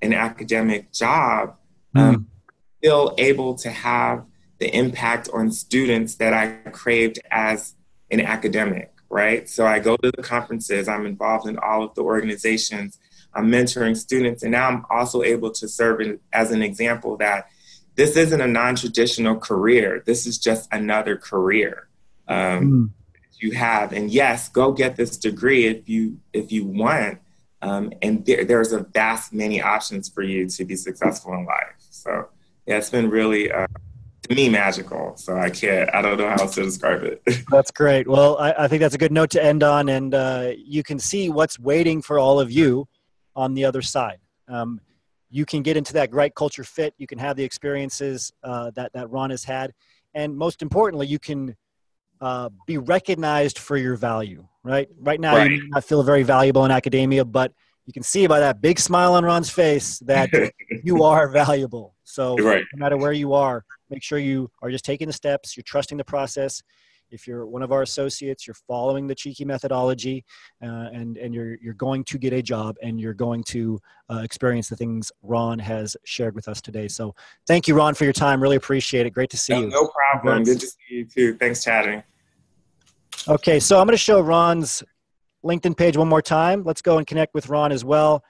an 0.02 0.14
academic 0.14 0.92
job, 0.92 1.56
mm. 1.96 2.02
um, 2.02 2.28
still 2.80 3.16
able 3.18 3.56
to 3.56 3.70
have 3.70 4.26
the 4.60 4.76
impact 4.76 5.30
on 5.34 5.52
students 5.52 6.16
that 6.16 6.34
I 6.34 6.70
craved 6.72 7.20
as 7.32 7.76
an 8.12 8.20
academic, 8.22 8.93
right? 9.14 9.50
So 9.50 9.66
I 9.66 9.80
go 9.80 9.96
to 9.98 10.12
the 10.12 10.24
conferences, 10.24 10.88
I'm 10.88 11.06
involved 11.06 11.48
in 11.48 11.58
all 11.60 11.84
of 11.84 11.94
the 11.96 12.02
organizations, 12.02 13.00
I'm 13.34 13.50
mentoring 13.52 13.96
students, 13.96 14.44
and 14.44 14.52
now 14.52 14.68
I'm 14.68 14.86
also 14.90 15.24
able 15.24 15.52
to 15.52 15.68
serve 15.68 16.20
as 16.32 16.52
an 16.52 16.62
example 16.62 17.18
that 17.18 17.48
this 17.96 18.18
isn't 18.18 18.42
a 18.42 18.48
non 18.48 18.76
traditional 18.76 19.38
career, 19.38 20.04
this 20.06 20.26
is 20.26 20.38
just 20.38 20.68
another 20.72 21.16
career. 21.16 21.88
Um, 22.28 22.72
mm 22.72 22.90
you 23.44 23.52
have. 23.52 23.92
And 23.92 24.10
yes, 24.10 24.50
go 24.50 24.72
get 24.72 24.96
this 24.96 25.18
degree 25.18 25.66
if 25.66 25.88
you 25.90 26.18
if 26.32 26.52
you 26.52 26.66
want. 26.66 27.20
Um, 27.62 27.94
and 28.02 28.26
there, 28.26 28.44
there's 28.44 28.74
a 28.74 28.80
vast 28.80 29.34
many 29.34 29.62
options 29.62 30.10
for 30.10 30.22
you 30.22 30.50
to 30.50 30.66
be 30.66 30.76
successful 30.76 31.34
in 31.34 31.46
life. 31.46 31.76
So 31.78 32.30
yeah, 32.66 32.78
it's 32.78 32.90
been 32.90 33.10
really 33.10 33.52
uh, 33.52 33.68
to 34.24 34.36
me 34.36 34.50
magical. 34.50 35.16
So 35.16 35.38
I 35.38 35.50
can't 35.50 35.94
I 35.94 36.02
don't 36.02 36.18
know 36.18 36.30
how 36.30 36.36
else 36.36 36.56
to 36.56 36.64
describe 36.64 37.04
it. 37.04 37.22
that's 37.50 37.72
great. 37.72 38.08
Well, 38.08 38.38
I, 38.38 38.54
I, 38.54 38.68
think 38.68 38.82
that's 38.82 38.96
a 38.96 38.98
good 38.98 39.12
note 39.12 39.30
to 39.32 39.44
end 39.44 39.64
on, 39.64 39.90
and 39.90 40.14
uh, 40.14 40.52
you 40.58 40.84
can 40.84 41.00
see 41.00 41.30
what's 41.30 41.60
waiting 41.60 42.02
for 42.02 42.20
all 42.20 42.40
of 42.40 42.52
you 42.52 42.88
on 43.36 43.54
the 43.54 43.66
other 43.66 43.82
side. 43.82 44.20
Um, 44.48 44.80
you 45.30 45.46
can 45.46 45.64
get 45.64 45.78
into 45.78 45.94
that 45.94 46.12
great 46.12 46.36
culture 46.36 46.64
fit. 46.64 46.94
You 46.98 47.08
can 47.08 47.18
have 47.18 47.36
the 47.36 47.44
experiences 47.44 48.32
uh, 48.44 48.72
that 48.76 48.94
that 48.94 49.10
Ron 49.10 49.30
has 49.30 49.44
had, 49.44 49.74
and 50.14 50.36
most 50.38 50.62
importantly, 50.62 51.08
you 51.08 51.20
can 51.20 51.56
uh, 52.22 52.50
be 52.66 52.78
recognized 52.78 53.60
for 53.60 53.76
your 53.76 53.96
value, 53.96 54.48
right? 54.64 54.88
Right 55.00 55.20
now, 55.20 55.36
right. 55.36 55.52
you 55.52 55.64
may 55.64 55.68
not 55.70 55.84
feel 55.84 56.04
very 56.04 56.24
valuable 56.24 56.64
in 56.66 56.72
academia, 56.72 57.26
but 57.26 57.52
you 57.86 57.92
can 57.92 58.04
see 58.04 58.28
by 58.28 58.40
that 58.40 58.62
big 58.62 58.80
smile 58.80 59.16
on 59.16 59.26
Ron's 59.26 59.50
face 59.50 60.00
that 60.00 60.30
you 60.84 61.04
are 61.04 61.28
valuable. 61.28 61.96
So, 62.04 62.38
right. 62.38 62.64
no 62.74 62.80
matter 62.80 62.98
where 62.98 63.12
you 63.12 63.34
are, 63.34 63.66
make 63.94 64.04
sure 64.04 64.18
you 64.18 64.50
are 64.62 64.72
just 64.72 64.84
taking 64.84 65.08
the 65.08 65.14
steps, 65.14 65.56
you're 65.56 65.64
trusting 65.64 65.98
the 65.98 66.04
process. 66.04 66.64
If 67.12 67.28
you're 67.28 67.46
one 67.46 67.62
of 67.62 67.72
our 67.72 67.84
associates, 67.84 68.48
you're 68.48 68.56
following 68.68 69.06
the 69.06 69.14
cheeky 69.14 69.46
methodology, 69.46 70.26
uh, 70.64 70.90
and 70.92 71.16
and 71.18 71.32
you're 71.32 71.58
you're 71.62 71.76
going 71.76 72.04
to 72.06 72.18
get 72.18 72.34
a 72.34 72.42
job, 72.42 72.76
and 72.82 73.00
you're 73.00 73.14
going 73.14 73.44
to 73.50 73.80
uh, 74.10 74.22
experience 74.24 74.68
the 74.68 74.76
things 74.76 75.12
Ron 75.22 75.60
has 75.60 75.96
shared 76.06 76.34
with 76.34 76.48
us 76.48 76.60
today. 76.60 76.88
So, 76.88 77.14
thank 77.46 77.68
you, 77.68 77.76
Ron, 77.76 77.94
for 77.94 78.06
your 78.06 78.14
time. 78.14 78.42
Really 78.42 78.56
appreciate 78.56 79.06
it. 79.06 79.12
Great 79.12 79.30
to 79.30 79.38
see 79.38 79.54
no, 79.54 79.60
you. 79.60 79.68
No 79.70 79.88
problem. 79.90 80.44
Good 80.44 80.62
to 80.62 80.66
see 80.66 80.78
you 80.90 81.06
too. 81.06 81.38
Thanks, 81.38 81.64
chatting. 81.64 82.02
Okay, 83.28 83.60
so 83.60 83.80
I'm 83.80 83.86
going 83.86 83.94
to 83.94 83.98
show 83.98 84.20
Ron's 84.20 84.82
LinkedIn 85.46 85.78
page 85.78 85.96
one 85.96 86.10
more 86.10 86.22
time. 86.22 86.64
Let's 86.64 86.82
go 86.82 86.98
and 86.98 87.06
connect 87.06 87.36
with 87.36 87.48
Ron 87.48 87.72
as 87.72 87.86
well. 87.86 88.24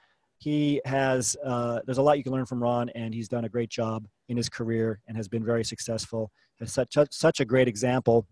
He 0.44 0.78
has, 0.84 1.38
uh, 1.42 1.80
there's 1.86 1.96
a 1.96 2.02
lot 2.02 2.18
you 2.18 2.22
can 2.22 2.34
learn 2.34 2.44
from 2.44 2.62
Ron, 2.62 2.90
and 2.90 3.14
he's 3.14 3.28
done 3.28 3.46
a 3.46 3.48
great 3.48 3.70
job 3.70 4.06
in 4.28 4.36
his 4.36 4.50
career 4.50 5.00
and 5.08 5.16
has 5.16 5.26
been 5.26 5.42
very 5.42 5.64
successful. 5.64 6.30
Has 6.60 6.70
such 6.70 6.98
a, 6.98 7.06
such 7.10 7.40
a 7.40 7.46
great 7.46 7.66
example 7.66 8.26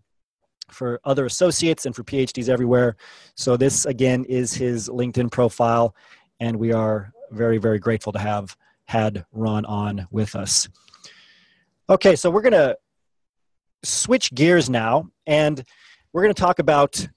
for 0.69 0.99
other 1.05 1.25
associates 1.25 1.87
and 1.87 1.95
for 1.95 2.03
PhDs 2.03 2.49
everywhere. 2.49 2.97
So, 3.35 3.57
this 3.57 3.87
again 3.87 4.25
is 4.25 4.53
his 4.53 4.89
LinkedIn 4.89 5.31
profile, 5.31 5.95
and 6.39 6.57
we 6.57 6.71
are 6.71 7.11
very, 7.31 7.57
very 7.57 7.79
grateful 7.79 8.13
to 8.13 8.19
have 8.19 8.55
had 8.85 9.25
Ron 9.31 9.65
on 9.65 10.07
with 10.11 10.35
us. 10.35 10.69
Okay, 11.89 12.15
so 12.15 12.29
we're 12.29 12.43
going 12.43 12.53
to 12.53 12.77
switch 13.83 14.31
gears 14.35 14.69
now 14.69 15.09
and 15.25 15.63
we're 16.13 16.21
going 16.21 16.33
to 16.33 16.39
talk 16.39 16.59
about 16.59 17.07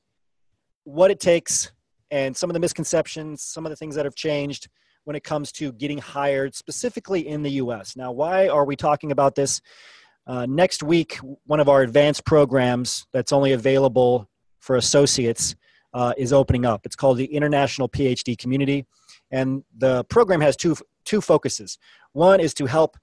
what 0.84 1.10
it 1.10 1.20
takes 1.20 1.70
and 2.10 2.34
some 2.34 2.48
of 2.48 2.54
the 2.54 2.60
misconceptions, 2.60 3.42
some 3.42 3.66
of 3.66 3.70
the 3.70 3.76
things 3.76 3.94
that 3.94 4.06
have 4.06 4.14
changed 4.14 4.68
when 5.06 5.16
it 5.16 5.24
comes 5.24 5.52
to 5.52 5.72
getting 5.72 5.98
hired 5.98 6.54
specifically 6.54 7.26
in 7.26 7.42
the 7.42 7.52
US. 7.52 7.96
Now, 7.96 8.12
why 8.12 8.48
are 8.48 8.64
we 8.64 8.76
talking 8.76 9.12
about 9.12 9.34
this? 9.34 9.60
Uh, 10.26 10.46
next 10.46 10.82
week, 10.82 11.18
one 11.46 11.60
of 11.60 11.68
our 11.68 11.82
advanced 11.82 12.24
programs 12.24 13.06
that's 13.12 13.32
only 13.32 13.52
available 13.52 14.28
for 14.60 14.76
associates 14.76 15.54
uh, 15.94 16.12
is 16.18 16.32
opening 16.32 16.66
up. 16.66 16.80
It's 16.84 16.96
called 16.96 17.18
the 17.18 17.26
International 17.26 17.88
PhD 17.88 18.36
Community. 18.36 18.84
And 19.30 19.62
the 19.76 20.04
program 20.04 20.40
has 20.40 20.56
two, 20.56 20.76
two 21.04 21.20
focuses. 21.20 21.78
One 22.12 22.40
is 22.40 22.52
to 22.54 22.66
help 22.66 22.96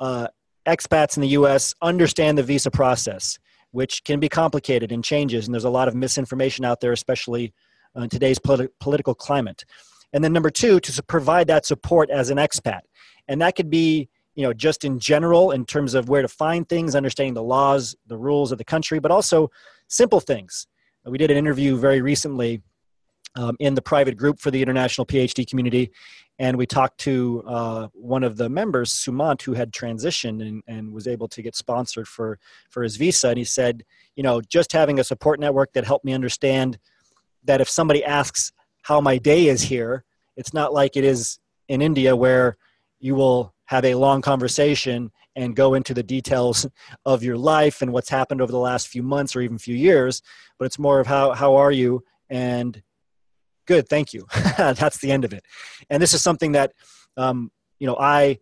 uh, 0.00 0.28
expats 0.66 1.16
in 1.16 1.20
the 1.20 1.28
US 1.28 1.74
understand 1.82 2.38
the 2.38 2.42
visa 2.42 2.70
process 2.70 3.38
which 3.72 4.04
can 4.04 4.20
be 4.20 4.28
complicated 4.28 4.92
and 4.92 5.02
changes. 5.02 5.46
And 5.46 5.54
there's 5.54 5.64
a 5.64 5.70
lot 5.70 5.88
of 5.88 5.94
misinformation 5.94 6.64
out 6.64 6.80
there, 6.80 6.92
especially 6.92 7.52
in 7.96 8.08
today's 8.08 8.38
politi- 8.38 8.68
political 8.80 9.14
climate. 9.14 9.64
And 10.12 10.22
then 10.22 10.32
number 10.32 10.50
two, 10.50 10.80
to 10.80 11.02
provide 11.02 11.46
that 11.46 11.66
support 11.66 12.10
as 12.10 12.30
an 12.30 12.38
expat. 12.38 12.80
And 13.28 13.40
that 13.40 13.56
could 13.56 13.70
be, 13.70 14.08
you 14.34 14.42
know, 14.42 14.52
just 14.52 14.84
in 14.84 14.98
general 14.98 15.50
in 15.50 15.64
terms 15.64 15.94
of 15.94 16.08
where 16.08 16.22
to 16.22 16.28
find 16.28 16.68
things, 16.68 16.94
understanding 16.94 17.34
the 17.34 17.42
laws, 17.42 17.96
the 18.06 18.16
rules 18.16 18.52
of 18.52 18.58
the 18.58 18.64
country, 18.64 18.98
but 18.98 19.10
also 19.10 19.50
simple 19.88 20.20
things. 20.20 20.66
We 21.04 21.18
did 21.18 21.30
an 21.30 21.36
interview 21.36 21.76
very 21.76 22.00
recently 22.00 22.62
um, 23.34 23.56
in 23.58 23.74
the 23.74 23.82
private 23.82 24.16
group 24.16 24.38
for 24.38 24.50
the 24.50 24.62
international 24.62 25.06
PhD 25.06 25.48
community, 25.48 25.90
and 26.38 26.56
we 26.56 26.66
talked 26.66 26.98
to 26.98 27.42
uh, 27.46 27.88
one 27.92 28.24
of 28.24 28.36
the 28.36 28.48
members, 28.48 28.92
Sumant, 28.92 29.42
who 29.42 29.54
had 29.54 29.72
transitioned 29.72 30.46
and, 30.46 30.62
and 30.66 30.92
was 30.92 31.06
able 31.06 31.28
to 31.28 31.42
get 31.42 31.56
sponsored 31.56 32.08
for 32.08 32.38
for 32.70 32.82
his 32.82 32.96
visa. 32.96 33.28
And 33.28 33.38
he 33.38 33.44
said, 33.44 33.84
you 34.16 34.22
know, 34.22 34.40
just 34.40 34.72
having 34.72 34.98
a 34.98 35.04
support 35.04 35.40
network 35.40 35.72
that 35.72 35.84
helped 35.84 36.04
me 36.04 36.12
understand 36.12 36.78
that 37.44 37.60
if 37.60 37.68
somebody 37.68 38.04
asks 38.04 38.52
how 38.82 39.00
my 39.00 39.18
day 39.18 39.46
is 39.46 39.62
here, 39.62 40.04
it's 40.36 40.54
not 40.54 40.72
like 40.72 40.96
it 40.96 41.04
is 41.04 41.38
in 41.68 41.82
India 41.82 42.14
where 42.14 42.56
you 43.00 43.14
will 43.14 43.54
have 43.66 43.84
a 43.84 43.94
long 43.94 44.22
conversation 44.22 45.10
and 45.34 45.56
go 45.56 45.74
into 45.74 45.94
the 45.94 46.02
details 46.02 46.66
of 47.06 47.22
your 47.22 47.38
life 47.38 47.80
and 47.80 47.92
what's 47.92 48.10
happened 48.10 48.42
over 48.42 48.52
the 48.52 48.58
last 48.58 48.88
few 48.88 49.02
months 49.02 49.34
or 49.34 49.40
even 49.40 49.56
few 49.56 49.74
years 49.74 50.20
but 50.58 50.66
it's 50.66 50.78
more 50.78 51.00
of 51.00 51.08
how 51.08 51.32
how 51.32 51.56
are 51.56 51.72
you? 51.72 52.04
And 52.30 52.80
good 53.66 53.88
thank 53.88 54.12
you. 54.12 54.26
That's 54.56 54.98
the 54.98 55.10
end 55.10 55.24
of 55.24 55.32
it. 55.32 55.44
And 55.90 56.00
this 56.00 56.14
is 56.14 56.22
something 56.22 56.52
that 56.52 56.72
um, 57.16 57.50
you 57.80 57.86
know 57.88 57.96
i 57.98 58.38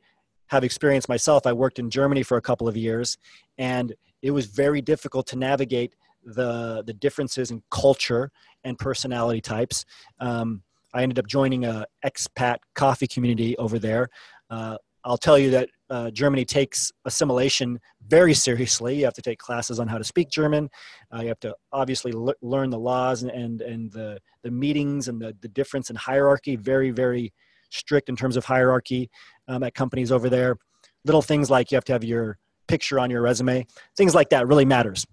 have 0.49 0.64
experienced 0.64 1.09
myself. 1.09 1.47
I 1.47 1.55
worked 1.55 1.78
in 1.78 1.88
germany 1.88 2.22
for 2.22 2.36
a 2.36 2.43
couple 2.43 2.68
of 2.68 2.76
years 2.76 3.16
and 3.57 3.95
it 4.20 4.32
was 4.32 4.47
very 4.47 4.82
difficult 4.82 5.26
to 5.28 5.36
navigate 5.36 5.95
the 6.24 6.82
the 6.86 6.92
differences 6.92 7.50
in 7.50 7.62
culture 7.70 8.30
and 8.64 8.78
personality 8.78 9.40
types 9.40 9.84
um, 10.20 10.62
i 10.94 11.02
ended 11.02 11.18
up 11.18 11.26
joining 11.26 11.64
a 11.64 11.86
expat 12.04 12.56
coffee 12.74 13.06
community 13.06 13.56
over 13.56 13.78
there 13.78 14.08
uh, 14.50 14.76
I'll 15.04 15.18
tell 15.18 15.38
you 15.38 15.50
that 15.50 15.70
uh, 15.88 16.10
Germany 16.10 16.44
takes 16.44 16.92
assimilation 17.04 17.80
very 18.06 18.34
seriously. 18.34 18.98
You 18.98 19.04
have 19.06 19.14
to 19.14 19.22
take 19.22 19.38
classes 19.38 19.80
on 19.80 19.88
how 19.88 19.98
to 19.98 20.04
speak 20.04 20.30
German. 20.30 20.68
Uh, 21.14 21.22
you 21.22 21.28
have 21.28 21.40
to 21.40 21.54
obviously 21.72 22.12
learn 22.42 22.70
the 22.70 22.78
laws 22.78 23.22
and, 23.22 23.30
and, 23.30 23.62
and 23.62 23.92
the, 23.92 24.18
the 24.42 24.50
meetings 24.50 25.08
and 25.08 25.20
the, 25.20 25.34
the 25.40 25.48
difference 25.48 25.90
in 25.90 25.96
hierarchy. 25.96 26.56
Very, 26.56 26.90
very 26.90 27.32
strict 27.70 28.08
in 28.08 28.16
terms 28.16 28.36
of 28.36 28.44
hierarchy 28.44 29.10
um, 29.48 29.62
at 29.62 29.74
companies 29.74 30.12
over 30.12 30.28
there. 30.28 30.56
Little 31.04 31.22
things 31.22 31.50
like 31.50 31.70
you 31.70 31.76
have 31.76 31.84
to 31.84 31.92
have 31.92 32.04
your 32.04 32.38
picture 32.68 33.00
on 33.00 33.10
your 33.10 33.22
resume. 33.22 33.66
Things 33.96 34.14
like 34.14 34.30
that 34.30 34.46
really 34.46 34.66
matters. 34.66 35.06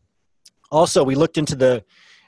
Also, 0.72 1.03
we 1.03 1.15
looked 1.15 1.38
into 1.38 1.55
the, 1.55 1.84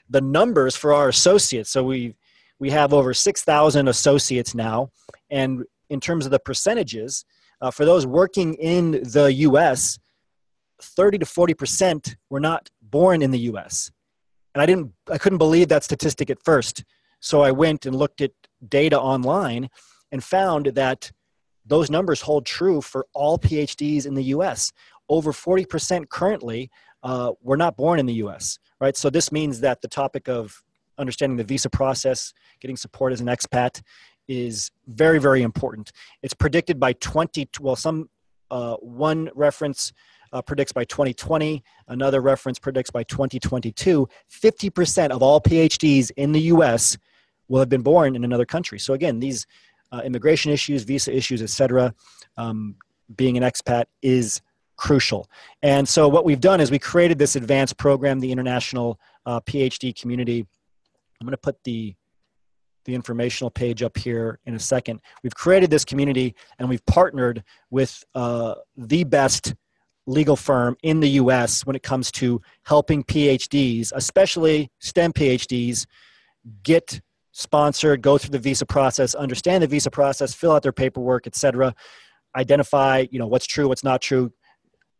the 0.08 0.20
numbers 0.20 0.76
for 0.76 0.92
our 0.92 1.08
associates. 1.08 1.70
So 1.70 1.84
we, 1.84 2.14
we 2.58 2.70
have 2.70 2.92
over 2.92 3.14
6,000 3.14 3.88
associates 3.88 4.54
now. 4.54 4.90
And 5.30 5.64
in 5.88 6.00
terms 6.00 6.24
of 6.24 6.30
the 6.30 6.38
percentages, 6.38 7.24
uh, 7.60 7.70
for 7.70 7.84
those 7.84 8.06
working 8.06 8.54
in 8.54 9.02
the 9.02 9.32
US, 9.32 9.98
30 10.80 11.18
to 11.18 11.26
40% 11.26 12.16
were 12.30 12.40
not 12.40 12.70
born 12.82 13.22
in 13.22 13.30
the 13.30 13.40
US. 13.50 13.90
And 14.54 14.62
I 14.62 14.66
didn't 14.66 14.92
I 15.10 15.18
couldn't 15.18 15.38
believe 15.38 15.68
that 15.68 15.84
statistic 15.84 16.30
at 16.30 16.42
first. 16.42 16.84
So 17.20 17.42
I 17.42 17.50
went 17.50 17.86
and 17.86 17.94
looked 17.94 18.20
at 18.20 18.32
data 18.68 18.98
online 18.98 19.68
and 20.10 20.24
found 20.24 20.66
that 20.74 21.12
those 21.64 21.90
numbers 21.90 22.22
hold 22.22 22.46
true 22.46 22.80
for 22.80 23.06
all 23.14 23.38
PhDs 23.38 24.06
in 24.06 24.14
the 24.14 24.24
US. 24.24 24.72
Over 25.08 25.32
40% 25.32 26.08
currently 26.08 26.70
uh, 27.02 27.32
were 27.42 27.56
not 27.56 27.76
born 27.76 27.98
in 27.98 28.06
the 28.06 28.14
US, 28.14 28.58
right? 28.80 28.96
So 28.96 29.10
this 29.10 29.32
means 29.32 29.60
that 29.60 29.80
the 29.80 29.88
topic 29.88 30.28
of 30.28 30.62
understanding 30.98 31.36
the 31.36 31.44
visa 31.44 31.70
process, 31.70 32.32
getting 32.60 32.76
support 32.76 33.12
as 33.12 33.20
an 33.20 33.26
expat, 33.26 33.82
is 34.28 34.70
very, 34.86 35.18
very 35.18 35.42
important. 35.42 35.92
It's 36.22 36.34
predicted 36.34 36.78
by 36.78 36.92
20, 36.94 37.48
well, 37.60 37.76
some, 37.76 38.08
uh, 38.50 38.76
one 38.76 39.30
reference 39.34 39.92
uh, 40.32 40.42
predicts 40.42 40.72
by 40.72 40.84
2020, 40.84 41.62
another 41.88 42.20
reference 42.20 42.58
predicts 42.58 42.90
by 42.90 43.02
2022, 43.04 44.08
50% 44.30 45.10
of 45.10 45.22
all 45.22 45.40
PhDs 45.40 46.10
in 46.16 46.32
the 46.32 46.40
US 46.42 46.96
will 47.48 47.58
have 47.58 47.68
been 47.68 47.82
born 47.82 48.14
in 48.14 48.24
another 48.24 48.46
country. 48.46 48.78
So 48.78 48.94
again, 48.94 49.18
these 49.18 49.46
uh, 49.90 50.02
immigration 50.04 50.52
issues, 50.52 50.84
visa 50.84 51.14
issues, 51.14 51.42
etc., 51.42 51.94
um, 52.36 52.76
being 53.16 53.36
an 53.36 53.42
expat 53.42 53.86
is 54.02 54.40
crucial. 54.80 55.28
And 55.62 55.86
so 55.86 56.08
what 56.08 56.24
we've 56.24 56.40
done 56.40 56.58
is 56.58 56.70
we 56.70 56.78
created 56.78 57.18
this 57.18 57.36
advanced 57.36 57.76
program, 57.76 58.18
the 58.18 58.32
International 58.32 58.98
uh, 59.26 59.38
PhD 59.40 59.94
Community. 59.94 60.46
I'm 61.20 61.26
going 61.26 61.32
to 61.32 61.36
put 61.38 61.62
the 61.64 61.94
the 62.86 62.94
informational 62.94 63.50
page 63.50 63.82
up 63.82 63.98
here 63.98 64.38
in 64.46 64.54
a 64.54 64.58
second. 64.58 65.00
We've 65.22 65.34
created 65.34 65.68
this 65.68 65.84
community 65.84 66.34
and 66.58 66.66
we've 66.66 66.84
partnered 66.86 67.44
with 67.70 68.02
uh, 68.14 68.54
the 68.74 69.04
best 69.04 69.54
legal 70.06 70.34
firm 70.34 70.78
in 70.82 70.98
the 71.00 71.10
US 71.10 71.66
when 71.66 71.76
it 71.76 71.82
comes 71.82 72.10
to 72.12 72.40
helping 72.64 73.04
PhDs, 73.04 73.92
especially 73.94 74.70
STEM 74.78 75.12
PhDs, 75.12 75.84
get 76.62 77.02
sponsored, 77.32 78.00
go 78.00 78.16
through 78.16 78.30
the 78.30 78.38
visa 78.38 78.64
process, 78.64 79.14
understand 79.14 79.62
the 79.62 79.66
visa 79.66 79.90
process, 79.90 80.32
fill 80.32 80.52
out 80.52 80.62
their 80.62 80.72
paperwork, 80.72 81.26
etc., 81.26 81.74
identify, 82.34 83.04
you 83.10 83.18
know, 83.18 83.26
what's 83.26 83.46
true, 83.46 83.68
what's 83.68 83.84
not 83.84 84.00
true, 84.00 84.32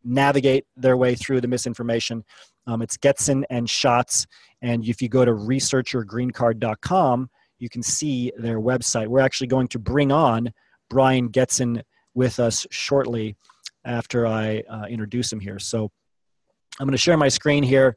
navigate 0.04 0.64
their 0.76 0.96
way 0.96 1.14
through 1.14 1.40
the 1.40 1.48
misinformation. 1.48 2.24
Um, 2.66 2.82
it's 2.82 2.96
Getson 2.96 3.44
and 3.50 3.68
Schatz. 3.68 4.26
And 4.62 4.84
if 4.84 5.00
you 5.00 5.08
go 5.08 5.24
to 5.24 5.32
researchergreencard.com, 5.32 7.30
you 7.58 7.68
can 7.68 7.82
see 7.82 8.32
their 8.36 8.60
website. 8.60 9.08
We're 9.08 9.20
actually 9.20 9.48
going 9.48 9.68
to 9.68 9.78
bring 9.78 10.12
on 10.12 10.52
Brian 10.88 11.28
Getson 11.30 11.82
with 12.14 12.40
us 12.40 12.66
shortly 12.70 13.36
after 13.84 14.26
I 14.26 14.62
uh, 14.68 14.84
introduce 14.88 15.32
him 15.32 15.40
here. 15.40 15.58
So 15.58 15.90
I'm 16.78 16.86
going 16.86 16.92
to 16.92 16.98
share 16.98 17.16
my 17.16 17.28
screen 17.28 17.62
here. 17.62 17.96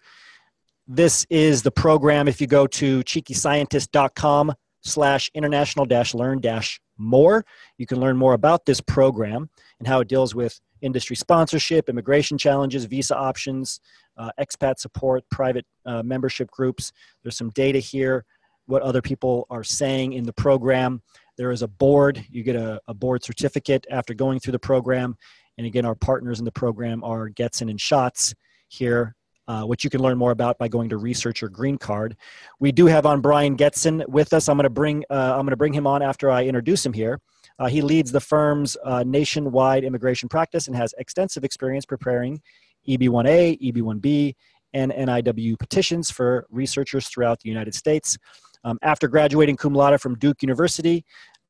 This 0.87 1.25
is 1.29 1.61
the 1.61 1.71
program. 1.71 2.27
If 2.27 2.41
you 2.41 2.47
go 2.47 2.67
to 2.67 3.03
cheekyscientist.com 3.03 4.53
slash 4.81 5.31
international 5.33 5.85
dash 5.85 6.13
learn 6.13 6.41
dash 6.41 6.79
more, 6.97 7.45
you 7.77 7.85
can 7.85 7.99
learn 7.99 8.17
more 8.17 8.33
about 8.33 8.65
this 8.65 8.81
program 8.81 9.49
and 9.79 9.87
how 9.87 10.01
it 10.01 10.07
deals 10.07 10.35
with 10.35 10.59
industry 10.83 11.15
sponsorship, 11.15 11.89
immigration 11.89 12.37
challenges, 12.37 12.85
visa 12.85 13.15
options, 13.15 13.79
uh, 14.17 14.29
expat 14.39 14.77
support, 14.77 15.23
private 15.31 15.65
uh, 15.85 16.03
membership 16.03 16.51
groups. 16.51 16.91
There's 17.23 17.37
some 17.37 17.49
data 17.51 17.79
here, 17.79 18.25
what 18.65 18.81
other 18.81 19.01
people 19.01 19.47
are 19.49 19.63
saying 19.63 20.13
in 20.13 20.23
the 20.23 20.33
program. 20.33 21.01
There 21.37 21.51
is 21.51 21.63
a 21.63 21.67
board. 21.67 22.23
You 22.29 22.43
get 22.43 22.55
a, 22.55 22.79
a 22.87 22.93
board 22.93 23.23
certificate 23.23 23.87
after 23.89 24.13
going 24.13 24.39
through 24.39 24.51
the 24.51 24.59
program. 24.59 25.17
And 25.57 25.65
again, 25.65 25.85
our 25.85 25.95
partners 25.95 26.39
in 26.39 26.45
the 26.45 26.51
program 26.51 27.03
are 27.03 27.29
Getson 27.29 27.69
and 27.69 27.79
Schatz 27.79 28.33
here, 28.67 29.15
uh, 29.47 29.63
which 29.63 29.83
you 29.83 29.89
can 29.89 30.01
learn 30.01 30.17
more 30.17 30.31
about 30.31 30.57
by 30.57 30.67
going 30.67 30.89
to 30.89 30.97
Researcher 30.97 31.49
Green 31.49 31.77
Card. 31.77 32.15
We 32.59 32.71
do 32.71 32.85
have 32.87 33.05
on 33.05 33.21
Brian 33.21 33.55
Getson 33.57 34.07
with 34.07 34.33
us. 34.33 34.49
I'm 34.49 34.57
going 34.57 34.63
to 34.63 34.69
bring 34.69 35.03
uh, 35.09 35.33
I'm 35.35 35.41
going 35.41 35.49
to 35.51 35.57
bring 35.57 35.73
him 35.73 35.87
on 35.87 36.01
after 36.01 36.29
I 36.29 36.45
introduce 36.45 36.85
him 36.85 36.93
here. 36.93 37.19
Uh, 37.59 37.67
he 37.67 37.81
leads 37.81 38.11
the 38.11 38.19
firm's 38.19 38.75
uh, 38.83 39.03
nationwide 39.05 39.83
immigration 39.83 40.27
practice 40.29 40.67
and 40.67 40.75
has 40.75 40.93
extensive 40.97 41.43
experience 41.43 41.85
preparing 41.85 42.41
EB1A, 42.87 43.61
EB1B, 43.61 44.33
and 44.73 44.91
NIW 44.91 45.57
petitions 45.59 46.09
for 46.09 46.47
researchers 46.49 47.07
throughout 47.07 47.39
the 47.41 47.49
United 47.49 47.75
States. 47.75 48.17
Um, 48.63 48.79
after 48.81 49.07
graduating 49.07 49.57
cum 49.57 49.73
laude 49.73 50.01
from 50.01 50.15
Duke 50.15 50.41
University, 50.41 51.05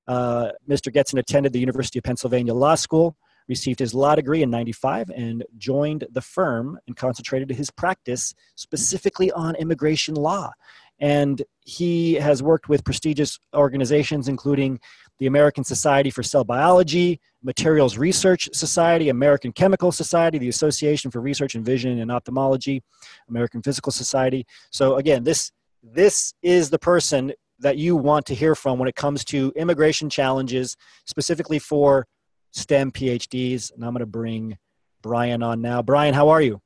uh, 0.08 0.50
Mr. 0.70 0.94
Getson 0.94 1.20
attended 1.20 1.54
the 1.54 1.60
University 1.60 2.00
of 2.00 2.04
Pennsylvania 2.04 2.54
Law 2.54 2.76
School, 2.76 3.16
received 3.48 3.80
his 3.80 3.94
law 3.94 4.16
degree 4.16 4.42
in 4.42 4.50
95, 4.50 5.10
and 5.10 5.44
joined 5.58 6.06
the 6.12 6.22
firm 6.22 6.80
and 6.88 6.96
concentrated 6.96 7.50
his 7.52 7.70
practice 7.72 8.34
specifically 8.56 9.32
on 9.32 9.56
immigration 9.56 10.16
law. 10.16 10.52
And 11.00 11.42
he 11.62 12.16
has 12.16 12.42
worked 12.44 12.70
with 12.70 12.84
prestigious 12.84 13.40
organizations, 13.54 14.28
including 14.28 14.80
the 15.20 15.28
American 15.28 15.64
Society 15.64 16.10
for 16.10 16.24
Cell 16.24 16.44
Biology, 16.44 17.20
Materials 17.44 17.98
Research 17.98 18.50
Society, 18.54 19.10
American 19.10 19.52
Chemical 19.52 19.92
Society, 19.92 20.38
the 20.38 20.50
Association 20.50 21.12
for 21.12 21.22
Research 21.22 21.56
in 21.56 21.64
Vision 21.64 22.00
and 22.00 22.12
Ophthalmology, 22.12 22.82
American 23.30 23.62
Physical 23.62 23.92
Society. 23.92 24.46
So 24.72 24.96
again, 24.96 25.24
this 25.24 25.52
this 25.84 26.34
is 26.42 26.70
the 26.70 26.80
person 26.80 27.34
that 27.60 27.78
you 27.78 27.96
want 27.96 28.26
to 28.28 28.34
hear 28.34 28.56
from 28.56 28.80
when 28.80 28.88
it 28.88 28.96
comes 28.96 29.26
to 29.26 29.52
immigration 29.56 30.10
challenges, 30.10 30.78
specifically 31.06 31.60
for 31.60 32.08
STEM 32.52 32.92
PhDs. 32.92 33.74
And 33.74 33.84
I'm 33.84 33.92
going 33.92 34.00
to 34.00 34.06
bring 34.06 34.58
Brian 35.02 35.44
on 35.44 35.62
now. 35.62 35.82
Brian, 35.82 36.14
how 36.14 36.30
are 36.30 36.42
you? 36.42 36.62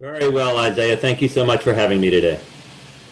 Very 0.00 0.28
well, 0.28 0.58
Isaiah. 0.58 0.96
Thank 0.96 1.22
you 1.22 1.28
so 1.28 1.44
much 1.44 1.62
for 1.62 1.72
having 1.72 2.00
me 2.00 2.10
today. 2.10 2.40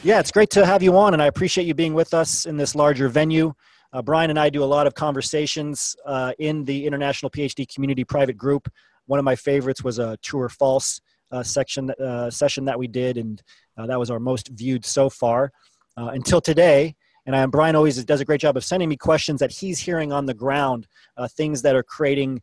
Yeah, 0.03 0.19
it's 0.19 0.33
great 0.33 0.51
to 0.51 0.65
have 0.65 0.83
you 0.83 0.97
on, 0.97 1.13
and 1.13 1.23
I 1.23 1.27
appreciate 1.27 1.67
you 1.67 1.75
being 1.75 1.93
with 1.93 2.15
us 2.15 2.47
in 2.47 2.57
this 2.57 2.75
larger 2.75 3.09
venue. 3.09 3.53
Uh, 3.93 4.03
Brian 4.03 4.31
and 4.31 4.39
I 4.39 4.51
do 4.51 4.63
a 4.63 4.67
lot 4.67 4.87
of 4.87 4.95
conversations 4.95 5.97
uh, 6.07 6.33
in 6.39 6.65
the 6.65 6.87
International 6.87 7.29
PhD 7.31 7.73
Community 7.73 8.05
Private 8.05 8.37
Group. 8.37 8.69
One 9.07 9.19
of 9.19 9.25
my 9.25 9.35
favorites 9.35 9.83
was 9.83 9.99
a 9.99 10.17
true 10.19 10.41
or 10.41 10.49
false 10.49 11.01
uh, 11.33 11.43
section 11.43 11.91
uh, 11.91 12.31
session 12.31 12.65
that 12.67 12.79
we 12.79 12.87
did, 12.87 13.17
and 13.17 13.43
uh, 13.77 13.87
that 13.87 13.99
was 13.99 14.11
our 14.11 14.21
most 14.21 14.49
viewed 14.49 14.85
so 14.85 15.11
far 15.11 15.53
uh, 15.97 16.11
until 16.13 16.41
today. 16.41 16.95
And 17.27 17.35
I, 17.35 17.45
Brian 17.47 17.77
always 17.77 18.03
does 18.05 18.21
a 18.21 18.25
great 18.25 18.41
job 18.41 18.57
of 18.57 18.65
sending 18.65 18.89
me 18.89 18.97
questions 18.97 19.41
that 19.41 19.53
he's 19.53 19.79
hearing 19.79 20.13
on 20.13 20.27
the 20.27 20.35
ground, 20.35 20.87
things 21.31 21.63
that 21.63 21.77
are 21.77 21.83
creating 21.83 22.41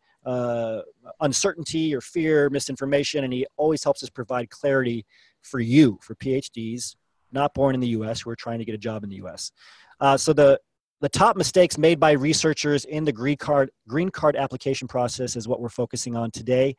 uncertainty 1.20 1.95
or 1.95 2.00
fear, 2.00 2.50
misinformation, 2.50 3.24
and 3.24 3.34
he 3.34 3.45
always 3.58 3.84
helps 3.84 4.04
us 4.04 4.10
provide 4.10 4.50
clarity 4.50 5.06
for 5.41 5.60
you, 5.60 5.98
for 6.02 6.16
PhDs, 6.16 6.95
not 7.32 7.54
born 7.54 7.74
in 7.74 7.82
the 7.82 7.88
U.S. 7.89 8.22
who 8.22 8.30
are 8.30 8.36
trying 8.36 8.60
to 8.60 8.66
get 8.66 8.76
a 8.76 8.78
job 8.78 9.04
in 9.04 9.10
the 9.10 9.16
U.S. 9.18 9.52
Uh, 10.00 10.16
so 10.16 10.32
the 10.32 10.60
the 11.00 11.10
top 11.10 11.38
mistakes 11.38 11.78
made 11.78 12.00
by 12.00 12.12
researchers 12.12 12.86
in 12.86 13.06
the 13.06 13.12
green 13.12 13.38
card 13.38 13.72
green 13.88 14.10
card 14.10 14.36
application 14.36 14.88
process 14.88 15.36
is 15.36 15.48
what 15.48 15.62
we're 15.62 15.70
focusing 15.70 16.16
on 16.16 16.32
today. 16.32 16.76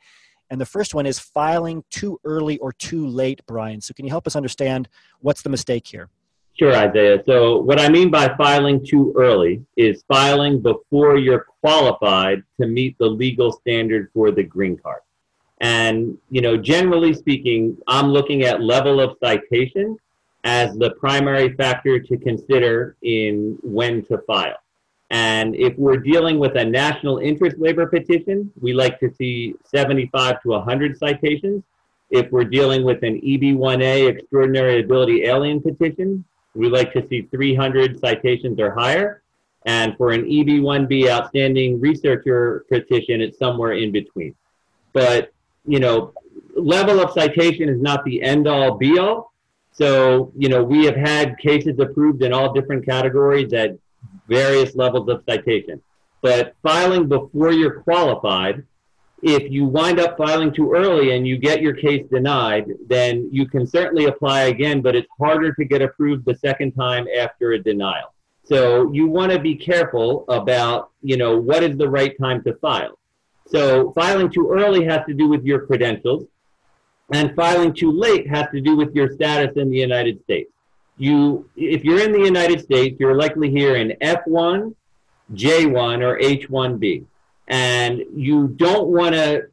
And 0.51 0.61
the 0.61 0.67
first 0.67 0.95
one 0.95 1.07
is 1.07 1.19
filing 1.19 1.85
too 1.91 2.19
early 2.25 2.59
or 2.59 2.73
too 2.73 3.07
late, 3.07 3.41
Brian. 3.47 3.81
So 3.81 3.93
can 3.93 4.07
you 4.07 4.11
help 4.11 4.27
us 4.27 4.35
understand 4.35 4.89
what's 5.21 5.43
the 5.43 5.51
mistake 5.51 5.87
here? 5.87 6.09
Sure, 6.59 6.75
Isaiah. 6.75 7.23
So 7.27 7.59
what 7.59 7.79
I 7.79 7.89
mean 7.89 8.11
by 8.11 8.35
filing 8.37 8.85
too 8.85 9.15
early 9.17 9.63
is 9.77 10.03
filing 10.09 10.61
before 10.61 11.17
you're 11.17 11.47
qualified 11.61 12.43
to 12.61 12.67
meet 12.67 12.97
the 12.99 13.07
legal 13.07 13.53
standard 13.53 14.11
for 14.13 14.33
the 14.33 14.43
green 14.43 14.77
card. 14.77 15.03
And, 15.61 16.17
you 16.31 16.41
know, 16.41 16.57
generally 16.57 17.15
speaking, 17.15 17.77
I'm 17.87 18.09
looking 18.09 18.43
at 18.43 18.63
level 18.63 19.01
of 19.01 19.17
citation 19.23 19.97
as 20.45 20.77
the 20.79 20.91
primary 20.93 21.55
factor 21.55 21.99
to 21.99 22.17
consider 22.17 22.97
in 23.03 23.59
when 23.63 24.05
to 24.07 24.19
file. 24.19 24.57
And 25.11 25.57
if 25.57 25.77
we're 25.79 25.97
dealing 25.97 26.39
with 26.39 26.57
a 26.57 26.65
national 26.65 27.19
interest 27.19 27.59
waiver 27.59 27.87
petition, 27.87 28.53
we 28.61 28.73
like 28.75 29.01
to 29.01 29.13
see 29.15 29.55
75 29.65 30.43
to 30.43 30.49
100 30.49 30.99
citations. 30.99 31.65
If 32.11 32.31
we're 32.31 32.45
dealing 32.45 32.85
with 32.85 33.03
an 33.03 33.21
EB1A 33.21 34.09
extraordinary 34.09 34.81
ability 34.81 35.25
alien 35.25 35.61
petition, 35.61 36.25
we 36.55 36.69
like 36.69 36.93
to 36.93 37.07
see 37.09 37.23
300 37.23 38.01
citations 38.01 38.61
or 38.61 38.75
higher. 38.75 39.23
And 39.65 39.97
for 39.97 40.13
an 40.13 40.25
EB1B 40.25 41.09
outstanding 41.11 41.81
researcher 41.81 42.65
petition, 42.69 43.21
it's 43.21 43.39
somewhere 43.39 43.73
in 43.73 43.93
between. 43.93 44.35
But, 44.93 45.33
you 45.67 45.81
know, 45.81 46.13
level 46.55 47.01
of 47.01 47.13
citation 47.13 47.69
is 47.69 47.81
not 47.81 48.05
the 48.05 48.23
end 48.23 48.47
all 48.47 48.77
be 48.77 48.99
all. 48.99 49.33
So, 49.73 50.33
you 50.37 50.49
know, 50.49 50.63
we 50.63 50.85
have 50.87 50.97
had 50.97 51.39
cases 51.39 51.79
approved 51.79 52.23
in 52.23 52.33
all 52.33 52.53
different 52.53 52.85
categories 52.85 53.53
at 53.53 53.79
various 54.29 54.75
levels 54.75 55.09
of 55.09 55.23
citation. 55.29 55.81
But 56.21 56.55
filing 56.63 57.09
before 57.09 57.53
you're 57.53 57.81
qualified, 57.83 58.65
if 59.23 59.51
you 59.51 59.65
wind 59.65 59.99
up 59.99 60.17
filing 60.17 60.53
too 60.53 60.73
early 60.73 61.17
and 61.17 61.27
you 61.27 61.39
get 61.39 61.61
your 61.61 61.75
case 61.75 62.07
denied, 62.11 62.67
then 62.87 63.29
you 63.33 63.47
can 63.49 63.67
certainly 63.67 64.07
apply 64.07 64.43
again, 64.43 64.81
but 64.81 64.95
it's 64.95 65.09
harder 65.19 65.53
to 65.55 65.65
get 65.65 65.83
approved 65.83 66.25
the 66.25 66.37
second 66.37 66.73
time 66.73 67.07
after 67.19 67.53
a 67.53 67.63
denial. 67.63 68.13
So 68.45 68.93
you 68.93 69.07
want 69.09 69.33
to 69.33 69.39
be 69.39 69.55
careful 69.55 70.25
about, 70.29 70.91
you 71.03 71.17
know, 71.17 71.39
what 71.39 71.63
is 71.63 71.77
the 71.77 71.89
right 71.89 72.17
time 72.19 72.43
to 72.45 72.55
file. 72.55 72.99
So 73.47 73.93
filing 73.93 74.31
too 74.31 74.51
early 74.51 74.85
has 74.85 75.05
to 75.07 75.15
do 75.15 75.29
with 75.29 75.45
your 75.45 75.67
credentials. 75.67 76.25
And 77.13 77.35
filing 77.35 77.73
too 77.73 77.91
late 77.91 78.29
has 78.29 78.47
to 78.53 78.61
do 78.61 78.77
with 78.77 78.95
your 78.95 79.11
status 79.13 79.57
in 79.57 79.71
the 79.71 79.79
United 79.79 80.23
States. 80.25 80.51
You, 80.99 81.49
if 81.57 81.85
you're 81.85 82.01
in 82.01 82.13
the 82.13 82.21
United 82.21 82.61
States, 82.61 82.97
you're 82.99 83.15
likely 83.15 83.51
here 83.51 83.77
in 83.77 83.97
F1, 84.03 84.75
J1, 85.33 86.03
or 86.03 86.19
H1B. 86.19 87.05
And 87.47 88.03
you 88.15 88.49
don't 88.49 88.89
want 88.89 89.15
to 89.15 89.49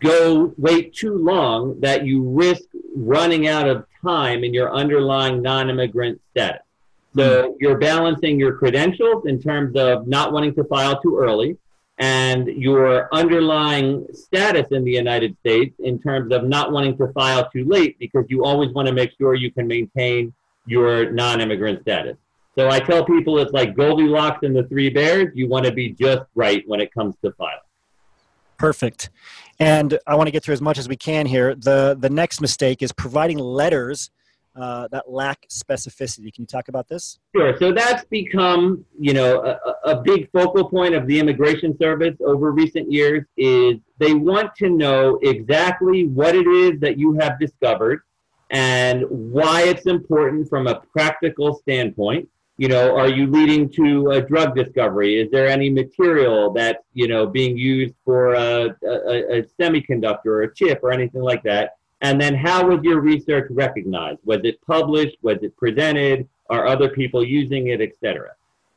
go 0.00 0.54
wait 0.56 0.94
too 0.94 1.18
long 1.18 1.78
that 1.80 2.06
you 2.06 2.22
risk 2.22 2.62
running 2.96 3.48
out 3.48 3.68
of 3.68 3.84
time 4.02 4.44
in 4.44 4.54
your 4.54 4.72
underlying 4.72 5.42
non-immigrant 5.42 6.20
status. 6.30 6.62
So 7.14 7.50
hmm. 7.50 7.56
you're 7.60 7.78
balancing 7.78 8.38
your 8.38 8.56
credentials 8.56 9.26
in 9.26 9.40
terms 9.42 9.76
of 9.76 10.06
not 10.06 10.32
wanting 10.32 10.54
to 10.54 10.64
file 10.64 11.00
too 11.00 11.18
early 11.18 11.58
and 11.98 12.48
your 12.48 13.08
underlying 13.14 14.06
status 14.12 14.66
in 14.72 14.84
the 14.84 14.90
United 14.90 15.36
States 15.38 15.74
in 15.78 16.00
terms 16.00 16.32
of 16.32 16.44
not 16.44 16.72
wanting 16.72 16.96
to 16.98 17.12
file 17.12 17.48
too 17.50 17.64
late 17.64 17.96
because 17.98 18.24
you 18.28 18.44
always 18.44 18.70
want 18.72 18.88
to 18.88 18.94
make 18.94 19.12
sure 19.16 19.34
you 19.34 19.52
can 19.52 19.66
maintain 19.66 20.32
your 20.66 21.10
non 21.12 21.40
immigrant 21.40 21.82
status. 21.82 22.16
So 22.56 22.68
I 22.68 22.80
tell 22.80 23.04
people 23.04 23.38
it's 23.38 23.52
like 23.52 23.76
Goldilocks 23.76 24.40
and 24.42 24.54
the 24.54 24.64
Three 24.64 24.88
Bears. 24.88 25.28
You 25.34 25.48
want 25.48 25.66
to 25.66 25.72
be 25.72 25.90
just 25.90 26.22
right 26.34 26.62
when 26.66 26.80
it 26.80 26.92
comes 26.92 27.14
to 27.24 27.32
filing. 27.32 27.58
Perfect. 28.58 29.10
And 29.58 29.98
I 30.06 30.14
want 30.14 30.28
to 30.28 30.30
get 30.30 30.42
through 30.42 30.54
as 30.54 30.62
much 30.62 30.78
as 30.78 30.88
we 30.88 30.96
can 30.96 31.26
here. 31.26 31.54
The, 31.54 31.96
the 31.98 32.10
next 32.10 32.40
mistake 32.40 32.82
is 32.82 32.92
providing 32.92 33.38
letters 33.38 34.10
uh, 34.56 34.88
that 34.88 35.10
lack 35.10 35.46
specificity. 35.48 36.32
Can 36.32 36.42
you 36.42 36.46
talk 36.46 36.68
about 36.68 36.88
this? 36.88 37.18
Sure. 37.34 37.56
So 37.58 37.72
that's 37.72 38.04
become, 38.04 38.84
you 38.98 39.12
know, 39.12 39.42
a, 39.42 39.90
a 39.90 40.02
big 40.02 40.30
focal 40.30 40.68
point 40.68 40.94
of 40.94 41.06
the 41.06 41.18
Immigration 41.18 41.76
Service 41.78 42.16
over 42.24 42.52
recent 42.52 42.90
years. 42.90 43.24
Is 43.36 43.76
they 43.98 44.14
want 44.14 44.54
to 44.56 44.68
know 44.68 45.18
exactly 45.22 46.06
what 46.06 46.34
it 46.34 46.46
is 46.46 46.80
that 46.80 46.98
you 46.98 47.14
have 47.14 47.38
discovered 47.38 48.02
and 48.50 49.04
why 49.08 49.62
it's 49.62 49.86
important 49.86 50.48
from 50.48 50.66
a 50.66 50.80
practical 50.92 51.54
standpoint. 51.54 52.28
You 52.56 52.68
know, 52.68 52.96
are 52.96 53.08
you 53.08 53.26
leading 53.26 53.68
to 53.70 54.10
a 54.12 54.20
drug 54.20 54.54
discovery? 54.54 55.20
Is 55.20 55.28
there 55.32 55.48
any 55.48 55.70
material 55.70 56.52
that's 56.52 56.84
you 56.92 57.08
know 57.08 57.26
being 57.26 57.56
used 57.56 57.94
for 58.04 58.34
a, 58.34 58.76
a, 58.84 59.38
a 59.38 59.42
semiconductor 59.60 60.26
or 60.26 60.42
a 60.42 60.54
chip 60.54 60.78
or 60.84 60.92
anything 60.92 61.22
like 61.22 61.42
that? 61.42 61.72
And 62.04 62.20
then 62.20 62.34
how 62.34 62.68
was 62.68 62.80
your 62.82 63.00
research 63.00 63.46
recognized? 63.50 64.18
Was 64.26 64.40
it 64.44 64.60
published? 64.66 65.16
Was 65.22 65.38
it 65.40 65.56
presented? 65.56 66.28
Are 66.50 66.66
other 66.66 66.90
people 66.90 67.24
using 67.24 67.68
it, 67.68 67.80
etc. 67.80 68.32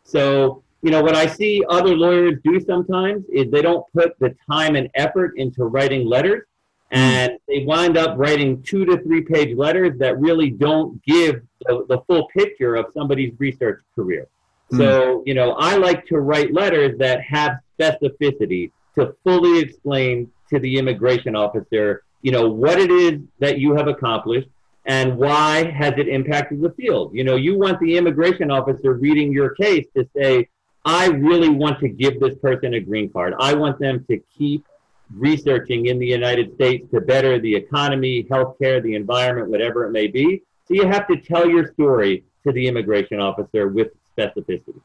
So, 0.05 0.63
you 0.81 0.91
know, 0.91 1.03
what 1.03 1.13
I 1.13 1.27
see 1.27 1.61
other 1.67 1.93
lawyers 1.93 2.39
do 2.41 2.61
sometimes 2.61 3.25
is 3.29 3.51
they 3.51 3.61
don't 3.61 3.85
put 3.91 4.17
the 4.19 4.33
time 4.49 4.77
and 4.77 4.89
effort 4.95 5.33
into 5.35 5.65
writing 5.65 6.07
letters 6.07 6.43
and 6.91 7.33
they 7.49 7.65
wind 7.65 7.97
up 7.97 8.17
writing 8.17 8.63
two 8.63 8.85
to 8.85 8.97
three 9.03 9.23
page 9.23 9.57
letters 9.57 9.99
that 9.99 10.17
really 10.21 10.49
don't 10.49 11.03
give 11.03 11.41
the, 11.65 11.85
the 11.89 11.99
full 12.07 12.29
picture 12.29 12.75
of 12.75 12.85
somebody's 12.93 13.33
research 13.39 13.81
career. 13.93 14.29
Mm. 14.71 14.77
So, 14.77 15.23
you 15.25 15.33
know, 15.33 15.51
I 15.59 15.75
like 15.75 16.05
to 16.05 16.19
write 16.19 16.53
letters 16.53 16.97
that 16.99 17.19
have 17.23 17.59
specificity 17.77 18.71
to 18.95 19.13
fully 19.25 19.59
explain 19.59 20.31
to 20.49 20.59
the 20.59 20.77
immigration 20.77 21.35
officer 21.35 22.03
you 22.21 22.31
know, 22.31 22.49
what 22.49 22.79
it 22.79 22.91
is 22.91 23.21
that 23.39 23.59
you 23.59 23.75
have 23.75 23.87
accomplished 23.87 24.49
and 24.85 25.17
why 25.17 25.69
has 25.71 25.93
it 25.97 26.07
impacted 26.07 26.61
the 26.61 26.71
field. 26.71 27.13
You 27.13 27.23
know, 27.23 27.35
you 27.35 27.57
want 27.57 27.79
the 27.79 27.97
immigration 27.97 28.49
officer 28.49 28.93
reading 28.93 29.31
your 29.31 29.49
case 29.55 29.85
to 29.95 30.07
say, 30.15 30.47
I 30.85 31.07
really 31.07 31.49
want 31.49 31.79
to 31.81 31.89
give 31.89 32.19
this 32.19 32.37
person 32.41 32.73
a 32.73 32.79
green 32.79 33.11
card. 33.11 33.33
I 33.39 33.53
want 33.53 33.77
them 33.79 34.05
to 34.09 34.17
keep 34.37 34.65
researching 35.13 35.87
in 35.87 35.99
the 35.99 36.05
United 36.05 36.53
States 36.55 36.89
to 36.91 37.01
better 37.01 37.39
the 37.39 37.53
economy, 37.53 38.23
healthcare, 38.31 38.81
the 38.81 38.95
environment, 38.95 39.49
whatever 39.49 39.85
it 39.85 39.91
may 39.91 40.07
be. 40.07 40.43
So 40.65 40.73
you 40.73 40.87
have 40.87 41.07
to 41.07 41.17
tell 41.17 41.47
your 41.47 41.71
story 41.73 42.23
to 42.45 42.53
the 42.53 42.67
immigration 42.67 43.19
officer 43.19 43.67
with 43.67 43.89
specificity. 44.17 44.79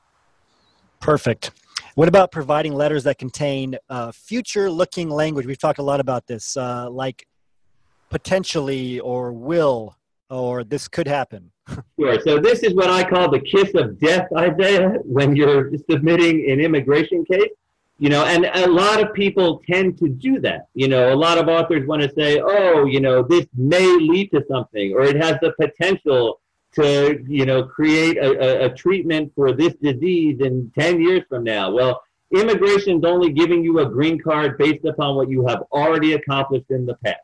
Perfect. 1.01 1.53
What 1.95 2.09
about 2.09 2.33
providing 2.33 2.73
letters 2.73 3.05
that 3.05 3.19
contain 3.19 3.77
uh, 3.91 4.13
future 4.13 4.71
looking 4.71 5.11
language? 5.11 5.45
We've 5.45 5.59
talked 5.59 5.79
a 5.79 5.83
lot 5.83 6.01
about 6.01 6.27
this, 6.27 6.57
uh, 6.57 6.89
like 6.91 7.27
potentially 8.09 8.99
or 9.01 9.33
will 9.33 9.97
or 10.31 10.65
this 10.65 10.89
could 10.89 11.07
happen. 11.07 11.51
sure. 12.01 12.19
So, 12.23 12.39
this 12.39 12.61
is 12.61 12.75
what 12.75 12.89
I 12.89 13.09
call 13.09 13.31
the 13.31 13.41
kiss 13.41 13.75
of 13.75 14.01
death, 14.01 14.27
Isaiah, 14.37 14.95
when 15.05 15.37
you're 15.37 15.71
submitting 15.91 16.51
an 16.51 16.61
immigration 16.61 17.25
case. 17.25 17.51
You 17.99 18.09
know, 18.09 18.25
and 18.25 18.47
a 18.47 18.67
lot 18.69 19.01
of 19.01 19.15
people 19.15 19.63
tend 19.71 19.97
to 19.99 20.09
do 20.09 20.41
that. 20.41 20.67
You 20.75 20.89
know, 20.89 21.13
a 21.13 21.15
lot 21.15 21.39
of 21.39 21.47
authors 21.47 21.87
want 21.87 22.03
to 22.03 22.11
say, 22.17 22.41
oh, 22.41 22.87
you 22.87 23.01
know, 23.01 23.23
this 23.23 23.47
may 23.55 23.85
lead 23.85 24.31
to 24.33 24.43
something, 24.51 24.93
or 24.93 25.03
it 25.03 25.17
has 25.23 25.37
the 25.41 25.53
potential 25.61 26.41
to 26.75 27.23
you 27.27 27.45
know 27.45 27.65
create 27.65 28.17
a, 28.17 28.65
a, 28.65 28.67
a, 28.67 28.75
treatment 28.75 29.31
for 29.35 29.53
this 29.53 29.75
disease 29.75 30.41
in 30.41 30.71
10 30.79 31.01
years 31.01 31.23
from 31.29 31.45
now. 31.45 31.71
Well 31.71 32.03
immigration 32.33 32.99
is 32.99 33.05
only 33.05 33.31
giving 33.31 33.63
you 33.63 33.81
a 33.81 33.87
green 33.87 34.19
card 34.19 34.57
based 34.59 34.85
upon 34.85 35.17
what 35.17 35.29
you 35.29 35.47
have 35.47 35.63
already 35.71 36.15
accomplished 36.15 36.71
in 36.71 36.87
the 36.87 36.95
past. 37.05 37.21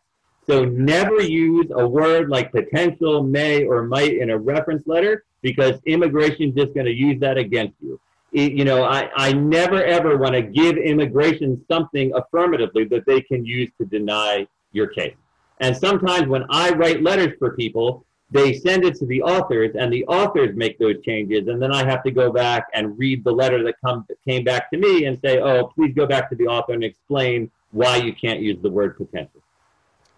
So 0.46 0.64
never 0.64 1.20
use 1.20 1.66
a 1.74 1.86
word 1.86 2.30
like 2.30 2.52
potential 2.52 3.22
may 3.22 3.64
or 3.64 3.82
might 3.82 4.14
in 4.14 4.30
a 4.30 4.38
reference 4.38 4.86
letter 4.86 5.24
because 5.42 5.80
immigration 5.86 6.50
is 6.50 6.54
just 6.54 6.74
going 6.74 6.86
to 6.86 6.94
use 6.94 7.20
that 7.20 7.36
against 7.36 7.74
you. 7.80 8.00
It, 8.32 8.52
you 8.52 8.64
know 8.64 8.84
I, 8.84 9.10
I 9.16 9.32
never 9.32 9.82
ever 9.82 10.18
want 10.18 10.34
to 10.34 10.42
give 10.42 10.76
immigration 10.76 11.64
something 11.70 12.12
affirmatively 12.14 12.84
that 12.86 13.06
they 13.06 13.22
can 13.22 13.44
use 13.46 13.70
to 13.78 13.86
deny 13.86 14.46
your 14.72 14.88
case. 14.88 15.16
And 15.60 15.74
sometimes 15.74 16.28
when 16.28 16.44
i 16.50 16.70
write 16.70 17.02
letters 17.02 17.34
for 17.38 17.56
people 17.56 18.04
they 18.30 18.52
send 18.52 18.84
it 18.84 18.94
to 18.96 19.06
the 19.06 19.22
authors 19.22 19.74
and 19.78 19.92
the 19.92 20.04
authors 20.06 20.54
make 20.54 20.78
those 20.78 21.00
changes 21.02 21.48
and 21.48 21.60
then 21.60 21.72
i 21.72 21.84
have 21.84 22.02
to 22.02 22.10
go 22.10 22.30
back 22.32 22.66
and 22.74 22.98
read 22.98 23.24
the 23.24 23.32
letter 23.32 23.62
that 23.62 23.74
come, 23.84 24.06
came 24.26 24.44
back 24.44 24.70
to 24.70 24.78
me 24.78 25.04
and 25.06 25.18
say 25.24 25.40
oh 25.40 25.66
please 25.74 25.92
go 25.94 26.06
back 26.06 26.28
to 26.28 26.36
the 26.36 26.46
author 26.46 26.72
and 26.72 26.84
explain 26.84 27.50
why 27.70 27.96
you 27.96 28.14
can't 28.14 28.40
use 28.40 28.56
the 28.62 28.70
word 28.70 28.96
potential. 28.96 29.42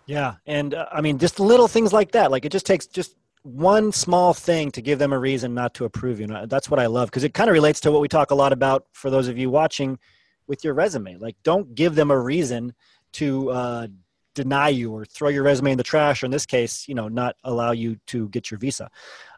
Yeah 0.07 0.35
and 0.47 0.75
uh, 0.75 0.87
i 0.93 1.01
mean 1.01 1.19
just 1.19 1.39
little 1.39 1.69
things 1.69 1.93
like 1.93 2.13
that 2.13 2.31
like 2.31 2.45
it 2.45 2.53
just 2.53 2.67
takes 2.67 2.87
just 2.87 3.17
one 3.43 3.91
small 3.91 4.35
thing 4.35 4.71
to 4.71 4.83
give 4.83 4.99
them 4.99 5.13
a 5.13 5.19
reason 5.19 5.55
not 5.55 5.73
to 5.75 5.85
approve 5.85 6.21
you 6.21 6.27
know 6.27 6.47
that's 6.47 6.69
what 6.69 6.81
i 6.81 6.87
love 6.87 7.09
because 7.09 7.25
it 7.25 7.33
kind 7.33 7.49
of 7.49 7.55
relates 7.55 7.81
to 7.81 7.91
what 7.91 8.01
we 8.01 8.09
talk 8.09 8.31
a 8.31 8.35
lot 8.35 8.53
about 8.53 8.87
for 8.93 9.09
those 9.09 9.29
of 9.29 9.39
you 9.39 9.49
watching 9.49 9.99
with 10.47 10.63
your 10.65 10.75
resume 10.75 11.17
like 11.17 11.37
don't 11.43 11.75
give 11.75 11.95
them 11.95 12.11
a 12.11 12.19
reason 12.19 12.75
to 13.13 13.51
uh, 13.51 13.87
deny 14.35 14.69
you 14.69 14.93
or 14.93 15.05
throw 15.05 15.29
your 15.29 15.43
resume 15.43 15.73
in 15.73 15.79
the 15.79 15.85
trash 15.85 16.23
or 16.23 16.27
in 16.27 16.33
this 16.33 16.47
case 16.47 16.87
you 16.89 16.95
know 16.95 17.09
not 17.09 17.37
allow 17.45 17.73
you 17.73 17.97
to 18.07 18.29
get 18.29 18.51
your 18.51 18.59
visa. 18.59 18.91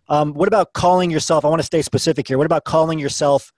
Um, 0.09 0.35
what 0.35 0.49
about 0.49 0.73
calling 0.73 1.11
yourself 1.11 1.45
i 1.45 1.49
want 1.49 1.61
to 1.61 1.67
stay 1.67 1.83
specific 1.83 2.29
here 2.29 2.39
what 2.39 2.47
about 2.47 2.65
calling 2.65 2.99
yourself 2.99 3.53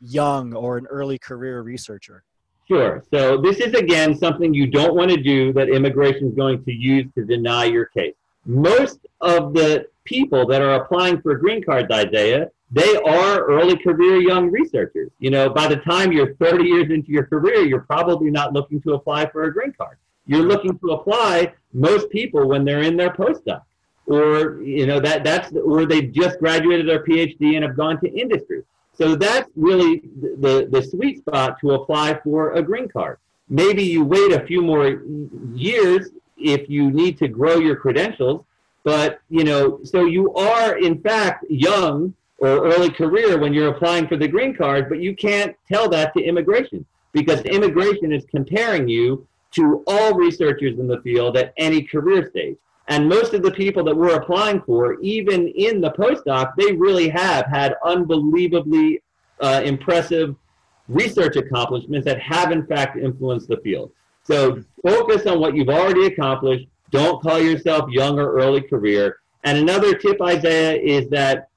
young 0.00 0.52
or 0.54 0.76
an 0.76 0.86
early 0.86 1.18
career 1.18 1.62
researcher? 1.62 2.24
Sure 2.68 3.02
so 3.12 3.40
this 3.40 3.58
is 3.58 3.74
again 3.74 4.14
something 4.16 4.52
you 4.52 4.66
don't 4.66 4.94
want 4.94 5.10
to 5.10 5.16
do 5.16 5.52
that 5.52 5.68
immigration 5.68 6.28
is 6.28 6.34
going 6.34 6.62
to 6.64 6.72
use 6.72 7.06
to 7.14 7.24
deny 7.24 7.64
your 7.64 7.86
case. 7.86 8.14
Most 8.46 9.00
of 9.20 9.54
the 9.54 9.86
people 10.04 10.46
that 10.46 10.60
are 10.60 10.74
applying 10.82 11.20
for 11.22 11.36
green 11.36 11.62
cards 11.62 11.90
isaiah 11.90 12.50
they 12.70 12.96
are 12.96 13.44
early 13.44 13.76
career 13.76 14.20
young 14.20 14.50
researchers. 14.50 15.10
You 15.18 15.30
know 15.30 15.48
by 15.48 15.68
the 15.68 15.76
time 15.76 16.12
you're 16.12 16.34
30 16.34 16.64
years 16.64 16.90
into 16.90 17.10
your 17.10 17.24
career 17.24 17.64
you're 17.64 17.80
probably 17.80 18.30
not 18.30 18.52
looking 18.52 18.82
to 18.82 18.94
apply 18.94 19.30
for 19.30 19.44
a 19.44 19.52
green 19.52 19.72
card 19.72 19.96
you're 20.26 20.42
looking 20.42 20.78
to 20.78 20.92
apply 20.92 21.52
most 21.72 22.10
people 22.10 22.48
when 22.48 22.64
they're 22.64 22.82
in 22.82 22.96
their 22.96 23.10
postdoc. 23.10 23.62
Or 24.06 24.60
you 24.60 24.86
know 24.86 25.00
that 25.00 25.24
that's 25.24 25.52
or 25.52 25.86
they've 25.86 26.12
just 26.12 26.38
graduated 26.38 26.86
their 26.86 27.02
phd 27.04 27.40
and 27.40 27.64
have 27.64 27.74
gone 27.74 27.98
to 28.00 28.08
industry. 28.08 28.62
So 28.92 29.16
that's 29.16 29.48
really 29.56 30.02
the 30.14 30.68
the 30.70 30.82
sweet 30.82 31.18
spot 31.18 31.58
to 31.62 31.72
apply 31.72 32.20
for 32.22 32.52
a 32.52 32.62
green 32.62 32.88
card. 32.88 33.18
Maybe 33.48 33.82
you 33.82 34.04
wait 34.04 34.32
a 34.32 34.44
few 34.46 34.60
more 34.60 35.02
years 35.54 36.10
if 36.36 36.68
you 36.68 36.90
need 36.90 37.16
to 37.18 37.28
grow 37.28 37.58
your 37.58 37.76
credentials 37.76 38.44
but 38.84 39.20
you 39.30 39.42
know 39.42 39.80
so 39.82 40.04
you 40.04 40.32
are 40.34 40.78
in 40.78 41.00
fact 41.00 41.44
young 41.48 42.14
or 42.38 42.66
early 42.66 42.90
career 42.90 43.38
when 43.38 43.52
you're 43.52 43.68
applying 43.68 44.06
for 44.06 44.16
the 44.16 44.28
green 44.28 44.54
card 44.54 44.88
but 44.88 45.00
you 45.00 45.16
can't 45.16 45.56
tell 45.66 45.88
that 45.88 46.14
to 46.14 46.22
immigration 46.22 46.84
because 47.12 47.40
immigration 47.42 48.12
is 48.12 48.24
comparing 48.30 48.88
you 48.88 49.26
to 49.54 49.82
all 49.86 50.14
researchers 50.14 50.78
in 50.78 50.86
the 50.86 51.00
field 51.02 51.36
at 51.36 51.52
any 51.56 51.82
career 51.82 52.28
stage. 52.28 52.56
And 52.88 53.08
most 53.08 53.32
of 53.32 53.42
the 53.42 53.50
people 53.50 53.82
that 53.84 53.96
we're 53.96 54.16
applying 54.16 54.60
for, 54.62 55.00
even 55.00 55.48
in 55.48 55.80
the 55.80 55.92
postdoc, 55.92 56.52
they 56.56 56.72
really 56.72 57.08
have 57.08 57.46
had 57.46 57.76
unbelievably 57.84 59.02
uh, 59.40 59.62
impressive 59.64 60.36
research 60.88 61.36
accomplishments 61.36 62.04
that 62.04 62.20
have, 62.20 62.52
in 62.52 62.66
fact, 62.66 62.98
influenced 62.98 63.48
the 63.48 63.56
field. 63.58 63.90
So 64.24 64.62
focus 64.86 65.26
on 65.26 65.40
what 65.40 65.54
you've 65.54 65.70
already 65.70 66.06
accomplished. 66.06 66.66
Don't 66.90 67.22
call 67.22 67.40
yourself 67.40 67.90
young 67.90 68.18
or 68.18 68.34
early 68.34 68.60
career. 68.60 69.16
And 69.44 69.58
another 69.58 69.94
tip, 69.94 70.20
Isaiah, 70.20 70.80
is 70.80 71.08
that 71.10 71.48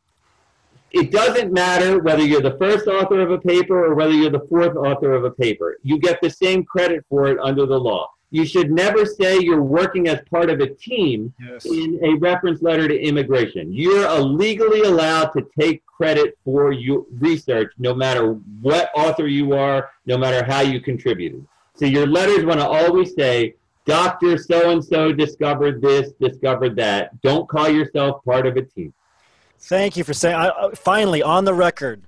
it 0.91 1.11
doesn't 1.11 1.51
matter 1.51 1.99
whether 1.99 2.23
you're 2.23 2.41
the 2.41 2.57
first 2.57 2.87
author 2.87 3.21
of 3.21 3.31
a 3.31 3.39
paper 3.39 3.85
or 3.85 3.95
whether 3.95 4.13
you're 4.13 4.29
the 4.29 4.47
fourth 4.49 4.75
author 4.75 5.13
of 5.13 5.25
a 5.25 5.31
paper. 5.31 5.77
You 5.83 5.99
get 5.99 6.21
the 6.21 6.29
same 6.29 6.63
credit 6.63 7.05
for 7.09 7.27
it 7.27 7.39
under 7.39 7.65
the 7.65 7.79
law. 7.79 8.09
You 8.29 8.45
should 8.45 8.71
never 8.71 9.05
say 9.05 9.39
you're 9.39 9.61
working 9.61 10.09
as 10.09 10.19
part 10.29 10.49
of 10.49 10.59
a 10.59 10.67
team 10.67 11.33
yes. 11.39 11.65
in 11.65 11.99
a 12.03 12.15
reference 12.15 12.61
letter 12.61 12.87
to 12.87 12.99
immigration. 12.99 13.71
You're 13.71 14.19
legally 14.19 14.81
allowed 14.81 15.27
to 15.29 15.47
take 15.57 15.85
credit 15.85 16.37
for 16.43 16.73
your 16.73 17.05
research 17.19 17.71
no 17.77 17.93
matter 17.93 18.33
what 18.61 18.91
author 18.93 19.27
you 19.27 19.53
are, 19.53 19.89
no 20.05 20.17
matter 20.17 20.45
how 20.45 20.59
you 20.59 20.81
contributed. 20.81 21.45
So 21.75 21.85
your 21.85 22.05
letters 22.05 22.43
want 22.43 22.59
to 22.59 22.67
always 22.67 23.13
say, 23.15 23.55
Dr. 23.85 24.37
So 24.37 24.71
and 24.71 24.83
so 24.83 25.13
discovered 25.13 25.81
this, 25.81 26.11
discovered 26.19 26.75
that. 26.75 27.19
Don't 27.21 27.47
call 27.47 27.69
yourself 27.69 28.23
part 28.25 28.45
of 28.45 28.57
a 28.57 28.63
team. 28.63 28.93
Thank 29.59 29.97
you 29.97 30.03
for 30.03 30.13
saying. 30.13 30.35
I, 30.35 30.71
finally, 30.75 31.21
on 31.21 31.45
the 31.45 31.53
record, 31.53 32.03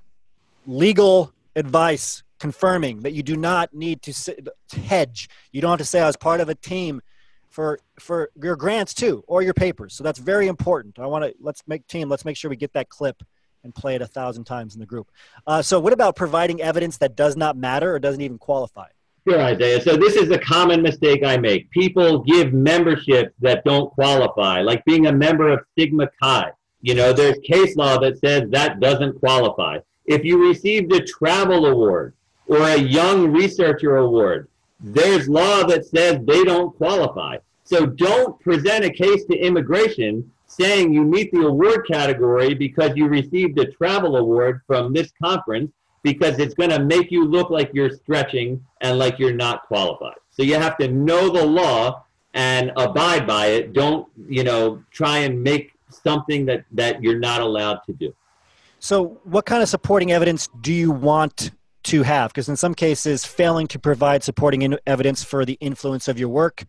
legal 0.66 1.32
advice 1.56 2.22
confirming 2.38 3.00
that 3.00 3.12
you 3.12 3.22
do 3.22 3.36
not 3.36 3.74
need 3.74 4.02
to, 4.02 4.12
to 4.12 4.80
hedge. 4.80 5.28
You 5.52 5.60
don't 5.60 5.70
have 5.70 5.78
to 5.78 5.84
say 5.84 6.00
I 6.00 6.06
was 6.06 6.16
part 6.16 6.40
of 6.40 6.48
a 6.48 6.54
team 6.54 7.02
for 7.50 7.78
for 7.98 8.30
your 8.40 8.56
grants 8.56 8.94
too 8.94 9.22
or 9.26 9.42
your 9.42 9.54
papers. 9.54 9.94
So 9.94 10.04
that's 10.04 10.18
very 10.18 10.46
important. 10.46 10.98
I 10.98 11.06
want 11.06 11.24
to 11.24 11.34
let's 11.40 11.62
make 11.66 11.86
team. 11.86 12.08
Let's 12.08 12.24
make 12.24 12.36
sure 12.36 12.48
we 12.48 12.56
get 12.56 12.72
that 12.72 12.88
clip 12.88 13.22
and 13.62 13.74
play 13.74 13.94
it 13.94 14.02
a 14.02 14.06
thousand 14.06 14.44
times 14.44 14.74
in 14.74 14.80
the 14.80 14.86
group. 14.86 15.10
Uh, 15.46 15.60
so 15.60 15.78
what 15.78 15.92
about 15.92 16.16
providing 16.16 16.62
evidence 16.62 16.96
that 16.98 17.14
does 17.14 17.36
not 17.36 17.56
matter 17.56 17.94
or 17.94 17.98
doesn't 17.98 18.22
even 18.22 18.38
qualify? 18.38 18.86
Sure, 19.28 19.40
Isaiah. 19.40 19.82
So 19.82 19.96
this 19.96 20.16
is 20.16 20.30
a 20.30 20.38
common 20.38 20.80
mistake 20.80 21.22
I 21.24 21.36
make. 21.36 21.70
People 21.70 22.20
give 22.20 22.54
memberships 22.54 23.34
that 23.40 23.62
don't 23.64 23.90
qualify, 23.90 24.62
like 24.62 24.82
being 24.86 25.08
a 25.08 25.12
member 25.12 25.48
of 25.48 25.60
Sigma 25.78 26.08
Chi. 26.22 26.50
You 26.82 26.94
know, 26.94 27.12
there's 27.12 27.38
case 27.40 27.76
law 27.76 27.98
that 27.98 28.18
says 28.18 28.48
that 28.50 28.80
doesn't 28.80 29.18
qualify. 29.20 29.78
If 30.06 30.24
you 30.24 30.48
received 30.48 30.92
a 30.92 31.04
travel 31.04 31.66
award 31.66 32.14
or 32.46 32.60
a 32.62 32.76
young 32.76 33.30
researcher 33.32 33.98
award, 33.98 34.48
there's 34.80 35.28
law 35.28 35.64
that 35.64 35.84
says 35.84 36.18
they 36.24 36.42
don't 36.44 36.74
qualify. 36.76 37.36
So 37.64 37.86
don't 37.86 38.40
present 38.40 38.84
a 38.84 38.90
case 38.90 39.24
to 39.26 39.36
immigration 39.36 40.30
saying 40.46 40.92
you 40.92 41.04
meet 41.04 41.30
the 41.30 41.46
award 41.46 41.86
category 41.86 42.54
because 42.54 42.96
you 42.96 43.06
received 43.06 43.58
a 43.58 43.70
travel 43.70 44.16
award 44.16 44.62
from 44.66 44.92
this 44.92 45.12
conference 45.22 45.70
because 46.02 46.38
it's 46.38 46.54
going 46.54 46.70
to 46.70 46.82
make 46.82 47.10
you 47.10 47.24
look 47.24 47.50
like 47.50 47.70
you're 47.72 47.90
stretching 47.90 48.64
and 48.80 48.98
like 48.98 49.18
you're 49.18 49.32
not 49.32 49.66
qualified. 49.66 50.16
So 50.30 50.42
you 50.42 50.54
have 50.54 50.76
to 50.78 50.88
know 50.88 51.30
the 51.30 51.44
law 51.44 52.04
and 52.34 52.72
abide 52.76 53.26
by 53.26 53.46
it. 53.46 53.72
Don't, 53.72 54.08
you 54.28 54.42
know, 54.42 54.82
try 54.90 55.18
and 55.18 55.42
make 55.42 55.72
something 56.02 56.46
that, 56.46 56.64
that 56.72 57.02
you're 57.02 57.18
not 57.18 57.40
allowed 57.40 57.80
to 57.86 57.92
do. 57.92 58.14
So, 58.78 59.20
what 59.24 59.44
kind 59.44 59.62
of 59.62 59.68
supporting 59.68 60.12
evidence 60.12 60.48
do 60.60 60.72
you 60.72 60.90
want 60.90 61.50
to 61.84 62.02
have? 62.02 62.30
Because 62.30 62.48
in 62.48 62.56
some 62.56 62.74
cases, 62.74 63.24
failing 63.24 63.66
to 63.68 63.78
provide 63.78 64.22
supporting 64.22 64.76
evidence 64.86 65.22
for 65.22 65.44
the 65.44 65.58
influence 65.60 66.08
of 66.08 66.18
your 66.18 66.30
work 66.30 66.64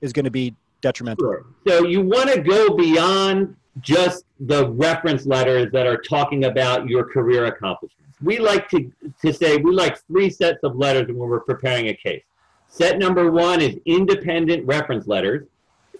is 0.00 0.12
going 0.12 0.24
to 0.24 0.30
be 0.30 0.54
detrimental. 0.80 1.24
Sure. 1.24 1.46
So, 1.66 1.84
you 1.86 2.02
want 2.02 2.30
to 2.32 2.40
go 2.40 2.76
beyond 2.76 3.56
just 3.80 4.24
the 4.40 4.70
reference 4.70 5.26
letters 5.26 5.70
that 5.72 5.86
are 5.86 5.98
talking 5.98 6.44
about 6.44 6.88
your 6.88 7.04
career 7.04 7.46
accomplishments 7.46 8.06
we 8.22 8.38
like 8.38 8.68
to, 8.70 8.90
to 9.22 9.32
say 9.32 9.56
we 9.56 9.72
like 9.72 9.98
three 10.06 10.30
sets 10.30 10.62
of 10.62 10.76
letters 10.76 11.08
when 11.08 11.28
we're 11.28 11.40
preparing 11.40 11.88
a 11.88 11.94
case. 11.94 12.22
Set 12.68 12.98
number 12.98 13.30
one 13.30 13.60
is 13.60 13.78
independent 13.84 14.66
reference 14.66 15.06
letters 15.06 15.46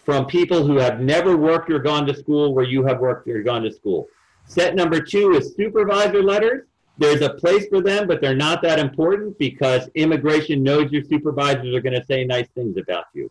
from 0.06 0.24
people 0.24 0.64
who 0.64 0.76
have 0.76 1.00
never 1.00 1.36
worked 1.36 1.68
or 1.68 1.80
gone 1.80 2.06
to 2.06 2.14
school 2.14 2.54
where 2.54 2.64
you 2.64 2.84
have 2.84 3.00
worked 3.00 3.26
or 3.26 3.42
gone 3.42 3.64
to 3.64 3.72
school. 3.72 4.06
Set 4.46 4.76
number 4.76 5.00
two 5.00 5.32
is 5.32 5.54
supervisor 5.56 6.22
letters. 6.22 6.62
There's 6.96 7.22
a 7.22 7.30
place 7.30 7.66
for 7.68 7.82
them, 7.82 8.06
but 8.06 8.20
they're 8.20 8.36
not 8.36 8.62
that 8.62 8.78
important 8.78 9.36
because 9.36 9.90
immigration 9.96 10.62
knows 10.62 10.92
your 10.92 11.02
supervisors 11.02 11.74
are 11.74 11.80
going 11.80 12.00
to 12.00 12.06
say 12.06 12.24
nice 12.24 12.46
things 12.54 12.76
about 12.78 13.06
you. 13.14 13.28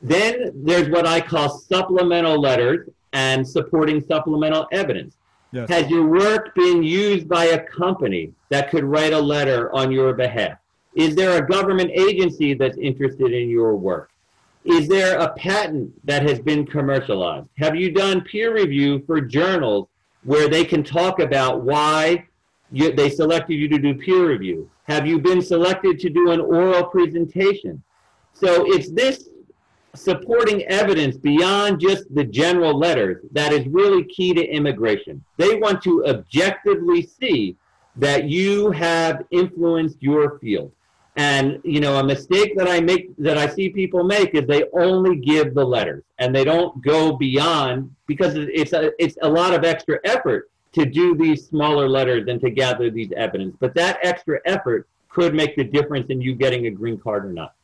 Then 0.00 0.52
there's 0.54 0.88
what 0.88 1.06
I 1.06 1.20
call 1.20 1.50
supplemental 1.50 2.40
letters 2.40 2.88
and 3.12 3.46
supporting 3.46 4.00
supplemental 4.00 4.66
evidence. 4.72 5.16
Yes. 5.52 5.68
Has 5.68 5.90
your 5.90 6.06
work 6.06 6.54
been 6.54 6.82
used 6.82 7.28
by 7.28 7.44
a 7.44 7.62
company 7.62 8.32
that 8.48 8.70
could 8.70 8.84
write 8.84 9.12
a 9.12 9.20
letter 9.20 9.72
on 9.74 9.92
your 9.92 10.14
behalf? 10.14 10.58
Is 10.94 11.14
there 11.14 11.42
a 11.42 11.46
government 11.46 11.90
agency 11.92 12.54
that's 12.54 12.78
interested 12.78 13.32
in 13.32 13.50
your 13.50 13.76
work? 13.76 14.10
Is 14.66 14.88
there 14.88 15.16
a 15.18 15.32
patent 15.34 15.92
that 16.04 16.28
has 16.28 16.40
been 16.40 16.66
commercialized? 16.66 17.48
Have 17.56 17.76
you 17.76 17.92
done 17.92 18.22
peer 18.22 18.52
review 18.52 19.00
for 19.06 19.20
journals 19.20 19.86
where 20.24 20.48
they 20.48 20.64
can 20.64 20.82
talk 20.82 21.20
about 21.20 21.62
why 21.62 22.26
you, 22.72 22.92
they 22.92 23.08
selected 23.08 23.54
you 23.54 23.68
to 23.68 23.78
do 23.78 23.94
peer 23.94 24.28
review? 24.28 24.68
Have 24.88 25.06
you 25.06 25.20
been 25.20 25.40
selected 25.40 26.00
to 26.00 26.10
do 26.10 26.32
an 26.32 26.40
oral 26.40 26.82
presentation? 26.84 27.80
So 28.32 28.64
it's 28.66 28.90
this 28.90 29.28
supporting 29.94 30.64
evidence 30.64 31.16
beyond 31.16 31.78
just 31.78 32.12
the 32.12 32.24
general 32.24 32.76
letters 32.76 33.24
that 33.30 33.52
is 33.52 33.68
really 33.68 34.02
key 34.04 34.34
to 34.34 34.44
immigration. 34.44 35.24
They 35.36 35.54
want 35.54 35.80
to 35.84 36.04
objectively 36.06 37.02
see 37.02 37.56
that 37.94 38.24
you 38.24 38.72
have 38.72 39.22
influenced 39.30 40.02
your 40.02 40.40
field. 40.40 40.72
And 41.16 41.60
you 41.64 41.80
know, 41.80 41.98
a 41.98 42.04
mistake 42.04 42.56
that 42.56 42.68
I 42.68 42.80
make 42.80 43.16
that 43.16 43.38
I 43.38 43.48
see 43.48 43.70
people 43.70 44.04
make 44.04 44.34
is 44.34 44.46
they 44.46 44.64
only 44.74 45.16
give 45.16 45.54
the 45.54 45.64
letters 45.64 46.04
and 46.18 46.34
they 46.34 46.44
don't 46.44 46.82
go 46.84 47.12
beyond 47.16 47.94
because 48.06 48.34
it's 48.36 48.74
a 48.74 48.92
it's 49.02 49.16
a 49.22 49.28
lot 49.28 49.54
of 49.54 49.64
extra 49.64 49.98
effort 50.04 50.50
to 50.72 50.84
do 50.84 51.16
these 51.16 51.46
smaller 51.46 51.88
letters 51.88 52.28
and 52.28 52.38
to 52.42 52.50
gather 52.50 52.90
these 52.90 53.10
evidence. 53.16 53.56
But 53.58 53.74
that 53.76 53.98
extra 54.02 54.40
effort 54.44 54.88
could 55.08 55.34
make 55.34 55.56
the 55.56 55.64
difference 55.64 56.08
in 56.10 56.20
you 56.20 56.34
getting 56.34 56.66
a 56.66 56.70
green 56.70 56.98
card 56.98 57.24
or 57.24 57.32
not. 57.32 57.54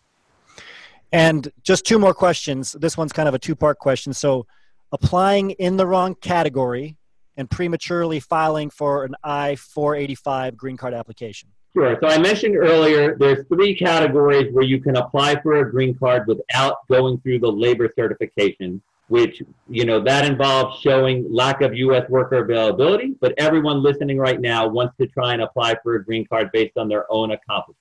And 1.13 1.53
just 1.63 1.85
two 1.85 1.99
more 1.99 2.15
questions. 2.15 2.73
This 2.73 2.97
one's 2.97 3.13
kind 3.13 3.29
of 3.29 3.35
a 3.35 3.39
two 3.39 3.55
part 3.55 3.79
question. 3.79 4.15
So, 4.15 4.47
applying 4.93 5.51
in 5.53 5.77
the 5.77 5.87
wrong 5.87 6.15
category 6.15 6.97
and 7.37 7.51
prematurely 7.51 8.21
filing 8.21 8.71
for 8.71 9.05
an 9.05 9.15
I 9.23 9.57
485 9.57 10.57
green 10.57 10.79
card 10.79 10.95
application. 10.95 11.51
Sure. 11.75 11.97
So 12.01 12.07
I 12.07 12.19
mentioned 12.19 12.57
earlier 12.57 13.17
there's 13.17 13.47
three 13.49 13.75
categories 13.75 14.53
where 14.53 14.65
you 14.65 14.81
can 14.81 14.97
apply 14.97 15.41
for 15.41 15.61
a 15.61 15.71
green 15.71 15.95
card 15.95 16.27
without 16.27 16.87
going 16.89 17.19
through 17.21 17.39
the 17.39 17.51
labor 17.51 17.91
certification, 17.97 18.83
which, 19.09 19.43
you 19.69 19.87
know, 19.87 19.99
that 20.01 20.27
involves 20.27 20.81
showing 20.81 21.33
lack 21.33 21.63
of 21.63 21.75
US 21.75 22.09
worker 22.11 22.45
availability, 22.45 23.15
but 23.21 23.33
everyone 23.39 23.83
listening 23.83 24.19
right 24.19 24.41
now 24.41 24.69
wants 24.69 24.97
to 24.99 25.07
try 25.07 25.33
and 25.33 25.41
apply 25.41 25.77
for 25.83 25.95
a 25.95 26.05
green 26.05 26.27
card 26.27 26.51
based 26.53 26.77
on 26.77 26.89
their 26.89 27.11
own 27.11 27.31
accomplishments. 27.31 27.79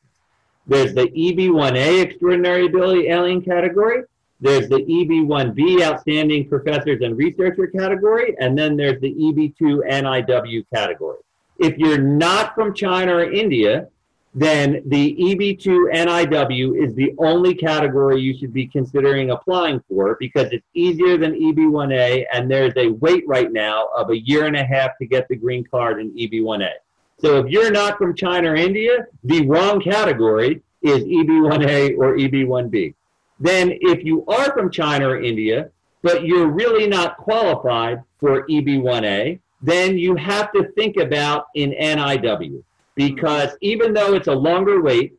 There's 0.68 0.94
the 0.94 1.08
EB1A 1.08 2.02
Extraordinary 2.02 2.68
Ability 2.68 3.10
Alien 3.10 3.42
category. 3.42 4.04
There's 4.40 4.70
the 4.70 4.78
EB1B 4.78 5.84
Outstanding 5.84 6.48
Professors 6.48 7.02
and 7.02 7.18
Researcher 7.18 7.68
category. 7.68 8.36
And 8.40 8.58
then 8.58 8.78
there's 8.78 9.02
the 9.02 9.14
EB2 9.14 9.82
NIW 9.88 10.66
category. 10.74 11.20
If 11.62 11.78
you're 11.78 12.00
not 12.00 12.56
from 12.56 12.74
China 12.74 13.18
or 13.18 13.32
India, 13.32 13.88
then 14.34 14.82
the 14.88 15.16
EB2 15.16 15.94
NIW 15.94 16.84
is 16.84 16.96
the 16.96 17.14
only 17.20 17.54
category 17.54 18.20
you 18.20 18.36
should 18.36 18.52
be 18.52 18.66
considering 18.66 19.30
applying 19.30 19.80
for 19.88 20.18
because 20.20 20.48
it's 20.52 20.66
easier 20.74 21.18
than 21.18 21.34
EB1A, 21.34 22.26
and 22.34 22.50
there's 22.50 22.74
a 22.78 22.88
wait 22.88 23.28
right 23.28 23.52
now 23.52 23.90
of 23.96 24.10
a 24.10 24.18
year 24.18 24.46
and 24.46 24.56
a 24.56 24.64
half 24.64 24.98
to 24.98 25.06
get 25.06 25.28
the 25.28 25.36
green 25.36 25.64
card 25.64 26.00
in 26.02 26.12
EB1A. 26.14 26.72
So 27.20 27.38
if 27.38 27.52
you're 27.52 27.72
not 27.72 28.00
from 28.00 28.16
China 28.16 28.54
or 28.54 28.56
India, 28.56 29.06
the 29.24 29.46
wrong 29.46 29.80
category 29.80 30.64
is 30.82 31.04
EB1A 31.04 31.96
or 32.00 32.18
EB1B. 32.18 32.96
Then 33.40 33.78
if 33.82 34.04
you 34.04 34.26
are 34.26 34.52
from 34.54 34.72
China 34.72 35.10
or 35.10 35.22
India, 35.22 35.70
but 36.02 36.26
you're 36.26 36.48
really 36.48 36.88
not 36.88 37.18
qualified 37.18 38.02
for 38.20 38.48
EB1A, 38.48 39.40
then 39.62 39.98
you 39.98 40.16
have 40.16 40.52
to 40.54 40.72
think 40.74 40.98
about 40.98 41.46
an 41.56 41.72
NIW. 41.72 42.64
Because 42.96 43.52
even 43.62 43.94
though 43.94 44.14
it's 44.14 44.28
a 44.28 44.34
longer 44.34 44.82
wait, 44.82 45.14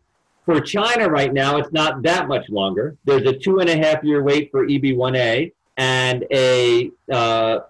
for 0.45 0.61
China 0.61 1.09
right 1.09 1.33
now, 1.33 1.57
it's 1.57 1.73
not 1.73 2.03
that 2.03 2.29
much 2.29 2.49
longer. 2.49 2.97
There's 3.05 3.27
a 3.27 3.33
two 3.33 3.61
and 3.61 3.71
a 3.71 3.77
half 3.77 4.03
year 4.03 4.23
wait 4.23 4.51
for 4.51 4.67
EB1A 4.67 5.53
and 5.77 6.27
a 6.33 6.91
uh, 7.11 7.61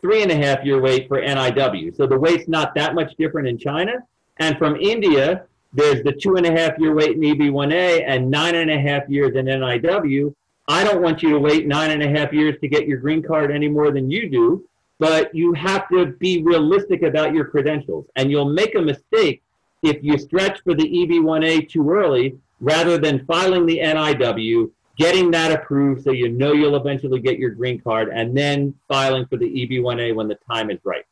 three 0.00 0.22
and 0.22 0.30
a 0.30 0.36
half 0.36 0.64
year 0.64 0.80
wait 0.80 1.08
for 1.08 1.22
NIW. 1.22 1.96
So 1.96 2.06
the 2.06 2.18
wait's 2.18 2.48
not 2.48 2.74
that 2.74 2.94
much 2.94 3.14
different 3.16 3.48
in 3.48 3.56
China. 3.56 4.04
And 4.38 4.58
from 4.58 4.76
India, 4.76 5.44
there's 5.72 6.02
the 6.02 6.12
two 6.12 6.36
and 6.36 6.44
a 6.44 6.52
half 6.52 6.78
year 6.78 6.94
wait 6.94 7.16
in 7.16 7.20
EB1A 7.20 8.04
and 8.06 8.30
nine 8.30 8.56
and 8.56 8.70
a 8.70 8.78
half 8.78 9.08
years 9.08 9.34
in 9.36 9.46
NIW. 9.46 10.34
I 10.68 10.84
don't 10.84 11.02
want 11.02 11.22
you 11.22 11.30
to 11.30 11.38
wait 11.38 11.66
nine 11.66 11.90
and 11.90 12.02
a 12.02 12.08
half 12.08 12.32
years 12.32 12.56
to 12.60 12.68
get 12.68 12.86
your 12.86 12.98
green 12.98 13.22
card 13.22 13.50
any 13.50 13.68
more 13.68 13.90
than 13.90 14.10
you 14.10 14.28
do, 14.28 14.68
but 15.02 15.34
you 15.34 15.52
have 15.52 15.88
to 15.88 16.06
be 16.06 16.44
realistic 16.44 17.02
about 17.02 17.34
your 17.34 17.44
credentials. 17.44 18.06
And 18.14 18.30
you'll 18.30 18.52
make 18.52 18.76
a 18.76 18.80
mistake 18.80 19.42
if 19.82 20.00
you 20.00 20.16
stretch 20.16 20.60
for 20.62 20.74
the 20.74 20.88
EB1A 20.88 21.68
too 21.68 21.90
early 21.90 22.38
rather 22.60 22.98
than 22.98 23.26
filing 23.26 23.66
the 23.66 23.80
NIW 23.80 24.70
getting 24.96 25.28
that 25.32 25.50
approved 25.50 26.04
so 26.04 26.12
you 26.12 26.28
know 26.28 26.52
you'll 26.52 26.76
eventually 26.76 27.18
get 27.18 27.36
your 27.36 27.50
green 27.50 27.80
card, 27.80 28.10
and 28.14 28.36
then 28.36 28.72
filing 28.86 29.26
for 29.26 29.36
the 29.36 29.46
EB1A 29.46 30.14
when 30.14 30.28
the 30.28 30.38
time 30.48 30.70
is 30.70 30.78
right. 30.84 31.04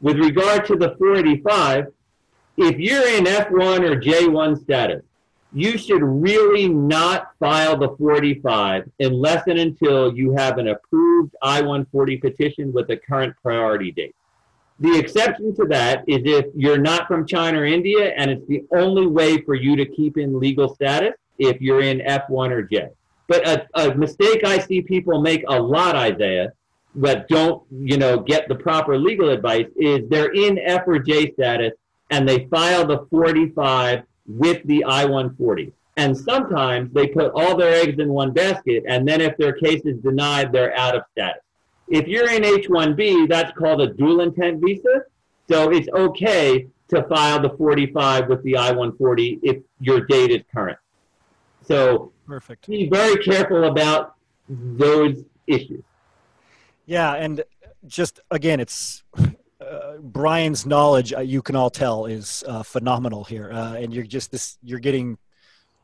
With 0.00 0.16
regard 0.16 0.64
to 0.68 0.76
the 0.76 0.96
485, 0.96 1.92
if 2.56 2.78
you're 2.78 3.06
in 3.08 3.24
F1 3.24 3.80
or 3.80 4.00
J1 4.00 4.62
status, 4.62 5.02
you 5.54 5.78
should 5.78 6.02
really 6.02 6.68
not 6.68 7.30
file 7.38 7.76
the 7.76 7.88
485 7.96 8.90
unless 8.98 9.46
and 9.46 9.58
until 9.58 10.14
you 10.14 10.34
have 10.34 10.58
an 10.58 10.68
approved 10.68 11.34
I-140 11.42 12.20
petition 12.20 12.72
with 12.72 12.90
a 12.90 12.96
current 12.96 13.36
priority 13.40 13.92
date. 13.92 14.16
The 14.80 14.98
exception 14.98 15.54
to 15.54 15.64
that 15.66 16.02
is 16.08 16.22
if 16.24 16.46
you're 16.56 16.78
not 16.78 17.06
from 17.06 17.24
China 17.24 17.60
or 17.60 17.64
India 17.64 18.12
and 18.16 18.32
it's 18.32 18.46
the 18.48 18.64
only 18.76 19.06
way 19.06 19.40
for 19.42 19.54
you 19.54 19.76
to 19.76 19.86
keep 19.86 20.18
in 20.18 20.40
legal 20.40 20.74
status 20.74 21.14
if 21.38 21.60
you're 21.60 21.82
in 21.82 22.00
F1 22.00 22.50
or 22.50 22.62
J. 22.64 22.88
But 23.28 23.46
a, 23.46 23.66
a 23.74 23.94
mistake 23.94 24.42
I 24.44 24.58
see 24.58 24.82
people 24.82 25.20
make 25.20 25.44
a 25.48 25.58
lot, 25.58 25.94
Isaiah, 25.94 26.52
but 26.96 27.28
don't 27.28 27.62
you 27.70 27.96
know 27.96 28.18
get 28.18 28.48
the 28.48 28.56
proper 28.56 28.98
legal 28.98 29.30
advice 29.30 29.68
is 29.76 30.08
they're 30.08 30.32
in 30.32 30.58
F 30.58 30.82
or 30.86 30.98
J 30.98 31.32
status 31.32 31.72
and 32.10 32.28
they 32.28 32.46
file 32.46 32.84
the 32.86 33.06
45 33.10 34.02
with 34.26 34.62
the 34.66 34.84
I-140. 34.84 35.72
And 35.96 36.16
sometimes 36.16 36.92
they 36.92 37.06
put 37.06 37.32
all 37.34 37.56
their 37.56 37.72
eggs 37.72 38.00
in 38.00 38.08
one 38.08 38.32
basket, 38.32 38.84
and 38.88 39.06
then 39.06 39.20
if 39.20 39.36
their 39.36 39.52
case 39.52 39.82
is 39.84 39.98
denied, 39.98 40.52
they're 40.52 40.76
out 40.76 40.96
of 40.96 41.02
status. 41.12 41.42
If 41.88 42.08
you're 42.08 42.30
in 42.30 42.44
H-1B, 42.44 43.28
that's 43.28 43.52
called 43.56 43.80
a 43.80 43.92
dual 43.92 44.20
intent 44.20 44.60
visa. 44.64 45.04
So 45.48 45.70
it's 45.70 45.88
okay 45.88 46.66
to 46.88 47.02
file 47.04 47.40
the 47.40 47.50
45 47.50 48.28
with 48.28 48.42
the 48.42 48.56
I-140 48.56 49.40
if 49.42 49.62
your 49.80 50.00
date 50.06 50.30
is 50.30 50.42
current. 50.52 50.78
So 51.62 52.12
Perfect. 52.26 52.66
be 52.66 52.88
very 52.88 53.22
careful 53.22 53.64
about 53.64 54.14
those 54.48 55.22
issues. 55.46 55.82
Yeah, 56.86 57.14
and 57.14 57.42
just 57.86 58.20
again, 58.30 58.60
it's 58.60 59.02
Brian's 60.00 60.66
knowledge. 60.66 61.12
Uh, 61.12 61.20
you 61.20 61.42
can 61.42 61.56
all 61.56 61.70
tell 61.70 62.06
is 62.06 62.44
uh, 62.46 62.62
phenomenal 62.62 63.24
here, 63.24 63.50
uh, 63.52 63.74
and 63.74 63.92
you're 63.92 64.04
just 64.04 64.30
this. 64.30 64.58
You're 64.62 64.80
getting 64.80 65.18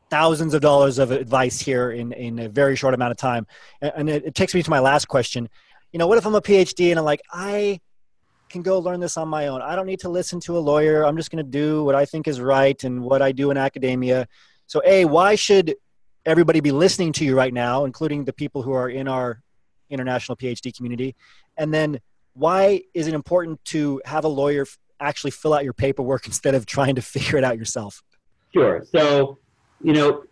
thousands 0.09 0.53
of 0.53 0.61
dollars 0.61 0.99
of 0.99 1.11
advice 1.11 1.59
here 1.59 1.91
in 1.91 2.11
in 2.13 2.39
a 2.39 2.49
very 2.49 2.75
short 2.75 2.93
amount 2.93 3.11
of 3.11 3.17
time, 3.17 3.47
and, 3.81 3.91
and 3.95 4.09
it, 4.09 4.25
it 4.25 4.35
takes 4.35 4.53
me 4.53 4.61
to 4.63 4.69
my 4.69 4.79
last 4.79 5.07
question. 5.07 5.49
You 5.91 5.99
know, 5.99 6.07
what 6.07 6.17
if 6.17 6.25
I'm 6.25 6.35
a 6.35 6.41
PhD 6.41 6.89
and 6.89 6.99
I'm 6.99 7.05
like, 7.05 7.21
I 7.31 7.79
can 8.51 8.61
go 8.61 8.79
learn 8.79 8.99
this 8.99 9.17
on 9.17 9.27
my 9.27 9.47
own. 9.47 9.61
I 9.61 9.75
don't 9.75 9.87
need 9.87 10.01
to 10.01 10.09
listen 10.09 10.39
to 10.41 10.57
a 10.57 10.59
lawyer. 10.59 11.05
I'm 11.05 11.17
just 11.17 11.31
going 11.31 11.43
to 11.43 11.49
do 11.49 11.83
what 11.83 11.95
I 11.95 12.05
think 12.05 12.27
is 12.27 12.39
right 12.39 12.81
and 12.83 13.01
what 13.01 13.21
I 13.21 13.31
do 13.31 13.49
in 13.49 13.57
academia. 13.57 14.27
So, 14.67 14.81
a 14.85 15.05
why 15.05 15.35
should 15.35 15.75
everybody 16.25 16.59
be 16.59 16.71
listening 16.71 17.13
to 17.13 17.25
you 17.25 17.35
right 17.35 17.53
now, 17.53 17.85
including 17.85 18.25
the 18.25 18.33
people 18.33 18.61
who 18.61 18.73
are 18.73 18.89
in 18.89 19.07
our 19.07 19.41
international 19.89 20.35
PhD 20.35 20.75
community? 20.75 21.15
And 21.57 21.73
then, 21.73 21.99
why 22.33 22.81
is 22.93 23.07
it 23.07 23.13
important 23.13 23.63
to 23.65 24.01
have 24.05 24.23
a 24.23 24.29
lawyer 24.29 24.65
actually 24.99 25.31
fill 25.31 25.53
out 25.53 25.63
your 25.63 25.73
paperwork 25.73 26.25
instead 26.27 26.55
of 26.55 26.65
trying 26.65 26.95
to 26.95 27.01
figure 27.01 27.37
it 27.37 27.43
out 27.43 27.57
yourself? 27.57 28.03
Sure. 28.53 28.83
So, 28.91 29.37
you 29.81 29.93
know, 29.93 30.23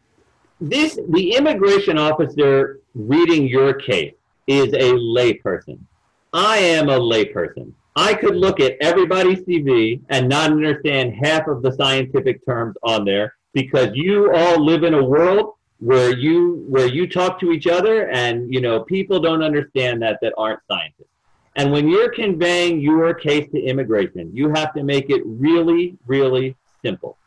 this 0.62 1.00
the 1.10 1.36
immigration 1.36 1.98
officer 1.98 2.80
reading 2.94 3.48
your 3.48 3.74
case 3.74 4.14
is 4.48 4.68
a 4.74 4.94
layperson. 4.94 5.80
I 6.34 6.58
am 6.58 6.90
a 6.90 7.00
layperson. 7.00 7.72
I 7.96 8.14
could 8.14 8.36
look 8.36 8.60
at 8.60 8.76
everybody's 8.82 9.40
CV 9.40 10.02
and 10.10 10.30
not 10.30 10.52
understand 10.52 11.16
half 11.22 11.48
of 11.48 11.62
the 11.62 11.72
scientific 11.72 12.46
terms 12.46 12.76
on 12.84 13.06
there 13.06 13.36
because 13.54 13.90
you 13.94 14.32
all 14.34 14.64
live 14.64 14.84
in 14.84 14.94
a 14.94 15.04
world 15.04 15.54
where 15.80 16.16
you 16.16 16.66
where 16.68 16.88
you 16.88 17.08
talk 17.08 17.40
to 17.40 17.52
each 17.52 17.68
other 17.68 18.10
and 18.10 18.54
you 18.54 18.60
know 18.62 18.84
people 18.84 19.20
don't 19.20 19.42
understand 19.42 20.02
that 20.02 20.20
that 20.22 20.34
aren't 20.38 20.60
scientists. 20.70 21.08
And 21.56 21.72
when 21.72 21.90
you're 21.90 22.12
conveying 22.12 22.80
your 22.80 23.14
case 23.14 23.50
to 23.52 23.60
immigration, 23.60 24.32
you 24.34 24.50
have 24.50 24.74
to 24.74 24.84
make 24.84 25.10
it 25.10 25.22
really 25.26 25.98
really 26.06 26.56
simple. 26.84 27.18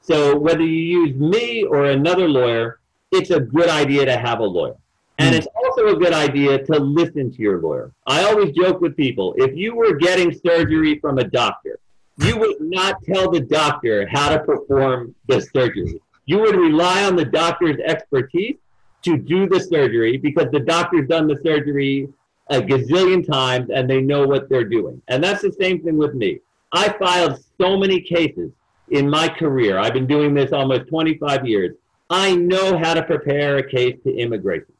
So 0.00 0.36
whether 0.36 0.62
you 0.62 1.06
use 1.06 1.16
me 1.16 1.64
or 1.64 1.86
another 1.86 2.28
lawyer, 2.28 2.80
it's 3.10 3.30
a 3.30 3.40
good 3.40 3.68
idea 3.68 4.04
to 4.04 4.16
have 4.16 4.40
a 4.40 4.44
lawyer. 4.44 4.76
And 5.18 5.34
hmm. 5.34 5.38
it's 5.38 5.48
also 5.54 5.88
a 5.88 5.96
good 5.96 6.12
idea 6.12 6.64
to 6.64 6.78
listen 6.78 7.30
to 7.32 7.38
your 7.38 7.60
lawyer. 7.60 7.92
I 8.06 8.24
always 8.24 8.54
joke 8.54 8.80
with 8.80 8.96
people 8.96 9.34
if 9.38 9.56
you 9.56 9.74
were 9.74 9.94
getting 9.94 10.38
surgery 10.44 10.98
from 10.98 11.18
a 11.18 11.24
doctor, 11.24 11.78
you 12.18 12.36
would 12.38 12.60
not 12.60 13.02
tell 13.02 13.30
the 13.30 13.40
doctor 13.40 14.06
how 14.06 14.28
to 14.28 14.38
perform 14.40 15.14
the 15.26 15.40
surgery. 15.40 16.00
You 16.26 16.40
would 16.40 16.56
rely 16.56 17.04
on 17.04 17.16
the 17.16 17.24
doctor's 17.24 17.78
expertise 17.80 18.56
to 19.02 19.18
do 19.18 19.48
the 19.48 19.60
surgery 19.60 20.16
because 20.16 20.46
the 20.50 20.60
doctor's 20.60 21.08
done 21.08 21.26
the 21.26 21.38
surgery 21.42 22.08
a 22.48 22.60
gazillion 22.60 23.26
times 23.26 23.70
and 23.70 23.88
they 23.88 24.00
know 24.00 24.26
what 24.26 24.48
they're 24.48 24.68
doing. 24.68 25.00
And 25.08 25.22
that's 25.22 25.42
the 25.42 25.52
same 25.52 25.82
thing 25.82 25.96
with 25.96 26.14
me. 26.14 26.40
I 26.72 26.90
filed 26.98 27.42
so 27.60 27.78
many 27.78 28.00
cases 28.00 28.50
in 28.90 29.08
my 29.08 29.28
career. 29.28 29.78
I've 29.78 29.94
been 29.94 30.06
doing 30.06 30.34
this 30.34 30.52
almost 30.52 30.88
25 30.88 31.46
years. 31.46 31.76
I 32.10 32.34
know 32.36 32.78
how 32.78 32.94
to 32.94 33.02
prepare 33.02 33.58
a 33.58 33.68
case 33.68 33.96
to 34.04 34.14
immigration. 34.14 34.72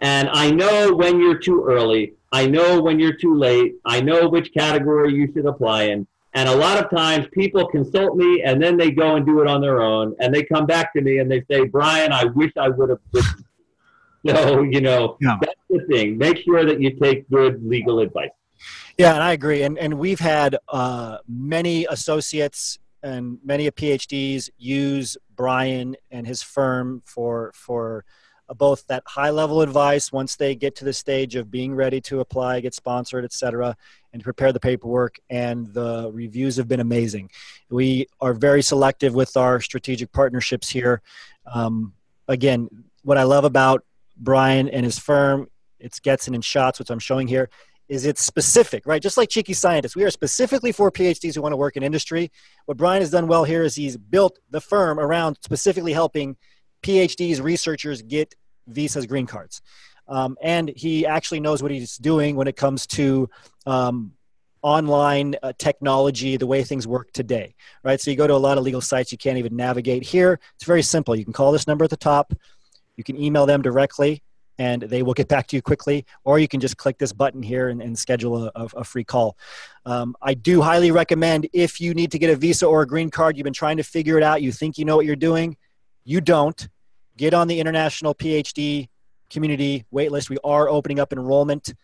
And 0.00 0.30
I 0.32 0.50
know 0.50 0.94
when 0.94 1.20
you're 1.20 1.38
too 1.38 1.64
early. 1.68 2.14
I 2.32 2.46
know 2.46 2.80
when 2.80 2.98
you're 2.98 3.16
too 3.16 3.36
late. 3.36 3.74
I 3.84 4.00
know 4.00 4.28
which 4.28 4.54
category 4.54 5.12
you 5.12 5.30
should 5.32 5.46
apply 5.46 5.84
in. 5.84 6.06
And 6.32 6.48
a 6.48 6.54
lot 6.54 6.82
of 6.82 6.90
times 6.90 7.26
people 7.32 7.66
consult 7.66 8.16
me 8.16 8.42
and 8.42 8.62
then 8.62 8.76
they 8.76 8.92
go 8.92 9.16
and 9.16 9.26
do 9.26 9.40
it 9.40 9.48
on 9.48 9.60
their 9.60 9.82
own. 9.82 10.14
And 10.20 10.32
they 10.32 10.44
come 10.44 10.64
back 10.64 10.92
to 10.94 11.00
me 11.00 11.18
and 11.18 11.30
they 11.30 11.42
say, 11.50 11.64
Brian, 11.64 12.12
I 12.12 12.24
wish 12.24 12.52
I 12.56 12.68
would 12.68 12.88
have 12.88 13.00
listened. 13.12 13.44
So, 14.26 14.62
you 14.62 14.80
know, 14.80 15.16
Yeah. 15.20 15.38
that's 15.40 15.60
the 15.70 15.80
thing. 15.90 16.18
Make 16.18 16.38
sure 16.38 16.64
that 16.64 16.80
you 16.80 16.90
take 17.00 17.28
good 17.30 17.64
legal 17.66 18.00
advice. 18.00 18.30
Yeah, 18.98 19.14
and 19.14 19.22
I 19.22 19.32
agree. 19.32 19.62
And 19.62 19.78
and 19.78 19.94
we've 19.94 20.20
had 20.20 20.56
uh, 20.68 21.18
many 21.26 21.86
associates 21.86 22.78
and 23.02 23.38
many 23.42 23.66
of 23.66 23.74
PhDs 23.74 24.50
use 24.58 25.16
Brian 25.34 25.96
and 26.10 26.26
his 26.26 26.42
firm 26.42 27.02
for 27.06 27.50
for 27.54 28.04
uh, 28.50 28.52
both 28.54 28.86
that 28.88 29.02
high 29.06 29.30
level 29.30 29.62
advice 29.62 30.12
once 30.12 30.36
they 30.36 30.54
get 30.54 30.76
to 30.76 30.84
the 30.84 30.92
stage 30.92 31.34
of 31.34 31.50
being 31.50 31.74
ready 31.74 32.00
to 32.02 32.20
apply, 32.20 32.60
get 32.60 32.74
sponsored, 32.74 33.24
etc., 33.24 33.74
and 34.12 34.22
prepare 34.22 34.52
the 34.52 34.60
paperwork. 34.60 35.18
And 35.30 35.72
the 35.72 36.10
reviews 36.12 36.56
have 36.56 36.68
been 36.68 36.80
amazing. 36.80 37.30
We 37.70 38.06
are 38.20 38.34
very 38.34 38.60
selective 38.62 39.14
with 39.14 39.34
our 39.38 39.62
strategic 39.62 40.12
partnerships 40.12 40.68
here. 40.68 41.00
Um, 41.46 41.94
again, 42.28 42.68
what 43.02 43.16
I 43.16 43.22
love 43.22 43.44
about 43.44 43.82
Brian 44.20 44.68
and 44.68 44.84
his 44.84 44.98
firm, 44.98 45.48
it's 45.78 45.98
Getson 45.98 46.34
and 46.34 46.44
Schatz, 46.44 46.78
which 46.78 46.90
I'm 46.90 46.98
showing 46.98 47.26
here, 47.26 47.50
is 47.88 48.04
it's 48.04 48.24
specific, 48.24 48.86
right? 48.86 49.02
Just 49.02 49.16
like 49.16 49.28
Cheeky 49.28 49.52
Scientists, 49.52 49.96
we 49.96 50.04
are 50.04 50.10
specifically 50.10 50.70
for 50.70 50.92
PhDs 50.92 51.34
who 51.34 51.42
want 51.42 51.52
to 51.52 51.56
work 51.56 51.76
in 51.76 51.82
industry. 51.82 52.30
What 52.66 52.76
Brian 52.76 53.02
has 53.02 53.10
done 53.10 53.26
well 53.26 53.42
here 53.42 53.64
is 53.64 53.74
he's 53.74 53.96
built 53.96 54.38
the 54.50 54.60
firm 54.60 55.00
around 55.00 55.38
specifically 55.42 55.92
helping 55.92 56.36
PhDs, 56.84 57.42
researchers 57.42 58.02
get 58.02 58.34
visas, 58.68 59.06
green 59.06 59.26
cards. 59.26 59.60
Um, 60.06 60.36
and 60.40 60.72
he 60.76 61.04
actually 61.06 61.40
knows 61.40 61.62
what 61.62 61.72
he's 61.72 61.96
doing 61.96 62.36
when 62.36 62.46
it 62.46 62.56
comes 62.56 62.86
to 62.88 63.28
um, 63.66 64.12
online 64.62 65.36
uh, 65.42 65.52
technology, 65.58 66.36
the 66.36 66.46
way 66.46 66.62
things 66.62 66.86
work 66.86 67.12
today, 67.12 67.54
right? 67.82 68.00
So 68.00 68.10
you 68.10 68.16
go 68.16 68.26
to 68.26 68.34
a 68.34 68.36
lot 68.36 68.58
of 68.58 68.64
legal 68.64 68.80
sites, 68.80 69.10
you 69.10 69.18
can't 69.18 69.38
even 69.38 69.56
navigate 69.56 70.04
here. 70.04 70.38
It's 70.56 70.64
very 70.64 70.82
simple. 70.82 71.16
You 71.16 71.24
can 71.24 71.32
call 71.32 71.52
this 71.52 71.66
number 71.66 71.84
at 71.84 71.90
the 71.90 71.96
top, 71.96 72.32
you 72.96 73.04
can 73.04 73.20
email 73.20 73.46
them 73.46 73.62
directly, 73.62 74.22
and 74.58 74.82
they 74.82 75.02
will 75.02 75.14
get 75.14 75.26
back 75.28 75.46
to 75.48 75.56
you 75.56 75.62
quickly, 75.62 76.04
or 76.24 76.38
you 76.38 76.46
can 76.46 76.60
just 76.60 76.76
click 76.76 76.98
this 76.98 77.12
button 77.12 77.42
here 77.42 77.70
and, 77.70 77.80
and 77.80 77.98
schedule 77.98 78.50
a, 78.54 78.68
a, 78.76 78.84
free 78.84 79.04
call. 79.04 79.38
Um, 79.86 80.14
I 80.20 80.34
do 80.34 80.60
highly 80.60 80.90
recommend 80.90 81.48
if 81.54 81.80
you 81.80 81.94
need 81.94 82.12
to 82.12 82.18
get 82.18 82.28
a 82.28 82.36
visa 82.36 82.66
or 82.66 82.82
a 82.82 82.86
green 82.86 83.10
card, 83.10 83.38
you've 83.38 83.44
been 83.44 83.54
trying 83.54 83.78
to 83.78 83.82
figure 83.82 84.18
it 84.18 84.22
out, 84.22 84.42
you 84.42 84.52
think 84.52 84.76
you 84.76 84.84
know 84.84 84.96
what 84.96 85.06
you're 85.06 85.16
doing, 85.16 85.56
you 86.04 86.20
don't. 86.20 86.68
Get 87.16 87.34
on 87.34 87.48
the 87.48 87.60
international 87.60 88.14
PhD 88.14 88.88
community 89.30 89.84
waitlist. 89.92 90.28
We 90.28 90.38
are 90.44 90.68
opening 90.68 90.98
up 90.98 91.12
enrollment. 91.12 91.74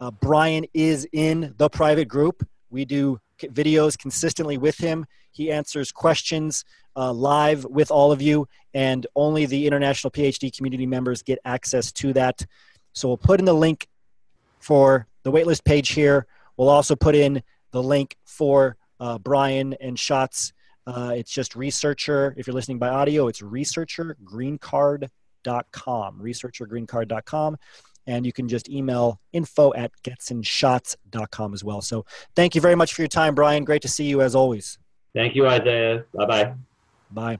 Uh, 0.00 0.10
Brian 0.10 0.66
is 0.72 1.06
in 1.12 1.54
the 1.56 1.68
private 1.68 2.08
group. 2.08 2.46
We 2.70 2.84
do 2.84 3.18
videos 3.40 3.98
consistently 3.98 4.58
with 4.58 4.78
him. 4.78 5.06
He 5.32 5.50
answers 5.50 5.92
questions 5.92 6.64
uh, 7.00 7.12
live 7.12 7.64
with 7.64 7.90
all 7.90 8.12
of 8.12 8.20
you, 8.20 8.46
and 8.74 9.06
only 9.16 9.46
the 9.46 9.66
international 9.66 10.10
PhD 10.10 10.54
community 10.54 10.84
members 10.84 11.22
get 11.22 11.38
access 11.46 11.90
to 11.92 12.12
that. 12.12 12.44
So 12.92 13.08
we'll 13.08 13.16
put 13.16 13.40
in 13.40 13.46
the 13.46 13.54
link 13.54 13.88
for 14.58 15.06
the 15.22 15.32
waitlist 15.32 15.64
page 15.64 15.88
here. 15.90 16.26
We'll 16.58 16.68
also 16.68 16.94
put 16.94 17.14
in 17.14 17.42
the 17.70 17.82
link 17.82 18.18
for 18.26 18.76
uh, 19.00 19.16
Brian 19.18 19.72
and 19.80 19.98
Schatz. 19.98 20.52
Uh, 20.86 21.14
it's 21.16 21.32
just 21.32 21.56
researcher. 21.56 22.34
If 22.36 22.46
you're 22.46 22.52
listening 22.52 22.78
by 22.78 22.90
audio, 22.90 23.28
it's 23.28 23.40
researchergreencard.com. 23.40 26.20
Researchergreencard.com. 26.20 27.56
And 28.06 28.24
you 28.26 28.32
can 28.32 28.48
just 28.48 28.68
email 28.68 29.20
info 29.32 29.72
at 29.74 29.92
getsonschatz.com 30.02 31.54
as 31.54 31.64
well. 31.64 31.80
So 31.80 32.04
thank 32.36 32.54
you 32.54 32.60
very 32.60 32.74
much 32.74 32.92
for 32.92 33.00
your 33.00 33.08
time, 33.08 33.34
Brian. 33.34 33.64
Great 33.64 33.80
to 33.82 33.88
see 33.88 34.04
you 34.04 34.20
as 34.20 34.34
always. 34.34 34.78
Thank 35.14 35.34
you, 35.34 35.46
Isaiah. 35.46 36.04
Bye 36.14 36.26
bye. 36.26 36.52
Bye. 37.10 37.38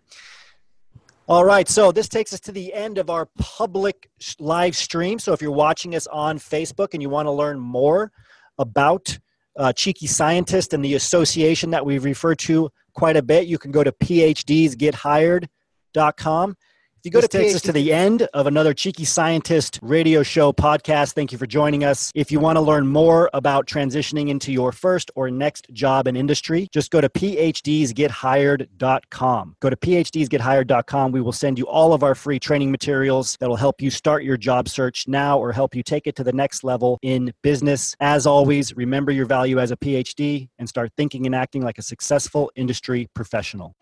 All 1.28 1.44
right, 1.44 1.68
so 1.68 1.92
this 1.92 2.08
takes 2.08 2.32
us 2.32 2.40
to 2.40 2.50
the 2.50 2.74
end 2.74 2.98
of 2.98 3.08
our 3.08 3.28
public 3.38 4.10
live 4.40 4.74
stream. 4.74 5.20
So 5.20 5.32
if 5.32 5.40
you're 5.40 5.52
watching 5.52 5.94
us 5.94 6.08
on 6.08 6.40
Facebook 6.40 6.88
and 6.92 7.00
you 7.00 7.08
want 7.08 7.26
to 7.26 7.30
learn 7.30 7.60
more 7.60 8.10
about 8.58 9.16
uh, 9.56 9.72
Cheeky 9.72 10.08
Scientist 10.08 10.74
and 10.74 10.84
the 10.84 10.94
association 10.94 11.70
that 11.70 11.86
we 11.86 11.98
refer 11.98 12.34
to 12.34 12.68
quite 12.94 13.16
a 13.16 13.22
bit, 13.22 13.46
you 13.46 13.58
can 13.58 13.70
go 13.70 13.84
to 13.84 13.92
phdsgethired.com. 13.92 16.56
If 17.00 17.06
you 17.06 17.12
go 17.12 17.20
This 17.22 17.30
to 17.30 17.38
takes 17.38 17.52
PhD 17.52 17.56
us 17.56 17.62
to 17.62 17.72
the 17.72 17.94
end 17.94 18.28
of 18.34 18.46
another 18.46 18.74
Cheeky 18.74 19.06
Scientist 19.06 19.78
radio 19.80 20.22
show 20.22 20.52
podcast, 20.52 21.14
thank 21.14 21.32
you 21.32 21.38
for 21.38 21.46
joining 21.46 21.82
us. 21.82 22.12
If 22.14 22.30
you 22.30 22.40
want 22.40 22.56
to 22.56 22.60
learn 22.60 22.88
more 22.88 23.30
about 23.32 23.66
transitioning 23.66 24.28
into 24.28 24.52
your 24.52 24.70
first 24.70 25.10
or 25.14 25.30
next 25.30 25.72
job 25.72 26.06
in 26.06 26.14
industry, 26.14 26.68
just 26.70 26.90
go 26.90 27.00
to 27.00 27.08
phdsgethired.com. 27.08 29.56
Go 29.60 29.70
to 29.70 29.76
phdsgethired.com. 29.76 31.12
We 31.12 31.22
will 31.22 31.32
send 31.32 31.58
you 31.58 31.66
all 31.66 31.94
of 31.94 32.02
our 32.02 32.14
free 32.14 32.38
training 32.38 32.70
materials 32.70 33.38
that 33.40 33.48
will 33.48 33.56
help 33.56 33.80
you 33.80 33.88
start 33.88 34.22
your 34.22 34.36
job 34.36 34.68
search 34.68 35.08
now 35.08 35.38
or 35.38 35.52
help 35.52 35.74
you 35.74 35.82
take 35.82 36.06
it 36.06 36.16
to 36.16 36.24
the 36.24 36.34
next 36.34 36.64
level 36.64 36.98
in 37.00 37.32
business. 37.42 37.96
As 38.00 38.26
always, 38.26 38.76
remember 38.76 39.10
your 39.10 39.24
value 39.24 39.58
as 39.58 39.70
a 39.70 39.76
PhD 39.78 40.50
and 40.58 40.68
start 40.68 40.92
thinking 40.98 41.24
and 41.24 41.34
acting 41.34 41.62
like 41.62 41.78
a 41.78 41.82
successful 41.82 42.52
industry 42.56 43.08
professional. 43.14 43.74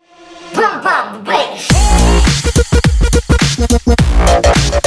Pump 0.53 0.85
up 0.85 1.27
Thank 3.21 4.73
you. 4.73 4.78